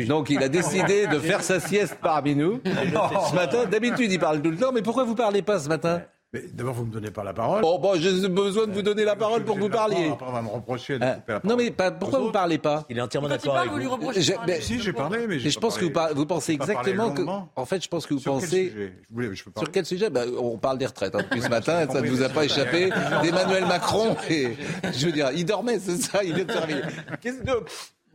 Donc 0.07 0.30
il 0.30 0.38
a 0.43 0.49
décidé 0.49 1.07
de 1.07 1.17
faire 1.19 1.41
sa 1.43 1.59
sieste 1.59 1.97
parmi 2.01 2.36
nous 2.36 2.59
ce 2.65 3.36
matin. 3.36 3.65
D'habitude, 3.65 4.11
il 4.11 4.19
parle 4.19 4.41
tout 4.41 4.51
le 4.51 4.57
temps. 4.57 4.72
Mais 4.72 4.82
pourquoi 4.84 5.03
vous 5.03 5.15
parlez 5.15 5.41
pas 5.41 5.59
ce 5.59 5.67
matin? 5.69 6.01
Mais 6.34 6.44
d'abord, 6.54 6.76
vous 6.76 6.84
ne 6.84 6.88
me 6.88 6.94
donnez 6.94 7.12
pas 7.12 7.26
la 7.26 7.34
parole. 7.34 7.62
Oh, 7.66 7.78
bon, 7.78 7.96
j'ai 8.00 8.26
besoin 8.30 8.66
de 8.66 8.72
vous 8.72 8.82
donner 8.82 9.04
la 9.04 9.18
parole 9.18 9.44
pour 9.44 9.56
que 9.58 9.60
vous 9.62 9.70
parliez. 9.70 10.12
Après, 10.12 10.26
on 10.26 10.32
va 10.32 10.42
me 10.42 10.48
reprocher 10.48 10.98
de 10.98 11.04
couper 11.16 11.34
la 11.34 11.42
non, 11.44 11.58
mais 11.58 11.72
pas- 11.72 11.92
pourquoi 11.92 12.20
vous 12.20 12.26
autres 12.26 12.34
parlez 12.34 12.58
pas 12.58 12.86
Il 12.90 12.98
est 12.98 13.02
entièrement 13.02 13.28
d'accord 13.28 13.54
parle, 13.54 13.60
avec 13.68 13.72
vous 13.74 13.78
lui 13.80 13.86
vous. 13.86 13.92
reprochez 13.92 14.20
de 14.22 14.24
Je- 14.26 14.32
mais- 14.48 14.62
Si, 14.62 14.80
j'ai 14.80 14.94
parlé, 14.94 15.28
mais 15.28 15.40
j'ai 15.40 15.46
Mais 15.46 15.52
je 15.52 15.60
pense 15.60 15.78
que 15.78 15.84
vous, 15.84 15.92
parlé- 15.92 16.14
par- 16.14 16.18
vous 16.18 16.26
pensez 16.26 16.54
exactement 16.54 17.12
que. 17.12 17.22
En 17.58 17.66
fait, 17.66 17.84
je 17.84 17.90
pense 17.90 18.06
que 18.08 18.14
vous 18.14 18.22
Sur 18.22 18.32
quel 18.36 18.42
pensez. 18.44 18.70
sujet? 18.70 18.94
Je 19.10 19.14
voulais, 19.14 19.36
je 19.36 19.44
peux 19.44 19.52
parler. 19.52 19.66
Sur 19.66 19.72
quel 19.74 19.86
sujet? 19.86 20.10
Ben, 20.10 20.30
On 20.40 20.58
parle 20.58 20.78
des 20.78 20.86
retraites. 20.86 21.14
hein, 21.16 21.20
depuis 21.22 21.42
ce 21.42 21.50
matin, 21.50 21.86
ça 21.92 22.00
ne 22.02 22.10
vous 22.10 22.24
a 22.24 22.30
pas 22.30 22.46
échappé. 22.46 22.92
D'Emmanuel 23.24 23.66
Macron. 23.68 24.16
Et, 24.30 24.56
je 24.94 25.08
veux 25.08 25.12
dire, 25.12 25.32
il 25.36 25.44
dormait, 25.44 25.80
c'est 25.80 25.98
ça, 25.98 26.24
il 26.24 26.34
vient 26.34 26.46
de 26.46 26.52
se 26.54 26.58
réveiller. 26.58 26.82
Qu'est-ce 27.20 27.40
que. 27.44 27.52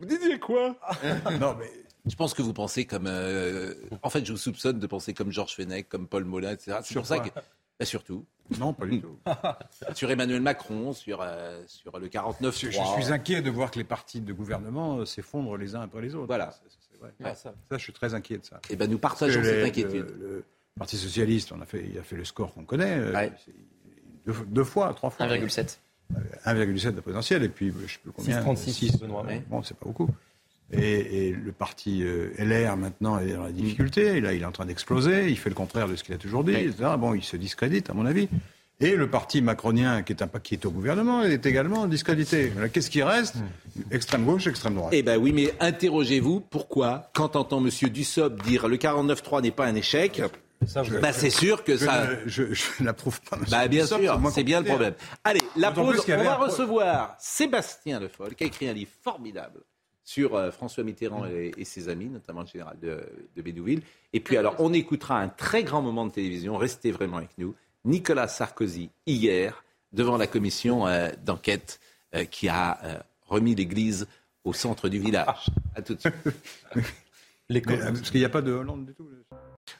Vous 0.00 0.06
disiez 0.06 0.38
quoi? 0.38 0.74
Non, 1.40 1.54
mais 1.58 1.70
Je 2.06 2.14
pense 2.16 2.32
que 2.32 2.40
vous 2.40 2.54
pensez 2.54 2.86
comme. 2.86 3.08
euh, 3.08 3.74
En 4.02 4.08
fait, 4.08 4.24
je 4.24 4.32
vous 4.32 4.38
soupçonne 4.38 4.78
de 4.78 4.86
penser 4.86 5.12
comme 5.12 5.30
Georges 5.32 5.54
Fenech, 5.54 5.86
comme 5.90 6.06
Paul 6.06 6.24
Molin, 6.24 6.52
etc. 6.52 6.78
C'est 6.82 6.94
pour 6.94 7.04
ça 7.06 7.18
que. 7.18 7.28
Ben, 7.78 7.84
surtout. 7.84 8.24
non, 8.58 8.72
pas 8.72 8.86
du 8.86 9.00
tout. 9.02 9.18
Sur 9.94 10.10
Emmanuel 10.10 10.40
Macron, 10.40 10.92
sur, 10.92 11.20
euh, 11.20 11.62
sur 11.66 11.98
le 11.98 12.08
49 12.08 12.58
Je, 12.58 12.70
je 12.70 12.78
suis 13.02 13.12
inquiet 13.12 13.42
de 13.42 13.50
voir 13.50 13.70
que 13.70 13.78
les 13.78 13.84
partis 13.84 14.20
de 14.20 14.32
gouvernement 14.32 14.98
euh, 14.98 15.04
s'effondrent 15.04 15.56
les 15.58 15.74
uns 15.74 15.82
après 15.82 16.00
les 16.00 16.14
autres. 16.14 16.26
Voilà. 16.28 16.52
C'est- 16.52 16.76
c'est 16.90 16.98
vrai. 17.00 17.12
Ouais. 17.20 17.34
Ça, 17.34 17.52
je 17.72 17.76
suis 17.76 17.92
très 17.92 18.14
inquiet 18.14 18.38
de 18.38 18.44
ça. 18.44 18.58
Et 18.70 18.76
ben, 18.76 18.90
nous 18.90 18.98
partageons 18.98 19.42
cette 19.42 19.64
inquiétude. 19.64 20.14
Le, 20.18 20.26
le 20.28 20.44
Parti 20.78 20.96
socialiste, 20.96 21.52
on 21.52 21.60
a 21.60 21.66
fait, 21.66 21.84
il 21.90 21.98
a 21.98 22.02
fait 22.02 22.16
le 22.16 22.24
score 22.24 22.52
qu'on 22.54 22.64
connaît. 22.64 22.96
euh, 22.98 23.12
Ouais. 23.12 23.32
Deux, 24.26 24.34
deux 24.46 24.64
fois, 24.64 24.92
trois 24.94 25.10
fois. 25.10 25.26
1,7. 25.26 25.78
1,7 26.44 26.90
de 26.92 26.96
la 26.96 27.02
présidentielle, 27.02 27.42
et 27.44 27.48
puis 27.48 27.72
je 27.86 27.92
sais 27.94 27.98
plus 27.98 28.12
combien. 28.12 28.40
6,36, 28.42 28.72
six, 28.72 28.98
Benoît. 28.98 29.24
ouais. 29.24 29.42
Bon, 29.48 29.62
c'est 29.62 29.76
pas 29.76 29.86
beaucoup. 29.86 30.08
Et, 30.72 31.28
et 31.28 31.30
le 31.32 31.52
parti 31.52 32.02
euh, 32.02 32.30
LR 32.38 32.76
maintenant 32.76 33.18
est 33.20 33.32
dans 33.34 33.44
la 33.44 33.52
difficulté. 33.52 34.20
Là, 34.20 34.32
il 34.32 34.42
est 34.42 34.46
en 34.46 34.52
train 34.52 34.66
d'exploser. 34.66 35.28
Il 35.28 35.38
fait 35.38 35.48
le 35.50 35.54
contraire 35.54 35.86
de 35.88 35.94
ce 35.96 36.02
qu'il 36.02 36.14
a 36.14 36.18
toujours 36.18 36.42
dit. 36.44 36.54
etc. 36.54 36.74
Bon, 36.98 37.14
il 37.14 37.22
se 37.22 37.36
discrédite, 37.36 37.88
à 37.90 37.94
mon 37.94 38.04
avis. 38.06 38.28
Et 38.80 38.94
le 38.94 39.08
parti 39.08 39.40
macronien, 39.40 40.02
qui 40.02 40.12
est, 40.12 40.22
un, 40.22 40.28
qui 40.42 40.54
est 40.54 40.66
au 40.66 40.70
gouvernement, 40.70 41.22
est 41.22 41.46
également 41.46 41.86
discrédité. 41.86 42.52
Qu'est-ce 42.72 42.90
qui 42.90 43.02
reste? 43.02 43.36
Extrême 43.90 44.24
gauche, 44.24 44.46
extrême 44.48 44.74
droite. 44.74 44.92
Eh 44.94 45.02
ben 45.02 45.16
oui, 45.18 45.32
mais 45.32 45.54
interrogez-vous 45.60 46.40
pourquoi, 46.40 47.10
quand 47.14 47.36
entend 47.36 47.64
M. 47.64 47.70
Dussopt 47.88 48.44
dire 48.44 48.68
le 48.68 48.76
49-3 48.76 49.42
n'est 49.42 49.50
pas 49.50 49.64
un 49.66 49.74
échec, 49.76 50.20
Ça, 50.66 50.82
bah 51.00 51.12
c'est 51.14 51.30
sûr 51.30 51.64
que 51.64 51.72
je, 51.76 51.84
ça. 51.86 52.06
ne- 52.06 52.16
je, 52.28 52.52
je 52.52 52.82
n'approuve 52.82 53.18
pas. 53.22 53.38
Bah 53.50 53.66
bien 53.68 53.84
Dussopt, 53.84 54.02
sûr, 54.02 54.20
c'est 54.34 54.44
bien 54.44 54.60
le 54.60 54.66
problème. 54.66 54.94
Allez, 55.24 55.40
la 55.56 55.70
pause, 55.70 56.04
on 56.08 56.22
va 56.24 56.36
recevoir 56.36 57.16
Sébastien 57.18 57.98
Le 58.00 58.08
Foll, 58.08 58.34
qui 58.34 58.44
a 58.44 58.46
écrit 58.48 58.68
un 58.68 58.72
livre 58.74 58.90
formidable 59.02 59.60
sur 60.06 60.36
euh, 60.36 60.50
François 60.50 60.84
Mitterrand 60.84 61.26
et, 61.26 61.52
et 61.58 61.64
ses 61.64 61.90
amis, 61.90 62.06
notamment 62.06 62.42
le 62.42 62.46
général 62.46 62.78
de, 62.80 63.00
de 63.34 63.42
Bédouville. 63.42 63.82
Et 64.12 64.20
puis 64.20 64.38
alors, 64.38 64.54
on 64.60 64.72
écoutera 64.72 65.20
un 65.20 65.28
très 65.28 65.64
grand 65.64 65.82
moment 65.82 66.06
de 66.06 66.12
télévision, 66.12 66.56
restez 66.56 66.92
vraiment 66.92 67.18
avec 67.18 67.36
nous, 67.36 67.54
Nicolas 67.84 68.28
Sarkozy, 68.28 68.90
hier, 69.06 69.64
devant 69.92 70.16
la 70.16 70.26
commission 70.26 70.86
euh, 70.86 71.10
d'enquête 71.24 71.80
euh, 72.14 72.24
qui 72.24 72.48
a 72.48 72.78
euh, 72.84 72.98
remis 73.26 73.54
l'église 73.54 74.06
au 74.44 74.52
centre 74.52 74.88
du 74.88 75.00
village. 75.00 75.46
À 75.74 75.82
tout 75.82 75.94
de 75.94 76.00
suite. 76.00 76.14
Mais, 77.50 77.60
parce 77.60 78.10
qu'il 78.10 78.20
n'y 78.20 78.26
a 78.26 78.30
pas 78.30 78.42
de 78.42 78.52
Hollande 78.52 78.86
du 78.86 78.94
tout. 78.94 79.08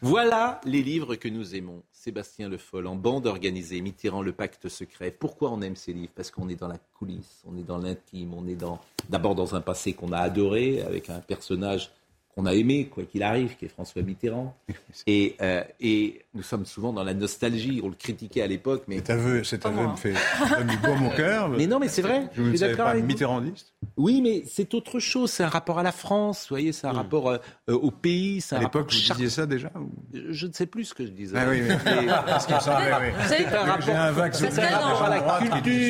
Voilà 0.03 0.61
les 0.65 0.83
livres 0.83 1.17
que 1.17 1.29
nous 1.29 1.55
aimons. 1.55 1.83
Sébastien 1.93 2.49
Le 2.49 2.59
Foll, 2.59 2.87
en 2.87 2.95
bande 2.95 3.27
organisée, 3.27 3.81
Mitterrand, 3.81 4.23
le 4.23 4.33
pacte 4.33 4.69
secret. 4.69 5.11
Pourquoi 5.11 5.51
on 5.51 5.61
aime 5.63 5.77
ces 5.77 5.93
livres? 5.93 6.13
Parce 6.15 6.31
qu'on 6.31 6.49
est 6.49 6.57
dans 6.57 6.69
la 6.69 6.79
coulisse, 6.99 7.43
on 7.47 7.57
est 7.57 7.65
dans 7.65 7.79
l'intime, 7.79 8.35
on 8.35 8.47
est 8.47 8.55
dans 8.55 8.81
d'abord 9.09 9.35
dans 9.35 9.55
un 9.55 9.61
passé 9.61 9.93
qu'on 9.93 10.13
a 10.13 10.19
adoré, 10.19 10.83
avec 10.83 11.11
un 11.11 11.21
personnage 11.21 11.91
qu'on 12.35 12.47
a 12.47 12.55
aimé, 12.55 12.87
quoi 12.87 13.05
qu'il 13.05 13.23
arrive, 13.23 13.57
qui 13.57 13.65
est 13.65 13.69
François 13.69 14.03
Mitterrand. 14.03 14.55
Et, 15.07 15.37
euh, 15.41 15.65
et 15.81 16.23
nous 16.37 16.43
sommes 16.43 16.67
souvent 16.67 16.93
dans 16.93 17.03
la 17.03 17.15
nostalgie. 17.15 17.81
On 17.83 17.89
le 17.89 17.95
critiquait 17.95 18.43
à 18.43 18.47
l'époque, 18.47 18.85
mais 18.89 18.97
Cet 18.97 19.11
aveu, 19.11 19.43
cet 19.45 19.67
aveu 19.67 19.87
me 19.87 19.97
fait 19.97 20.13
me 20.13 20.57
donne 20.59 20.67
du 20.69 20.77
baume 20.77 21.07
au 21.07 21.11
cœur. 21.11 21.49
Mais 21.49 21.67
non, 21.67 21.79
mais 21.81 21.89
c'est 21.89 22.03
vrai. 22.03 22.29
Je 22.37 22.43
Je 22.43 22.49
suis 22.51 22.59
d'accord 22.61 22.85
pas 22.87 22.91
avec 22.93 23.05
mitterrandiste. 23.05 23.75
oui, 23.97 24.21
mais 24.23 24.45
c'est 24.47 24.73
autre 24.75 24.99
chose. 25.01 25.31
C'est 25.31 25.43
un 25.45 25.49
rapport 25.49 25.79
à 25.79 25.83
la 25.83 25.93
France, 25.93 26.43
vous 26.49 26.55
voyez, 26.55 26.73
c'est 26.73 26.87
un 26.87 26.93
rapport 26.93 27.31
euh, 27.31 27.39
euh, 27.71 27.75
au 27.75 27.91
pays, 27.91 28.41
c'est 28.41 28.55
un 28.55 28.59
À 28.59 28.61
l'époque, 28.61 28.83
rapport 28.83 28.93
vous 28.93 28.99
char- 29.05 29.17
disiez 29.17 29.31
ça 29.31 29.47
déjà 29.47 29.71
ou- 29.75 29.91
Je 30.15 30.33
je 30.33 30.47
ne 30.47 30.53
sais 30.53 30.67
plus 30.67 30.85
ce 30.85 30.95
que 30.95 31.05
je 31.05 31.11
disais. 31.11 31.37
Ah 31.39 31.47
oui, 31.49 31.63
oui. 31.63 31.75
Mais- 31.85 32.07
Parce 32.07 32.49
me 32.49 32.59
semblait, 32.61 32.93
oui. 33.01 33.11
Vous 33.19 33.29
savez, 33.29 33.45
C'est 33.49 33.55
un 33.57 33.61
rapport- 33.65 33.81
J'ai 33.87 33.93
un 33.93 34.11
vague 34.13 34.31
disent 34.33 34.41
sur 34.41 34.49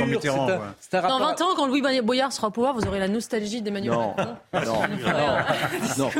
culture, 0.07 0.63
c'est 0.81 0.95
un- 0.97 0.99
un 0.99 1.09
Dans 1.09 1.19
rapport- 1.19 1.29
20 1.29 1.41
ans, 1.43 1.55
quand 1.57 1.67
Louis 1.67 1.83
Boyard 2.03 2.33
sera 2.33 2.49
au 2.49 2.51
pouvoir, 2.51 2.75
vous 2.75 2.87
aurez 2.87 3.01
la 3.01 3.09
nostalgie 3.09 3.61
d'Emmanuel 3.63 3.91
Macron. 3.97 4.15
non, 4.55 4.61
non, 4.65 5.99
non. 5.99 6.11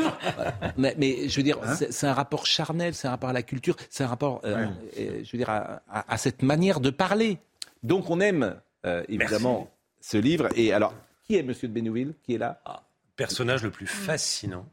Mais, 0.77 1.27
je 1.27 1.35
veux 1.37 1.43
dire, 1.43 1.57
Hein? 1.63 1.75
c'est 1.75 1.91
c'est 1.91 2.07
un 2.07 2.13
rapport 2.13 2.45
charnel, 2.45 2.93
c'est 2.93 3.07
un 3.07 3.11
rapport 3.11 3.29
à 3.29 3.33
la 3.33 3.41
culture, 3.41 3.75
c'est 3.89 4.03
un 4.03 4.07
rapport, 4.17 4.41
euh, 4.43 4.67
euh, 4.99 5.21
je 5.23 5.31
veux 5.31 5.37
dire, 5.37 5.49
à, 5.49 5.81
à- 5.89 6.13
à 6.13 6.17
cette 6.17 6.41
manière 6.41 6.79
de 6.79 6.89
parler. 6.89 7.37
Donc 7.83 8.09
on 8.09 8.19
aime 8.19 8.55
euh, 8.85 9.03
évidemment 9.09 9.69
ce 10.01 10.17
livre. 10.17 10.47
Et 10.55 10.73
alors, 10.73 10.93
qui 11.25 11.35
est 11.35 11.43
Monsieur 11.43 11.67
de 11.67 11.73
Bénouville? 11.73 12.13
Qui 12.23 12.35
est 12.35 12.37
là? 12.37 12.61
Personnage 13.15 13.63
le 13.63 13.71
plus 13.71 13.87
fascinant 13.87 14.65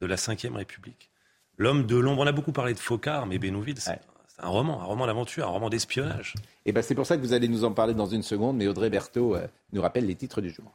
de 0.00 0.06
la 0.06 0.16
Ve 0.16 0.54
République. 0.54 1.10
L'homme 1.56 1.86
de 1.86 1.96
l'ombre. 1.96 2.22
On 2.22 2.26
a 2.26 2.32
beaucoup 2.32 2.52
parlé 2.52 2.74
de 2.74 2.78
Focard, 2.78 3.26
mais 3.26 3.38
Bénouville, 3.38 3.80
c'est 3.80 3.98
un 4.38 4.48
roman, 4.48 4.80
un 4.80 4.84
roman 4.84 5.06
d'aventure, 5.06 5.46
un 5.48 5.50
roman 5.50 5.70
d'espionnage. 5.70 6.34
Et 6.66 6.72
ben 6.72 6.82
c'est 6.82 6.94
pour 6.94 7.06
ça 7.06 7.16
que 7.16 7.22
vous 7.22 7.32
allez 7.32 7.48
nous 7.48 7.64
en 7.64 7.72
parler 7.72 7.94
dans 7.94 8.06
une 8.06 8.22
seconde, 8.22 8.56
mais 8.58 8.68
Audrey 8.68 8.90
Berthaud 8.90 9.34
euh, 9.34 9.46
nous 9.72 9.82
rappelle 9.82 10.06
les 10.06 10.14
titres 10.14 10.40
du 10.40 10.50
jour. 10.50 10.72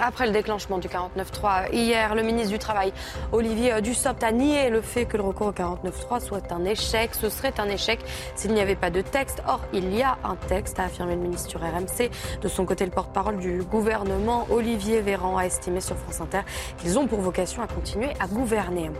Après 0.00 0.26
le 0.26 0.32
déclenchement 0.32 0.78
du 0.78 0.88
49-3 0.88 1.72
hier, 1.72 2.14
le 2.14 2.22
ministre 2.22 2.52
du 2.52 2.58
Travail, 2.58 2.92
Olivier 3.32 3.80
Dussopt, 3.82 4.22
a 4.22 4.30
nié 4.30 4.70
le 4.70 4.80
fait 4.80 5.06
que 5.06 5.16
le 5.16 5.24
recours 5.24 5.48
au 5.48 5.52
49-3 5.52 6.20
soit 6.20 6.52
un 6.52 6.64
échec. 6.64 7.10
Ce 7.14 7.28
serait 7.28 7.54
un 7.58 7.68
échec 7.68 7.98
s'il 8.36 8.54
n'y 8.54 8.60
avait 8.60 8.76
pas 8.76 8.90
de 8.90 9.00
texte. 9.00 9.42
Or, 9.48 9.60
il 9.72 9.94
y 9.94 10.02
a 10.02 10.16
un 10.24 10.36
texte, 10.36 10.78
a 10.78 10.84
affirmé 10.84 11.16
le 11.16 11.22
ministre 11.22 11.50
sur 11.50 11.60
RMC. 11.60 12.10
De 12.40 12.48
son 12.48 12.64
côté, 12.64 12.84
le 12.84 12.90
porte-parole 12.92 13.38
du 13.38 13.62
gouvernement, 13.62 14.46
Olivier 14.50 15.00
Véran, 15.00 15.36
a 15.36 15.46
estimé 15.46 15.80
sur 15.80 15.96
France 15.96 16.20
Inter 16.20 16.40
qu'ils 16.78 16.98
ont 16.98 17.06
pour 17.06 17.20
vocation 17.20 17.62
à 17.62 17.66
continuer 17.66 18.10
à 18.20 18.28
gouverner. 18.28 18.90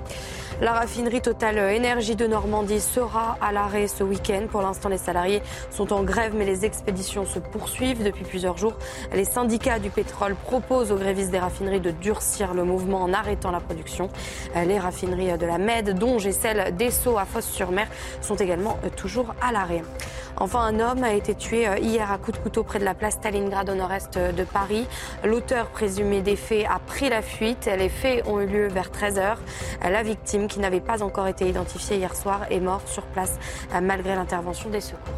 La 0.61 0.73
raffinerie 0.73 1.21
Total 1.21 1.57
Énergie 1.73 2.17
de 2.17 2.27
Normandie 2.27 2.81
sera 2.81 3.39
à 3.41 3.53
l'arrêt 3.53 3.87
ce 3.87 4.03
week-end. 4.03 4.47
Pour 4.51 4.63
l'instant, 4.63 4.89
les 4.89 4.99
salariés 4.99 5.41
sont 5.71 5.93
en 5.93 6.03
grève, 6.03 6.35
mais 6.37 6.45
les 6.45 6.65
expéditions 6.65 7.25
se 7.25 7.39
poursuivent 7.39 8.03
depuis 8.03 8.25
plusieurs 8.25 8.57
jours. 8.57 8.75
Les 9.13 9.25
syndicats 9.25 9.79
du 9.79 9.91
pétrole 9.91 10.35
proposent 10.35 10.88
aux 10.93 10.97
grévistes 10.97 11.31
des 11.31 11.39
raffineries 11.39 11.81
de 11.81 11.91
durcir 11.91 12.55
le 12.55 12.65
mouvement 12.65 13.03
en 13.03 13.13
arrêtant 13.13 13.51
la 13.51 13.61
production. 13.61 14.09
Les 14.55 14.79
raffineries 14.79 15.39
de 15.39 15.47
la 15.47 15.59
Med, 15.59 15.99
dont 15.99 16.19
et 16.19 16.33
celle 16.33 16.75
d'Esso 16.77 17.17
à 17.19 17.25
Fosse-sur-Mer, 17.25 17.89
sont 18.21 18.37
également 18.37 18.79
toujours 18.97 19.35
à 19.41 19.53
l'arrêt. 19.53 19.83
Enfin, 20.37 20.61
un 20.61 20.81
homme 20.81 21.03
a 21.03 21.15
été 21.15 21.35
tué 21.35 21.67
hier 21.81 22.11
à 22.13 22.19
coup 22.19 22.33
de 22.33 22.37
couteau 22.37 22.63
près 22.63 22.79
de 22.79 22.85
la 22.85 22.95
place 22.95 23.15
Stalingrad 23.15 23.69
au 23.69 23.75
nord-est 23.75 24.19
de 24.19 24.45
Paris. 24.45 24.87
L'auteur 25.25 25.67
présumé 25.67 26.23
des 26.23 26.37
faits 26.37 26.67
a 26.69 26.79
pris 26.79 27.09
la 27.09 27.23
fuite. 27.23 27.69
Les 27.77 27.89
faits 27.89 28.27
ont 28.27 28.41
eu 28.41 28.47
lieu 28.47 28.69
vers 28.69 28.91
13h. 28.91 29.37
La 29.83 30.03
victime, 30.03 30.47
qui 30.47 30.61
n'avait 30.61 30.81
pas 30.81 31.03
encore 31.03 31.27
été 31.27 31.49
identifiée 31.49 31.97
hier 31.97 32.15
soir, 32.15 32.47
est 32.51 32.61
morte 32.61 32.89
sur 32.89 33.05
place 33.05 33.39
malgré 33.83 34.15
l'intervention 34.15 34.71
des 34.71 34.81
secours. 34.81 35.15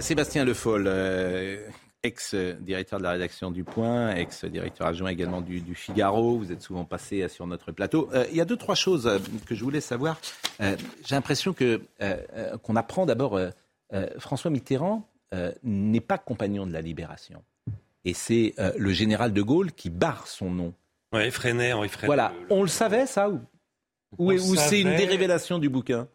Sébastien 0.00 0.44
Le 0.44 0.54
Foll, 0.54 0.86
euh, 0.88 1.56
ex-directeur 2.04 2.98
de 2.98 3.04
la 3.04 3.12
rédaction 3.12 3.50
du 3.50 3.64
Point, 3.64 4.14
ex-directeur 4.14 4.86
adjoint 4.86 5.10
également 5.10 5.40
du, 5.40 5.74
Figaro. 5.74 6.38
Vous 6.38 6.52
êtes 6.52 6.62
souvent 6.62 6.84
passé 6.84 7.26
sur 7.28 7.46
notre 7.46 7.72
plateau. 7.72 8.08
Euh, 8.14 8.24
il 8.30 8.36
y 8.36 8.40
a 8.40 8.44
deux, 8.44 8.56
trois 8.56 8.76
choses 8.76 9.06
euh, 9.06 9.18
que 9.46 9.54
je 9.54 9.64
voulais 9.64 9.80
savoir. 9.80 10.20
J'ai 10.60 11.14
l'impression 11.14 11.52
que 11.52 11.80
qu'on 12.62 12.76
apprend 12.76 13.06
d'abord 13.06 13.38
euh, 13.94 14.08
François 14.18 14.50
Mitterrand 14.50 15.08
euh, 15.34 15.52
n'est 15.62 16.00
pas 16.00 16.18
compagnon 16.18 16.66
de 16.66 16.72
la 16.72 16.80
libération. 16.80 17.42
Et 18.04 18.14
c'est 18.14 18.54
euh, 18.58 18.72
le 18.76 18.92
général 18.92 19.32
de 19.32 19.42
Gaulle 19.42 19.72
qui 19.72 19.90
barre 19.90 20.26
son 20.26 20.50
nom. 20.50 20.74
Oui, 21.12 21.30
Freinet, 21.30 21.72
Henri 21.72 21.90
Voilà, 22.04 22.32
on 22.50 22.62
le 22.62 22.68
savait 22.68 23.06
ça 23.06 23.30
ou, 23.30 23.40
ou, 24.18 24.56
c'est 24.56 24.80
une 24.80 24.96
dérévélation 24.96 25.58
du 25.58 25.68
bouquin? 25.68 26.08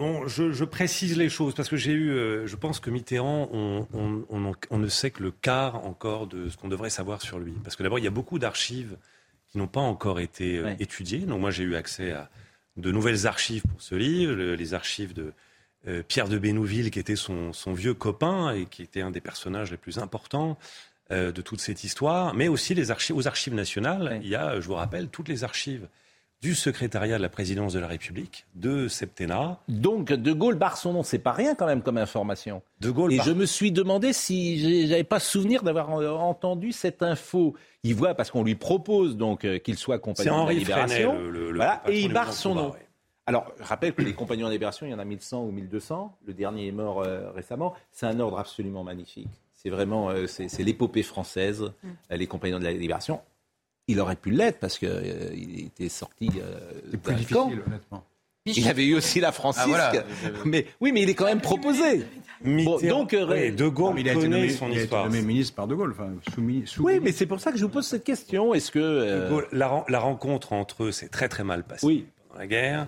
Bon, 0.00 0.26
je, 0.26 0.64
précise 0.64 1.16
les 1.16 1.28
choses 1.28 1.54
parce 1.54 1.68
que 1.68 1.76
j'ai 1.76 1.92
eu, 1.92 2.46
je 2.46 2.56
pense 2.56 2.80
que 2.80 2.90
Mitterrand, 2.90 3.48
on, 3.52 4.78
ne 4.78 4.88
sait 4.88 5.10
que 5.12 5.22
le 5.22 5.30
quart 5.30 5.84
encore 5.86 6.26
de 6.26 6.48
ce 6.48 6.56
qu'on 6.56 6.68
devrait 6.68 6.90
savoir 6.90 7.22
sur 7.22 7.38
lui. 7.38 7.52
Parce 7.62 7.76
que 7.76 7.82
d'abord, 7.84 8.00
il 8.00 8.04
y 8.04 8.08
a 8.08 8.10
beaucoup 8.10 8.40
d'archives 8.40 8.96
qui 9.48 9.58
n'ont 9.58 9.68
pas 9.68 9.80
encore 9.80 10.18
été 10.18 10.60
étudiées. 10.80 11.20
Donc 11.20 11.40
moi, 11.40 11.52
j'ai 11.52 11.62
eu 11.62 11.76
accès 11.76 12.10
à 12.10 12.28
de 12.76 12.90
nouvelles 12.90 13.28
archives 13.28 13.62
pour 13.62 13.80
ce 13.80 13.94
livre, 13.94 14.34
les 14.34 14.74
archives 14.74 15.14
de, 15.14 15.32
euh, 15.86 16.02
Pierre 16.02 16.28
de 16.28 16.38
Bénouville, 16.38 16.90
qui 16.90 16.98
était 16.98 17.16
son, 17.16 17.52
vieux 17.68 17.94
copain 17.94 18.52
et 18.52 18.64
qui 18.64 18.82
était 18.82 19.02
un 19.02 19.10
des 19.10 19.20
personnages 19.20 19.70
les 19.70 19.76
plus 19.76 19.98
importants 19.98 20.58
euh, 21.10 21.30
de 21.30 21.42
toute 21.42 21.60
cette 21.60 21.84
histoire, 21.84 22.34
mais 22.34 22.48
aussi 22.48 22.74
les 22.74 22.90
archives, 22.90 23.16
aux 23.16 23.26
archives 23.26 23.54
nationales. 23.54 24.20
Il 24.22 24.28
y 24.28 24.34
a, 24.34 24.60
je 24.60 24.66
vous 24.66 24.74
rappelle, 24.74 25.08
toutes 25.08 25.28
les 25.28 25.44
archives 25.44 25.86
du 26.44 26.54
secrétariat 26.54 27.16
de 27.16 27.22
la 27.22 27.30
présidence 27.30 27.72
de 27.72 27.78
la 27.78 27.86
République, 27.86 28.44
de 28.54 28.86
Septennat. 28.86 29.58
Donc 29.66 30.12
De 30.12 30.32
Gaulle 30.34 30.56
barre 30.56 30.76
son 30.76 30.92
nom, 30.92 31.02
c'est 31.02 31.18
pas 31.18 31.32
rien 31.32 31.54
quand 31.54 31.64
même 31.64 31.80
comme 31.80 31.96
information. 31.96 32.60
De 32.80 32.90
Gaulle. 32.90 33.14
Et 33.14 33.20
je 33.24 33.30
me 33.30 33.46
suis 33.46 33.72
demandé 33.72 34.12
si 34.12 34.86
j'avais 34.86 35.04
pas 35.04 35.20
souvenir 35.20 35.62
d'avoir 35.62 35.88
entendu 35.88 36.72
cette 36.72 37.02
info. 37.02 37.54
Il 37.82 37.94
voit 37.94 38.12
parce 38.12 38.30
qu'on 38.30 38.44
lui 38.44 38.56
propose 38.56 39.16
donc 39.16 39.46
euh, 39.46 39.58
qu'il 39.58 39.78
soit 39.78 39.98
compagnon 39.98 40.44
de 40.44 40.48
la 40.48 40.54
Libération. 40.54 41.16
et 41.88 42.00
il 42.00 42.12
barre 42.12 42.34
son 42.34 42.54
nom. 42.54 42.74
Alors, 43.26 43.50
je 43.58 43.64
rappelle 43.64 43.94
que 43.94 44.02
les 44.02 44.12
compagnons 44.12 44.48
de 44.48 44.52
libération, 44.52 44.84
il 44.86 44.90
y 44.90 44.94
en 44.94 44.98
a 44.98 45.04
1100 45.06 45.44
ou 45.44 45.50
1200. 45.50 46.18
Le 46.26 46.34
dernier 46.34 46.68
est 46.68 46.72
mort 46.72 47.00
euh, 47.00 47.30
récemment. 47.30 47.72
C'est 47.90 48.04
un 48.04 48.20
ordre 48.20 48.38
absolument 48.38 48.84
magnifique. 48.84 49.28
C'est 49.54 49.70
vraiment 49.70 50.10
euh, 50.10 50.26
c'est 50.26 50.62
l'épopée 50.62 51.02
française, 51.02 51.62
mm. 51.62 51.88
euh, 52.12 52.16
les 52.16 52.26
compagnons 52.26 52.58
de 52.58 52.64
la 52.64 52.72
libération. 52.72 53.22
Il 53.86 54.00
aurait 54.00 54.16
pu 54.16 54.30
l'être 54.30 54.58
parce 54.60 54.78
qu'il 54.78 55.66
était 55.66 55.88
sorti 55.88 56.30
C'est 56.90 57.00
plus 57.00 57.14
difficile, 57.14 57.62
honnêtement. 57.66 58.04
Il 58.46 58.68
avait 58.68 58.84
eu 58.84 58.94
aussi 58.94 59.20
la 59.20 59.32
francisque. 59.32 59.68
Ah, 59.74 59.92
mais 60.44 60.66
oui, 60.80 60.92
mais 60.92 61.02
il 61.02 61.08
est 61.08 61.14
quand 61.14 61.24
même 61.24 61.40
proposé. 61.40 62.04
donc, 62.44 63.14
De 63.14 63.68
Gaulle 63.68 64.00
il 64.00 64.08
a 64.08 64.12
été 64.12 64.28
nommé, 64.28 64.50
son 64.50 64.70
histoire. 64.70 65.06
nommé 65.06 65.22
ministre 65.22 65.54
par 65.54 65.66
De 65.66 65.74
Gaulle, 65.74 65.92
enfin, 65.92 66.10
soumis, 66.34 66.64
Oui, 66.78 67.00
mais 67.02 67.12
c'est 67.12 67.24
pour 67.24 67.40
ça 67.40 67.52
que 67.52 67.58
je 67.58 67.64
vous 67.64 67.70
pose 67.70 67.86
cette 67.86 68.04
question. 68.04 68.52
Est-ce 68.52 68.70
que 68.70 69.46
la, 69.52 69.84
la, 69.88 69.98
rencontre 69.98 70.52
entre 70.52 70.84
eux 70.84 70.92
s'est 70.92 71.08
très 71.08 71.28
très 71.30 71.42
mal 71.42 71.64
passée. 71.64 71.86
Oui 71.86 72.06
la 72.38 72.46
guerre. 72.46 72.86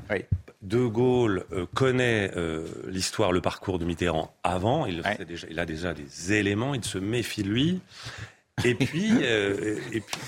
De 0.63 0.85
Gaulle 0.85 1.45
euh, 1.53 1.67
connaît 1.75 2.31
euh, 2.37 2.67
l'histoire, 2.89 3.31
le 3.31 3.41
parcours 3.41 3.79
de 3.79 3.85
Mitterrand 3.85 4.35
avant. 4.43 4.87
Il, 4.87 5.03
il, 5.49 5.59
a 5.61 5.67
déjà 5.67 5.95
des 5.95 6.33
éléments. 6.33 6.75
Il 6.75 6.85
se 6.85 6.99
méfie 6.99 7.43
de 7.43 7.49
lui. 7.51 7.81
Et 8.65 8.75
puis, 8.75 9.13
euh, 9.23 9.79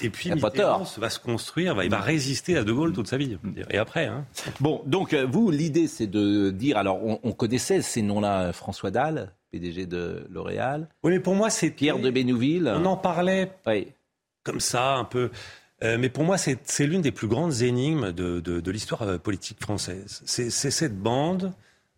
et 0.03 0.11
puis, 0.11 0.31
Mitterrand 0.31 0.85
va 0.99 1.11
se 1.11 1.18
construire, 1.18 1.83
il 1.83 1.91
va 1.91 2.01
résister 2.01 2.57
à 2.57 2.64
De 2.64 2.72
Gaulle 2.72 2.93
toute 2.93 3.09
sa 3.09 3.16
vie. 3.16 3.39
Et 3.70 3.79
après. 3.79 4.07
Hein. 4.07 4.26
Bon, 4.61 4.83
donc 4.87 5.14
vous, 5.14 5.51
l'idée, 5.51 5.87
c'est 5.87 6.07
de 6.07 6.51
dire. 6.51 6.76
Alors, 6.76 7.01
on, 7.03 7.33
connaissait 7.33 7.81
ces 7.81 8.03
noms-là, 8.03 8.53
François 8.53 8.91
Dalle, 8.91 9.33
PDG 9.51 9.87
de 9.87 10.26
L'Oréal. 10.31 10.89
Oui, 11.03 11.12
mais 11.12 11.20
pour 11.20 11.35
moi, 11.35 11.49
c'est 11.49 11.70
Pierre 11.70 11.99
de 11.99 12.11
Bénouville. 12.11 12.70
On 12.76 12.85
en 12.85 12.97
parlait 12.97 13.51
comme 14.45 14.61
ça, 14.61 14.95
un 14.95 15.05
peu. 15.05 15.31
Euh, 15.85 15.97
mais 15.99 16.09
pour 16.09 16.24
moi, 16.24 16.37
c'est 16.39 16.87
l'une 16.87 17.03
des 17.03 17.12
plus 17.12 17.29
grandes 17.29 17.62
énigmes 17.62 18.12
de, 18.12 18.41
de, 18.41 18.61
de 18.61 18.70
l'histoire 18.70 19.03
euh, 19.03 19.18
politique 19.18 19.61
française. 19.61 20.22
C'est 20.24 20.51
cette 20.51 20.99
bande 20.99 21.53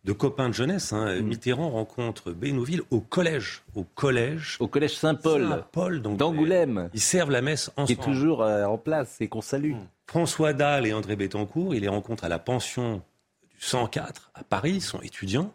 de 0.05 0.13
copains 0.13 0.49
de 0.49 0.55
jeunesse. 0.55 0.93
Hein. 0.93 1.17
Mm. 1.17 1.23
Mitterrand 1.23 1.71
rencontre 1.71 2.33
Bénouville 2.33 2.83
au 2.91 3.01
collège. 3.01 3.63
Au 3.75 3.85
collège. 3.85 4.57
Au 4.61 4.69
collège 4.69 4.97
Saint-Paul. 4.97 5.49
Saint-Paul, 5.49 6.03
d'Angoulême. 6.03 6.91
Ils 6.95 7.01
servent 7.01 7.31
la 7.31 7.43
messe 7.43 7.71
ensemble. 7.77 7.87
Qui 7.87 7.93
est 7.93 8.13
toujours 8.13 8.43
euh, 8.43 8.65
en 8.65 8.79
place 8.79 9.21
et 9.21 9.29
qu'on 9.29 9.43
salue. 9.43 9.75
Mm. 9.75 9.89
François 10.07 10.53
Dalle 10.53 10.87
et 10.87 10.93
André 10.93 11.17
Bettencourt, 11.17 11.75
ils 11.75 11.83
les 11.83 11.89
rencontrent 11.89 12.25
à 12.25 12.29
la 12.29 12.39
pension 12.39 13.03
du 13.55 13.61
104 13.61 14.31
à 14.35 14.45
Paris. 14.45 14.73
Ils 14.77 14.83
sont 14.83 15.01
étudiants. 15.01 15.53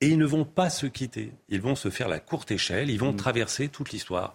Et 0.00 0.08
ils 0.08 0.18
ne 0.18 0.26
vont 0.26 0.44
pas 0.44 0.70
se 0.70 0.86
quitter. 0.86 1.32
Ils 1.48 1.60
vont 1.60 1.74
se 1.74 1.90
faire 1.90 2.08
la 2.08 2.20
courte 2.20 2.52
échelle. 2.52 2.88
Ils 2.90 3.00
vont 3.00 3.12
mm. 3.12 3.16
traverser 3.16 3.68
toute 3.68 3.90
l'histoire 3.90 4.34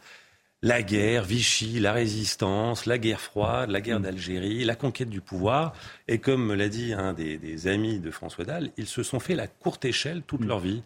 la 0.64 0.82
guerre, 0.82 1.26
Vichy, 1.26 1.82
la 1.82 1.92
résistance, 1.92 2.86
la 2.86 2.98
guerre 2.98 3.20
froide, 3.20 3.70
la 3.70 3.82
guerre 3.82 4.00
mm. 4.00 4.04
d'Algérie, 4.04 4.64
la 4.64 4.76
conquête 4.76 5.10
du 5.10 5.20
pouvoir. 5.20 5.74
Et 6.08 6.20
comme 6.20 6.46
me 6.46 6.56
l'a 6.56 6.70
dit 6.70 6.94
un 6.94 7.12
des, 7.14 7.68
amis 7.68 8.00
de 8.00 8.10
François 8.10 8.46
Dalle, 8.46 8.72
ils 8.78 8.88
se 8.88 9.04
sont 9.04 9.20
fait 9.20 9.36
la 9.36 9.48
courte 9.48 9.84
échelle 9.84 10.24
toute 10.26 10.40
mm. 10.40 10.48
leur 10.48 10.60
vie. 10.60 10.82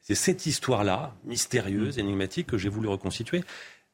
C'est 0.00 0.16
cette 0.16 0.46
histoire-là, 0.46 1.14
mystérieuse, 1.24 1.96
mm. 1.96 2.00
énigmatique, 2.00 2.48
que 2.48 2.58
j'ai 2.58 2.68
voulu 2.68 2.88
reconstituer. 2.88 3.44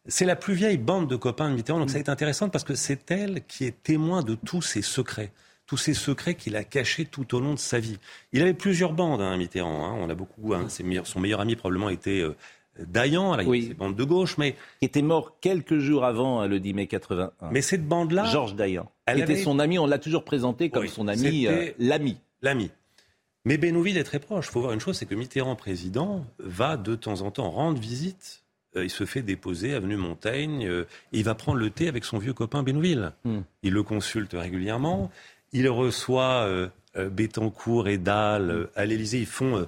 C'est 0.07 0.24
la 0.24 0.37
plus 0.37 0.55
vieille 0.55 0.78
bande 0.78 1.09
de 1.09 1.16
copains 1.16 1.51
de 1.51 1.55
Mitterrand, 1.55 1.80
donc 1.80 1.91
ça 1.91 1.99
est 1.99 2.09
intéressant 2.09 2.49
parce 2.49 2.64
que 2.64 2.74
c'est 2.74 3.11
elle 3.11 3.45
qui 3.47 3.64
est 3.64 3.82
témoin 3.82 4.22
de 4.22 4.37
tous 4.37 4.62
ses 4.62 4.82
secrets 4.82 5.30
tous 5.66 5.76
ces 5.76 5.95
secrets 5.95 6.37
qu'il 6.37 6.55
a 6.55 6.62
cachés 6.62 7.07
tout 7.07 7.34
au 7.34 7.41
long 7.41 7.53
de 7.53 7.59
sa 7.59 7.80
vie. 7.80 7.99
Il 8.32 8.41
avait 8.41 8.55
plusieurs 8.55 8.93
bandes, 8.93 9.20
hein, 9.20 9.37
Mitterrand. 9.37 9.84
Hein. 9.84 9.97
On 9.99 10.09
a 10.09 10.14
beaucoup. 10.14 10.55
Hein, 10.55 10.68
son 10.68 11.20
meilleur 11.20 11.41
ami 11.41 11.57
probablement 11.57 11.91
était 11.91 12.20
euh, 12.20 12.37
Dayan, 12.79 13.37
là, 13.37 13.45
oui. 13.45 13.74
bande 13.74 13.97
de 13.97 14.05
gauche, 14.05 14.39
mais 14.39 14.53
qui 14.79 14.85
était 14.85 15.03
mort 15.03 15.39
quelques 15.41 15.79
jours 15.79 16.05
avant 16.05 16.43
euh, 16.43 16.47
le 16.47 16.61
10 16.61 16.74
mai 16.74 16.87
81. 16.87 17.51
Mais 17.51 17.62
cette 17.62 17.87
bande-là, 17.87 18.24
Georges 18.24 18.55
Dayan, 18.55 18.91
qui 19.12 19.20
était 19.20 19.37
son 19.37 19.59
ami, 19.59 19.79
on 19.79 19.87
l'a 19.87 19.99
toujours 19.99 20.24
présenté 20.24 20.70
comme 20.70 20.87
son 20.89 21.09
ami, 21.09 21.47
euh, 21.47 21.70
l'ami. 21.79 22.18
L'ami. 22.43 22.70
Mais 23.45 23.59
Bénouville 23.59 23.97
est 23.97 24.05
très 24.05 24.18
proche. 24.18 24.47
Il 24.49 24.53
faut 24.53 24.61
voir 24.61 24.72
une 24.72 24.81
chose, 24.81 24.97
c'est 24.97 25.07
que 25.07 25.14
Mitterrand, 25.14 25.55
président, 25.55 26.24
va 26.39 26.77
de 26.77 26.97
temps 26.97 27.22
en 27.22 27.31
temps 27.31 27.51
rendre 27.51 27.79
visite. 27.79 28.43
Euh, 28.74 28.85
il 28.85 28.91
se 28.91 29.05
fait 29.05 29.22
déposer 29.22 29.74
avenue 29.74 29.97
Montaigne. 29.97 30.62
et 30.62 30.85
il 31.12 31.24
va 31.24 31.35
prendre 31.35 31.59
le 31.59 31.70
thé 31.70 31.89
avec 31.89 32.05
son 32.05 32.18
vieux 32.18 32.35
copain 32.35 32.62
Bénouville. 32.62 33.12
Hmm. 33.24 33.41
Il 33.62 33.72
le 33.72 33.83
consulte 33.83 34.33
régulièrement. 34.33 35.11
Il 35.53 35.68
reçoit 35.68 36.47
Bettencourt 36.95 37.89
et 37.89 37.99
Dalle 37.99 38.68
à 38.74 38.85
l'Élysée. 38.85 39.20
Ils 39.20 39.27
font 39.27 39.66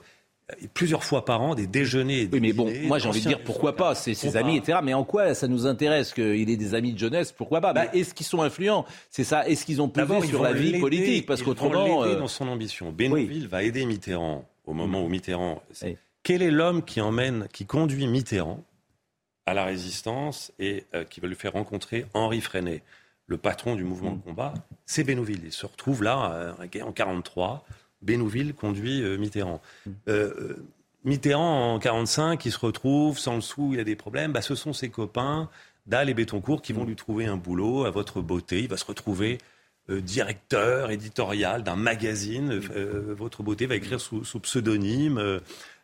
plusieurs 0.72 1.04
fois 1.04 1.24
par 1.24 1.42
an 1.42 1.54
des 1.54 1.66
déjeuners. 1.66 2.28
oui, 2.32 2.40
mais 2.40 2.52
bon, 2.52 2.72
moi 2.84 2.98
j'ai 2.98 3.08
envie 3.08 3.20
de 3.20 3.28
dire 3.28 3.42
pourquoi 3.42 3.76
pas, 3.76 3.94
c'est 3.94 4.14
ses 4.14 4.36
amis, 4.36 4.56
etc. 4.56 4.78
Mais 4.82 4.94
en 4.94 5.04
quoi 5.04 5.34
ça 5.34 5.48
nous 5.48 5.66
intéresse 5.66 6.12
qu'il 6.12 6.48
ait 6.50 6.56
des 6.56 6.74
amis 6.74 6.92
de 6.92 6.98
jeunesse 6.98 7.32
Pourquoi 7.32 7.60
pas? 7.60 7.72
Bah, 7.72 7.86
Est-ce 7.92 8.14
qu'ils 8.14 8.26
sont 8.26 8.42
influents? 8.42 8.84
C'est 9.10 9.24
ça. 9.24 9.46
Est-ce 9.46 9.66
qu'ils 9.66 9.82
ont 9.82 9.88
pevé 9.88 10.26
sur 10.26 10.42
la 10.42 10.52
vie 10.52 10.78
politique? 10.78 11.26
Parce 11.26 11.42
qu'autrement, 11.42 12.04
euh... 12.04 12.18
dans 12.18 12.28
son 12.28 12.48
ambition. 12.48 12.92
Bénouville 12.92 13.48
va 13.48 13.62
aider 13.62 13.84
Mitterrand 13.84 14.44
au 14.66 14.72
moment 14.74 15.02
où 15.02 15.08
Mitterrand. 15.08 15.62
Quel 16.22 16.42
est 16.42 16.50
l'homme 16.50 16.84
qui 16.84 17.00
emmène, 17.00 17.48
qui 17.52 17.64
conduit 17.64 18.06
Mitterrand 18.06 18.62
à 19.46 19.54
la 19.54 19.64
résistance 19.64 20.52
et 20.58 20.84
euh, 20.94 21.04
qui 21.04 21.20
va 21.20 21.28
lui 21.28 21.34
faire 21.34 21.54
rencontrer 21.54 22.04
Henri 22.12 22.40
Freinet, 22.42 22.82
le 23.26 23.38
patron 23.38 23.76
du 23.76 23.84
mouvement 23.84 24.12
de 24.12 24.20
combat? 24.20 24.54
C'est 24.84 25.04
Bénouville. 25.04 25.40
Il 25.44 25.52
se 25.52 25.66
retrouve 25.66 26.02
là, 26.02 26.32
euh, 26.32 26.82
en 26.82 26.92
43. 26.92 27.64
Bénouville 28.02 28.54
conduit 28.54 29.02
euh, 29.02 29.16
Mitterrand. 29.16 29.60
Euh, 30.08 30.56
Mitterrand, 31.04 31.74
en 31.74 31.78
45, 31.78 32.44
il 32.44 32.52
se 32.52 32.58
retrouve 32.58 33.18
sans 33.18 33.36
le 33.36 33.40
sou, 33.40 33.70
il 33.74 33.80
a 33.80 33.84
des 33.84 33.96
problèmes. 33.96 34.32
Bah, 34.32 34.42
ce 34.42 34.54
sont 34.54 34.72
ses 34.72 34.90
copains, 34.90 35.48
Dalle 35.86 36.08
et 36.08 36.14
Bétoncourt, 36.14 36.62
qui 36.62 36.72
vont 36.72 36.84
lui 36.84 36.96
trouver 36.96 37.26
un 37.26 37.36
boulot 37.36 37.84
à 37.84 37.90
votre 37.90 38.20
beauté. 38.20 38.60
Il 38.60 38.68
va 38.68 38.76
se 38.76 38.84
retrouver 38.84 39.38
euh, 39.90 40.00
directeur 40.00 40.90
éditorial 40.90 41.62
d'un 41.62 41.76
magazine. 41.76 42.60
Euh, 42.76 43.14
votre 43.16 43.42
beauté 43.42 43.66
va 43.66 43.74
écrire 43.76 44.00
sous, 44.00 44.24
sous 44.24 44.40
pseudonyme. 44.40 45.40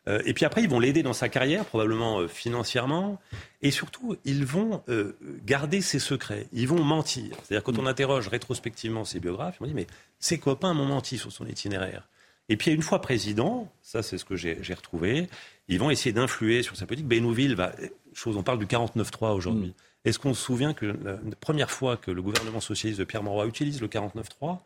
Euh, 0.06 0.20
et 0.26 0.34
puis 0.34 0.44
après, 0.44 0.62
ils 0.62 0.68
vont 0.68 0.80
l'aider 0.80 1.02
dans 1.02 1.12
sa 1.14 1.28
carrière, 1.28 1.64
probablement 1.64 2.20
euh, 2.20 2.28
financièrement. 2.28 3.18
Et 3.62 3.70
surtout, 3.70 4.16
ils 4.24 4.44
vont 4.44 4.82
euh, 4.88 5.16
garder 5.46 5.80
ses 5.80 5.98
secrets. 5.98 6.46
Ils 6.52 6.68
vont 6.68 6.82
mentir. 6.84 7.36
C'est-à-dire, 7.42 7.62
quand 7.64 7.78
on 7.78 7.86
interroge 7.86 8.28
rétrospectivement 8.28 9.04
ses 9.04 9.18
biographes, 9.20 9.56
ils 9.60 9.62
m'ont 9.62 9.68
dit, 9.68 9.74
mais 9.74 9.86
ses 10.18 10.38
copains 10.38 10.74
m'ont 10.74 10.84
menti 10.84 11.16
sur 11.16 11.32
son 11.32 11.46
itinéraire. 11.46 12.08
Et 12.50 12.58
puis, 12.58 12.70
une 12.70 12.82
fois 12.82 13.00
président, 13.00 13.72
ça 13.80 14.02
c'est 14.02 14.18
ce 14.18 14.24
que 14.26 14.36
j'ai 14.36 14.74
retrouvé, 14.74 15.28
ils 15.68 15.78
vont 15.78 15.88
essayer 15.88 16.12
d'influer 16.12 16.62
sur 16.62 16.76
sa 16.76 16.84
politique. 16.84 17.08
Bénouville 17.08 17.54
va, 17.54 17.72
chose, 18.12 18.36
on 18.36 18.42
parle 18.42 18.58
du 18.58 18.66
49-3 18.66 19.32
aujourd'hui. 19.34 19.72
Est-ce 20.04 20.18
qu'on 20.18 20.34
se 20.34 20.42
souvient 20.42 20.74
que 20.74 20.84
la 20.84 21.16
première 21.40 21.70
fois 21.70 21.96
que 21.96 22.10
le 22.10 22.20
gouvernement 22.20 22.60
socialiste 22.60 23.00
de 23.00 23.04
Pierre 23.04 23.22
Mauroy 23.22 23.46
utilise 23.46 23.80
le 23.80 23.88
49-3, 23.88 24.58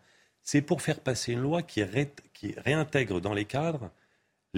c'est 0.42 0.60
pour 0.62 0.82
faire 0.82 0.98
passer 0.98 1.32
une 1.34 1.40
loi 1.40 1.62
qui, 1.62 1.84
ré- 1.84 2.10
qui 2.34 2.52
réintègre 2.64 3.20
dans 3.20 3.34
les 3.34 3.44
cadres 3.44 3.90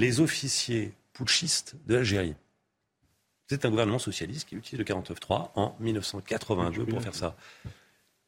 les 0.00 0.20
officiers 0.20 0.92
putschistes 1.12 1.76
de 1.86 1.94
l'Algérie. 1.96 2.34
C'est 3.48 3.64
un 3.64 3.70
gouvernement 3.70 3.98
socialiste 3.98 4.48
qui 4.48 4.54
utilise 4.56 4.78
le 4.78 4.84
49-3 4.84 5.50
en 5.56 5.76
1982 5.80 6.84
pour 6.86 7.02
faire 7.02 7.14
ça. 7.14 7.36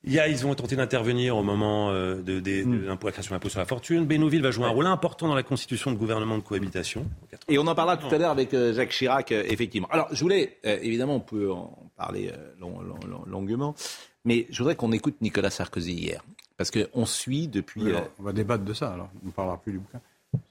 Il 0.05 0.13
y 0.13 0.19
a, 0.19 0.27
ils 0.27 0.45
ont 0.45 0.55
tenté 0.57 0.75
d'intervenir 0.75 1.37
au 1.37 1.45
moment 1.45 1.91
euh, 1.91 2.17
de, 2.23 2.41
des- 2.41 2.65
de 2.65 2.87
l'impôt- 2.87 3.07
la 3.07 3.13
création 3.13 3.31
de 3.31 3.37
l'impôt 3.37 3.49
sur 3.49 3.61
la 3.61 3.67
fortune. 3.67 4.05
Bénouville 4.05 4.43
va 4.43 4.51
jouer 4.51 4.65
un 4.67 4.71
rôle 4.71 4.87
important 4.87 5.29
dans 5.29 5.37
la 5.37 5.45
constitution 5.45 5.93
de 5.93 5.97
gouvernement 5.97 6.37
de 6.39 6.43
cohabitation. 6.43 7.07
Et 7.47 7.57
on 7.57 7.67
en 7.69 7.75
parlera 7.77 7.97
tout 7.97 8.13
à 8.13 8.19
l'heure 8.19 8.33
avec 8.33 8.53
euh, 8.53 8.75
Jacques 8.75 8.91
Chirac, 8.91 9.31
euh, 9.31 9.45
effectivement. 9.47 9.87
Alors, 9.93 10.09
je 10.13 10.21
voulais, 10.21 10.59
euh, 10.67 10.77
évidemment, 10.83 11.15
on 11.15 11.21
peut 11.21 11.53
en 11.53 11.89
parler 11.97 12.33
euh, 12.37 12.53
long- 12.59 12.81
long- 12.83 12.99
long- 13.09 13.25
longuement, 13.27 13.77
mais 14.25 14.49
je 14.51 14.59
voudrais 14.59 14.75
qu'on 14.75 14.91
écoute 14.91 15.15
Nicolas 15.21 15.51
Sarkozy 15.51 15.93
hier. 15.93 16.25
Parce 16.57 16.73
qu'on 16.73 17.07
suit 17.07 17.47
depuis. 17.47 17.83
On 18.19 18.25
va 18.25 18.33
débattre 18.33 18.65
de 18.65 18.75
ça 18.75 18.93
alors. 18.93 19.09
On 19.23 19.27
ne 19.29 19.33
parlera 19.33 19.57
plus 19.63 19.71
du 19.73 19.79
bouquin. 19.79 20.01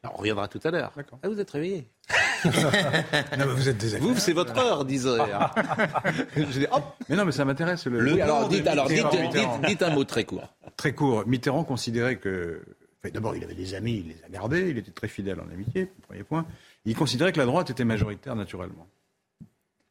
On 0.04 0.18
reviendra 0.18 0.48
tout 0.48 0.60
à 0.64 0.72
l'heure. 0.72 0.92
Ah, 1.24 1.30
vous 1.30 1.40
êtes 1.40 1.52
réveillé 1.52 1.88
Non, 2.46 2.52
mais 3.38 3.46
vous 3.46 3.70
êtes 3.70 3.78
désagréable. 3.78 4.14
Vous, 4.16 4.20
c'est 4.20 4.34
votre 4.34 4.58
heure, 4.58 4.84
10 4.86 5.08
heures. 5.08 5.54
Je 6.36 6.44
dis, 6.60 6.66
hop. 6.72 6.84
Mais 7.10 7.16
non, 7.16 7.26
mais 7.26 7.32
ça 7.32 7.46
m'intéresse. 7.46 7.86
Le... 7.86 8.14
Oui, 8.14 8.22
alors, 8.22 8.48
dites, 8.50 8.66
alors 8.68 8.88
dites, 8.88 9.04
Mitterrand. 9.04 9.58
dites- 9.60 9.68
dites 9.70 9.82
un 9.84 9.92
mot 9.92 10.04
très 10.04 10.24
court. 10.26 10.54
Très 10.76 10.94
court. 10.94 11.26
Mitterrand 11.28 11.64
considérait 11.64 12.18
que. 12.18 12.62
enfin, 13.00 13.12
D'abord, 13.14 13.36
il 13.36 13.44
avait 13.44 13.54
des 13.56 13.74
amis, 13.76 14.04
il 14.06 14.08
les 14.10 14.24
a 14.26 14.30
gardés, 14.30 14.70
il 14.70 14.78
était 14.78 14.92
très 14.92 15.08
fidèle 15.08 15.40
en 15.40 15.52
amitié, 15.54 15.88
premier 16.08 16.24
point. 16.24 16.46
Il 16.86 16.96
considérait 16.96 17.32
que 17.32 17.40
la 17.40 17.46
droite 17.46 17.70
était 17.70 17.86
majoritaire 17.86 18.36
naturellement. 18.36 18.88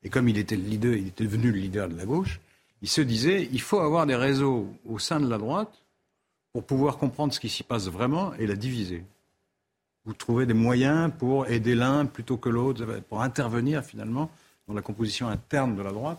Et 0.02 0.08
comme 0.08 0.28
il 0.28 0.38
était 0.38 0.56
le 0.56 0.62
leader, 0.64 0.94
il 0.94 1.08
était 1.08 1.24
devenu 1.24 1.52
le 1.52 1.58
leader 1.58 1.88
de 1.88 1.96
la 1.96 2.04
gauche, 2.06 2.40
il 2.82 2.88
se 2.88 3.00
disait 3.02 3.48
il 3.52 3.60
faut 3.60 3.78
avoir 3.80 4.06
des 4.06 4.16
réseaux 4.16 4.66
au 4.88 4.98
sein 4.98 5.20
de 5.20 5.28
la 5.28 5.36
droite 5.38 5.82
pour 6.52 6.64
pouvoir 6.64 6.96
comprendre 6.96 7.32
ce 7.32 7.38
qui 7.38 7.48
s'y 7.50 7.62
passe 7.62 7.86
vraiment 7.88 8.32
et 8.34 8.46
la 8.46 8.56
diviser. 8.56 9.04
Vous 10.06 10.14
trouvez 10.14 10.46
des 10.46 10.54
moyens 10.54 11.12
pour 11.18 11.46
aider 11.48 11.74
l'un 11.74 12.06
plutôt 12.06 12.36
que 12.38 12.48
l'autre, 12.48 12.84
pour 13.08 13.22
intervenir 13.22 13.84
finalement 13.84 14.30
dans 14.66 14.74
la 14.74 14.82
composition 14.82 15.28
interne 15.28 15.76
de 15.76 15.82
la 15.82 15.92
droite 15.92 16.18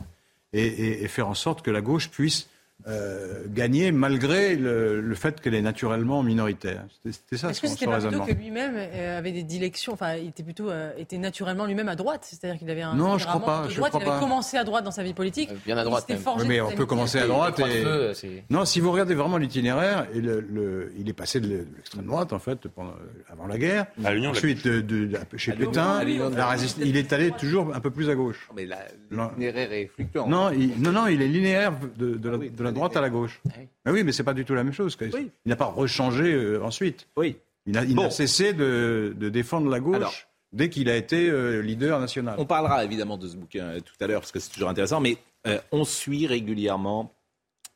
et, 0.54 1.04
et- 1.04 1.08
faire 1.08 1.28
en 1.28 1.34
sorte 1.34 1.62
que 1.62 1.72
la 1.72 1.82
gauche 1.82 2.10
puisse 2.10 2.48
euh, 2.88 3.44
gagner 3.48 3.92
malgré 3.92 4.56
le, 4.56 5.02
le 5.02 5.16
fait 5.16 5.40
qu'elle 5.42 5.54
est 5.56 5.62
naturellement 5.62 6.24
minoritaire. 6.24 6.84
C'était 7.04 7.12
c'était 7.18 7.38
ça 7.38 7.50
Est-ce 7.50 7.62
que 7.62 7.68
c'était 7.68 7.86
pas 7.86 8.00
plutôt 8.00 8.24
que 8.26 8.32
lui-même 8.34 8.74
euh, 8.76 9.18
avait 9.20 9.32
des 9.32 9.44
dilections, 9.44 9.94
enfin, 9.94 10.16
il 10.16 10.30
était 10.30 10.44
plutôt, 10.44 10.70
euh, 10.70 10.92
était 10.98 11.18
naturellement 11.18 11.66
lui-même 11.66 11.90
à 11.90 11.96
droite, 11.96 12.22
c'est-à-dire 12.24 12.58
qu'il 12.60 12.70
avait 12.70 12.82
un 12.82 12.96
Non, 12.96 13.18
je 13.18 13.26
crois 13.28 13.44
pas, 13.44 13.66
je 13.70 13.76
droite, 13.78 13.92
crois 13.92 14.02
il 14.04 14.08
avait 14.08 14.18
pas. 14.18 14.20
commencé 14.20 14.58
à 14.58 14.64
droite 14.64 14.84
dans 14.84 14.92
sa 14.92 15.04
vie 15.04 15.14
politique. 15.14 15.50
bien 15.66 15.78
à 15.78 15.84
droite, 15.84 16.08
même. 16.10 16.20
Oui, 16.38 16.46
mais 16.48 16.62
on 16.62 16.72
peut 16.72 16.86
commencer 16.86 17.20
à 17.20 17.28
droite. 17.28 17.60
Et... 17.60 18.44
Non, 18.50 18.66
si 18.66 18.80
vous 18.80 18.92
regardez 18.92 19.14
vraiment 19.16 19.38
l'itinéraire, 19.38 20.08
et 20.14 20.20
le- 20.22 20.40
le- 20.42 20.92
il 20.98 21.08
est 21.08 21.14
passé 21.14 21.40
de 21.40 21.66
l'extrême 21.76 22.06
droite, 22.06 22.34
en 22.34 22.40
fait, 22.40 22.68
pendant- 22.70 22.96
avant 23.32 23.46
la 23.48 23.58
guerre. 23.58 23.86
À 24.04 24.14
l'Union 24.14 24.32
Ensuite, 24.32 24.66
de, 24.66 24.82
de- 24.82 25.06
de- 25.06 25.18
chez 25.38 25.52
À 25.52 25.56
Pétain, 25.56 26.04
la 26.04 26.48
résist- 26.48 26.80
il 26.82 26.98
est 26.98 27.14
allé 27.14 27.32
toujours 27.32 27.76
un 27.76 27.80
peu 27.80 27.92
plus 27.92 28.10
à 28.10 28.16
gauche. 28.16 28.50
Mais 28.56 28.68
l'itinéraire 29.12 29.72
est 29.72 29.92
fluctuant. 29.94 30.28
Non, 30.28 30.50
il, 30.52 30.82
non, 30.82 30.92
non, 30.92 31.08
il 31.08 31.22
est 31.22 31.28
linéaire 31.28 31.74
de, 31.98 32.18
la, 32.30 32.71
Ah 32.71 32.71
la 32.72 32.76
droite 32.76 32.98
à 32.98 33.02
la 33.02 33.10
gauche. 33.10 33.42
oui. 33.46 33.68
Mais 33.86 33.92
oui, 33.92 34.04
mais 34.04 34.12
c'est 34.12 34.24
pas 34.24 34.34
du 34.34 34.46
tout 34.46 34.54
la 34.56 34.64
même 34.64 34.74
chose. 34.74 34.98
Oui. 35.00 35.32
Il 35.46 35.50
n'a 35.50 35.56
pas 35.56 35.66
rechangé 35.66 36.34
euh, 36.34 36.64
ensuite. 36.64 37.08
Oui. 37.18 37.38
Il 37.66 37.74
n'a 37.74 37.84
il 37.84 37.96
Bon. 37.96 38.04
n'a 38.04 38.10
cessé 38.10 38.54
de, 38.54 39.16
de 39.18 39.30
défendre 39.30 39.70
la 39.70 39.80
gauche 39.80 39.96
Alors. 39.96 40.14
dès 40.52 40.70
qu'il 40.70 40.90
a 40.90 40.96
été 40.98 41.30
euh, 41.30 41.62
leader 41.62 42.00
national. 42.00 42.36
On 42.40 42.46
parlera 42.46 42.84
évidemment 42.84 43.18
de 43.18 43.28
ce 43.28 43.36
bouquin 43.36 43.66
euh, 43.66 43.80
tout 43.80 43.94
à 44.00 44.08
l'heure 44.08 44.22
parce 44.22 44.32
que 44.32 44.40
c'est 44.40 44.52
toujours 44.52 44.70
intéressant, 44.70 45.00
mais 45.00 45.18
euh, 45.48 45.60
on 45.72 45.84
suit 45.86 46.26
régulièrement 46.28 47.14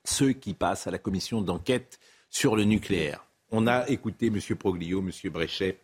ceux 0.03 0.31
qui 0.33 0.53
passent 0.53 0.87
à 0.87 0.91
la 0.91 0.97
commission 0.97 1.41
d'enquête 1.41 1.99
sur 2.29 2.55
le 2.55 2.63
nucléaire. 2.63 3.25
On 3.51 3.67
a 3.67 3.87
écouté 3.89 4.27
M. 4.27 4.39
Proglio, 4.57 4.99
M. 4.99 5.31
Bréchet, 5.31 5.77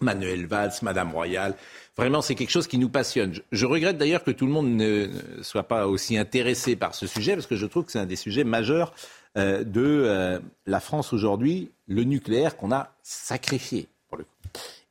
Manuel 0.00 0.46
Valls, 0.46 0.72
Madame 0.82 1.12
Royal. 1.12 1.54
Vraiment, 1.96 2.20
c'est 2.20 2.34
quelque 2.34 2.50
chose 2.50 2.66
qui 2.66 2.78
nous 2.78 2.90
passionne. 2.90 3.34
Je, 3.52 3.66
regrette 3.66 3.96
d'ailleurs 3.96 4.22
que 4.22 4.30
tout 4.30 4.46
le 4.46 4.52
monde 4.52 4.68
ne, 4.68 5.08
soit 5.42 5.62
pas 5.62 5.86
aussi 5.86 6.18
intéressé 6.18 6.76
par 6.76 6.94
ce 6.94 7.06
sujet 7.06 7.34
parce 7.34 7.46
que 7.46 7.56
je 7.56 7.66
trouve 7.66 7.84
que 7.84 7.92
c'est 7.92 7.98
un 7.98 8.06
des 8.06 8.16
sujets 8.16 8.44
majeurs 8.44 8.94
euh, 9.36 9.64
de 9.64 9.82
euh, 9.82 10.38
la 10.66 10.80
France 10.80 11.12
aujourd'hui, 11.12 11.70
le 11.86 12.04
nucléaire 12.04 12.56
qu'on 12.56 12.72
a 12.72 12.92
sacrifié 13.02 13.88
pour 14.08 14.18
le 14.18 14.24
coup. 14.24 14.30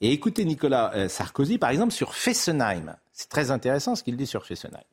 Et 0.02 0.12
écoutez 0.12 0.46
Nicolas 0.46 0.92
euh, 0.96 1.08
Sarkozy, 1.08 1.58
par 1.58 1.70
exemple, 1.70 1.94
sur 1.94 2.16
Fessenheim. 2.16 2.96
C'est 3.14 3.30
très 3.30 3.52
intéressant 3.52 3.96
ce 3.96 4.04
qu'il 4.04 4.18
dit 4.18 4.28
sur 4.28 4.46
Fessenheim. 4.46 4.84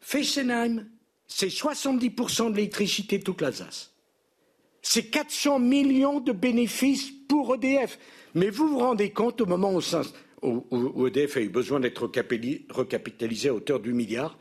Fessenheim, 0.00 0.86
c'est 1.26 1.48
70% 1.48 2.50
de 2.50 2.56
l'électricité 2.56 3.20
toute 3.20 3.42
l'Alsace. 3.42 3.92
C'est 4.80 5.10
400 5.10 5.58
millions 5.58 6.20
de 6.20 6.32
bénéfices 6.32 7.12
pour 7.28 7.54
EDF. 7.54 7.98
Mais 8.34 8.50
vous 8.50 8.68
vous 8.68 8.78
rendez 8.78 9.10
compte 9.10 9.40
au 9.40 9.46
moment 9.46 9.78
où, 10.42 11.06
EDF 11.06 11.36
a 11.36 11.40
eu 11.40 11.48
besoin 11.48 11.80
d'être 11.80 12.06
recapitali- 12.06 12.64
recapitalisé 12.70 13.50
à 13.50 13.54
hauteur 13.54 13.80
du 13.80 13.92
milliard, 13.92 14.38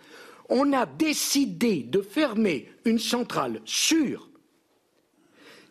on 0.50 0.72
a 0.74 0.86
décidé 0.86 1.84
de 1.84 2.02
fermer 2.02 2.70
une 2.86 3.00
centrale 3.00 3.62
sûre 3.66 4.30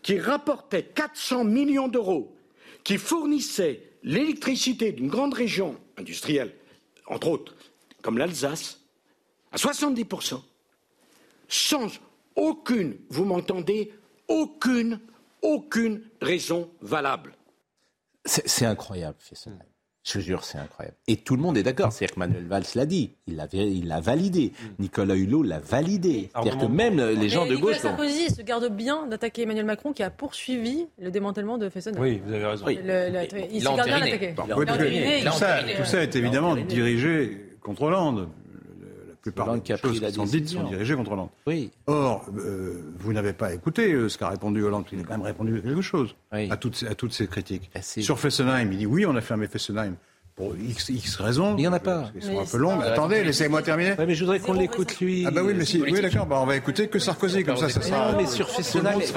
qui 0.02 0.18
rapportait 0.20 0.84
400 0.84 1.44
millions 1.44 1.88
d'euros, 1.88 2.36
qui 2.84 2.98
fournissait 2.98 3.82
l'électricité 4.02 4.92
d'une 4.92 5.08
grande 5.08 5.34
région 5.34 5.76
industrielle, 5.96 6.54
entre 7.06 7.28
autres, 7.28 7.54
comme 8.02 8.18
l'Alsace, 8.18 8.80
à 9.50 9.56
70%, 9.56 10.40
sans 11.48 11.88
aucune, 12.36 12.98
vous 13.08 13.24
m'entendez, 13.24 13.92
aucune, 14.28 15.00
aucune 15.46 16.02
raison 16.20 16.68
valable. 16.80 17.34
C'est 18.24 18.66
incroyable, 18.66 19.16
Fessenheim. 19.20 19.60
Je 20.02 20.18
vous 20.18 20.24
jure, 20.24 20.44
c'est 20.44 20.58
incroyable. 20.58 20.96
Et 21.08 21.16
tout 21.16 21.34
le 21.34 21.42
monde 21.42 21.56
est 21.58 21.64
d'accord. 21.64 21.90
C'est-à-dire 21.92 22.14
que 22.14 22.20
Manuel 22.20 22.46
Valls 22.46 22.64
l'a 22.76 22.86
dit. 22.86 23.10
Il 23.26 23.34
l'a 23.36 23.48
il 23.52 23.92
validé. 24.00 24.52
Nicolas 24.78 25.16
Hulot 25.16 25.42
l'a 25.42 25.58
validé. 25.58 26.30
C'est-à-dire 26.32 26.58
que 26.58 26.66
même 26.66 27.00
euh, 27.00 27.12
les 27.12 27.28
gens 27.28 27.42
Mais 27.42 27.50
de 27.50 27.54
Nicolas 27.56 27.72
gauche. 27.72 27.82
Sarkozy 27.82 28.30
se 28.30 28.42
garde 28.42 28.68
bien 28.68 29.06
d'attaquer 29.08 29.42
Emmanuel 29.42 29.64
Macron 29.64 29.92
qui 29.92 30.04
a 30.04 30.10
poursuivi 30.10 30.86
le 31.00 31.10
démantèlement 31.10 31.58
de 31.58 31.68
Fessenheim. 31.68 32.00
Oui, 32.00 32.22
vous 32.24 32.32
avez 32.32 32.46
raison. 32.46 32.66
Le- 32.66 32.74
le- 32.74 33.52
il 33.52 33.60
se 33.60 33.64
garde 33.64 33.84
bien 33.84 33.98
d'attaquer. 33.98 34.34
Il 34.38 35.18
il 35.18 35.24
tout, 35.24 35.82
tout 35.82 35.84
ça 35.84 36.02
est 36.04 36.14
évidemment 36.14 36.54
dirigé 36.54 37.56
contre 37.60 37.82
Hollande. 37.82 38.28
Plupart 39.30 39.48
Hollande 39.48 39.62
des 39.62 39.76
choses 39.76 40.00
qui 40.00 40.12
sont 40.12 40.24
dites 40.24 40.48
sont 40.48 40.62
dirigées 40.64 40.94
contre 40.94 41.12
Hollande. 41.12 41.30
Oui. 41.46 41.70
Or, 41.86 42.26
euh, 42.38 42.80
vous 42.98 43.12
n'avez 43.12 43.32
pas 43.32 43.52
écouté 43.52 43.92
euh, 43.92 44.08
ce 44.08 44.18
qu'a 44.18 44.28
répondu 44.28 44.62
Hollande. 44.62 44.84
Il 44.92 45.00
a 45.00 45.02
quand 45.02 45.14
même 45.14 45.22
répondu 45.22 45.60
quelque 45.60 45.82
chose 45.82 46.14
à, 46.30 46.56
toutes, 46.56 46.84
à 46.88 46.94
toutes 46.94 47.12
ces 47.12 47.26
critiques. 47.26 47.70
Sur 47.82 48.18
Fessenheim, 48.18 48.70
il 48.72 48.78
dit 48.78 48.86
oui, 48.86 49.04
on 49.04 49.16
a 49.16 49.20
fermé 49.20 49.46
Fessenheim 49.48 49.96
pour 50.36 50.54
X, 50.54 50.90
X 50.90 51.16
raisons. 51.16 51.54
Il 51.56 51.62
n'y 51.62 51.66
en 51.66 51.72
a 51.72 51.80
pas. 51.80 52.10
Ils 52.14 52.22
sont 52.22 52.32
Mais 52.32 52.38
un 52.40 52.44
peu 52.44 52.58
longues. 52.58 52.80
pas- 52.80 52.92
Attendez, 52.92 53.24
laissez-moi 53.24 53.62
terminer. 53.62 53.94
Ouais, 53.94 54.04
mais 54.06 54.14
je 54.14 54.22
voudrais 54.22 54.38
qu'on 54.38 54.52
l'écoute 54.52 55.00
lui. 55.00 55.24
Ah 55.26 55.30
bah 55.30 55.40
oui, 55.42 55.54
mais 55.56 55.64
si, 55.64 55.80
oui, 55.80 55.98
d'accord, 56.00 56.26
bah 56.26 56.38
on 56.42 56.46
va 56.46 56.56
écouter 56.56 56.88
que 56.88 56.98
Sarkozy, 56.98 57.42
comme 57.42 57.56
ça, 57.56 57.70
ça 57.70 57.80
sera... 57.80 58.12
Non, 58.12 58.18
mais 58.18 58.26
sur 58.26 58.46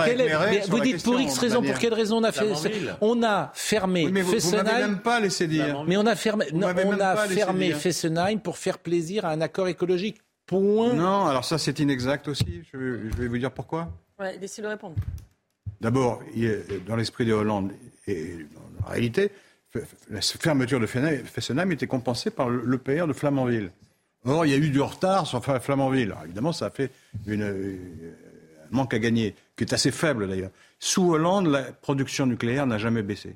quelle 0.06 0.22
est- 0.22 0.68
vous 0.70 0.80
dites 0.80 0.94
question, 0.94 1.12
pour 1.12 1.20
X 1.22 1.38
raison, 1.38 1.62
pour 1.62 1.78
quelle 1.78 1.94
raison 1.94 2.18
on 2.18 2.24
a 2.24 2.32
fait. 2.32 2.50
On 3.02 3.22
a 3.22 3.52
fermé 3.54 4.06
Oui, 4.06 4.12
mais 4.14 4.22
vous, 4.22 4.28
vous 4.30 4.34
Fessenheim. 4.36 4.64
m'avez 4.64 4.80
même 4.82 5.00
pas 5.00 5.20
laissé 5.20 5.46
dire. 5.48 5.84
Mais 5.86 5.98
on 5.98 6.06
a 6.06 6.16
fermé, 6.16 6.46
non, 6.54 6.70
on 6.86 7.00
a 7.00 7.16
fermé. 7.28 7.74
Fessenheim 7.74 8.40
pour 8.40 8.58
faire 8.58 8.78
plaisir 8.80 9.26
à 9.26 9.32
un 9.32 9.42
accord 9.42 9.68
écologique. 9.68 10.18
Point. 10.46 10.94
Non, 10.94 11.28
alors 11.28 11.46
ça 11.46 11.58
c'est 11.60 11.78
inexact 11.80 12.28
aussi. 12.28 12.64
Je 12.74 12.78
vais, 12.78 13.12
je 13.12 13.18
vais 13.22 13.28
vous 13.28 13.38
dire 13.38 13.52
pourquoi. 13.52 13.90
Ouais, 14.20 14.36
laissez-le 14.42 14.68
répondre. 14.70 14.96
D'abord, 15.80 16.22
il 16.36 16.46
est- 16.46 16.86
dans 16.88 16.96
l'esprit 16.96 17.26
de 17.26 17.34
Hollande 17.34 17.72
et 18.08 18.38
dans 18.56 18.84
la 18.86 18.92
réalité, 18.92 19.32
la 20.10 20.22
fermeture 20.22 20.80
de 20.80 20.86
Fessenheim 20.88 21.72
était 21.72 21.88
compensée 21.88 22.32
par 22.32 22.50
le- 22.50 22.64
l'EPR 22.66 23.08
de 23.08 23.14
Flamanville. 23.14 23.72
Or, 24.26 24.46
il 24.46 24.52
y 24.52 24.54
a 24.54 24.58
eu 24.58 24.70
du 24.70 24.82
retard 24.82 25.28
sur 25.28 25.44
Flamanville. 25.44 26.14
Évidemment, 26.26 26.52
ça 26.52 26.66
a 26.68 26.70
fait 26.70 26.92
une, 27.28 27.42
euh, 27.44 27.76
un 28.72 28.76
manque 28.76 28.94
à 28.94 29.00
gagner, 29.00 29.36
qui 29.56 29.64
est 29.64 29.74
assez 29.74 29.92
faible 29.92 30.28
d'ailleurs. 30.28 30.52
Sous 30.80 31.12
Hollande, 31.14 31.48
la 31.48 31.64
production 31.64 32.26
nucléaire 32.26 32.66
n'a 32.68 32.78
jamais 32.78 33.02
baissé. 33.04 33.36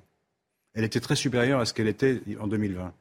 Elle 0.74 0.84
était 0.84 1.00
très 1.00 1.16
supérieure 1.16 1.60
à 1.60 1.66
ce 1.66 1.74
qu'elle 1.74 1.88
était 1.88 2.22
en 2.40 2.48
2020. 2.48 2.94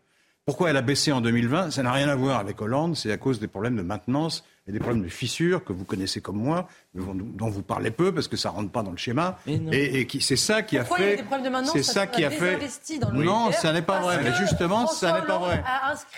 Pourquoi 0.45 0.70
elle 0.70 0.76
a 0.76 0.83
baissé 0.83 1.11
en 1.12 1.20
2020 1.20 1.70
Ça 1.70 1.83
n'a 1.83 1.93
rien 1.93 2.09
à 2.09 2.16
voir 2.16 2.39
avec 2.41 2.61
Hollande, 2.61 2.97
c'est 2.97 3.12
à 3.12 3.16
cause 3.16 3.41
des 3.41 3.47
problèmes 3.49 3.76
de 3.76 3.83
maintenance 3.83 4.45
et 4.66 4.72
des 4.72 4.78
problèmes 4.80 5.03
de 5.03 5.09
fissures 5.09 5.64
que 5.64 5.72
vous 5.72 5.85
connaissez 5.85 6.20
comme 6.20 6.37
moi, 6.37 6.68
dont 6.95 7.49
vous 7.49 7.62
parlez 7.62 7.90
peu 7.90 8.12
parce 8.12 8.28
que 8.28 8.36
ça 8.36 8.51
rentre 8.51 8.70
pas 8.70 8.82
dans 8.82 8.90
le 8.90 8.97
schéma. 8.97 9.38
Et, 9.47 10.01
et 10.01 10.07
qui, 10.07 10.20
c'est 10.20 10.36
ça 10.36 10.62
qui 10.62 10.76
Pourquoi 10.76 10.99
a 10.99 11.01
fait. 11.01 11.24
C'est 11.72 11.82
ça 11.82 12.07
qui 12.07 12.24
a 12.24 12.30
fait. 12.30 12.59
Dans 13.01 13.11
le 13.11 13.24
non, 13.24 13.51
ça 13.53 13.72
n'est 13.72 13.82
pas 13.82 14.01
vrai. 14.01 14.18
Mais 14.22 14.34
justement, 14.34 14.86
ça 14.86 15.20
n'est 15.20 15.26
pas 15.26 15.38
vrai. 15.38 15.62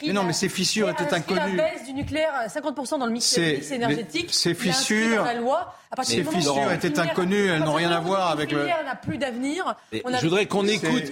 Mais 0.05 0.13
non, 0.13 0.25
mais 0.25 0.33
ces 0.33 0.49
fissures 0.49 0.89
étaient 0.91 1.13
inconnues. 1.15 1.57
La 1.57 1.71
baisse 1.71 1.85
du 1.87 1.93
nucléaire, 1.93 2.33
50% 2.49 2.99
dans 2.99 3.07
le 3.07 3.13
mix, 3.13 3.39
énergétique. 3.39 4.31
ces 4.33 4.55
fissures- 4.55 5.19
dans 5.19 5.25
la 5.25 5.35
loi. 5.35 5.75
À 5.91 5.97
partir 5.97 6.25
ces 6.29 6.37
fissures 6.37 6.73
étaient 6.73 6.99
inconnues, 6.99 7.47
elles 7.47 7.63
n'ont 7.63 7.75
rien 7.75 7.93
à 7.93 8.01
voir 8.01 8.33
avec 8.33 8.51
le 8.51 8.57
le- 8.59 8.65
nucléaire 8.65 8.85
n'a 8.85 8.97
plus 8.97 9.17
d'avenir. 9.17 9.77
Je 9.93 10.23
voudrais 10.23 10.47
qu'on 10.47 10.67
écoute- 10.67 11.05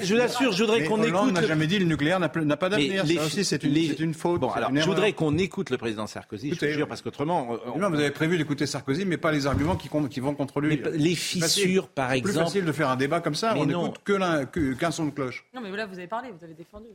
je 0.00 0.14
vous 0.14 0.20
assure, 0.20 0.52
je 0.52 0.62
voudrais 0.62 0.84
qu'on 0.84 1.00
Hollande 1.02 1.30
écoute 1.30 1.32
n'a 1.32 1.46
jamais 1.46 1.66
dit 1.66 1.80
le 1.80 1.86
nucléaire 1.86 2.20
n'a 2.20 2.28
pas 2.28 2.68
d'avenir. 2.68 3.04
Ça 3.04 3.24
aussi, 3.24 3.44
c'est 3.44 3.64
une, 3.64 4.14
faute. 4.14 4.40
Je 4.74 4.84
voudrais 4.84 5.12
qu'on 5.12 5.36
écoute 5.38 5.70
le 5.70 5.76
président 5.78 6.06
Sarkozy, 6.06 6.56
je 6.60 6.66
jure, 6.68 6.86
parce 6.86 7.02
qu'autrement, 7.02 7.48
euh, 7.52 7.78
Non, 7.78 7.90
vous 7.90 7.96
avez 7.96 8.12
prévu 8.12 8.38
d'écouter 8.38 8.66
Sarkozy, 8.66 9.04
mais 9.08 9.16
pas 9.16 9.32
les 9.32 9.46
arguments 9.46 9.76
qui, 9.76 9.88
vont 10.20 10.34
contre 10.34 10.60
lui. 10.60 10.80
Mais 10.84 10.90
les 10.92 11.10
C'est 11.10 11.16
fissures, 11.16 11.88
par 11.88 12.10
C'est 12.12 12.20
plus 12.20 12.30
exemple- 12.30 12.46
facile 12.46 12.64
de 12.64 12.72
faire 12.72 12.88
un 12.90 12.96
débat 12.96 13.20
comme 13.20 13.34
ça. 13.34 13.54
Mais 13.54 13.60
on 13.60 13.66
n'écoute 13.66 13.96
que 14.04 14.12
l'un- 14.12 14.44
que- 14.46 14.74
qu'un 14.74 14.90
son 14.90 15.06
de 15.06 15.10
cloche. 15.10 15.44
Non, 15.54 15.60
mais 15.60 15.70
là, 15.76 15.86
vous 15.86 15.98
avez 15.98 16.06
parlé, 16.06 16.30
vous 16.30 16.44
avez 16.44 16.54
défendu. 16.54 16.86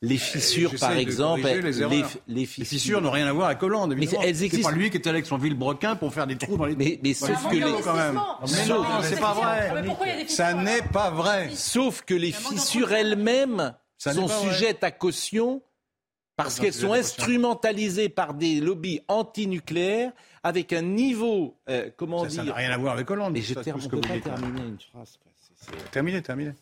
les 0.00 0.16
fissures, 0.16 0.70
J'essaie 0.70 0.86
par 0.86 0.96
exemple, 0.96 1.42
les, 1.42 1.60
les, 1.60 1.82
erreurs. 1.82 1.90
les 2.28 2.34
Les 2.40 2.46
fissures, 2.46 2.66
fissures 2.66 3.00
n'ont 3.02 3.10
rien 3.10 3.26
à 3.26 3.32
voir 3.32 3.48
avec 3.48 3.60
Hollande. 3.64 3.94
Mais 3.96 4.04
elles 4.22 4.36
C'est 4.36 4.44
existent. 4.44 4.70
pas 4.70 4.74
lui 4.76 4.90
qui 4.90 4.96
était 4.96 5.10
avec 5.10 5.26
son 5.26 5.38
vilebrequin 5.38 5.96
pour 5.96 6.14
faire 6.14 6.26
des 6.28 6.36
trous 6.36 6.56
dans 6.56 6.66
les. 6.66 6.76
Mais, 6.76 7.00
mais 7.02 7.14
sauf 7.14 7.30
que 7.50 7.54
les, 7.56 7.82
quand 7.82 7.94
même. 7.96 8.20
Mais 8.42 8.46
Sauf- 8.46 8.68
non, 8.88 9.02
c'est 9.02 9.18
pas 9.20 9.34
vrai. 9.34 9.72
Mais 9.74 9.82
pourquoi 9.88 10.06
il 10.06 10.10
y 10.10 10.12
a 10.12 10.22
des 10.22 10.28
Ça 10.28 10.46
fissures 10.50 10.62
n'est 10.62 10.82
pas 10.82 11.10
vrai. 11.10 11.50
sauf 11.52 12.02
que 12.02 12.14
les 12.14 12.30
fissures 12.32 12.92
elles-mêmes 12.92 13.74
sont 13.96 14.28
sujettes 14.28 14.84
à 14.84 14.92
caution 14.92 15.60
parce 16.36 16.54
Attends, 16.54 16.62
qu'elles 16.62 16.72
c'est 16.74 16.82
sont 16.82 16.92
instrumentalisées 16.92 18.08
par 18.08 18.34
des 18.34 18.60
lobbies 18.60 19.00
antinucléaires 19.08 20.12
avec 20.42 20.72
un 20.72 20.82
niveau, 20.82 21.56
euh, 21.68 21.90
comment 21.96 22.24
Ça- 22.24 22.30
Ça 22.30 22.42
dire 22.42 22.52
n'a 22.52 22.58
rien 22.58 22.70
à 22.70 22.78
voir 22.78 22.94
avec 22.94 23.10
Hollande. 23.10 23.32
Mais 23.34 23.40
je 23.42 23.54
ça, 23.54 23.62
termine, 23.62 23.84
on 23.86 23.88
peut 23.88 24.00
pas 24.00 24.14
là. 24.14 24.20
terminer 24.20 24.60
une 24.62 24.78
phrase. 24.92 25.18
c'est- 25.60 25.90
Terminé, 25.90 26.22
terminé. 26.22 26.52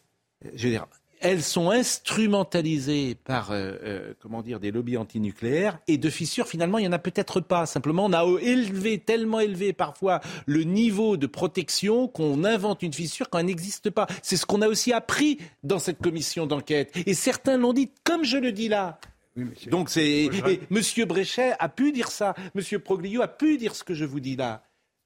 je 0.54 0.64
veux 0.64 0.70
dire, 0.70 0.86
elles 1.20 1.42
sont 1.42 1.70
instrumentalisées 1.70 3.14
par, 3.14 3.50
euh, 3.50 3.72
euh, 3.82 4.14
comment 4.20 4.42
dire, 4.42 4.60
des 4.60 4.70
lobbies 4.70 4.96
antinucléaires 4.96 5.78
et 5.88 5.96
de 5.98 6.10
fissures, 6.10 6.46
finalement, 6.46 6.78
il 6.78 6.82
n'y 6.82 6.88
en 6.88 6.92
a 6.92 6.98
peut-être 6.98 7.40
pas. 7.40 7.64
Simplement, 7.66 8.04
on 8.04 8.12
a 8.12 8.24
élevé, 8.40 8.98
tellement 8.98 9.40
élevé 9.40 9.72
parfois 9.72 10.20
le 10.46 10.62
niveau 10.64 11.16
de 11.16 11.26
protection 11.26 12.08
qu'on 12.08 12.44
invente 12.44 12.82
une 12.82 12.92
fissure 12.92 13.30
quand 13.30 13.38
elle 13.38 13.46
n'existe 13.46 13.90
pas. 13.90 14.06
C'est 14.22 14.36
ce 14.36 14.44
qu'on 14.46 14.60
a 14.62 14.68
aussi 14.68 14.92
appris 14.92 15.38
dans 15.62 15.78
cette 15.78 15.98
commission 16.02 16.46
d'enquête. 16.46 16.92
Et 17.06 17.14
certains 17.14 17.56
l'ont 17.56 17.72
dit, 17.72 17.90
comme 18.04 18.24
je 18.24 18.36
le 18.38 18.52
dis 18.52 18.68
là. 18.68 18.98
Oui, 19.36 19.44
Donc 19.68 19.90
c'est 19.90 20.30
Monsieur 20.70 21.04
Bréchet 21.04 21.52
a 21.58 21.68
pu 21.68 21.92
dire 21.92 22.10
ça, 22.10 22.34
Monsieur 22.54 22.78
Proglio 22.78 23.22
a 23.22 23.28
pu 23.28 23.58
dire 23.58 23.74
ce 23.74 23.84
que 23.84 23.94
je 23.94 24.04
vous 24.04 24.20
dis 24.20 24.36
là. 24.36 24.62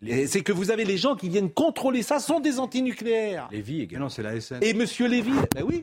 Et 0.07 0.27
C'est 0.27 0.43
que 0.43 0.53
vous 0.53 0.71
avez 0.71 0.85
les 0.85 0.97
gens 0.97 1.15
qui 1.15 1.29
viennent 1.29 1.51
contrôler 1.51 2.03
ça 2.03 2.21
sont 2.21 2.41
des 2.41 2.59
antinucléaires. 2.59 3.49
Lévy 3.53 3.79
Mais 3.79 3.85
également. 3.85 4.07
non, 4.07 4.09
c'est 4.11 4.23
la 4.23 4.41
SN. 4.41 4.59
Et 4.63 4.73
Monsieur 4.73 5.07
Lévy, 5.09 5.33
ben 5.55 5.63
oui. 5.63 5.81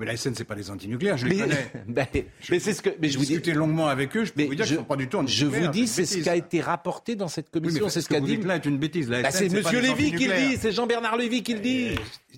Mais 0.00 0.06
la 0.06 0.16
SN, 0.16 0.34
c'est 0.34 0.44
pas 0.44 0.54
les 0.54 0.70
antinucléaires, 0.70 1.18
je 1.18 1.26
les 1.26 1.36
Mais, 1.36 1.42
connais. 1.42 1.70
ben, 1.88 2.06
mais 2.50 2.58
c'est 2.58 2.72
ce 2.72 2.80
que 2.80 2.88
mais 3.00 3.08
je 3.10 3.18
vous 3.18 3.24
dis. 3.24 3.32
discuté 3.34 3.52
longuement 3.52 3.86
avec 3.88 4.16
eux, 4.16 4.24
je 4.24 4.32
peux 4.32 4.40
Mais 4.40 4.46
vous 4.46 4.54
dire 4.54 4.64
je, 4.64 4.70
qu'ils 4.70 4.78
sont 4.78 4.84
pas 4.84 4.96
du 4.96 5.08
tout 5.08 5.18
je 5.18 5.22
antinucléaires. 5.44 5.66
vous 5.66 5.72
dis, 5.78 5.86
c'est 5.86 6.06
ce 6.06 6.18
qui 6.18 6.28
a 6.28 6.36
été 6.36 6.60
rapporté 6.62 7.16
dans 7.16 7.28
cette 7.28 7.48
Oui, 7.54 7.60
commission. 7.60 7.88
c'est 7.90 8.00
ce 8.00 8.08
qu'a 8.08 8.20
dit. 8.20 8.38
là 8.38 8.56
est 8.56 8.64
une 8.64 8.78
bêtise. 8.78 9.08
Bah, 9.10 9.30
c'est 9.30 9.50
Monsieur 9.52 9.80
des 9.82 9.88
Lévy 9.88 10.12
qui 10.14 10.26
le 10.26 10.34
dit, 10.48 10.56
c'est 10.56 10.72
Jean-Bernard 10.72 11.16
Lévy 11.18 11.42
qui 11.42 11.52
le 11.52 11.60
dit. 11.60 11.90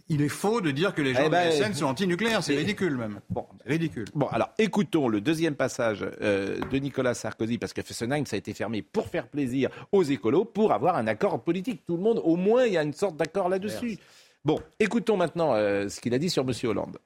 Il 0.08 0.20
est 0.22 0.28
faux 0.28 0.60
de 0.60 0.72
dire 0.72 0.92
que 0.92 1.00
les 1.02 1.14
gens 1.14 1.22
Eh 1.26 1.30
ben, 1.30 1.54
de 1.54 1.60
la 1.60 1.66
SN 1.68 1.74
sont 1.74 1.86
antinucléaires, 1.86 2.42
c'est 2.42 2.56
ridicule 2.56 2.96
même. 2.96 3.20
Bon, 3.30 3.46
ridicule. 3.64 4.06
Bon, 4.12 4.26
alors 4.26 4.50
écoutons 4.58 5.06
le 5.08 5.20
deuxième 5.20 5.54
passage 5.54 6.04
euh, 6.20 6.58
de 6.70 6.78
Nicolas 6.78 7.14
Sarkozy, 7.14 7.58
parce 7.58 7.72
que 7.72 7.82
Fessenheim, 7.82 8.26
ça 8.26 8.34
a 8.34 8.38
été 8.38 8.52
fermé 8.54 8.82
pour 8.82 9.06
faire 9.06 9.28
plaisir 9.28 9.70
aux 9.92 10.02
écolos, 10.02 10.44
pour 10.44 10.72
avoir 10.72 10.96
un 10.96 11.06
accord 11.06 11.40
politique. 11.44 11.82
Tout 11.86 11.96
le 11.96 12.02
monde, 12.02 12.20
au 12.24 12.34
moins, 12.34 12.64
il 12.66 12.72
y 12.72 12.76
a 12.76 12.82
une 12.82 12.92
sorte 12.92 13.16
d'accord 13.16 13.48
là-dessus. 13.48 13.98
Bon, 14.44 14.60
écoutons 14.80 15.16
maintenant 15.16 15.54
euh, 15.54 15.88
ce 15.88 16.00
qu'il 16.00 16.12
a 16.14 16.18
dit 16.18 16.28
sur 16.28 16.42
M. 16.42 16.52
Hollande. 16.64 16.98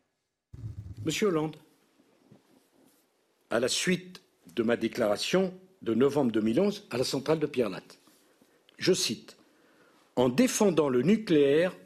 Monsieur 1.06 1.28
Hollande, 1.28 1.54
à 3.50 3.60
la 3.60 3.68
suite 3.68 4.22
de 4.56 4.64
ma 4.64 4.76
déclaration 4.76 5.54
de 5.82 5.94
novembre 5.94 6.32
2011 6.32 6.88
à 6.90 6.98
la 6.98 7.04
centrale 7.04 7.38
de 7.38 7.46
Pierre 7.46 7.70
Latte, 7.70 8.00
je 8.76 8.92
cite 8.92 9.36
En 10.16 10.28
défendant 10.28 10.88
le 10.88 11.02
nucléaire, 11.02 11.76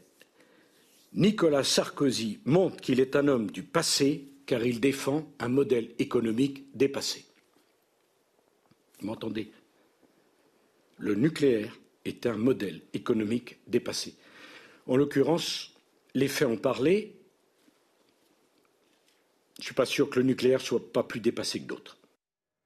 Nicolas 1.12 1.64
Sarkozy 1.64 2.38
montre 2.46 2.78
qu'il 2.78 2.98
est 2.98 3.14
un 3.14 3.28
homme 3.28 3.50
du 3.50 3.62
passé 3.62 4.24
car 4.46 4.64
il 4.64 4.80
défend 4.80 5.30
un 5.38 5.50
modèle 5.50 5.90
économique 5.98 6.74
dépassé. 6.74 7.26
Vous 9.00 9.06
m'entendez? 9.08 9.52
Le 10.96 11.14
nucléaire 11.14 11.78
est 12.06 12.24
un 12.24 12.38
modèle 12.38 12.80
économique 12.94 13.58
dépassé. 13.66 14.14
En 14.86 14.96
l'occurrence, 14.96 15.74
les 16.14 16.28
faits 16.28 16.48
ont 16.48 16.56
parlé. 16.56 17.19
Je 19.60 19.64
ne 19.64 19.66
suis 19.66 19.74
pas 19.74 19.84
sûr 19.86 20.08
que 20.10 20.18
le 20.18 20.24
nucléaire 20.24 20.60
soit 20.60 20.80
pas 20.92 21.02
plus 21.02 21.20
dépassé 21.20 21.60
que 21.60 21.66
d'autres. 21.66 21.98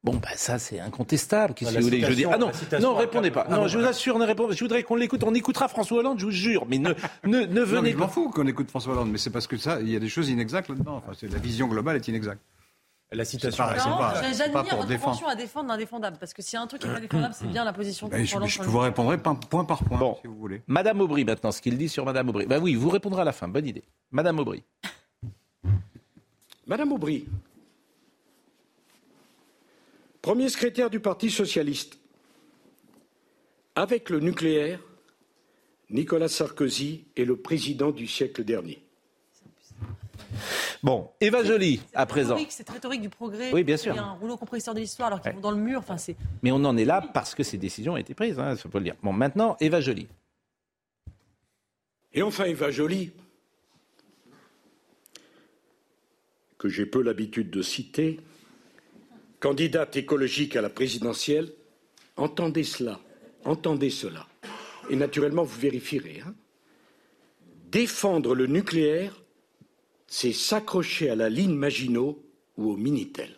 Bon, 0.05 0.15
bah 0.17 0.29
ça, 0.37 0.59
c'est 0.59 0.79
incontestable. 0.81 1.55
Qu'est-ce 1.55 1.71
La 1.73 1.77
que 1.79 1.83
vous 1.83 1.89
voulez 1.89 2.01
que 2.03 2.09
je 2.09 2.13
dise 2.15 2.29
Ah 2.31 2.37
non, 2.39 2.51
non, 2.81 2.95
répondez 2.95 3.31
pas. 3.31 3.47
Ah 3.49 3.57
Non, 3.57 3.67
je 3.69 3.79
vous 3.79 3.85
bah. 3.85 3.91
assure, 3.91 4.19
ne 4.19 4.25
répondez. 4.27 4.55
Je 4.55 4.61
voudrais 4.63 4.83
qu'on 4.83 4.97
l'écoute. 4.97 5.25
On 5.25 5.35
écoutera 5.35 5.67
François 5.67 5.99
Hollande, 5.99 6.19
je 6.21 6.27
vous 6.27 6.31
jure. 6.31 6.67
Mais 6.69 6.79
ne, 6.79 6.91
ne, 7.25 7.39
ne 7.41 7.47
Non, 7.47 7.53
mais 7.55 7.61
venez 7.65 7.93
je 7.93 7.97
m'en 7.97 8.07
pas. 8.07 8.13
fous 8.13 8.31
qu'on 8.31 8.47
écoute 8.47 8.69
François 8.69 8.93
Hollande, 8.93 9.11
mais 9.11 9.19
c'est 9.19 9.31
parce 9.31 9.47
que 9.47 9.57
ça, 9.57 9.81
il 9.81 9.89
y 9.91 9.97
a 9.97 9.99
des 10.01 10.09
choses 10.11 10.29
inexactes 10.29 10.69
là-dedans. 10.69 11.03
Enfin, 11.07 11.13
la 11.27 11.39
vision 11.39 11.67
globale 11.69 11.97
est 11.97 12.07
inexacte. 12.09 12.43
La 13.13 13.25
citation. 13.25 13.65
C'est 13.65 13.75
pas- 13.75 13.79
c'est 13.81 13.89
Non, 13.89 13.97
pas- 13.97 14.63
pas 14.63 14.69
pour 14.69 14.77
votre 14.79 14.89
défendre. 14.89 15.29
à 15.29 15.35
défendre 15.37 15.69
l'indéfendable. 15.69 16.17
Parce 16.21 16.35
que 16.35 16.43
s'il 16.43 16.57
y 16.57 16.61
a 16.61 16.63
un 16.63 16.67
truc 16.67 16.83
qui 16.83 16.89
est 16.89 16.93
pas 16.93 17.01
défendable, 17.01 17.35
c'est 17.39 17.47
bien 17.47 17.65
la 17.65 17.73
position 17.73 18.09
Ben, 18.09 18.21
de 18.21 18.27
je, 18.27 18.37
je 18.49 18.63
vous 18.63 18.79
répondrai 18.79 19.19
point, 19.19 19.35
point 19.37 19.65
par 19.65 19.85
point, 19.85 19.99
Bon. 19.99 20.19
si 20.21 20.27
vous 20.27 20.37
voulez. 20.37 20.63
Madame 20.67 21.01
Aubry, 21.01 21.25
maintenant, 21.25 21.53
ce 21.53 21.63
qu'il 21.63 21.79
dit 21.79 21.89
sur 21.89 22.05
Madame 22.05 22.29
Aubry. 22.29 22.45
Ben 22.47 22.61
oui, 22.61 22.75
vous 22.75 22.91
répondrez 22.91 23.23
à 23.23 23.25
la 23.25 23.33
fin. 23.33 23.47
Bonne 23.49 23.67
idée. 23.67 23.85
Madame 24.11 24.39
Aubry. 24.41 24.65
Madame 26.67 26.93
Aubry, 26.93 27.27
premier 30.23 30.49
secrétaire 30.49 30.89
du 30.91 31.01
Parti 31.01 31.31
socialiste, 31.31 31.99
avec 33.75 34.09
le 34.11 34.21
nucléaire, 34.21 34.81
Nicolas 35.91 36.29
Sarkozy 36.29 37.05
est 37.17 37.25
le 37.25 37.37
président 37.37 37.91
du 37.91 38.07
siècle 38.07 38.45
dernier. 38.45 38.83
Bon, 40.83 41.11
Eva 41.21 41.43
Joly, 41.45 41.81
à 41.95 42.07
présent. 42.07 42.35
Rhétorique, 42.35 42.53
Cette 42.53 42.71
rhétorique 42.71 43.01
du 43.03 43.09
progrès. 43.09 43.53
Oui, 43.53 43.65
bien 43.65 43.77
sûr. 43.77 43.93
Il 43.95 43.97
y 43.97 44.01
a 44.01 44.05
un 44.05 44.13
rouleau 44.13 44.37
compresseur 44.37 44.75
de 44.75 44.81
l'histoire 44.81 45.09
alors 45.09 45.21
qu'ils 45.21 45.31
Ouais. 45.31 45.35
vont 45.37 45.41
dans 45.41 45.51
le 45.51 45.57
mur. 45.57 45.79
Enfin, 45.81 45.97
c'est. 45.97 46.17
Mais 46.43 46.51
on 46.53 46.57
en 46.65 46.77
est 46.77 46.85
là 46.85 47.01
parce 47.15 47.35
que 47.35 47.43
ces 47.43 47.57
décisions 47.57 47.95
ont 47.95 47.97
été 47.97 48.13
prises, 48.15 48.39
il 48.39 48.57
faut 48.71 48.79
le 48.79 48.85
dire. 48.85 48.95
Bon, 49.03 49.13
maintenant, 49.13 49.57
Eva 49.61 49.81
Joly. 49.81 50.07
Et 52.13 52.23
enfin, 52.23 52.45
Eva 52.45 52.71
Joly, 52.71 53.13
que 56.65 56.71
j'ai 56.71 56.87
peu 56.87 57.03
l'habitude 57.03 57.51
de 57.51 57.61
citer, 57.61 58.21
candidate 59.39 59.97
écologique 59.97 60.57
à 60.57 60.63
la 60.63 60.71
présidentielle, 60.71 61.53
entendez 62.17 62.65
cela, 62.65 63.03
entendez 63.45 63.91
cela. 63.91 64.27
Et 64.89 64.97
naturellement, 64.97 65.43
vous 65.43 65.61
vérifierez. 65.61 66.23
hein. 66.25 66.35
Défendre 67.71 68.35
le 68.35 68.47
nucléaire, 68.47 69.23
c'est 70.07 70.33
s'accrocher 70.33 71.11
à 71.11 71.17
la 71.17 71.29
ligne 71.29 71.55
Maginot 71.55 72.25
ou 72.57 72.71
au 72.71 72.79
Minitel. 72.79 73.37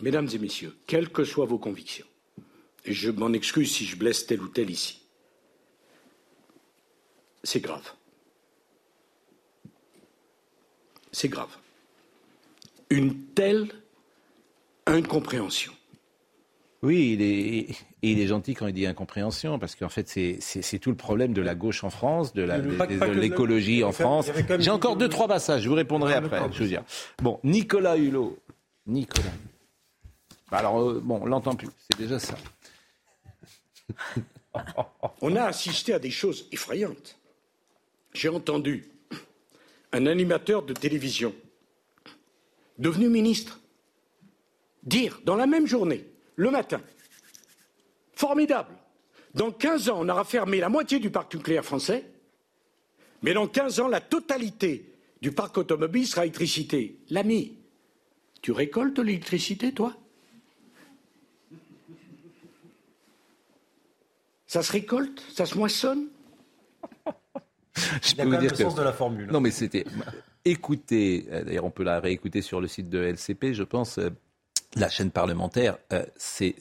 Mesdames 0.00 0.30
et 0.32 0.38
messieurs, 0.38 0.74
quelles 0.86 1.10
que 1.10 1.24
soient 1.24 1.44
vos 1.44 1.58
convictions, 1.58 2.06
et 2.86 2.94
je 2.94 3.10
m'en 3.10 3.34
excuse 3.34 3.70
si 3.70 3.84
je 3.84 3.96
blesse 3.96 4.24
tel 4.24 4.40
ou 4.40 4.48
tel 4.48 4.70
ici, 4.70 5.02
c'est 7.42 7.60
grave. 7.60 7.97
C'est 11.18 11.28
grave. 11.28 11.50
Une 12.90 13.24
telle 13.34 13.66
incompréhension. 14.86 15.72
Oui, 16.82 17.14
il 17.14 17.22
est, 17.22 17.26
et 17.32 17.76
il 18.02 18.20
est 18.20 18.28
gentil 18.28 18.54
quand 18.54 18.68
il 18.68 18.72
dit 18.72 18.86
incompréhension, 18.86 19.58
parce 19.58 19.74
qu'en 19.74 19.88
fait, 19.88 20.08
c'est- 20.08 20.78
tout 20.78 20.90
le 20.90 20.96
problème 20.96 21.32
de 21.32 21.42
la 21.42 21.56
gauche 21.56 21.82
en 21.82 21.90
France, 21.90 22.34
de 22.34 22.42
l'écologie 23.18 23.82
en 23.82 23.90
France. 23.90 24.30
J'ai 24.60 24.70
encore 24.70 24.94
deux, 24.94 25.08
trois 25.08 25.26
passages, 25.26 25.62
je 25.62 25.68
vous 25.68 25.74
répondrai 25.74 26.14
après, 26.14 26.38
d'accord. 26.38 26.52
je 26.52 26.62
veux 26.62 26.68
dire. 26.68 26.84
Bon, 27.20 27.40
Nicolas 27.42 27.96
Hulot. 27.96 28.38
Nicolas. 28.86 29.32
Bah 30.52 30.58
Alors, 30.58 30.80
euh, 30.80 31.00
bon, 31.04 31.18
on 31.20 31.26
l'entend 31.26 31.56
plus, 31.56 31.68
c'est 31.90 31.98
déjà 31.98 32.20
ça. 32.20 32.36
On 35.20 35.34
a 35.34 35.42
assisté 35.46 35.94
à 35.94 35.98
des 35.98 36.12
choses 36.12 36.46
effrayantes. 36.52 37.18
J'ai 38.14 38.28
entendu 38.28 38.86
un 39.92 40.06
animateur 40.06 40.62
de 40.62 40.72
télévision 40.72 41.34
devenu 42.78 43.08
ministre, 43.08 43.60
dire 44.82 45.20
dans 45.24 45.36
la 45.36 45.46
même 45.46 45.66
journée, 45.66 46.06
le 46.36 46.50
matin, 46.50 46.80
formidable, 48.12 48.74
dans 49.34 49.50
15 49.50 49.88
ans, 49.88 49.98
on 50.00 50.08
aura 50.08 50.24
fermé 50.24 50.58
la 50.58 50.68
moitié 50.68 50.98
du 50.98 51.10
parc 51.10 51.34
nucléaire 51.34 51.64
français, 51.64 52.04
mais 53.22 53.34
dans 53.34 53.48
15 53.48 53.80
ans, 53.80 53.88
la 53.88 54.00
totalité 54.00 54.92
du 55.20 55.32
parc 55.32 55.58
automobile 55.58 56.06
sera 56.06 56.24
électricité. 56.24 56.98
L'ami, 57.10 57.58
tu 58.40 58.52
récoltes 58.52 58.98
l'électricité, 58.98 59.72
toi? 59.72 59.96
Ça 64.46 64.62
se 64.62 64.72
récolte 64.72 65.22
Ça 65.32 65.44
se 65.44 65.58
moissonne? 65.58 66.08
Je 68.02 68.12
Il 68.12 68.18
y 68.18 68.20
a 68.20 68.24
peux 68.24 68.28
vous 68.28 68.30
quand 68.30 68.30
même 68.30 68.40
dire 68.40 68.50
le 68.50 68.56
que- 68.56 68.62
sens 68.62 68.74
de 68.74 68.82
la 68.82 68.92
formule. 68.92 69.30
Non, 69.30 69.40
mais 69.40 69.50
c'était. 69.50 69.84
Écoutez, 70.44 71.26
euh, 71.30 71.44
d'ailleurs, 71.44 71.64
on 71.64 71.70
peut 71.70 71.82
la 71.84 72.00
réécouter 72.00 72.42
sur 72.42 72.60
le 72.60 72.68
site 72.68 72.88
de 72.88 73.02
LCP, 73.02 73.52
je 73.54 73.62
pense. 73.64 73.98
euh, 73.98 74.10
La 74.76 74.88
chaîne 74.88 75.10
parlementaire, 75.10 75.78
euh, 75.92 76.04
c'est 76.16 76.54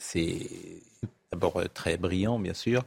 d'abord 1.32 1.62
très 1.74 1.98
brillant, 1.98 2.40
bien 2.40 2.54
sûr, 2.54 2.84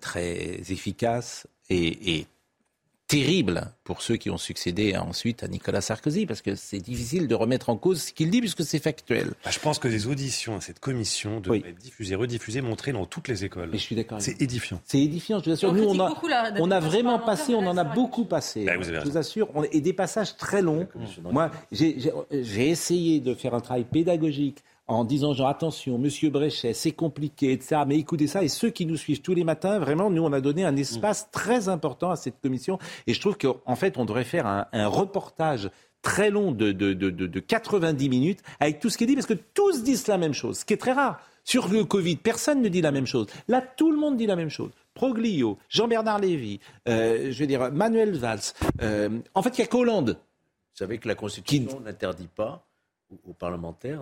très 0.00 0.60
efficace 0.70 1.46
et, 1.70 2.16
et 2.18 2.26
terrible 3.06 3.70
pour 3.84 4.00
ceux 4.02 4.16
qui 4.16 4.30
ont 4.30 4.38
succédé 4.38 4.96
ensuite 4.96 5.42
à 5.42 5.48
Nicolas 5.48 5.80
Sarkozy, 5.82 6.24
parce 6.26 6.40
que 6.42 6.54
c'est 6.54 6.78
difficile 6.78 7.28
de 7.28 7.34
remettre 7.34 7.68
en 7.68 7.76
cause 7.76 8.00
ce 8.02 8.12
qu'il 8.12 8.30
dit, 8.30 8.40
puisque 8.40 8.64
c'est 8.64 8.78
factuel. 8.78 9.32
Bah, 9.44 9.50
je 9.50 9.58
pense 9.58 9.78
que 9.78 9.88
les 9.88 10.06
auditions 10.06 10.56
à 10.56 10.60
cette 10.60 10.80
commission 10.80 11.40
devraient 11.40 11.58
être 11.68 11.78
diffusées, 11.78 12.14
rediffusées, 12.14 12.62
montrées 12.62 12.92
dans 12.92 13.04
toutes 13.06 13.28
les 13.28 13.44
écoles. 13.44 13.68
je 13.72 13.76
suis 13.78 13.94
d'accord. 13.94 14.20
C'est 14.20 14.40
édifiant. 14.40 14.80
C'est 14.86 15.00
édifiant, 15.00 15.38
je 15.40 15.44
vous 15.46 15.50
assure. 15.52 15.70
On 15.70 15.74
Nous, 15.74 15.84
on 15.84 16.00
a, 16.00 16.14
la- 16.28 16.54
on 16.60 16.80
vraiment 16.80 17.18
passé, 17.18 17.54
on 17.54 17.66
en 17.66 17.76
a 17.76 17.84
beaucoup 17.84 18.24
passé. 18.24 18.64
Bah, 18.64 18.76
vous 18.78 18.88
avez 18.88 19.00
je 19.00 19.04
vous 19.10 19.16
assure. 19.18 19.48
On- 19.54 19.64
et 19.64 19.80
des 19.80 19.92
passages 19.92 20.36
très 20.36 20.62
longs. 20.62 20.88
Moi, 21.22 21.50
j'ai 21.72 22.70
essayé 22.70 23.20
de 23.20 23.34
faire 23.34 23.54
un 23.54 23.60
travail 23.60 23.84
pédagogique 23.84 24.62
en 24.86 25.04
disant 25.04 25.32
genre 25.32 25.48
attention, 25.48 25.96
Monsieur 25.98 26.28
Bréchet, 26.30 26.74
c'est 26.74 26.92
compliqué, 26.92 27.52
etc. 27.52 27.82
Mais 27.86 27.96
écoutez 27.98 28.26
ça, 28.26 28.42
et 28.42 28.48
ceux 28.48 28.70
qui 28.70 28.84
nous 28.86 28.96
suivent 28.96 29.22
tous 29.22 29.34
les 29.34 29.44
matins, 29.44 29.78
vraiment, 29.78 30.10
nous, 30.10 30.22
on 30.22 30.32
a 30.32 30.40
donné 30.40 30.64
un 30.64 30.76
espace 30.76 31.30
très 31.30 31.68
important 31.68 32.10
à 32.10 32.16
cette 32.16 32.40
commission. 32.40 32.78
Et 33.06 33.14
je 33.14 33.20
trouve 33.20 33.38
qu'en 33.38 33.76
fait, 33.76 33.96
on 33.96 34.04
devrait 34.04 34.24
faire 34.24 34.46
un, 34.46 34.66
un 34.72 34.86
reportage 34.86 35.70
très 36.02 36.28
long 36.30 36.52
de, 36.52 36.70
de, 36.72 36.92
de, 36.92 37.08
de- 37.08 37.26
de 37.26 37.40
90 37.40 38.08
minutes 38.10 38.40
avec 38.60 38.78
tout 38.78 38.90
ce 38.90 38.98
qui 38.98 39.04
est 39.04 39.06
dit, 39.06 39.14
parce 39.14 39.26
que 39.26 39.32
tous 39.32 39.82
disent 39.82 40.06
la 40.06 40.18
même 40.18 40.34
chose, 40.34 40.58
ce 40.58 40.64
qui 40.66 40.74
est 40.74 40.78
très 40.78 40.92
rare. 40.92 41.18
Sur 41.46 41.68
le 41.68 41.84
Covid, 41.84 42.16
personne 42.16 42.60
ne 42.62 42.68
dit 42.68 42.80
la 42.82 42.90
même 42.92 43.06
chose. 43.06 43.26
Là, 43.48 43.60
tout 43.62 43.90
le 43.90 43.98
monde 43.98 44.16
dit 44.16 44.26
la 44.26 44.36
même 44.36 44.48
chose. 44.50 44.70
Proglio, 44.94 45.58
Jean-Bernard 45.68 46.18
Lévy, 46.18 46.58
euh, 46.88 47.30
je 47.32 47.38
veux 47.38 47.46
dire, 47.46 47.70
Manuel 47.72 48.16
Valls. 48.16 48.40
euh, 48.82 49.08
en 49.34 49.42
fait, 49.42 49.56
il 49.58 49.60
n'y 49.60 49.64
a 49.64 49.66
qu'Hollande. 49.66 50.10
Vous 50.18 50.76
savez 50.78 50.98
que 50.98 51.06
la 51.08 51.14
Constitution 51.14 51.80
n'interdit 51.80 52.28
pas 52.34 52.66
aux 53.26 53.32
parlementaires 53.34 54.00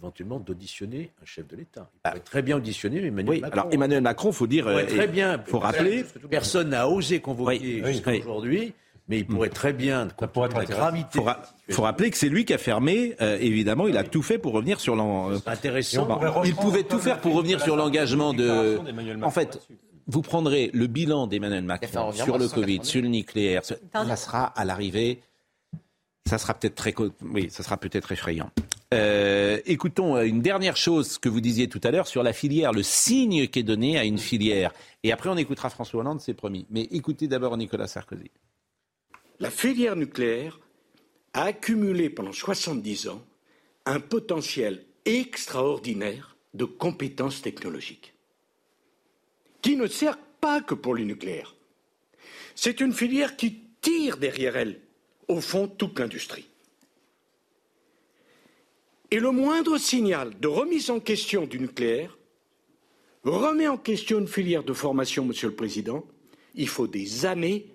éventuellement 0.00 0.38
d'auditionner 0.40 1.10
un 1.22 1.26
chef 1.26 1.46
de 1.48 1.56
l'État. 1.56 1.88
Il 1.94 2.08
pourrait 2.10 2.20
très 2.20 2.42
bien 2.42 2.56
auditionner 2.56 3.04
Emmanuel 3.04 3.28
Oui, 3.28 3.40
Macron. 3.40 3.60
alors 3.60 3.72
Emmanuel 3.72 4.00
Macron, 4.02 4.32
faut 4.32 4.46
dire, 4.46 4.66
Il 4.70 4.78
euh, 4.78 4.86
très 4.86 5.06
bien. 5.06 5.42
faut 5.46 5.58
rappeler- 5.58 6.04
Personne 6.30 6.70
n'a 6.70 6.88
osé 6.88 7.20
convoquer 7.20 7.58
Oui, 7.58 7.82
oui, 7.84 7.92
jusqu'à 7.92 8.10
oui. 8.12 8.20
aujourd'hui, 8.20 8.72
mais 9.08 9.18
il 9.18 9.26
pourrait 9.26 9.50
très 9.50 9.72
bien, 9.72 10.06
tenu 10.08 10.48
de 10.48 10.54
la 10.54 10.64
gravité. 10.64 11.18
faut, 11.18 11.24
ra- 11.24 11.42
faut 11.70 11.82
rappeler 11.82 12.10
que 12.10 12.16
c'est 12.16 12.28
lui 12.28 12.44
qui 12.44 12.54
a 12.54 12.58
fermé, 12.58 13.14
euh, 13.20 13.36
évidemment, 13.40 13.88
il 13.88 13.96
a 13.96 14.04
tout 14.04 14.22
fait 14.22 14.38
pour 14.38 14.52
revenir 14.52 14.80
sur 14.80 14.96
l'en. 14.96 15.30
euh, 15.32 15.38
intéressant. 15.46 16.08
Il 16.44 16.54
pouvait 16.54 16.84
tout 16.84 16.98
faire 16.98 17.20
pour 17.20 17.34
revenir 17.34 17.60
sur 17.60 17.76
l'engagement 17.76 18.32
de. 18.32 18.78
En 19.22 19.30
fait, 19.30 19.60
vous 20.06 20.22
prendrez 20.22 20.70
le 20.72 20.86
bilan 20.86 21.26
d'Emmanuel 21.26 21.62
Macron 21.64 22.12
sur 22.12 22.38
le 22.38 22.48
Covid, 22.48 22.76
190. 22.78 22.84
sur 22.88 23.02
le 23.02 23.08
nucléaire. 23.08 23.62
Ça 23.64 24.16
sera 24.16 24.44
à 24.46 24.64
l'arrivée. 24.64 25.20
Ça 26.26 26.38
sera 26.38 26.54
peut-être 26.54 26.74
très, 26.76 26.94
oui, 27.22 27.48
ça 27.50 27.62
sera 27.64 27.76
peut-être 27.76 28.12
effrayant. 28.12 28.50
Euh, 28.92 29.60
écoutons 29.66 30.16
euh, 30.16 30.24
une 30.24 30.42
dernière 30.42 30.76
chose 30.76 31.18
que 31.18 31.28
vous 31.28 31.40
disiez 31.40 31.68
tout 31.68 31.80
à 31.84 31.92
l'heure 31.92 32.08
sur 32.08 32.24
la 32.24 32.32
filière, 32.32 32.72
le 32.72 32.82
signe 32.82 33.46
qui 33.46 33.60
est 33.60 33.64
donné 33.64 33.96
à 33.96 34.04
une 34.04 34.18
filière. 34.18 34.72
Et 35.04 35.12
après, 35.12 35.30
on 35.30 35.36
écoutera 35.36 35.70
François 35.70 36.00
Hollande, 36.00 36.20
c'est 36.20 36.34
promis. 36.34 36.66
Mais 36.70 36.82
écoutez 36.90 37.28
d'abord 37.28 37.56
Nicolas 37.56 37.86
Sarkozy. 37.86 38.32
La 39.38 39.50
filière 39.50 39.94
nucléaire 39.94 40.58
a 41.34 41.44
accumulé 41.44 42.10
pendant 42.10 42.32
70 42.32 43.08
ans 43.08 43.22
un 43.86 44.00
potentiel 44.00 44.84
extraordinaire 45.04 46.36
de 46.54 46.64
compétences 46.64 47.42
technologiques 47.42 48.12
qui 49.62 49.76
ne 49.76 49.86
sert 49.86 50.18
pas 50.40 50.60
que 50.62 50.74
pour 50.74 50.94
le 50.94 51.04
nucléaire. 51.04 51.54
C'est 52.56 52.80
une 52.80 52.92
filière 52.92 53.36
qui 53.36 53.62
tire 53.80 54.16
derrière 54.16 54.56
elle, 54.56 54.80
au 55.28 55.40
fond, 55.40 55.68
toute 55.68 55.98
l'industrie. 55.98 56.49
Et 59.10 59.18
le 59.18 59.32
moindre 59.32 59.76
signal 59.78 60.38
de 60.38 60.46
remise 60.46 60.90
en 60.90 61.00
question 61.00 61.44
du 61.44 61.58
nucléaire 61.58 62.16
remet 63.24 63.66
en 63.66 63.76
question 63.76 64.20
une 64.20 64.28
filière 64.28 64.62
de 64.62 64.72
formation, 64.72 65.24
Monsieur 65.24 65.48
le 65.48 65.54
Président. 65.54 66.04
Il 66.54 66.68
faut 66.68 66.86
des 66.86 67.26
années 67.26 67.66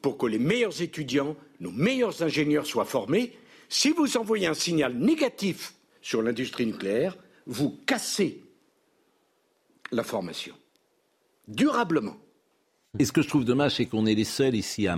pour 0.00 0.16
que 0.16 0.26
les 0.26 0.38
meilleurs 0.38 0.80
étudiants, 0.80 1.36
nos 1.60 1.72
meilleurs 1.72 2.22
ingénieurs 2.22 2.66
soient 2.66 2.84
formés. 2.84 3.36
Si 3.68 3.90
vous 3.90 4.16
envoyez 4.16 4.46
un 4.46 4.54
signal 4.54 4.94
négatif 4.96 5.74
sur 6.00 6.22
l'industrie 6.22 6.66
nucléaire, 6.66 7.16
vous 7.46 7.78
cassez 7.84 8.42
la 9.90 10.04
formation 10.04 10.54
durablement. 11.48 12.16
Et 12.98 13.04
ce 13.04 13.12
que 13.12 13.22
je 13.22 13.28
trouve 13.28 13.44
dommage, 13.44 13.76
c'est 13.76 13.86
qu'on 13.86 14.06
est 14.06 14.14
les 14.14 14.24
seuls 14.24 14.54
ici 14.54 14.86
à, 14.88 14.96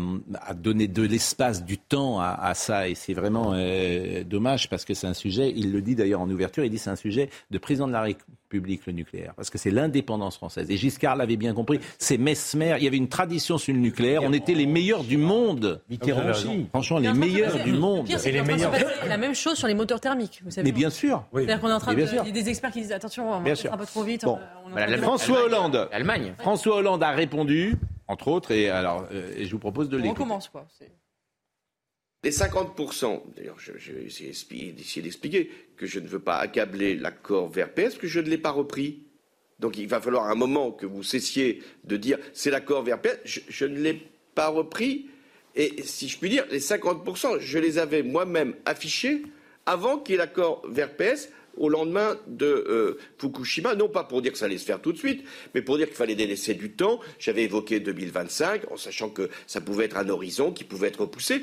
donner 0.55 0.87
de 0.87 1.03
l'espace, 1.03 1.65
du 1.65 1.79
temps 1.79 2.21
à, 2.21 2.29
à 2.29 2.55
ça. 2.55 2.89
Et 2.89 2.95
c'est 2.95 3.15
vraiment 3.15 3.53
euh, 3.55 4.23
dommage 4.25 4.69
parce 4.69 4.85
que 4.85 4.95
c'est 4.95 5.07
un 5.07 5.15
sujet, 5.15 5.53
il 5.57 5.73
le 5.73 5.83
dit 5.83 5.95
d'ailleurs 5.95 6.21
en 6.21 6.31
ouverture, 6.31 6.65
il 6.65 6.71
dit 6.71 6.79
c'est 6.79 6.91
un 6.91 6.97
sujet 6.97 7.31
de 7.51 7.59
président 7.59 7.89
de 7.89 7.93
la 7.93 8.03
République, 8.03 8.25
le 8.53 8.93
nucléaire. 8.93 9.35
Parce 9.37 9.51
que 9.51 9.59
c'est 9.59 9.71
l'indépendance 9.71 10.37
française. 10.37 10.71
Et 10.71 10.77
Giscard 10.77 11.17
l'avait 11.17 11.37
bien 11.37 11.55
compris. 11.55 11.81
C'est 11.99 12.19
Mesmer. 12.19 12.77
Il 12.79 12.85
y 12.85 12.87
avait 12.87 12.97
une 12.97 13.09
tradition 13.09 13.59
sur 13.59 13.73
le 13.75 13.81
nucléaire. 13.81 14.23
On 14.23 14.33
était 14.33 14.55
les 14.55 14.67
meilleurs 14.67 15.05
du 15.05 15.17
monde. 15.17 15.81
Mitterrand 15.91 16.29
aussi. 16.31 16.67
Franchement, 16.71 16.99
les 16.99 17.13
meilleurs 17.13 17.63
du 17.63 17.73
monde. 17.73 18.07
pire, 18.07 18.21
c'est 18.21 18.33
de 18.33 18.39
se 18.39 18.67
passer 18.67 18.85
La 19.09 19.17
même 19.17 19.35
chose 19.35 19.57
sur 19.57 19.69
les 19.69 19.75
moteurs 19.75 20.01
thermiques. 20.01 20.41
Vous 20.45 20.51
savez. 20.51 20.71
Mais 20.71 20.73
bien 20.73 20.91
sûr. 20.91 21.25
C'est-à-dire 21.33 21.61
qu'on 21.61 21.69
est 21.69 21.73
en 21.73 21.79
train 21.81 21.95
de. 21.95 22.01
Il 22.01 22.15
y 22.15 22.19
a 22.19 22.31
des 22.31 22.49
experts 22.49 22.71
qui 22.73 22.81
disent 22.81 22.93
attention, 22.93 23.31
on 23.33 23.41
va 23.41 23.51
un 23.51 23.77
peu 23.77 23.87
trop 23.87 24.03
vite. 24.03 24.25
Bon. 24.25 24.39
on 24.67 24.71
Voilà, 24.71 24.99
François 24.99 25.45
Hollande. 25.45 25.89
L'Allemagne. 25.93 26.35
François 26.39 26.77
Hollande 26.77 27.03
a 27.03 27.11
répondu, 27.11 27.77
entre 28.07 28.29
autres, 28.29 28.51
et 28.53 28.69
alors, 28.69 29.07
euh, 29.13 29.33
et 29.37 29.45
je 29.45 29.53
vous 29.53 29.59
propose 29.59 29.89
de 29.89 29.97
On 29.97 30.03
l'écouter. 30.03 30.23
recommence 30.23 30.49
quoi. 30.49 30.67
C'est- 30.79 30.91
Les 32.25 32.33
50%, 32.33 33.23
d'ailleurs, 33.37 33.59
vais 33.93 34.05
essayer 34.05 34.73
d'expliquer- 35.03 35.51
que 35.77 35.87
je 35.87 36.01
ne 36.01 36.09
veux 36.09 36.19
pas 36.19 36.39
accabler 36.39 36.97
l'accord 36.97 37.49
VRPS, 37.49 37.97
que 37.99 38.09
je 38.09 38.19
ne 38.19 38.29
l'ai 38.29 38.39
pas 38.39 38.51
repris. 38.51 39.05
Donc 39.61 39.77
il 39.77 39.87
va 39.89 40.01
falloir 40.01 40.29
un 40.29 40.35
moment 40.35 40.71
que 40.73 40.87
vous 40.87 41.03
cessiez 41.03 41.63
de 41.85 41.97
dire 41.97 42.19
c'est 42.33 42.51
l'accord 42.51 42.83
VRPS, 42.83 43.19
je, 43.25 43.41
je 43.49 43.65
ne 43.67 43.79
l'ai 43.79 44.03
pas 44.35 44.49
repris. 44.49 45.07
Et 45.55 45.83
si 45.83 46.09
je 46.09 46.19
puis 46.19 46.31
dire, 46.31 46.45
les 46.51 46.61
50%, 46.61 47.39
je 47.41 47.59
les 47.59 47.79
avais 47.79 48.03
moi-même 48.03 48.55
affichés 48.65 49.23
avant 49.67 49.99
qu'il 49.99 50.13
y 50.13 50.15
ait 50.15 50.19
l'accord 50.19 50.63
VRPS 50.69 51.29
au 51.57 51.69
lendemain 51.69 52.17
de 52.29 52.47
euh, 52.47 52.99
Fukushima, 53.19 53.75
non 53.75 53.89
pas 53.89 54.05
pour 54.05 54.23
dire 54.23 54.33
que 54.33 54.39
ça 54.39 54.45
allait 54.45 54.59
se 54.59 54.65
faire 54.65 54.81
tout 54.81 54.93
de 54.93 54.99
suite, 54.99 55.25
mais 55.55 55.63
pour 55.63 55.77
dire 55.77 55.87
qu'il 55.89 55.97
fallait 55.97 56.15
délaisser 56.15 56.55
du 56.55 56.73
temps. 56.73 57.01
J'avais 57.19 57.43
évoqué 57.45 57.81
2025, 57.81 58.71
en 58.71 58.77
sachant 58.77 59.11
que 59.11 59.29
ça 59.49 59.61
pouvait 59.61 59.87
être 59.87 59.97
un 59.97 60.09
horizon 60.09 60.53
qui 60.53 60.63
pouvait 60.65 60.89
être 60.89 61.01
repoussé. 61.01 61.43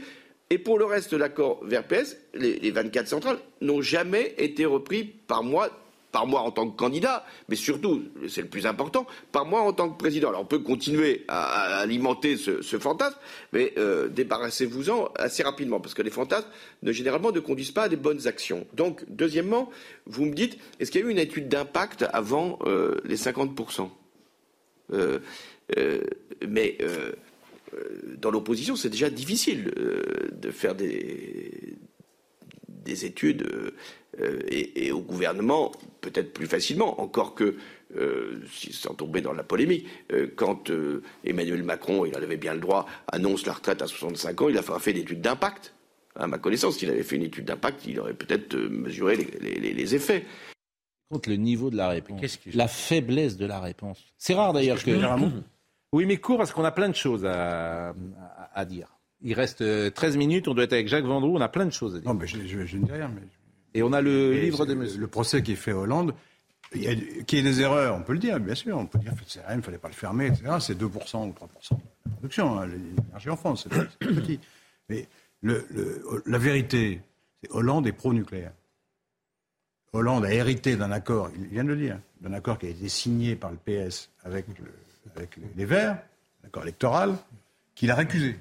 Et 0.50 0.58
pour 0.60 0.78
le 0.78 0.86
reste 0.86 1.14
l'accord 1.14 1.60
VRPS, 1.64 2.18
les, 2.36 2.60
les 2.60 2.72
24 2.72 3.08
centrales 3.08 3.40
n'ont 3.62 3.82
jamais 3.82 4.36
été 4.38 4.66
repris 4.66 5.04
par 5.04 5.44
moi, 5.44 5.70
par 6.12 6.28
moi 6.28 6.42
en 6.42 6.52
tant 6.52 6.70
que 6.70 6.78
candidat, 6.78 7.26
mais 7.50 7.56
surtout, 7.56 8.04
c'est 8.30 8.44
le 8.44 8.48
plus 8.48 8.68
important, 8.68 9.08
par 9.32 9.46
moi 9.46 9.62
en 9.62 9.74
tant 9.74 9.90
que 9.90 9.98
président. 9.98 10.30
Alors 10.30 10.42
on 10.42 10.46
peut 10.46 10.60
continuer 10.60 11.26
à, 11.28 11.80
alimenter 11.80 12.38
ce, 12.38 12.62
fantasme, 12.78 13.18
mais 13.54 13.74
euh, 13.78 14.08
débarrassez-vous-en 14.08 15.10
assez 15.16 15.42
rapidement, 15.42 15.80
parce 15.80 15.96
que 15.96 16.04
les 16.04 16.12
fantasmes, 16.12 16.48
généralement, 16.84 17.32
ne 17.32 17.40
conduisent 17.40 17.72
pas 17.72 17.84
à 17.84 17.90
des 17.90 17.96
bonnes 17.98 18.28
actions. 18.28 18.68
Donc, 18.74 19.04
deuxièmement, 19.10 19.72
vous 20.06 20.26
me 20.26 20.34
dites, 20.36 20.60
est-ce 20.80 20.92
qu'il 20.92 21.02
y 21.02 21.04
a 21.04 21.08
eu 21.08 21.12
une 21.12 21.18
étude 21.18 21.50
d'impact 21.50 22.06
avant 22.14 22.60
euh, 22.66 23.02
les 23.04 23.18
50% 23.18 23.90
Euh, 24.94 25.20
Mais 26.48 26.78
dans 28.18 28.32
l'opposition, 28.32 28.76
c'est 28.76 28.90
déjà 28.90 29.10
difficile 29.10 29.72
euh, 29.78 30.02
de 30.34 30.52
faire 30.52 30.76
des, 30.76 31.78
des 32.70 33.06
études 33.06 33.44
euh, 33.44 33.72
euh, 34.22 34.40
et, 34.48 34.86
et 34.88 34.92
au 34.92 35.02
gouvernement 35.02 35.72
peut-être 36.02 36.34
plus 36.34 36.46
facilement, 36.48 37.02
encore 37.02 37.34
que, 37.36 37.56
euh, 37.98 38.40
sans 38.72 38.94
tomber 38.94 39.22
dans 39.22 39.34
la 39.34 39.44
polémique, 39.44 39.88
euh, 40.12 40.28
quand 40.36 40.70
euh, 40.70 41.02
Emmanuel 41.24 41.64
Macron, 41.64 42.06
il 42.06 42.16
en 42.16 42.22
avait 42.22 42.38
bien 42.38 42.54
le 42.54 42.60
droit, 42.60 42.86
annonce 43.12 43.46
la 43.46 43.54
retraite 43.54 43.82
à 43.82 43.88
65 43.88 44.42
ans, 44.42 44.50
il 44.50 44.58
a 44.58 44.62
fait, 44.62 44.80
fait 44.80 44.94
d'études 44.94 45.22
d'impact. 45.22 45.74
À 46.18 46.28
ma 46.28 46.38
connaissance, 46.38 46.78
s'il 46.78 46.90
avait 46.90 47.04
fait 47.04 47.18
une 47.18 47.24
étude 47.24 47.46
d'impact, 47.46 47.86
il 47.88 48.00
aurait 48.00 48.14
peut-être 48.14 48.56
euh, 48.56 48.70
mesuré 48.70 49.18
les, 49.18 49.60
les- 49.60 49.74
les- 49.74 49.96
effets. 49.96 50.24
le 51.28 51.36
niveau 51.36 51.70
de 51.70 51.76
la 51.76 51.90
réponse, 51.90 52.22
la 52.56 52.68
faiblesse 52.70 53.36
de 53.36 53.46
la 53.46 53.60
réponse. 53.60 54.02
C'est 54.18 54.34
rare 54.34 54.54
d'ailleurs 54.54 54.78
que. 54.84 54.92
que 54.92 55.26
Oui, 55.96 56.06
mais 56.06 56.18
court 56.18 56.38
parce 56.38 56.52
qu'on 56.52 56.64
a 56.66 56.72
plein 56.72 56.90
de 56.90 56.96
choses 56.96 57.26
à, 57.26 57.90
à- 57.90 57.94
à 58.54 58.66
dire. 58.66 58.88
Il 59.22 59.34
reste 59.34 59.64
13 59.94 60.18
minutes, 60.18 60.48
on 60.48 60.54
doit 60.54 60.66
être 60.66 60.74
avec 60.74 60.88
Jacques 60.88 61.06
Vendroux, 61.06 61.36
on 61.38 61.42
a 61.42 61.48
plein 61.50 61.66
de 61.66 61.72
choses 61.72 61.96
à 61.96 62.00
dire. 62.00 62.08
Non, 62.14 62.20
mais 62.20 62.28
je, 62.28 62.46
je, 62.46 62.66
je 62.66 62.78
ne 62.78 62.86
dis 62.86 62.92
rien. 62.92 63.10
Mais... 63.16 63.22
Et 63.74 63.82
on 63.82 63.94
a 63.94 64.02
le 64.02 64.34
livre 64.34 64.66
c'est 64.66 64.76
de 64.76 65.00
le- 65.00 65.08
procès 65.08 65.42
qui 65.42 65.54
est 65.54 65.56
fait 65.56 65.72
à 65.72 65.78
Hollande, 65.78 66.14
il 66.74 66.84
y 66.84 66.88
a, 66.88 66.96
qu'il 67.24 67.40
y 67.40 67.42
ait 67.42 67.44
des 67.44 67.62
erreurs, 67.62 67.96
on 67.96 68.02
peut 68.04 68.14
le 68.14 68.20
dire, 68.20 68.40
bien 68.40 68.56
sûr. 68.56 68.78
On 68.78 68.86
peut 68.86 69.00
dire 69.00 69.14
que 69.14 69.22
c'est 69.28 69.40
rien, 69.46 69.56
il 69.56 69.58
ne 69.58 69.62
fallait 69.62 69.78
pas 69.78 69.88
le 69.88 69.94
fermer, 69.94 70.28
etc. 70.28 70.44
C'est 70.60 70.78
2% 70.78 70.84
ou 70.84 70.88
3% 70.90 71.32
de 71.32 72.12
production, 72.18 72.60
hein, 72.60 72.68
l'énergie 72.68 73.30
en 73.30 73.38
France, 73.38 73.68
c'est 73.70 74.08
petit. 74.08 74.40
Mais 74.90 75.08
le- 75.42 75.66
le- 75.72 76.24
la 76.26 76.38
vérité, 76.38 77.02
c'est 77.42 77.52
Hollande 77.52 77.88
est 77.88 77.92
pro-nucléaire. 77.94 78.52
Hollande 79.94 80.26
a 80.26 80.34
hérité 80.34 80.76
d'un 80.76 80.92
accord, 80.92 81.30
il 81.38 81.46
vient 81.46 81.64
de 81.64 81.70
le 81.70 81.78
dire, 81.78 82.00
d'un 82.20 82.34
accord 82.34 82.60
qui 82.60 82.66
a 82.66 82.70
été 82.70 82.90
signé 82.90 83.36
par 83.36 83.52
le 83.52 83.58
PS 83.58 84.10
avec, 84.24 84.46
le- 84.60 84.66
avec 85.16 85.38
les, 85.38 85.48
les 85.56 85.66
Verts, 85.66 85.98
un 86.44 86.48
accord 86.48 86.64
électoral, 86.64 87.16
qu'il 87.76 87.92
a 87.92 87.96
récusé. 87.96 88.40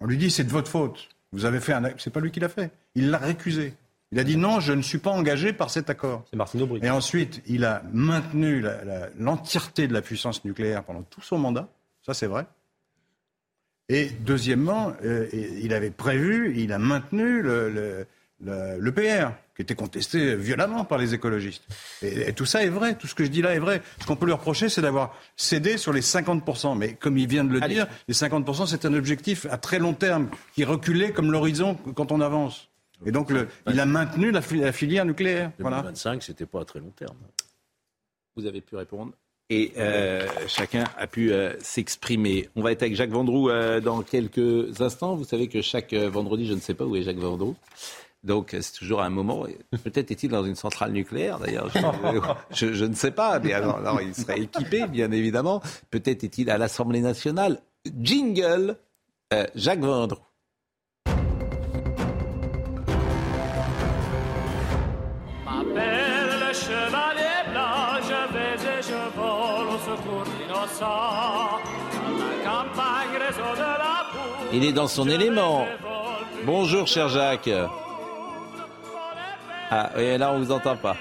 On 0.00 0.06
lui 0.06 0.16
dit 0.16 0.30
c'est 0.30 0.44
de 0.44 0.50
votre 0.50 0.70
faute. 0.70 1.08
Vous 1.32 1.44
avez 1.44 1.60
fait 1.60 1.72
un. 1.72 1.90
C'est 1.98 2.10
pas 2.10 2.20
lui 2.20 2.30
qui 2.30 2.40
l'a 2.40 2.48
fait. 2.48 2.70
Il 2.94 3.10
l'a 3.10 3.18
récusé. 3.18 3.74
Il 4.10 4.18
a 4.18 4.24
dit 4.24 4.36
non, 4.36 4.60
je 4.60 4.72
ne 4.72 4.82
suis 4.82 4.98
pas 4.98 5.10
engagé 5.10 5.54
par 5.54 5.70
cet 5.70 5.88
accord. 5.88 6.24
C'est 6.28 6.36
Martine 6.36 6.60
Aubry. 6.62 6.80
Et 6.82 6.90
ensuite, 6.90 7.42
il 7.46 7.64
a 7.64 7.82
maintenu 7.92 8.62
l'entièreté 9.18 9.88
de 9.88 9.94
la 9.94 10.02
puissance 10.02 10.44
nucléaire 10.44 10.84
pendant 10.84 11.02
tout 11.02 11.22
son 11.22 11.38
mandat. 11.38 11.68
Ça, 12.04 12.12
c'est 12.12 12.26
vrai. 12.26 12.46
Et 13.88 14.10
deuxièmement, 14.10 14.92
euh, 15.04 15.28
il 15.32 15.72
avait 15.72 15.90
prévu, 15.90 16.54
il 16.56 16.72
a 16.72 16.78
maintenu 16.78 17.42
le, 17.42 17.70
le, 17.70 18.06
le- 18.44 18.78
le 18.78 18.92
PR, 18.92 19.32
qui 19.54 19.62
était 19.62 19.74
contesté 19.74 20.34
violemment 20.36 20.84
par 20.84 20.98
les 20.98 21.14
écologistes. 21.14 21.62
Et, 22.02 22.28
et 22.28 22.32
tout 22.32 22.46
ça 22.46 22.64
est 22.64 22.68
vrai, 22.68 22.96
tout 22.96 23.06
ce 23.06 23.14
que 23.14 23.24
je 23.24 23.30
dis 23.30 23.42
là 23.42 23.54
est 23.54 23.58
vrai. 23.58 23.82
Ce 24.00 24.06
qu'on 24.06 24.16
peut 24.16 24.26
lui 24.26 24.32
reprocher, 24.32 24.68
c'est 24.68 24.80
d'avoir 24.82 25.14
cédé 25.36 25.76
sur 25.78 25.92
les 25.92 26.00
50%. 26.00 26.76
Mais 26.76 26.94
comme 26.94 27.18
il 27.18 27.28
vient 27.28 27.44
de 27.44 27.52
le 27.52 27.60
dire, 27.68 27.86
les 28.08 28.14
50%, 28.14 28.66
c'est 28.66 28.84
un 28.84 28.94
objectif 28.94 29.46
à 29.50 29.58
très 29.58 29.78
long 29.78 29.94
terme, 29.94 30.28
qui 30.54 30.64
reculait 30.64 31.12
comme 31.12 31.30
l'horizon 31.30 31.76
quand 31.94 32.10
on 32.12 32.20
avance. 32.20 32.68
Et 33.04 33.10
donc, 33.12 33.30
le- 33.30 33.48
il 33.70 33.78
a 33.80 33.86
maintenu 33.86 34.30
la, 34.30 34.40
fi- 34.42 34.58
la 34.60 34.72
filière 34.72 35.04
nucléaire. 35.04 35.50
Voilà. 35.58 35.78
2025, 35.78 36.22
c'était 36.22 36.46
pas 36.46 36.60
à 36.60 36.64
très 36.64 36.78
long 36.80 36.92
terme. 36.96 37.16
Vous 38.36 38.46
avez 38.46 38.60
pu 38.60 38.76
répondre. 38.76 39.12
Et 39.50 39.72
euh, 39.76 40.26
chacun 40.46 40.84
a 40.96 41.06
pu 41.06 41.30
euh, 41.32 41.52
s'exprimer. 41.60 42.48
On 42.56 42.62
va 42.62 42.72
être 42.72 42.82
avec 42.82 42.94
Jacques 42.96 43.10
Vendroux 43.10 43.50
euh, 43.50 43.80
dans 43.80 44.00
quelques 44.02 44.80
instants. 44.80 45.14
Vous 45.14 45.24
savez 45.24 45.48
que 45.48 45.60
chaque 45.60 45.92
euh, 45.92 46.08
vendredi, 46.08 46.46
je 46.46 46.54
ne 46.54 46.60
sais 46.60 46.72
pas 46.72 46.84
où 46.86 46.96
est 46.96 47.02
Jacques 47.02 47.18
Vendroux. 47.18 47.54
Donc 48.24 48.54
euh, 48.54 48.58
c'est 48.60 48.72
toujours 48.78 49.02
un 49.02 49.10
moment. 49.10 49.44
Peut-être 49.82 50.10
est-il 50.12 50.30
dans 50.30 50.44
une 50.44 50.54
centrale 50.54 50.92
nucléaire 50.92 51.38
d'ailleurs. 51.38 51.68
Je, 51.74 52.18
je- 52.68 52.72
je 52.72 52.84
ne 52.84 52.94
sais 52.94 53.10
pas. 53.10 53.38
Mais 53.40 53.52
alors, 53.52 53.78
alors, 53.78 54.00
il 54.00 54.14
serait 54.14 54.40
équipé, 54.40 54.86
bien 54.86 55.10
évidemment. 55.10 55.60
Peut-être 55.90 56.22
est-il 56.24 56.48
à 56.50 56.58
l'Assemblée 56.58 57.00
nationale. 57.00 57.60
Jingle, 58.00 58.76
euh, 59.34 59.44
Jacques 59.56 59.80
Vendroux. 59.80 60.20
m'appelle 65.44 66.30
le 66.48 66.52
chevalier 66.54 67.50
blanc, 67.50 68.00
je 68.02 68.32
vais 68.34 68.54
et 68.54 68.82
je 68.82 69.16
vole 69.16 69.68
au 69.74 69.78
secours 69.78 70.24
d'innocents. 70.24 71.58
Dans 71.92 72.18
la 72.18 72.50
campagne, 72.50 73.14
réseau 73.26 73.54
de 73.54 73.60
la 73.60 73.96
boue, 74.12 74.48
Il 74.52 74.64
est 74.64 74.72
dans 74.72 74.88
son 74.88 75.08
élément. 75.08 75.66
Bonjour, 76.44 76.86
cher 76.86 77.08
Jacques. 77.08 77.50
Ah, 79.74 79.90
oui, 79.96 80.18
là, 80.18 80.32
on 80.32 80.38
vous 80.38 80.52
entend 80.52 80.76
pas. 80.76 80.96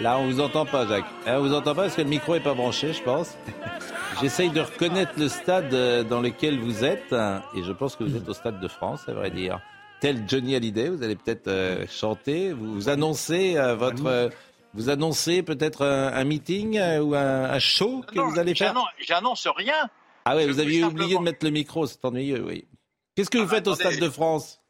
Là, 0.00 0.18
on 0.18 0.26
vous 0.26 0.40
entend 0.40 0.66
pas, 0.66 0.84
Jacques. 0.88 1.04
Eh, 1.26 1.30
On 1.30 1.40
vous 1.42 1.54
entend 1.54 1.74
pas 1.76 1.82
parce 1.82 1.94
que 1.94 2.02
le 2.02 2.08
micro 2.08 2.34
est 2.34 2.40
pas 2.40 2.54
branché, 2.54 2.92
je 2.92 3.00
pense. 3.02 3.36
J'essaye 4.20 4.50
de 4.50 4.60
reconnaître 4.60 5.12
le 5.16 5.28
stade 5.28 5.72
euh, 5.72 6.02
dans 6.02 6.20
lequel 6.20 6.58
vous 6.58 6.84
êtes, 6.84 7.12
hein, 7.12 7.42
et 7.56 7.62
je 7.62 7.70
pense 7.70 7.94
que 7.94 8.02
vous 8.02 8.16
êtes 8.16 8.28
au 8.28 8.34
stade 8.34 8.58
de 8.60 8.66
France, 8.66 9.08
à 9.08 9.12
vrai 9.12 9.30
dire. 9.30 9.60
Tel 10.00 10.24
Johnny 10.26 10.56
Hallyday, 10.56 10.88
vous 10.88 11.04
allez 11.04 11.14
peut-être 11.14 11.46
euh, 11.46 11.86
chanter, 11.88 12.52
vous, 12.52 12.74
vous 12.74 12.88
annoncez 12.88 13.56
euh, 13.56 13.76
votre, 13.76 14.06
euh, 14.06 14.28
vous 14.74 14.88
annoncez 14.90 15.44
peut-être 15.44 15.84
un, 15.86 16.08
un 16.12 16.24
meeting 16.24 16.76
ou 16.98 17.14
un, 17.14 17.44
un 17.44 17.58
show 17.60 18.02
que 18.12 18.18
vous 18.18 18.38
allez 18.40 18.56
faire? 18.56 18.68
J'annonce- 18.74 18.88
J'annonce 18.98 19.48
rien. 19.56 19.88
Ah 20.24 20.34
oui, 20.36 20.46
vous 20.46 20.58
aviez 20.58 20.82
oublié 20.82 21.02
simplement- 21.14 21.20
de 21.20 21.24
mettre 21.24 21.44
le 21.44 21.50
micro, 21.52 21.86
c'est 21.86 22.04
ennuyeux, 22.04 22.44
oui. 22.44 22.66
Qu'est-ce 23.14 23.30
que 23.30 23.38
vous 23.38 23.46
faites 23.48 23.68
au. 23.68 23.74
Stade 23.76 24.00
de 24.00 24.08
France? 24.10 24.60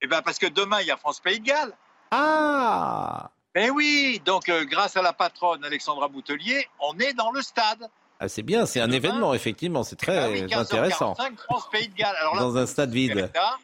Eh 0.00 0.06
ben 0.06 0.22
parce 0.22 0.38
que 0.38 0.46
demain 0.46 0.80
il 0.80 0.86
y 0.86 0.90
a 0.90 0.96
France 0.96 1.20
Pays 1.20 1.38
de 1.40 1.44
Galles. 1.44 1.72
Ah 2.10 3.30
Eh 3.54 3.70
oui, 3.70 4.20
donc 4.24 4.48
euh, 4.48 4.64
grâce 4.64 4.96
à 4.96 5.02
la 5.02 5.12
patronne 5.12 5.64
Alexandra 5.64 6.08
Boutelier, 6.08 6.66
on 6.80 6.98
est 6.98 7.12
dans 7.12 7.30
le 7.30 7.42
stade. 7.42 7.88
Ah, 8.18 8.28
c'est 8.28 8.42
bien, 8.42 8.66
c'est 8.66 8.80
un 8.80 8.90
événement, 8.90 9.32
effectivement, 9.32 9.82
c'est 9.82 9.96
très 9.96 10.18
Ah 10.18 10.28
oui, 10.28 10.42
15h45, 10.42 10.58
intéressant. 10.60 11.14
France 11.14 11.68
Pays 11.70 11.88
de 11.88 11.94
Galles. 11.94 12.16
Alors 12.16 12.34
là, 12.34 12.40
Dans 12.42 12.56
un 12.56 12.66
stade 12.66 12.92
super 12.92 13.16
vide. 13.16 13.24
état, 13.26 13.58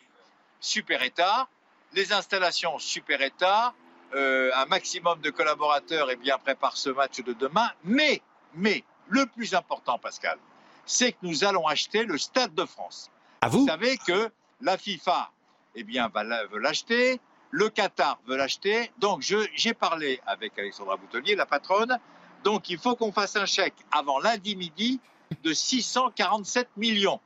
super 0.60 1.02
état, 1.02 1.48
les 1.92 2.12
installations 2.12 2.78
super 2.78 3.20
état, 3.20 3.74
euh, 4.14 4.50
un 4.54 4.66
maximum 4.66 5.20
de 5.20 5.30
collaborateurs 5.30 6.10
et 6.10 6.16
bien 6.16 6.38
prépare 6.38 6.76
ce 6.76 6.90
match 6.90 7.20
de 7.20 7.32
demain. 7.32 7.68
Mais, 7.84 8.22
mais, 8.54 8.84
le 9.08 9.26
plus 9.26 9.54
important, 9.54 9.98
Pascal, 9.98 10.38
c'est 10.86 11.12
que 11.12 11.18
nous 11.22 11.44
allons 11.44 11.66
acheter 11.66 12.04
le 12.04 12.16
Stade 12.16 12.54
de 12.54 12.64
France. 12.64 13.10
À 13.40 13.48
vous 13.48 13.66
savez 13.66 13.98
que 13.98 14.30
la 14.60 14.78
FIFA, 14.78 15.30
eh 15.74 15.82
bien, 15.84 16.08
va 16.08 16.24
l'acheter, 16.24 17.20
le 17.56 17.70
Qatar 17.70 18.18
veut 18.26 18.36
l'acheter. 18.36 18.90
Donc, 18.98 19.22
j'ai 19.22 19.72
parlé 19.72 20.20
avec 20.26 20.58
Alexandra 20.58 20.98
Boutelier, 20.98 21.34
la 21.34 21.46
patronne. 21.46 21.98
Donc, 22.44 22.68
il 22.68 22.76
faut 22.76 22.96
qu'on 22.96 23.12
fasse 23.12 23.34
un 23.36 23.46
chèque 23.46 23.74
avant 23.90 24.18
lundi 24.18 24.54
midi 24.56 25.00
de 25.42 25.54
647 25.54 26.68
millions. 26.76 27.18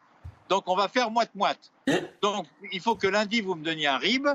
Donc, 0.49 0.69
on 0.69 0.77
va 0.77 0.87
faire 0.87 1.11
moite-moite. 1.11 1.73
Donc, 2.23 2.47
il 2.71 2.81
faut 2.81 2.95
que 2.95 3.09
lundi, 3.09 3.41
vous 3.41 3.57
me 3.57 3.65
donniez 3.65 3.89
un 3.89 3.99
RIB. 3.99 4.29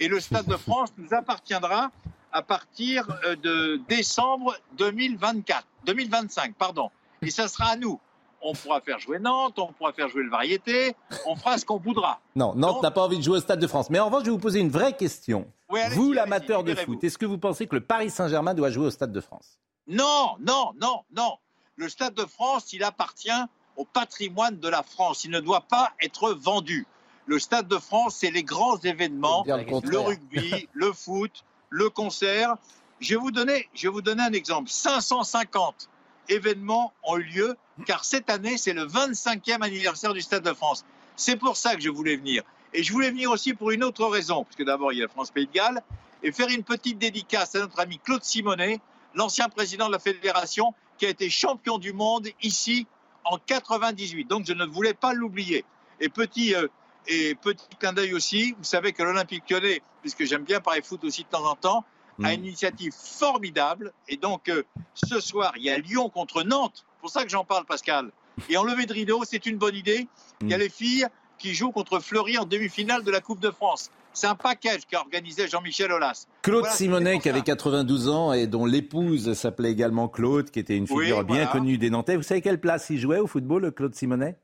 Et 0.00 0.08
le 0.08 0.18
Stade 0.18 0.46
de 0.46 0.56
France 0.56 0.92
nous 0.98 1.14
appartiendra 1.14 1.92
à 2.32 2.42
partir 2.42 3.06
euh, 3.24 3.36
de 3.36 3.80
décembre 3.88 4.56
2024, 4.78 5.64
2025, 5.84 6.54
pardon. 6.56 6.90
Et 7.22 7.30
ça 7.30 7.46
sera 7.46 7.70
à 7.70 7.76
nous. 7.76 8.00
On 8.48 8.52
pourra 8.52 8.80
faire 8.80 9.00
jouer 9.00 9.18
Nantes, 9.18 9.58
on 9.58 9.72
pourra 9.72 9.92
faire 9.92 10.08
jouer 10.08 10.22
le 10.22 10.30
Variété, 10.30 10.94
on 11.26 11.34
fera 11.34 11.58
ce 11.58 11.64
qu'on 11.64 11.78
voudra. 11.78 12.20
Non, 12.36 12.54
Nantes 12.54 12.80
n'a 12.80 12.92
pas 12.92 13.02
envie 13.02 13.18
de 13.18 13.22
jouer 13.24 13.38
au 13.38 13.40
Stade 13.40 13.58
de 13.58 13.66
France. 13.66 13.90
Mais 13.90 13.98
en 13.98 14.06
revanche, 14.06 14.20
je 14.20 14.26
vais 14.26 14.30
vous 14.30 14.38
poser 14.38 14.60
une 14.60 14.70
vraie 14.70 14.96
question. 14.96 15.50
Oui, 15.68 15.80
vous, 15.90 16.12
l'amateur 16.12 16.62
de 16.62 16.76
foot, 16.76 17.02
est-ce 17.02 17.18
que 17.18 17.26
vous 17.26 17.38
pensez 17.38 17.66
que 17.66 17.74
le 17.74 17.80
Paris 17.80 18.08
Saint-Germain 18.08 18.54
doit 18.54 18.70
jouer 18.70 18.86
au 18.86 18.90
Stade 18.90 19.10
de 19.10 19.20
France? 19.20 19.58
Non, 19.88 20.36
non, 20.38 20.70
non, 20.80 21.00
non. 21.16 21.38
Le 21.74 21.88
Stade 21.88 22.14
de 22.14 22.24
France, 22.24 22.72
il 22.72 22.84
appartient 22.84 23.42
au 23.76 23.84
patrimoine 23.84 24.60
de 24.60 24.68
la 24.68 24.84
France. 24.84 25.24
Il 25.24 25.32
ne 25.32 25.40
doit 25.40 25.62
pas 25.62 25.90
être 26.00 26.30
vendu. 26.30 26.86
Le 27.26 27.40
Stade 27.40 27.66
de 27.66 27.78
France, 27.78 28.14
c'est 28.20 28.30
les 28.30 28.44
grands 28.44 28.78
événements, 28.78 29.44
le 29.44 29.90
le, 29.90 29.98
rugby, 29.98 30.68
le 30.72 30.92
foot, 30.92 31.44
le 31.68 31.90
concert. 31.90 32.54
Je 33.00 33.14
vais 33.14 33.20
vous 33.20 33.32
donner, 33.32 33.68
je 33.74 33.88
vais 33.88 33.92
vous 33.92 34.02
donner 34.02 34.22
un 34.22 34.32
exemple. 34.32 34.70
550 34.70 35.90
événements 36.28 36.92
ont 37.02 37.16
eu 37.16 37.24
lieu, 37.24 37.56
car 37.86 38.04
cette 38.04 38.30
année, 38.30 38.58
c'est 38.58 38.72
le 38.72 38.86
25e 38.86 39.62
anniversaire 39.62 40.12
du 40.12 40.20
Stade 40.20 40.42
de 40.42 40.52
France. 40.52 40.84
C'est 41.16 41.36
pour 41.36 41.56
ça 41.56 41.74
que 41.74 41.82
je 41.82 41.90
voulais 41.90 42.16
venir. 42.16 42.42
Et 42.74 42.82
je 42.82 42.92
voulais 42.92 43.10
venir 43.10 43.30
aussi 43.30 43.54
pour 43.54 43.70
une 43.70 43.84
autre 43.84 44.06
raison, 44.06 44.44
parce 44.44 44.56
que 44.56 44.62
d'abord, 44.62 44.92
il 44.92 44.98
y 44.98 45.04
a 45.04 45.08
France-Pays 45.08 45.46
de 45.46 45.52
Galles, 45.52 45.82
et 46.22 46.32
faire 46.32 46.48
une 46.48 46.62
petite 46.62 46.98
dédicace 46.98 47.54
à 47.54 47.60
notre 47.60 47.80
ami 47.80 47.98
Claude 47.98 48.24
Simonet, 48.24 48.80
l'ancien 49.14 49.48
président 49.48 49.86
de 49.86 49.92
la 49.92 49.98
fédération, 49.98 50.74
qui 50.98 51.06
a 51.06 51.08
été 51.08 51.30
champion 51.30 51.78
du 51.78 51.92
monde 51.92 52.28
ici 52.42 52.86
en 53.24 53.38
98. 53.38 54.26
Donc 54.26 54.46
je 54.46 54.52
ne 54.52 54.64
voulais 54.64 54.94
pas 54.94 55.12
l'oublier. 55.12 55.64
Et 56.00 56.08
petit, 56.08 56.54
euh, 56.54 56.68
et 57.06 57.34
petit 57.34 57.66
clin 57.78 57.92
d'œil 57.92 58.14
aussi, 58.14 58.54
vous 58.58 58.64
savez 58.64 58.92
que 58.92 59.02
l'Olympique 59.02 59.48
lyonnais, 59.50 59.82
puisque 60.00 60.24
j'aime 60.24 60.44
bien 60.44 60.60
parler 60.60 60.82
foot 60.82 61.04
aussi 61.04 61.24
de 61.24 61.28
temps 61.28 61.44
en 61.44 61.54
temps, 61.54 61.84
a 62.22 62.32
une 62.34 62.44
initiative 62.44 62.92
formidable. 62.92 63.92
Et 64.08 64.16
donc 64.16 64.48
euh, 64.48 64.62
ce 64.94 65.20
soir, 65.20 65.52
il 65.56 65.64
y 65.64 65.70
a 65.70 65.78
Lyon 65.78 66.08
contre 66.08 66.42
Nantes. 66.42 66.84
C'est 66.94 67.00
pour 67.00 67.10
ça 67.10 67.24
que 67.24 67.30
j'en 67.30 67.44
parle, 67.44 67.64
Pascal. 67.64 68.10
Et 68.48 68.56
en 68.56 68.64
levée 68.64 68.86
de 68.86 68.92
rideau, 68.92 69.22
c'est 69.24 69.46
une 69.46 69.56
bonne 69.56 69.74
idée. 69.74 70.08
Il 70.42 70.48
y 70.50 70.54
a 70.54 70.58
les 70.58 70.68
filles 70.68 71.06
qui 71.38 71.54
jouent 71.54 71.70
contre 71.72 72.00
Fleury 72.00 72.38
en 72.38 72.44
demi-finale 72.44 73.02
de 73.04 73.10
la 73.10 73.20
Coupe 73.20 73.40
de 73.40 73.50
France. 73.50 73.90
C'est 74.12 74.26
un 74.26 74.34
package 74.34 74.86
qu'a 74.90 75.00
organisé 75.00 75.46
Jean-Michel 75.46 75.92
Aulas. 75.92 76.26
Claude 76.40 76.60
Voilà, 76.60 76.74
Simonet, 76.74 77.18
qui 77.18 77.28
avait 77.28 77.42
92 77.42 78.08
ans 78.08 78.32
et 78.32 78.46
dont 78.46 78.64
l'épouse 78.64 79.34
s'appelait 79.34 79.70
également 79.70 80.08
Claude, 80.08 80.50
qui 80.50 80.58
était 80.58 80.76
une 80.76 80.86
Oui, 80.90 81.04
figure 81.04 81.22
bien 81.24 81.36
voilà. 81.36 81.50
connue 81.52 81.76
des 81.76 81.90
Nantais. 81.90 82.16
Vous 82.16 82.22
savez 82.22 82.40
quelle 82.40 82.58
place 82.60 82.88
il 82.88 82.98
jouait 82.98 83.18
au 83.18 83.26
football, 83.26 83.62
le 83.62 83.70
Claude 83.72 83.94
Simonet? 83.94 84.38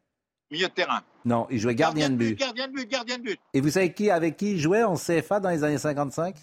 Milieu 0.51 0.69
de 0.69 0.73
terrain. 0.73 1.01
Non, 1.25 1.47
il 1.51 1.59
jouait 1.59 1.75
gardien 1.75 2.11
de 2.11 2.17
but. 2.17 2.39
Gardien 2.39 2.69
de 2.69 2.73
but, 2.75 2.87
gardien 2.91 3.17
de 3.17 3.23
but. 3.23 3.41
Et 3.55 3.63
vous 3.63 3.71
savez 3.71 3.95
qui, 3.95 4.11
avec 4.11 4.37
qui 4.37 4.53
il 4.53 4.59
jouait 4.61 4.83
en 4.83 4.97
CFA 4.97 5.41
dans 5.41 5.49
les 5.49 5.65
années 5.65 5.79
55 5.79 6.37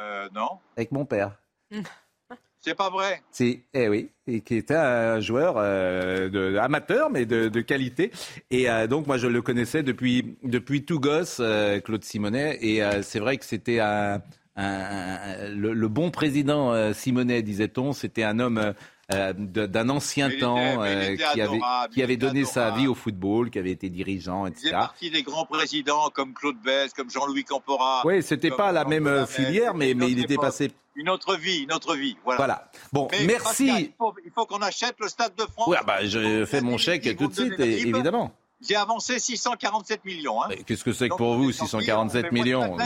Euh, 0.00 0.28
non, 0.34 0.48
Avec 0.76 0.90
mon 0.92 1.04
père. 1.04 1.32
c'est 2.60 2.74
pas 2.74 2.90
vrai. 2.90 3.22
C'est, 3.30 3.60
eh 3.74 3.88
oui, 3.88 4.10
et 4.26 4.40
qui 4.40 4.56
était 4.56 4.74
un 4.76 5.20
joueur 5.20 5.54
euh, 5.58 6.28
de, 6.28 6.56
amateur, 6.56 7.10
mais 7.10 7.26
de, 7.26 7.48
de 7.48 7.60
qualité. 7.60 8.10
Et 8.50 8.70
euh, 8.70 8.86
donc, 8.86 9.06
moi, 9.06 9.18
je 9.18 9.26
le 9.26 9.42
connaissais 9.42 9.82
depuis, 9.82 10.36
depuis 10.42 10.84
tout 10.84 11.00
gosse, 11.00 11.38
euh, 11.40 11.80
Claude 11.80 12.04
Simonet. 12.04 12.58
Et 12.62 12.80
c'est 13.02 13.18
vrai 13.20 13.36
que 13.36 13.44
c'était 13.44 13.80
un, 13.80 14.22
un- 14.56 14.62
un- 14.64 15.48
le, 15.48 15.72
le 15.72 15.88
bon 15.88 16.10
président 16.10 16.92
Simonet, 16.92 17.42
disait-on. 17.42 17.92
C'était 17.92 18.22
un 18.24 18.38
homme 18.38 18.74
euh, 19.12 19.32
d'un 19.34 19.88
ancien 19.88 20.28
Mais 20.28 20.34
il 20.34 20.40
temps 20.40 20.56
était- 20.56 21.12
il 21.14 21.20
euh, 21.20 21.32
qui 21.32 21.40
avait, 21.40 21.58
qui 21.92 22.00
il 22.00 22.02
avait 22.02 22.16
donné 22.16 22.44
sa 22.44 22.70
vie 22.70 22.86
au 22.86 22.94
football, 22.94 23.50
qui 23.50 23.58
avait 23.58 23.72
été 23.72 23.88
dirigeant, 23.90 24.46
Il 24.46 24.54
faisait 24.54 24.68
etc. 24.68 24.80
partie 24.80 25.10
des 25.10 25.22
grands 25.22 25.44
présidents 25.44 26.08
comme 26.14 26.32
Claude 26.34 26.56
Bess, 26.64 26.92
comme 26.94 27.10
Jean-Louis 27.10 27.44
Campora. 27.44 28.02
Oui, 28.04 28.22
c'était 28.22 28.50
pas 28.50 28.72
la 28.72 28.84
même 28.84 29.06
euh, 29.06 29.26
filière, 29.26 29.74
mais, 29.74 29.94
mais 29.94 30.10
il 30.10 30.20
était 30.20 30.34
époque. 30.34 30.44
passé. 30.46 30.70
Une 30.94 31.08
autre 31.08 31.36
vie, 31.36 31.60
une 31.60 31.72
autre 31.72 31.96
vie. 31.96 32.16
Voilà. 32.22 32.36
Voilà. 32.36 32.70
Bon, 32.92 33.08
Mais 33.12 33.24
merci. 33.24 33.66
Pascal, 33.66 33.80
il 33.82 33.92
faut, 33.98 34.14
il 34.26 34.30
faut 34.30 34.44
qu'on 34.46 34.60
achète 34.60 34.94
le 35.00 35.08
Stade 35.08 35.34
de 35.36 35.44
France. 35.44 35.66
Ouais, 35.68 35.78
bah, 35.86 36.04
je 36.06 36.44
fais 36.44 36.60
mon 36.60 36.76
chèque 36.76 37.16
tout 37.16 37.28
de 37.28 37.34
suite, 37.34 37.58
et- 37.60 37.80
évidemment. 37.80 38.32
J'ai 38.66 38.76
avancé 38.76 39.18
647 39.18 40.04
millions. 40.04 40.42
Hein. 40.42 40.48
Qu'est-ce 40.66 40.84
que 40.84 40.92
c'est 40.92 41.06
que 41.06 41.10
Donc, 41.10 41.18
pour 41.18 41.34
vous, 41.34 41.52
tant 41.52 41.64
pis, 41.66 41.74
on 41.74 41.78
647 41.80 42.22
fait 42.22 42.30
moins 42.30 42.40
de 42.40 42.44
millions 42.44 42.78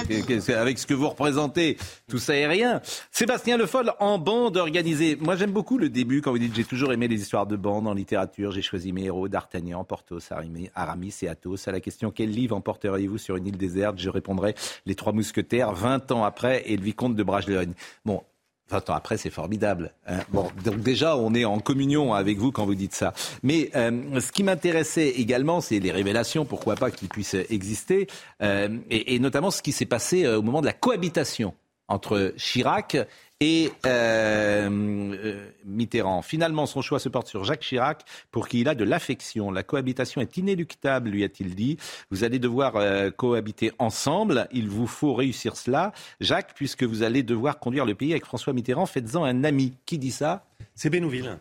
Avec 0.57 0.79
ce 0.79 0.87
que 0.87 0.95
vous 0.95 1.09
représentez, 1.09 1.77
tout 2.09 2.19
ça 2.19 2.35
est 2.35 2.47
rien. 2.47 2.81
Sébastien 3.11 3.57
Le 3.57 3.67
Foll, 3.67 3.93
en 4.01 4.19
bande 4.19 4.57
organisée. 4.57 5.17
Moi, 5.17 5.37
j'aime 5.37 5.53
beaucoup 5.53 5.79
le 5.79 5.89
début 5.89 6.23
quand 6.23 6.31
vous 6.31 6.39
dites 6.39 6.55
j'ai 6.55 6.65
toujours 6.65 6.93
aimé 6.93 7.09
les 7.09 7.21
histoires 7.21 7.47
de 7.47 7.57
bande 7.57 7.87
en 7.87 7.95
littérature. 7.95 8.53
J'ai 8.53 8.63
choisi 8.63 8.93
mes 8.93 9.05
héros, 9.05 9.29
D'Artagnan, 9.29 9.85
Porthos, 9.85 10.31
Aramis, 10.31 10.71
Aramis 10.75 11.15
et 11.23 11.29
Athos. 11.29 11.69
À 11.69 11.73
la 11.73 11.81
question 11.81 12.11
quel 12.11 12.31
livre 12.31 12.57
emporteriez-vous 12.57 13.19
sur 13.19 13.37
une 13.37 13.47
île 13.47 13.59
déserte? 13.59 13.99
Je 13.99 14.09
répondrai 14.09 14.55
Les 14.87 14.95
Trois 14.95 15.13
Mousquetaires, 15.13 15.73
20 15.73 16.13
ans 16.13 16.25
après, 16.25 16.63
et 16.67 16.77
le 16.77 16.83
Vicomte 16.83 17.17
de 17.17 17.23
Bragelonne. 17.23 17.75
Bon, 18.05 18.23
20 18.69 18.91
ans 18.91 18.95
après, 18.95 19.17
c'est 19.17 19.31
formidable. 19.31 19.93
hein. 20.07 20.19
Bon, 20.31 20.51
donc 20.65 20.81
déjà, 20.81 21.17
on 21.17 21.35
est 21.35 21.45
en 21.45 21.59
communion 21.61 22.15
avec 22.15 22.39
vous 22.39 22.51
quand 22.53 22.67
vous 22.67 22.75
dites 22.75 22.95
ça. 22.95 23.13
Mais 23.43 23.71
euh, 23.77 24.21
ce 24.21 24.33
qui 24.33 24.43
m'intéressait 24.43 25.09
également, 25.11 25.61
c'est 25.61 25.79
les 25.79 25.93
révélations, 25.93 26.45
pourquoi 26.45 26.75
pas, 26.75 26.91
qui 26.91 27.07
puissent 27.07 27.37
exister, 27.49 28.09
euh, 28.43 28.69
et, 28.91 29.15
et 29.15 29.19
notamment 29.19 29.51
ce 29.51 29.63
qui 29.63 29.73
s'est 29.73 29.87
passé 29.87 30.25
euh, 30.25 30.39
au 30.39 30.43
moment 30.43 30.61
de 30.61 30.67
la 30.67 30.73
cohabitation 30.73 31.55
entre 31.89 32.35
Chirac 32.37 32.97
et 33.41 33.71
euh, 33.85 34.69
euh, 34.69 35.51
Mitterrand. 35.65 36.23
Finalement, 36.23 36.67
son 36.67 36.81
choix 36.81 36.99
se 36.99 37.09
porte 37.09 37.29
sur 37.29 37.45
Jacques 37.45 37.61
Chirac, 37.61 38.03
pour 38.31 38.49
qui 38.49 38.61
il 38.61 38.69
a 38.69 38.75
de 38.75 38.85
l'affection. 38.85 39.51
La 39.51 39.63
cohabitation 39.63 40.21
est 40.21 40.37
inéluctable, 40.37 41.11
lui 41.11 41.23
a-t-il 41.25 41.55
dit. 41.55 41.77
Vous 42.11 42.25
allez 42.25 42.39
devoir 42.39 42.77
euh, 42.77 43.11
cohabiter 43.11 43.73
ensemble. 43.79 44.49
Il 44.53 44.69
vous 44.69 44.87
faut 44.87 45.15
réussir 45.15 45.57
cela. 45.57 45.93
Jacques, 46.21 46.55
puisque 46.55 46.85
vous 46.85 47.03
allez 47.03 47.23
devoir 47.23 47.59
conduire 47.59 47.85
le 47.85 47.95
pays 47.95 48.13
avec 48.13 48.25
François 48.25 48.53
Mitterrand, 48.53 48.87
faites-en 48.87 49.25
un 49.25 49.45
ami. 49.45 49.75
Qui 49.85 49.99
dit 49.99 50.13
ça? 50.13 50.47
C'est 50.75 50.91
Bénouville. 50.91 51.39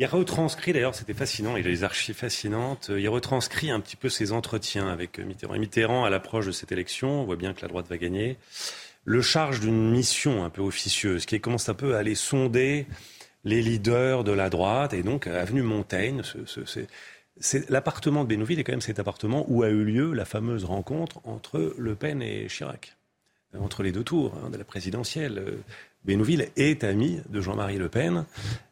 Il 0.00 0.06
retranscrit, 0.06 0.72
d'ailleurs, 0.72 0.94
c'était 0.94 1.12
fascinant, 1.12 1.56
il 1.56 1.66
a 1.66 1.70
des 1.70 1.82
archives 1.82 2.14
fascinantes, 2.14 2.88
il 2.96 3.08
retranscrit 3.08 3.72
un 3.72 3.80
petit 3.80 3.96
peu 3.96 4.08
ses 4.08 4.30
entretiens 4.30 4.86
avec 4.86 5.18
Mitterrand. 5.18 5.54
Et 5.54 5.58
Mitterrand, 5.58 6.04
à 6.04 6.10
l'approche 6.10 6.46
de 6.46 6.52
cette 6.52 6.70
élection, 6.70 7.22
on 7.22 7.24
voit 7.24 7.34
bien 7.34 7.52
que 7.52 7.62
la 7.62 7.68
droite 7.68 7.88
va 7.88 7.96
gagner, 7.96 8.36
le 9.08 9.22
charge 9.22 9.60
d'une 9.60 9.90
mission 9.90 10.44
un 10.44 10.50
peu 10.50 10.60
officieuse, 10.60 11.24
qui 11.24 11.40
commence 11.40 11.68
un 11.68 11.74
peu 11.74 11.94
à 11.94 11.98
aller 11.98 12.14
sonder 12.14 12.86
les 13.44 13.62
leaders 13.62 14.22
de 14.24 14.32
la 14.32 14.50
droite, 14.50 14.92
et 14.92 15.02
donc, 15.02 15.26
avenue 15.26 15.62
Montaigne, 15.62 16.22
ce- 16.22 16.44
ce- 16.44 16.80
c'est- 17.40 17.70
l'appartement 17.70 18.24
de 18.24 18.28
Bénouville 18.28 18.58
est 18.60 18.64
quand 18.64 18.72
même 18.72 18.80
cet 18.82 18.98
appartement 18.98 19.46
où 19.48 19.62
a 19.62 19.68
eu 19.70 19.82
lieu 19.84 20.12
la 20.12 20.24
fameuse 20.26 20.64
rencontre 20.64 21.20
entre 21.24 21.74
Le 21.78 21.94
Pen 21.94 22.20
et 22.20 22.46
Chirac, 22.48 22.96
Euh, 23.54 23.60
entre 23.60 23.82
les 23.82 23.92
deux 23.92 24.04
tours 24.04 24.34
hein, 24.44 24.50
de 24.50 24.58
la 24.58 24.64
présidentielle. 24.64 25.38
Euh, 25.38 25.52
Bénouville 26.04 26.48
est 26.56 26.84
ami 26.84 27.20
de 27.30 27.40
Jean-Marie 27.40 27.78
Le 27.78 27.88
Pen 27.88 28.24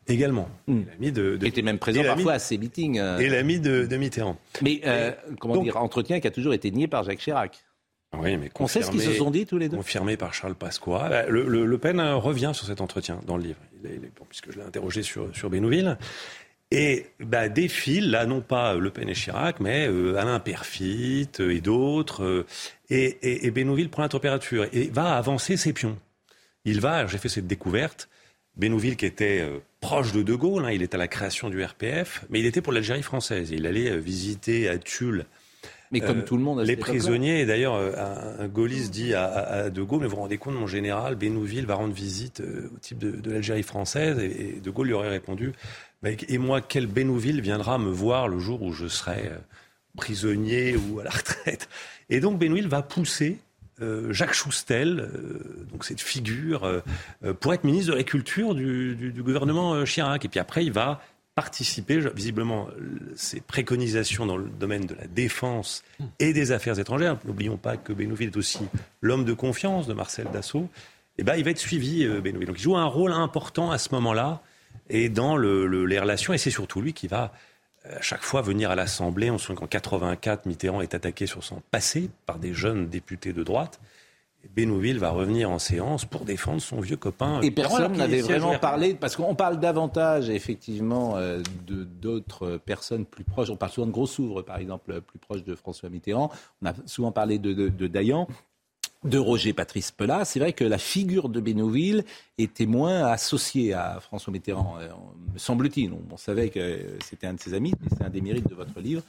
également. 0.07 0.49
L'ami 0.69 1.13
de, 1.13 1.37
de- 1.39 1.47
était 1.47 1.63
même 1.63 1.79
présent 1.79 2.03
parfois 2.05 2.35
à 2.35 2.39
ces 2.39 2.59
meetings. 2.59 2.99
euh. 2.99 3.19
Et 3.19 3.29
l'ami 3.31 3.59
de, 3.59 3.87
de 3.87 3.97
Mitterrand. 3.97 4.37
Mais 4.63 4.81
euh, 4.85 5.13
comment 5.41 5.55
donc- 5.55 5.65
dire, 5.65 5.77
entretien 5.79 6.21
qui 6.21 6.27
a 6.27 6.31
toujours 6.31 6.53
été 6.55 6.71
nié 6.71 6.89
par 6.89 7.05
Jacques 7.05 7.19
Chirac. 7.21 7.65
Oui, 8.21 8.37
mais 8.37 8.51
On 8.59 8.67
sait 8.67 8.83
ce 8.83 8.91
qu'ils 8.91 9.01
se 9.03 9.13
sont 9.13 9.31
dit 9.31 9.47
tous 9.47 9.59
les 9.59 9.69
deux. 9.69 9.77
Confirmé 9.77 10.17
par 10.17 10.35
Charles 10.35 10.55
Pasqua. 10.55 11.27
Le, 11.29 11.45
le- 11.49 11.67
Le 11.67 11.79
Pen 11.79 12.01
euh, 12.01 12.17
revient 12.17 12.53
sur 12.55 12.67
cet 12.67 12.81
entretien 12.81 13.21
dans 13.27 13.37
le 13.37 13.43
livre, 13.45 13.59
il 13.83 13.91
est- 13.91 13.95
il 13.97 14.05
est- 14.05 14.13
bon, 14.19 14.25
puisque 14.29 14.51
je 14.53 14.59
l'ai 14.59 14.65
interrogé 14.65 15.03
sur, 15.03 15.35
sur 15.37 15.51
Bénouville. 15.51 15.97
Et 16.73 17.07
bah, 17.21 17.49
défilent, 17.49 18.11
là, 18.11 18.27
non 18.27 18.41
pas 18.41 18.75
Le 18.75 18.91
Pen 18.91 19.09
et 19.09 19.15
Chirac, 19.15 19.61
mais 19.61 19.87
euh, 19.89 20.17
Alain 20.17 20.41
Perfit 20.41 21.29
euh, 21.39 21.55
et 21.55 21.61
d'autres. 21.61 22.25
euh, 22.25 22.47
et, 22.91 23.05
et, 23.23 23.47
et 23.47 23.51
Bénouville 23.53 23.89
prend 23.89 24.03
la 24.03 24.09
température 24.09 24.67
et 24.73 24.89
va 24.89 25.17
avancer 25.17 25.57
ses 25.57 25.73
pions. 25.73 25.97
Il 26.65 26.81
va, 26.81 27.07
j'ai 27.07 27.19
fait 27.19 27.29
cette 27.29 27.47
découverte, 27.47 28.09
Bénouville 28.57 28.97
qui 28.97 29.07
était 29.07 29.41
euh, 29.43 29.59
proche 29.81 30.11
de 30.13 30.23
De 30.23 30.35
Gaulle, 30.35 30.65
hein, 30.65 30.73
il 30.73 30.83
est 30.83 30.93
à 30.95 30.99
la 30.99 31.07
création 31.07 31.51
du 31.51 31.63
RPF, 31.63 32.25
mais 32.31 32.41
il 32.41 32.47
était 32.47 32.63
pour 32.63 32.73
l'Algérie 32.73 33.03
française. 33.05 33.51
Il 33.53 33.67
allait 33.67 33.91
euh, 33.93 33.97
visiter 33.99 34.69
à 34.69 34.77
Tulle 34.79 35.27
Mais 35.93 36.01
comme 36.01 36.25
tout 36.25 36.37
le 36.37 36.43
monde 36.43 36.61
à 36.61 36.65
les 36.65 36.77
prisonniers, 36.77 37.41
et 37.41 37.47
d'ailleurs, 37.47 37.75
euh, 37.75 37.93
un, 37.97 38.45
un 38.45 38.49
gaulliste 38.49 38.91
dit 38.93 39.15
à, 39.15 39.25
à- 39.27 39.71
De 39.71 39.83
Gaulle, 39.83 40.01
mais 40.01 40.07
vous 40.07 40.17
vous 40.17 40.23
rendez 40.23 40.39
compte, 40.39 40.55
mon 40.55 40.67
général, 40.67 41.15
Bénouville 41.15 41.67
va 41.67 41.75
rendre 41.75 41.95
visite 41.95 42.41
euh, 42.41 42.71
au 42.75 42.79
type 42.79 42.99
de, 42.99 43.11
de 43.13 43.31
l'Algérie 43.31 43.63
française, 43.63 44.19
et, 44.19 44.57
et 44.57 44.61
De 44.61 44.71
Gaulle 44.71 44.89
lui 44.89 44.95
aurait 44.95 45.09
répondu, 45.11 45.53
Bah, 46.03 46.11
et 46.29 46.39
moi, 46.39 46.61
quel 46.61 46.87
Bénouville 46.87 47.41
viendra 47.41 47.79
me 47.79 47.91
voir 47.91 48.29
le 48.29 48.39
jour 48.39 48.63
où 48.63 48.73
je 48.73 48.87
serai 48.89 49.29
euh, 49.29 49.39
prisonnier 49.97 50.77
ou 50.77 51.01
à 51.01 51.05
la 51.05 51.11
retraite? 51.11 51.69
Et 52.11 52.21
donc 52.21 52.39
Bénouville 52.39 52.69
va 52.69 52.83
pousser 52.83 53.39
euh, 53.83 54.13
Jacques 54.13 54.33
Choustel, 54.35 55.01
euh, 55.01 55.67
donc 55.73 55.85
cette 55.85 56.01
figure, 56.01 56.65
euh, 56.65 56.81
euh, 57.25 57.35
pour 57.35 57.53
être 57.55 57.65
ministre 57.65 57.93
de 57.93 57.97
la 57.97 58.05
Culture 58.05 58.55
du, 58.55 58.95
du- 58.95 59.13
du 59.13 59.23
gouvernement 59.23 59.75
euh, 59.75 59.85
Chirac. 59.85 60.25
Et 60.25 60.29
puis 60.29 60.41
après, 60.41 60.65
il 60.65 60.73
va 60.73 61.01
participer, 61.37 62.01
visiblement, 62.15 62.67
euh, 62.81 63.13
ses 63.15 63.41
préconisations 63.41 64.27
dans 64.27 64.37
le 64.39 64.49
domaine 64.49 64.87
de 64.87 64.95
la 64.95 65.07
défense 65.07 65.85
et 66.19 66.33
des 66.33 66.51
affaires 66.51 66.79
étrangères. 66.81 67.19
N'oublions 67.25 67.59
pas 67.59 67.77
que 67.77 67.93
Bénouville 67.93 68.31
est 68.31 68.37
aussi 68.37 68.59
l'homme 69.03 69.25
de 69.25 69.35
confiance 69.35 69.87
de 69.87 69.93
Marcel 69.93 70.27
Dassault. 70.33 70.69
Et 71.19 71.23
ben, 71.25 71.37
il 71.37 71.45
va 71.45 71.51
être 71.51 71.59
suivi, 71.59 72.05
euh, 72.05 72.21
Bénouville. 72.21 72.49
Donc, 72.49 72.59
il 72.59 72.63
joue 72.63 72.77
un 72.77 72.87
rôle 72.87 73.13
important 73.13 73.71
à 73.71 73.79
ce 73.79 73.91
moment-là 73.95 74.43
et 74.91 75.09
dans 75.11 75.37
le- 75.37 75.67
le- 75.67 75.85
les 75.87 76.01
relations. 76.01 76.33
Et 76.33 76.39
c'est 76.39 76.51
surtout 76.51 76.81
lui 76.81 76.93
qui 76.95 77.07
va 77.07 77.33
euh, 77.87 77.99
à 77.99 78.03
chaque 78.03 78.23
fois 78.23 78.41
venir 78.43 78.71
à 78.71 78.75
l'Assemblée. 78.75 79.31
On 79.31 79.37
se 79.39 79.45
souvient 79.47 79.61
qu'en 79.61 79.67
84, 79.67 80.47
Mitterrand 80.47 80.81
est 80.81 80.95
attaqué 80.95 81.27
sur 81.27 81.45
son 81.45 81.63
passé 81.71 82.11
par 82.25 82.39
des 82.39 82.53
jeunes 82.55 82.89
députés 82.89 83.33
de 83.35 83.43
droite. 83.45 83.79
Bénouville 84.55 84.99
va 84.99 85.11
revenir 85.11 85.51
en 85.51 85.59
séance 85.59 86.05
pour 86.05 86.25
défendre 86.25 86.61
son 86.61 86.81
vieux 86.81 86.97
copain. 86.97 87.41
Et 87.41 87.51
personne 87.51 87.97
n'avait 87.97 88.21
vraiment 88.21 88.59
parlé, 88.59 88.95
parce 88.95 89.17
qu'on 89.17 89.35
parle 89.35 89.59
davantage 89.59 90.31
effectivement 90.31 91.17
euh, 91.17 91.43
de 91.67 91.85
d'autres 91.85 92.59
personnes 92.59 93.05
plus 93.05 93.25
proches. 93.25 93.51
On 93.51 93.57
parle 93.57 93.73
souvent 93.73 93.87
de 93.87 93.93
Grossouvre, 93.93 94.43
par 94.43 94.59
exemple, 94.59 95.01
plus 95.01 95.19
proche 95.19 95.45
de 95.45 95.55
François 95.55 95.89
Mitterrand. 95.89 96.31
On 96.63 96.67
a 96.67 96.75
souvent 96.87 97.13
parlé 97.13 97.39
de, 97.39 97.53
de, 97.53 97.69
de 97.69 97.87
Dayan. 97.87 98.29
De 99.05 99.19
Roger 99.19 99.53
Patrice 99.53 99.93
Pelat, 99.93 100.25
c'est 100.25 100.41
vrai 100.41 100.53
que 100.53 100.65
la 100.65 100.79
figure 100.79 101.29
de 101.29 101.39
Bénouville 101.39 102.05
était 102.39 102.67
moins 102.67 103.05
associée 103.05 103.73
à 103.73 104.01
François 104.01 104.33
Mitterrand, 104.33 104.79
euh, 104.81 104.89
me 105.33 105.39
semble-t-il. 105.39 105.93
On, 106.11 106.17
savait 106.17 106.49
que 106.49 106.81
c'était 107.05 107.27
un 107.29 107.35
de 107.35 107.41
ses 107.41 107.55
amis, 107.55 107.71
et 107.71 107.89
c'est 107.91 108.03
un 108.03 108.11
des 108.11 108.21
mérites 108.21 108.49
de 108.49 108.55
votre 108.55 108.81
livre. 108.81 109.03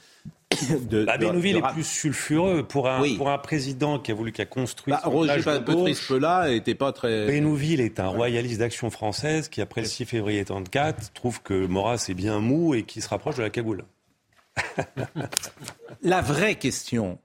De, 0.88 1.04
Bah, 1.04 1.16
de- 1.18 1.26
Bénouville 1.26 1.54
de 1.54 1.58
est 1.66 1.72
plus 1.72 1.84
sulfureux 1.84 2.62
pour 2.66 2.88
un, 2.88 3.00
Oui. 3.00 3.16
pour 3.16 3.28
un 3.30 3.38
président 3.38 3.98
qui 3.98 4.10
a 4.10 4.14
voulu, 4.14 4.32
qui 4.32 4.42
a 4.42 4.46
construit. 4.46 4.92
Bah, 4.92 5.00
Roger 5.04 5.38
village 5.38 5.60
de 5.60 5.64
Patrice 5.64 5.98
gauche. 5.98 6.08
Pelat 6.08 6.48
n'était 6.50 6.74
pas 6.74 6.92
très. 6.92 7.26
Bénouville 7.26 7.80
est 7.80 8.00
un 8.00 8.08
royaliste 8.08 8.58
d'action 8.60 8.90
française 8.90 9.48
qui, 9.48 9.60
après 9.60 9.82
le 9.82 9.86
6 9.86 10.04
février 10.04 10.44
34, 10.44 11.12
trouve 11.12 11.42
que 11.42 11.66
Maurras 11.66 12.04
est 12.08 12.14
bien 12.14 12.40
mou 12.40 12.74
et 12.74 12.82
qui 12.84 13.00
se 13.00 13.08
rapproche 13.08 13.36
de 13.36 13.42
la 13.42 13.50
cagoule. 13.50 13.84
La 16.02 16.20
vraie 16.20 16.56
question, 16.56 17.18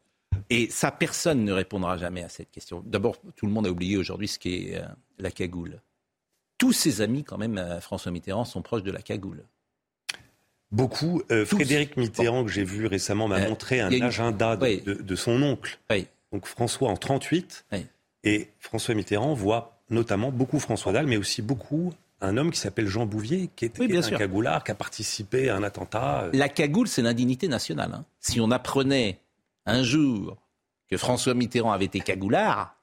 et 0.50 0.70
ça 0.70 0.92
personne 0.92 1.44
ne 1.44 1.52
répondra 1.52 1.98
jamais 1.98 2.24
à 2.24 2.30
cette 2.30 2.50
question. 2.52 2.84
D'abord, 2.86 3.18
tout 3.36 3.46
le 3.46 3.52
monde 3.52 3.68
a 3.68 3.70
oublié 3.72 3.98
aujourd'hui 3.98 4.28
ce 4.28 4.40
qu'est 4.40 4.76
euh, 4.76 4.82
la 5.20 5.32
cagoule. 5.32 5.82
Tous 6.58 6.74
ses 6.74 7.02
amis, 7.02 7.24
quand 7.24 7.38
même, 7.38 7.58
euh, 7.58 7.80
François 7.82 8.12
Mitterrand, 8.12 8.46
sont 8.46 8.62
proches 8.62 8.84
de 8.84 8.92
la 8.92 9.02
cagoule. 9.02 9.44
Beaucoup. 10.74 11.22
Euh, 11.32 11.46
Frédéric 11.46 11.96
Mitterrand, 11.98 12.44
que 12.44 12.52
j'ai 12.52 12.64
vu 12.64 12.88
récemment, 12.88 13.28
m'a 13.28 13.38
Euh, 13.40 13.50
montré 13.50 13.80
un 13.80 13.90
une- 13.92 14.04
agenda 14.04 14.56
de, 14.58 14.64
Oui. 14.64 14.82
de- 14.82 14.94
de 14.96 15.16
son 15.16 15.42
oncle. 15.42 15.80
Donc 16.32 16.46
François 16.48 16.90
en 16.90 16.98
38. 16.98 17.66
Et 18.26 18.50
François 18.60 18.96
Mitterrand 18.96 19.34
voit 19.34 19.80
notamment 19.90 20.32
beaucoup 20.32 20.60
François 20.60 20.92
Dalle, 20.92 21.06
mais 21.08 21.18
aussi 21.18 21.42
beaucoup 21.42 21.94
un 22.22 22.38
homme 22.38 22.52
qui 22.52 22.60
s'appelle 22.60 22.88
Jean 22.88 23.06
Bouvier, 23.06 23.50
qui 23.56 23.66
était 23.66 23.82
Oui, 23.82 23.88
bien 23.88 24.00
un 24.00 24.02
sûr. 24.02 24.18
cagoulard, 24.18 24.64
qui 24.64 24.72
a 24.72 24.76
participé 24.76 25.50
à 25.50 25.58
un 25.58 25.64
attentat. 25.64 26.30
La 26.34 26.50
cagoule, 26.50 26.88
c'est 26.88 27.02
l'indignité 27.02 27.48
nationale. 27.50 27.92
hein. 27.94 28.06
Si 28.20 28.40
on 28.40 28.50
apprenait 28.50 29.20
un 29.66 29.84
jour 29.84 30.38
que 30.90 30.98
François 30.98 31.34
Mitterrand 31.34 31.72
avait 31.74 31.86
été 31.86 32.00
cagoulard, 32.00 32.76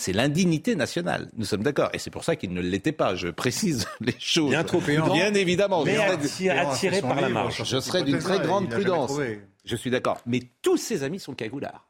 c'est 0.00 0.12
l'indignité 0.12 0.76
nationale. 0.76 1.28
Nous 1.36 1.44
sommes 1.44 1.64
d'accord. 1.64 1.90
Et 1.92 1.98
c'est 1.98 2.10
pour 2.10 2.22
ça 2.22 2.36
qu'il 2.36 2.52
ne 2.52 2.60
l'était 2.60 2.92
pas. 2.92 3.16
Je 3.16 3.26
précise 3.28 3.88
les 4.00 4.14
choses. 4.20 4.50
Bien 4.50 4.62
trop 4.62 4.78
prudent. 4.78 5.12
Bien 5.12 5.34
évidemment. 5.34 5.82
Mais 5.84 5.96
attiré- 5.96 6.56
attiré 6.56 7.00
par 7.02 7.20
la 7.20 7.28
marge. 7.28 7.64
Je 7.64 7.80
serais 7.80 8.04
d'une 8.04 8.20
très 8.20 8.38
grande 8.38 8.68
prudence. 8.70 9.18
Je 9.64 9.74
suis 9.76 9.90
d'accord. 9.90 10.20
Mais 10.24 10.40
tous 10.62 10.76
ses 10.76 11.02
amis 11.02 11.18
sont 11.18 11.34
cagoulards. 11.34 11.88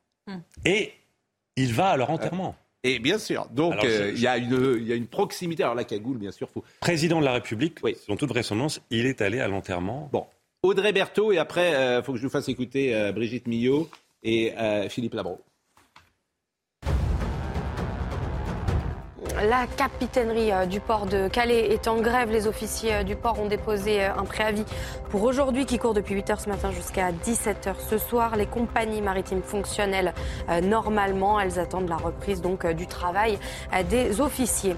Et 0.65 0.93
il 1.57 1.75
va 1.75 1.91
à 1.91 1.97
leur 1.99 2.09
enterrement. 2.11 2.57
Et 2.83 2.99
bien 2.99 3.19
sûr. 3.19 3.47
Donc, 3.51 3.75
euh, 3.85 4.13
il 4.15 4.21
y, 4.21 4.27
a 4.27 4.39
une- 4.39 4.77
il 4.81 4.87
y 4.87 4.93
a 4.93 4.95
une 4.95 5.07
proximité. 5.09 5.63
Alors, 5.65 5.75
la 5.75 5.85
cagoule, 5.85 6.17
bien 6.17 6.31
sûr, 6.31 6.49
faut. 6.49 6.65
Président 6.81 7.21
de 7.21 7.25
la 7.27 7.33
République, 7.33 7.79
selon 8.07 8.17
toute 8.17 8.29
vraisemblance, 8.31 8.81
il 8.91 9.05
est 9.05 9.21
allé 9.21 9.41
à 9.41 9.49
l'enterrement. 9.49 10.09
Bon. 10.13 10.25
Audrey 10.63 10.93
Berthaud, 10.93 11.33
et 11.33 11.39
après, 11.39 11.73
il 11.99 12.03
faut 12.05 12.13
que 12.13 12.19
je 12.19 12.23
vous 12.25 12.31
fasse 12.31 12.49
écouter 12.49 12.95
euh, 12.95 13.13
Brigitte 13.13 13.47
Millot 13.49 13.91
et 14.23 14.53
euh, 14.57 14.89
Philippe 14.89 15.15
Labro. 15.15 15.41
La 19.21 19.67
capitainerie 19.67 20.53
euh, 20.53 20.67
du 20.67 20.79
port 20.79 21.07
de 21.07 21.27
Calais 21.27 21.73
est 21.73 21.89
en 21.89 21.97
grève. 21.97 22.31
Les 22.31 22.47
officiers 22.47 22.95
euh, 22.95 23.03
du 23.03 23.17
port 23.17 23.41
ont 23.41 23.49
déposé 23.49 24.05
euh, 24.05 24.15
un 24.17 24.25
préavis 24.25 24.65
pour 25.11 25.25
aujourd'hui 25.25 25.67
qui 25.67 25.77
court 25.79 25.93
depuis 25.93 26.15
8h 26.15 26.45
ce 26.45 26.49
matin 26.49 26.71
jusqu'à 26.71 27.11
17h 27.11 27.75
ce 27.81 27.99
soir. 27.99 28.37
Les 28.37 28.47
compagnies 28.47 29.03
maritimes 29.03 29.43
fonctionnent 29.43 29.95
elles, 29.95 30.13
normalement. 30.63 31.41
Elles 31.41 31.59
attendent 31.59 31.89
la 31.89 31.97
reprise 31.97 32.43
donc 32.43 32.67
du 32.67 32.87
travail 32.87 33.39
des 33.89 34.21
officiers. 34.21 34.77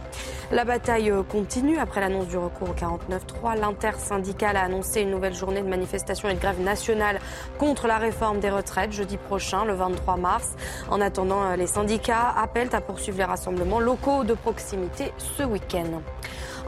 La 0.53 0.65
bataille 0.65 1.12
continue 1.29 1.79
après 1.79 2.01
l'annonce 2.01 2.29
du 2.29 2.37
recours 2.37 2.71
au 2.71 2.75
49.3. 2.75 3.59
L'intersyndicale 3.59 4.57
a 4.57 4.62
annoncé 4.62 5.01
une 5.01 5.11
nouvelle 5.11 5.35
journée 5.35 5.62
de 5.62 5.69
manifestation 5.69 6.29
et 6.29 6.35
de 6.35 6.41
grève 6.41 6.61
nationale 6.61 7.19
contre 7.59 7.89
la 7.89 7.99
réforme 7.99 8.39
des 8.39 8.51
retraites 8.51 8.93
jeudi 8.93 9.17
prochain, 9.17 9.65
le 9.65 9.75
23 9.75 10.17
mars. 10.17 10.51
En 10.91 11.01
attendant, 11.01 11.57
les 11.57 11.67
syndicats 11.67 12.33
appellent 12.37 12.75
à 12.75 12.81
poursuivre 12.81 13.19
les 13.19 13.25
rassemblements 13.25 13.81
locaux 13.81 14.23
de 14.31 14.35
proximité 14.35 15.12
ce 15.19 15.43
week-end. 15.43 16.02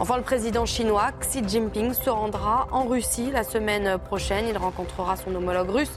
Enfin, 0.01 0.17
le 0.17 0.25
président 0.25 0.67
chinois 0.67 1.13
Xi 1.21 1.47
Jinping 1.47 1.93
se 1.93 2.11
rendra 2.11 2.67
en 2.73 2.87
Russie 2.87 3.31
la 3.31 3.45
semaine 3.45 3.99
prochaine. 3.99 4.47
Il 4.49 4.59
rencontrera 4.59 5.17
son 5.17 5.33
homologue 5.35 5.71
russe 5.71 5.93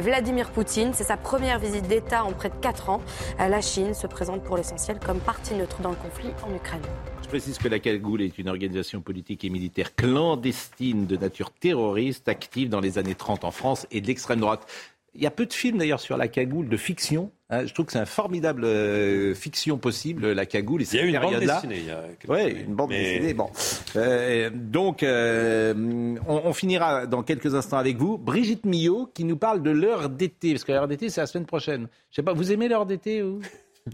Vladimir 0.00 0.48
Poutine. 0.50 0.92
C'est 0.94 1.04
sa 1.04 1.18
première 1.18 1.58
visite 1.58 1.86
d'État 1.86 2.24
en 2.24 2.32
près 2.32 2.48
de 2.48 2.54
4 2.54 2.88
ans. 2.88 3.02
La 3.38 3.60
Chine 3.60 3.92
se 3.92 4.06
présente 4.06 4.42
pour 4.44 4.56
l'essentiel 4.56 4.98
comme 4.98 5.20
partie 5.20 5.54
neutre 5.54 5.82
dans 5.82 5.90
le 5.90 5.96
conflit 5.96 6.30
en 6.42 6.54
Ukraine. 6.54 6.80
Je 7.22 7.28
précise 7.28 7.58
que 7.58 7.68
la 7.68 7.80
Cagoule 7.80 8.22
est 8.22 8.38
une 8.38 8.48
organisation 8.48 9.02
politique 9.02 9.44
et 9.44 9.50
militaire 9.50 9.94
clandestine 9.94 11.06
de 11.06 11.16
nature 11.18 11.50
terroriste, 11.50 12.28
active 12.28 12.70
dans 12.70 12.80
les 12.80 12.96
années 12.96 13.14
30 13.14 13.44
en 13.44 13.50
France 13.50 13.86
et 13.90 14.00
de 14.00 14.06
l'extrême 14.06 14.40
droite. 14.40 14.66
Il 15.14 15.22
y 15.22 15.26
a 15.26 15.30
peu 15.30 15.44
de 15.44 15.52
films 15.52 15.78
d'ailleurs 15.78 16.00
sur 16.00 16.16
la 16.16 16.28
cagoule 16.28 16.68
de 16.68 16.76
fiction. 16.78 17.30
Hein. 17.50 17.66
je 17.66 17.74
trouve 17.74 17.86
que 17.86 17.92
c'est 17.92 17.98
une 17.98 18.06
formidable 18.06 18.64
euh, 18.64 19.34
fiction 19.34 19.78
possible, 19.78 20.32
la 20.32 20.46
cagoule. 20.46 20.82
Et 20.82 20.86
il 20.92 21.10
y 21.10 21.16
a 21.16 21.20
une 21.20 21.20
bande 21.20 21.40
dessinée. 21.40 21.82
Oui, 22.28 22.64
une 22.66 22.74
bande 22.74 22.90
dessinée. 22.90 23.34
Bon. 23.34 23.50
Euh, 23.96 24.50
donc, 24.52 25.02
euh, 25.02 25.74
on, 26.26 26.42
on, 26.44 26.52
finira 26.52 27.06
dans 27.06 27.22
quelques 27.22 27.54
instants 27.54 27.78
avec 27.78 27.96
vous. 27.96 28.18
Brigitte 28.18 28.64
Millot 28.64 29.10
qui 29.12 29.24
nous 29.24 29.36
parle 29.36 29.62
de 29.62 29.70
l'heure 29.70 30.08
d'été. 30.08 30.52
Parce 30.52 30.64
que 30.64 30.72
l'heure 30.72 30.88
d'été, 30.88 31.08
c'est 31.08 31.20
la 31.20 31.26
semaine 31.26 31.46
prochaine. 31.46 31.88
Je 32.10 32.16
sais 32.16 32.22
pas, 32.22 32.32
vous 32.32 32.52
aimez 32.52 32.68
l'heure 32.68 32.86
d'été 32.86 33.22
ou 33.22 33.40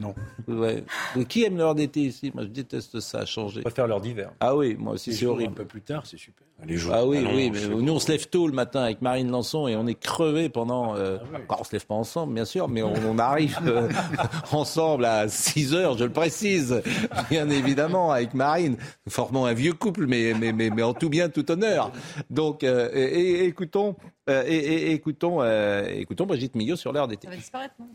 non. 0.01 0.15
Ouais. 0.49 0.85
Qui 1.29 1.45
aime 1.45 1.57
l'heure 1.57 1.75
d'été 1.75 2.01
ici? 2.01 2.31
Moi, 2.35 2.45
je 2.45 2.49
déteste 2.49 3.01
ça, 3.01 3.25
changer. 3.25 3.59
Je 3.59 3.63
préfère 3.63 3.87
l'heure 3.87 4.01
d'hiver. 4.01 4.33
Ah 4.41 4.57
oui, 4.57 4.77
moi 4.79 4.95
aussi, 4.95 5.13
c'est 5.15 5.27
horrible. 5.27 5.53
Un 5.53 5.57
peu 5.57 5.65
plus 5.65 5.83
tard, 5.83 6.07
c'est 6.07 6.19
super. 6.19 6.47
Les 6.65 6.79
jours, 6.79 6.95
ah 6.95 7.05
oui, 7.05 7.23
oui, 7.35 7.51
mais 7.51 7.69
nous, 7.69 7.93
on 7.93 7.99
se 7.99 8.11
lève 8.11 8.29
tôt 8.29 8.47
le 8.47 8.55
matin 8.55 8.81
avec 8.81 9.03
Marine 9.03 9.31
Lançon 9.31 9.69
et 9.69 9.77
on 9.77 9.87
est 9.87 9.95
crevé 9.95 10.49
pendant. 10.49 10.97
Euh... 10.97 11.19
Ah 11.21 11.39
oui. 11.39 11.57
on 11.61 11.65
se 11.65 11.73
lève 11.73 11.87
pas 11.87 11.95
ensemble, 11.95 12.33
bien 12.33 12.47
sûr, 12.47 12.67
mais 12.69 12.83
on, 12.83 12.95
on 12.95 13.19
arrive 13.19 13.59
euh, 13.67 13.91
ensemble 14.53 15.05
à 15.05 15.29
6 15.29 15.75
heures, 15.75 15.99
je 15.99 16.05
le 16.05 16.13
précise, 16.13 16.83
bien 17.31 17.51
évidemment, 17.51 18.11
avec 18.11 18.33
Marine. 18.33 18.79
Nous 19.05 19.13
formons 19.13 19.45
un 19.45 19.53
vieux 19.53 19.75
couple, 19.75 20.07
mais, 20.07 20.33
mais, 20.33 20.53
mais, 20.53 20.71
mais 20.71 20.83
en 20.83 20.95
tout 20.95 21.11
bien, 21.11 21.29
tout 21.29 21.51
honneur. 21.51 21.93
Donc, 22.31 22.65
euh, 22.65 22.89
et, 22.95 23.03
et, 23.03 23.45
écoutons, 23.45 23.95
euh, 24.31 24.43
et, 24.47 24.57
et, 24.57 24.93
écoutons, 24.93 25.43
euh, 25.43 25.87
écoutons 25.89 26.25
Brigitte 26.25 26.55
Millot 26.55 26.77
sur 26.77 26.93
l'heure 26.93 27.07
d'été. 27.07 27.27
Ça 27.27 27.31
va 27.31 27.37
disparaître, 27.37 27.75
non? 27.79 27.87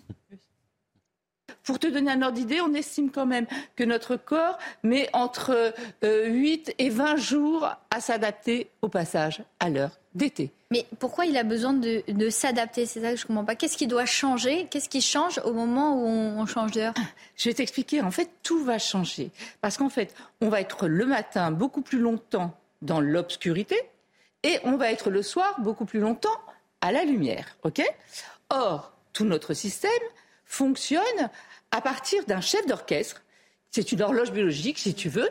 Pour 1.63 1.79
te 1.79 1.88
donner 1.88 2.11
un 2.11 2.21
ordre 2.21 2.38
d'idée, 2.38 2.61
on 2.61 2.73
estime 2.73 3.11
quand 3.11 3.25
même 3.25 3.45
que 3.75 3.83
notre 3.83 4.15
corps 4.15 4.57
met 4.83 5.09
entre 5.13 5.73
euh, 6.03 6.27
8 6.27 6.75
et 6.77 6.89
20 6.89 7.15
jours 7.17 7.69
à 7.89 8.01
s'adapter 8.01 8.69
au 8.81 8.88
passage 8.88 9.43
à 9.59 9.69
l'heure 9.69 9.99
d'été. 10.15 10.51
Mais 10.71 10.85
pourquoi 10.99 11.25
il 11.25 11.38
a 11.38 11.43
besoin 11.43 11.73
de, 11.73 12.03
de 12.07 12.29
s'adapter? 12.29 12.85
C'est 12.85 13.01
ça 13.01 13.11
que 13.11 13.17
je 13.17 13.23
ne 13.23 13.27
comprends 13.27 13.45
pas. 13.45 13.55
Qu'est-ce 13.55 13.77
qui 13.77 13.88
doit 13.88 14.05
changer? 14.05 14.67
Qu'est-ce 14.69 14.89
qui 14.89 15.01
change 15.01 15.39
au 15.43 15.53
moment 15.53 15.95
où 15.95 16.05
on, 16.05 16.39
on 16.39 16.45
change 16.45 16.71
d'heure? 16.71 16.93
Je 17.35 17.49
vais 17.49 17.53
t'expliquer. 17.53 18.01
En 18.01 18.11
fait, 18.11 18.29
tout 18.43 18.63
va 18.63 18.77
changer. 18.77 19.31
Parce 19.61 19.77
qu'en 19.77 19.89
fait, 19.89 20.15
on 20.39 20.49
va 20.49 20.61
être 20.61 20.88
le 20.88 21.05
matin 21.05 21.51
beaucoup 21.51 21.81
plus 21.81 21.99
longtemps 21.99 22.57
dans 22.81 22.99
l'obscurité 22.99 23.75
et 24.43 24.59
on 24.63 24.75
va 24.77 24.91
être 24.91 25.09
le 25.09 25.21
soir 25.21 25.55
beaucoup 25.59 25.85
plus 25.85 25.99
longtemps 25.99 26.29
à 26.81 26.91
la 26.91 27.03
lumière. 27.03 27.57
OK? 27.63 27.81
Or, 28.49 28.93
tout 29.13 29.25
notre 29.25 29.53
système 29.53 29.91
fonctionne 30.45 31.29
à 31.72 31.81
partir 31.81 32.26
d'un 32.26 32.41
chef 32.41 32.65
d'orchestre. 32.68 33.22
C'est 33.73 33.93
une 33.93 34.02
horloge 34.02 34.34
biologique, 34.34 34.77
si 34.80 34.93
tu 34.93 35.07
veux, 35.07 35.30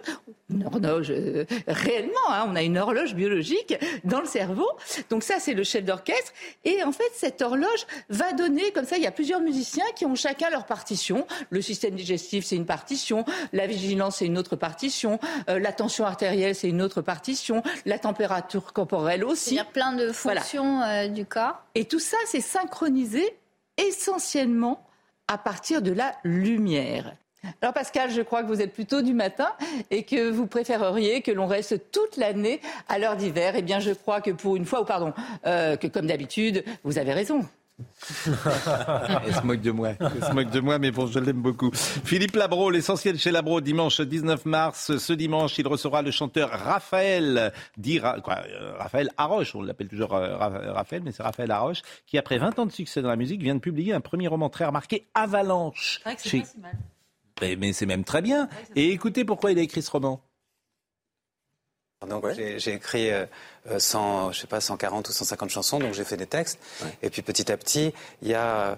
une 0.49 0.65
horloge 0.65 1.11
euh, 1.11 1.45
réellement. 1.69 2.15
Hein, 2.31 2.47
on 2.49 2.57
a 2.57 2.63
une 2.63 2.79
horloge 2.79 3.15
biologique 3.15 3.77
dans 4.05 4.21
le 4.21 4.27
cerveau. 4.27 4.67
Donc 5.11 5.25
ça, 5.25 5.35
c'est 5.39 5.53
le 5.53 5.63
chef 5.63 5.85
d'orchestre. 5.85 6.33
Et 6.65 6.83
en 6.83 6.91
fait, 6.91 7.11
cette 7.15 7.43
horloge 7.43 7.87
va 8.09 8.33
donner, 8.33 8.73
comme 8.73 8.87
ça, 8.87 8.97
il 8.97 9.03
y 9.03 9.07
a 9.07 9.11
plusieurs 9.11 9.41
musiciens 9.43 9.85
qui 9.95 10.07
ont 10.07 10.15
chacun 10.15 10.49
leur 10.49 10.65
partition. 10.65 11.27
Le 11.51 11.61
système 11.61 11.95
digestif, 11.95 12.47
c'est 12.47 12.57
une 12.57 12.65
partition. 12.65 13.27
La 13.53 13.67
vigilance, 13.67 14.17
c'est 14.17 14.27
une 14.27 14.39
autre 14.39 14.57
partition. 14.57 15.21
Euh, 15.51 15.59
la 15.59 15.75
tension 15.75 16.07
artérielle, 16.07 16.55
c'est 16.55 16.69
une 16.71 16.81
autre 16.81 17.03
partition. 17.03 17.63
La 17.85 17.99
température 17.99 18.73
corporelle 18.73 19.23
aussi. 19.23 19.51
Il 19.51 19.57
y 19.59 19.61
a 19.61 19.65
plein 19.67 19.93
de 19.93 20.13
fonctions 20.13 20.79
voilà. 20.79 21.03
euh, 21.03 21.09
du 21.09 21.27
corps. 21.27 21.63
Et 21.75 21.85
tout 21.85 22.01
ça, 22.01 22.17
c'est 22.25 22.41
synchronisé 22.41 23.37
essentiellement 23.77 24.87
à 25.31 25.39
partir 25.39 25.81
de 25.81 25.93
la 25.93 26.13
lumière. 26.25 27.15
Alors 27.63 27.73
Pascal, 27.73 28.11
je 28.11 28.21
crois 28.21 28.43
que 28.43 28.49
vous 28.49 28.61
êtes 28.61 28.73
plutôt 28.73 29.01
du 29.01 29.15
matin 29.15 29.53
et 29.91 30.03
que 30.03 30.29
vous 30.29 30.47
préféreriez 30.47 31.23
que 31.23 31.31
l'on 31.31 31.47
reste 31.47 31.91
toute 31.93 32.17
l'année 32.17 32.61
à 32.89 32.99
l'heure 32.99 33.17
d'hiver. 33.17 33.55
Eh 33.57 33.63
bien, 33.63 33.79
je 33.79 33.93
crois 33.93 34.21
que 34.21 34.33
pour 34.33 34.57
une 34.57 34.67
fois, 34.67 34.83
ou 34.83 34.85
pardon, 34.85 35.15
euh, 35.47 35.77
que 35.77 35.87
comme 35.87 36.07
d'habitude, 36.07 36.65
vous 36.83 36.99
avez 36.99 37.13
raison. 37.13 37.47
Elle 38.27 39.35
se 39.35 39.47
moque 39.47 39.61
de 39.61 39.71
moi. 39.71 39.91
Elle 40.01 40.25
se 40.25 40.33
moque 40.33 40.51
de 40.51 40.61
moi, 40.61 40.79
mais 40.79 40.91
bon, 40.91 41.07
je 41.07 41.19
l'aime 41.19 41.43
beaucoup. 41.43 41.71
Philippe 41.73 42.37
Labro, 42.37 42.71
l'essentiel 42.71 43.19
chez 43.19 43.31
Labro, 43.31 43.61
dimanche 43.61 44.01
19 44.01 44.47
mars. 44.47 44.97
Ce 44.97 45.13
dimanche, 45.13 45.59
il 45.59 45.67
recevra 45.67 46.03
le 46.03 46.11
chanteur 46.11 46.51
Raphaël, 46.51 47.53
dit 47.77 48.01
quoi, 48.01 48.39
euh, 48.49 48.75
Raphaël 48.79 49.11
Haroche, 49.17 49.55
on 49.55 49.63
l'appelle 49.63 49.89
toujours 49.89 50.15
euh, 50.15 50.37
Raphaël, 50.37 51.03
mais 51.05 51.13
c'est 51.13 51.23
Raphaël 51.23 51.51
Haroche, 51.51 51.83
qui 52.07 52.19
après 52.19 52.39
20 52.39 52.59
ans 52.59 52.67
de 52.67 52.73
succès 52.73 53.03
dans 53.03 53.09
la 53.09 53.17
musique 53.17 53.43
vient 53.43 53.55
de 53.55 53.61
publier 53.61 53.93
un 53.93 54.01
premier 54.01 54.29
roman 54.29 54.49
très 54.49 54.65
remarqué, 54.65 55.09
Avalanche. 55.15 55.99
C'est 55.99 56.05
vrai 56.05 56.17
que 56.17 56.23
c'est 56.23 56.29
chez... 56.29 56.41
pas 56.41 56.47
si 56.47 56.59
mal. 56.61 56.79
Mais, 57.41 57.57
mais 57.57 57.73
c'est 57.73 57.87
même 57.87 58.05
très 58.05 58.23
bien. 58.23 58.49
Et 58.77 58.91
écoutez 58.91 59.25
pourquoi 59.25 59.53
il 59.53 59.59
a 59.59 59.63
écrit 59.63 59.83
ce 59.83 59.91
roman. 59.91 60.23
Donc 62.09 62.25
ouais. 62.25 62.59
j'ai 62.59 62.73
écrit 62.73 63.11
euh, 63.11 63.27
100, 63.79 64.33
je 64.33 64.41
sais 64.41 64.47
pas, 64.47 64.63
140 64.63 65.07
ou 65.07 65.13
150 65.13 65.51
chansons, 65.51 65.79
donc 65.79 65.93
j'ai 65.93 66.05
fait 66.05 66.17
des 66.17 66.27
textes. 66.27 66.59
Ouais. 66.83 66.89
Et 67.03 67.11
puis 67.11 67.21
petit 67.21 67.53
à 67.53 67.59
petit, 67.59 67.93
il 68.23 68.29
y 68.29 68.35
a 68.35 68.71
euh, 68.71 68.75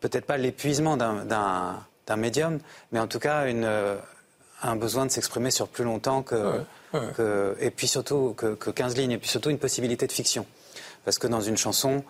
peut-être 0.00 0.24
pas 0.24 0.38
l'épuisement 0.38 0.96
d'un 0.96 2.16
médium, 2.16 2.58
mais 2.92 3.00
en 3.00 3.08
tout 3.08 3.18
cas 3.18 3.46
une, 3.46 3.64
euh, 3.64 3.96
un 4.62 4.74
besoin 4.74 5.04
de 5.04 5.10
s'exprimer 5.10 5.50
sur 5.50 5.68
plus 5.68 5.84
longtemps 5.84 6.22
que, 6.22 6.62
ouais. 6.94 7.00
que, 7.14 7.56
et 7.60 7.70
puis 7.70 7.88
surtout 7.88 8.32
que, 8.34 8.54
que 8.54 8.70
15 8.70 8.96
lignes, 8.96 9.12
et 9.12 9.18
puis 9.18 9.28
surtout 9.28 9.50
une 9.50 9.58
possibilité 9.58 10.06
de 10.06 10.12
fiction. 10.12 10.46
Parce 11.04 11.18
que 11.18 11.26
dans 11.26 11.42
une 11.42 11.58
chanson, 11.58 12.04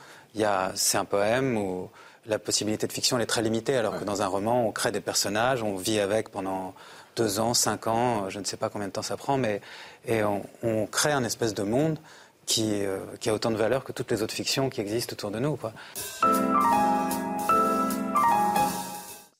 c'est 0.74 0.96
un 0.96 1.04
poème 1.04 1.58
où 1.58 1.90
la 2.26 2.38
possibilité 2.38 2.86
de 2.86 2.92
fiction 2.92 3.16
elle 3.16 3.24
est 3.24 3.26
très 3.26 3.42
limitée, 3.42 3.76
alors 3.76 3.98
que 3.98 4.04
dans 4.04 4.22
un 4.22 4.26
roman, 4.26 4.66
on 4.66 4.72
crée 4.72 4.92
des 4.92 5.00
personnages, 5.00 5.62
on 5.62 5.76
vit 5.76 5.98
avec 5.98 6.28
pendant 6.28 6.74
deux 7.16 7.40
ans, 7.40 7.54
cinq 7.54 7.86
ans, 7.86 8.28
je 8.28 8.38
ne 8.38 8.44
sais 8.44 8.58
pas 8.58 8.68
combien 8.68 8.88
de 8.88 8.92
temps 8.92 9.02
ça 9.02 9.16
prend, 9.16 9.38
mais 9.38 9.60
on, 10.08 10.86
crée 10.86 11.12
un 11.12 11.24
espèce 11.24 11.54
de 11.54 11.62
monde 11.62 11.98
qui, 12.44 12.84
euh, 12.84 12.98
qui, 13.18 13.28
a 13.28 13.34
autant 13.34 13.50
de 13.50 13.56
valeur 13.56 13.82
que 13.82 13.92
toutes 13.92 14.10
les 14.10 14.22
autres 14.22 14.34
fictions 14.34 14.70
qui 14.70 14.80
existent 14.80 15.14
autour 15.14 15.30
de 15.32 15.40
nous. 15.40 15.56
Quoi. 15.56 15.72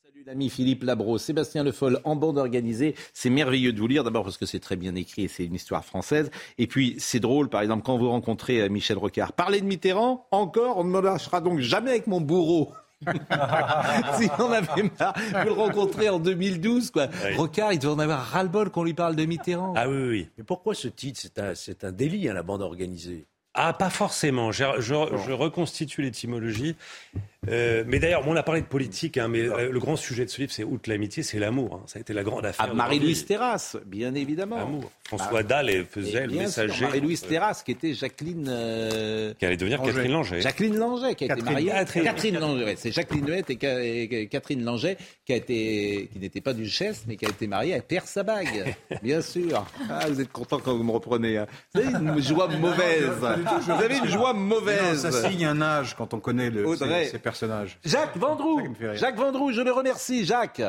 Salut 0.03 0.23
l'ami 0.25 0.49
Philippe 0.49 0.83
Labro, 0.83 1.17
Sébastien 1.17 1.63
Le 1.63 1.71
Foll 1.71 2.01
en 2.03 2.17
bande 2.17 2.37
organisée. 2.37 2.95
C'est 3.13 3.29
merveilleux 3.29 3.71
de 3.71 3.79
vous 3.79 3.87
lire, 3.87 4.03
d'abord 4.03 4.23
parce 4.23 4.37
que 4.37 4.45
c'est 4.45 4.59
très 4.59 4.75
bien 4.75 4.93
écrit 4.95 5.23
et 5.23 5.27
c'est 5.29 5.45
une 5.45 5.55
histoire 5.55 5.85
française. 5.85 6.31
Et 6.57 6.67
puis 6.67 6.95
c'est 6.99 7.21
drôle, 7.21 7.47
par 7.47 7.61
exemple, 7.61 7.83
quand 7.85 7.97
vous 7.97 8.09
rencontrez 8.09 8.67
Michel 8.67 8.97
Rocard. 8.97 9.31
Parler 9.33 9.61
de 9.61 9.65
Mitterrand, 9.65 10.27
encore, 10.31 10.79
on 10.79 10.83
ne 10.83 10.89
me 10.89 10.99
lâchera 10.99 11.39
donc 11.39 11.59
jamais 11.59 11.91
avec 11.91 12.07
mon 12.07 12.19
bourreau. 12.19 12.73
si 14.19 14.29
on 14.39 14.51
avait 14.51 14.91
marre 14.99 15.13
de 15.13 15.45
le 15.45 15.51
rencontrer 15.51 16.09
en 16.09 16.19
2012, 16.19 16.91
quoi. 16.91 17.07
Oui. 17.25 17.35
Rocard, 17.35 17.73
il 17.73 17.79
doit 17.79 17.93
en 17.93 17.99
avoir 17.99 18.19
ras-le-bol 18.19 18.69
qu'on 18.71 18.83
lui 18.83 18.93
parle 18.93 19.15
de 19.15 19.25
Mitterrand. 19.25 19.73
Ah 19.75 19.87
oui, 19.87 20.07
oui. 20.09 20.29
Mais 20.37 20.43
pourquoi 20.43 20.73
ce 20.73 20.87
titre? 20.87 21.19
C'est 21.21 21.39
un, 21.39 21.55
c'est 21.55 21.83
un 21.83 21.91
délit, 21.91 22.27
hein, 22.27 22.33
la 22.33 22.43
bande 22.43 22.61
organisée. 22.61 23.27
Ah, 23.53 23.73
pas 23.73 23.89
forcément. 23.89 24.51
Je, 24.51 24.65
je, 24.79 24.93
je 25.25 25.31
reconstitue 25.31 26.01
l'étymologie. 26.03 26.75
Euh, 27.49 27.83
mais 27.87 27.99
d'ailleurs, 27.99 28.23
on 28.27 28.35
a 28.35 28.43
parlé 28.43 28.61
de 28.61 28.67
politique, 28.67 29.17
hein, 29.17 29.27
mais 29.27 29.41
euh, 29.41 29.71
le 29.71 29.79
grand 29.79 29.95
sujet 29.95 30.25
de 30.25 30.29
ce 30.29 30.39
livre, 30.41 30.51
c'est 30.51 30.63
outre 30.63 30.89
l'amitié, 30.89 31.23
c'est 31.23 31.39
l'amour. 31.39 31.75
Hein. 31.75 31.83
Ça 31.87 31.99
a 31.99 32.01
été 32.01 32.13
la 32.13 32.23
grande 32.23 32.45
affaire. 32.45 32.67
Ah, 32.69 32.73
Marie-Louise 32.73 33.25
Terrasse, 33.25 33.77
bien 33.85 34.13
évidemment. 34.15 34.57
L'amour. 34.57 34.91
François 35.07 35.39
ah, 35.39 35.43
Dalle 35.43 35.85
faisait 35.89 36.27
le 36.27 36.33
messager. 36.33 36.85
Marie-Louise 36.85 37.21
Terrasse, 37.21 37.63
qui 37.63 37.71
était 37.71 37.93
Jacqueline. 37.93 38.47
Euh... 38.49 39.33
Qui 39.39 39.45
allait 39.45 39.57
devenir. 39.57 39.81
Catherine 39.81 40.11
Langeais. 40.11 40.41
Jacqueline 40.41 40.77
Langeais, 40.77 41.15
qui 41.15 41.25
a 41.25 41.27
Catherine, 41.27 41.45
été 41.45 41.53
mariée. 41.53 41.69
Catherine, 41.69 42.03
Catherine 42.03 42.39
Langeais. 42.39 42.75
C'est 42.77 42.91
Jacqueline 42.91 43.27
Huette 43.27 43.49
et 43.49 44.27
Catherine 44.29 44.63
Langeais, 44.63 44.97
qui, 45.25 45.33
a 45.33 45.37
été, 45.37 46.09
qui 46.11 46.19
n'était 46.19 46.41
pas 46.41 46.53
duchesse, 46.53 47.05
mais 47.07 47.15
qui 47.15 47.25
a 47.25 47.29
été 47.29 47.47
mariée 47.47 47.75
à 47.75 47.81
Pierre 47.81 48.07
Sabag. 48.07 48.75
bien 49.01 49.21
sûr. 49.21 49.65
Ah, 49.89 50.07
vous 50.09 50.19
êtes 50.19 50.31
content 50.31 50.59
quand 50.59 50.75
vous 50.75 50.83
me 50.83 50.91
reprenez. 50.91 51.37
Hein. 51.37 51.47
Vous 51.73 51.81
avez 51.81 51.91
une 51.91 52.21
joie 52.21 52.47
mauvaise. 52.47 53.09
Vous 53.61 53.71
avez 53.71 53.97
une 53.97 54.07
joie 54.07 54.33
mauvaise. 54.33 55.05
Non, 55.05 55.11
ça 55.11 55.29
signe 55.29 55.45
un 55.45 55.61
âge 55.61 55.95
quand 55.95 56.13
on 56.13 56.19
connaît 56.19 56.49
le, 56.49 56.65
ces, 56.75 57.05
ces 57.05 57.19
Jacques 57.83 58.17
Vendroux. 58.17 58.75
Jacques 58.93 59.15
Vendroux, 59.15 59.51
je 59.51 59.61
le 59.61 59.71
remercie, 59.71 60.25
Jacques. 60.25 60.61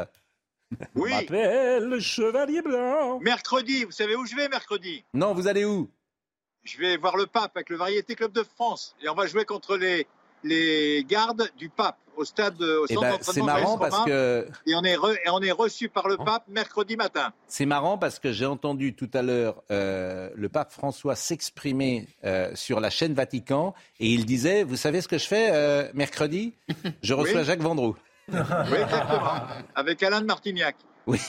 Oui. 0.95 1.12
Le 1.31 1.99
chevalier 1.99 2.62
blanc. 2.62 3.20
Mercredi, 3.20 3.85
vous 3.85 3.93
savez 3.93 4.15
où 4.16 4.27
je 4.27 4.36
vais 4.36 4.49
mercredi? 4.49 5.05
Non, 5.15 5.32
vous 5.35 5.49
allez 5.49 5.65
où? 5.65 5.90
Je 6.65 6.78
vais 6.78 6.97
voir 6.97 7.16
le 7.16 7.27
pape 7.27 7.57
avec 7.57 7.70
le 7.70 7.77
Variété 7.77 8.15
Club 8.15 8.32
de 8.32 8.43
France. 8.43 8.95
Et 9.03 9.09
on 9.09 9.15
va 9.15 9.27
jouer 9.27 9.45
contre 9.45 9.77
les, 9.77 10.07
les 10.44 11.05
gardes 11.09 11.51
du 11.56 11.69
pape 11.69 11.97
au 12.16 12.24
stade, 12.24 12.60
au 12.60 12.86
Eh 12.89 12.94
centre 12.94 13.09
ben, 13.09 13.19
c'est 13.20 13.40
de 13.40 13.47
marrant 13.47 13.78
l'AS 13.78 13.90
parce 13.90 14.05
que- 14.05 14.48
Et 14.66 14.74
on 14.74 14.82
est, 14.82 14.97
re- 14.97 15.16
et 15.24 15.31
on 15.31 15.40
est 15.40 15.52
reçu 15.52 15.89
par 15.89 16.09
le 16.09 16.16
pape 16.16 16.43
mercredi 16.48 16.97
matin. 16.97 17.32
C'est 17.47 17.65
marrant 17.66 17.97
parce 17.97 18.19
que 18.19 18.32
j'ai 18.32 18.47
entendu 18.47 18.94
tout 18.94 19.09
à 19.15 19.23
l'heure 19.23 19.62
euh, 19.70 20.28
le 20.35 20.48
pape 20.48 20.73
François 20.73 21.15
s'exprimer 21.15 22.09
euh, 22.24 22.51
sur 22.55 22.81
la 22.81 22.90
chaîne 22.90 23.15
Vatican 23.15 23.73
et 24.01 24.09
il 24.09 24.27
disait, 24.27 24.65
vous 24.65 24.77
savez 24.77 25.01
ce 25.01 25.06
que 25.06 25.16
je 25.19 25.27
fais 25.27 25.51
euh, 25.52 25.89
mercredi? 25.94 26.55
Je 27.02 27.15
reçois 27.15 27.40
Oui. 27.40 27.47
Jacques 27.47 27.60
Vendroux. 27.62 27.97
Oui, 28.32 28.36
exactement. 28.39 29.32
Avec 29.77 30.02
Alain 30.02 30.20
de 30.20 30.27
Martignac. 30.27 30.74
Oui, 31.06 31.20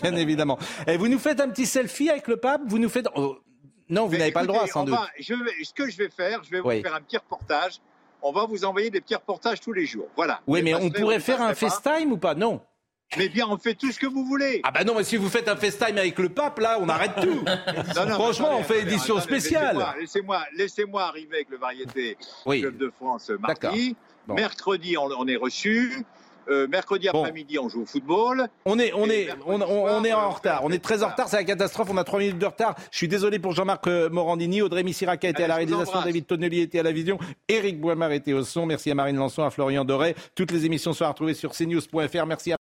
bien 0.00 0.14
évidemment. 0.14 0.58
Et 0.86 0.96
vous 0.96 1.08
nous 1.08 1.18
faites 1.18 1.40
un 1.40 1.48
petit 1.48 1.66
selfie 1.66 2.08
avec 2.08 2.28
le 2.28 2.36
pape? 2.36 2.62
Vous 2.66 2.78
nous 2.78 2.88
faites... 2.88 3.06
oh, 3.16 3.36
Non, 3.90 4.06
vous 4.06 4.16
n'avez 4.16 4.32
pas 4.32 4.42
le 4.42 4.46
droit 4.46 4.66
sans 4.68 4.84
doute. 4.84 4.94
va- 4.94 5.08
je 5.18 5.34
vais- 5.34 5.64
ce 5.64 5.74
que 5.74 5.90
je 5.90 5.96
vais 5.98 6.08
faire, 6.08 6.42
je 6.44 6.50
vais 6.52 6.60
vous 6.60 6.70
faire 6.70 6.94
un 6.94 7.00
petit 7.00 7.16
reportage. 7.18 7.80
On 8.22 8.32
va 8.32 8.44
vous 8.46 8.64
envoyer 8.64 8.90
des 8.90 9.00
petits 9.00 9.14
reportages 9.14 9.60
tous 9.60 9.72
les 9.72 9.86
jours. 9.86 10.08
Voilà. 10.16 10.40
Oui, 10.46 10.62
mais 10.62 10.74
on 10.74 10.90
pourrait 10.90 11.20
faire 11.20 11.40
un. 11.42 11.54
FaceTime 11.54 12.12
ou 12.12 12.16
pas? 12.18 12.34
Non. 12.34 12.60
Mais 13.16 13.28
bien, 13.28 13.46
on 13.48 13.56
fait 13.56 13.74
tout 13.74 13.92
ce 13.92 14.00
que 14.00 14.06
vous 14.06 14.24
voulez. 14.24 14.60
Ah 14.64 14.72
bah 14.72 14.82
non, 14.82 14.94
mais 14.96 15.04
si 15.04 15.16
vous 15.16 15.28
faites 15.28 15.48
un 15.48 15.54
FaceTime 15.56 15.96
avec 15.96 16.18
le 16.18 16.28
pape, 16.28 16.58
là, 16.58 16.78
on 16.80 16.88
arrête 16.88 17.12
tout. 17.22 17.40
Non, 17.94 18.06
non, 18.06 18.14
Franchement, 18.14 18.46
attendez, 18.48 18.60
on 18.60 18.64
fait 18.64 18.82
édition 18.82 19.16
attendez, 19.16 19.38
spéciale. 19.40 19.86
Laissez-moi, 20.00 20.42
laissez-moi 20.56 21.02
arriver 21.04 21.36
avec 21.36 21.50
le 21.50 21.56
variété 21.56 22.18
Oui. 22.46 22.60
Club 22.62 22.76
de 22.76 22.90
France 22.90 23.30
mardi. 23.38 23.94
Bon. 24.26 24.34
Mercredi, 24.34 24.96
on, 24.98 25.04
on 25.18 25.28
est 25.28 25.36
reçu. 25.36 26.04
Euh, 26.48 26.66
mercredi 26.68 27.08
après-midi, 27.08 27.58
on 27.58 27.68
joue 27.68 27.82
au 27.82 27.86
football. 27.86 28.48
On 28.64 28.78
est, 28.78 28.92
on 28.94 29.08
est, 29.10 29.28
on, 29.46 29.60
on- 29.60 29.86
on 29.88 30.04
est 30.04 30.12
en 30.12 30.30
retard. 30.30 30.60
On 30.64 30.70
est 30.70 30.82
très 30.82 31.02
en 31.02 31.08
retard. 31.08 31.28
C'est 31.28 31.36
la 31.36 31.44
catastrophe. 31.44 31.88
On 31.90 31.96
a 31.96 32.04
trois 32.04 32.18
minutes 32.18 32.38
de 32.38 32.46
retard. 32.46 32.74
Je 32.90 32.96
suis 32.98 33.08
désolé 33.08 33.38
pour 33.38 33.52
Jean-Marc 33.52 33.86
euh, 33.88 34.08
Morandini. 34.10 34.62
Audrey 34.62 34.82
Missiraca 34.82 35.28
était 35.28 35.44
à 35.44 35.48
la 35.48 35.56
réalisation. 35.56 36.00
David 36.02 36.26
Tonnelier 36.26 36.62
était 36.62 36.78
à 36.78 36.82
la 36.82 36.92
vision. 36.92 37.18
Éric 37.48 37.80
Boimard 37.80 38.12
était 38.12 38.32
au 38.32 38.42
son. 38.44 38.66
Merci 38.66 38.90
à 38.90 38.94
Marine 38.94 39.16
Lançon, 39.16 39.42
à 39.44 39.50
Florian 39.50 39.84
Doré. 39.84 40.14
Toutes 40.34 40.50
les 40.52 40.64
émissions 40.66 40.92
sont 40.92 41.04
à 41.04 41.08
retrouver 41.08 41.34
sur 41.34 41.52
cnews.fr. 41.52 42.26
Merci 42.26 42.52
à 42.52 42.56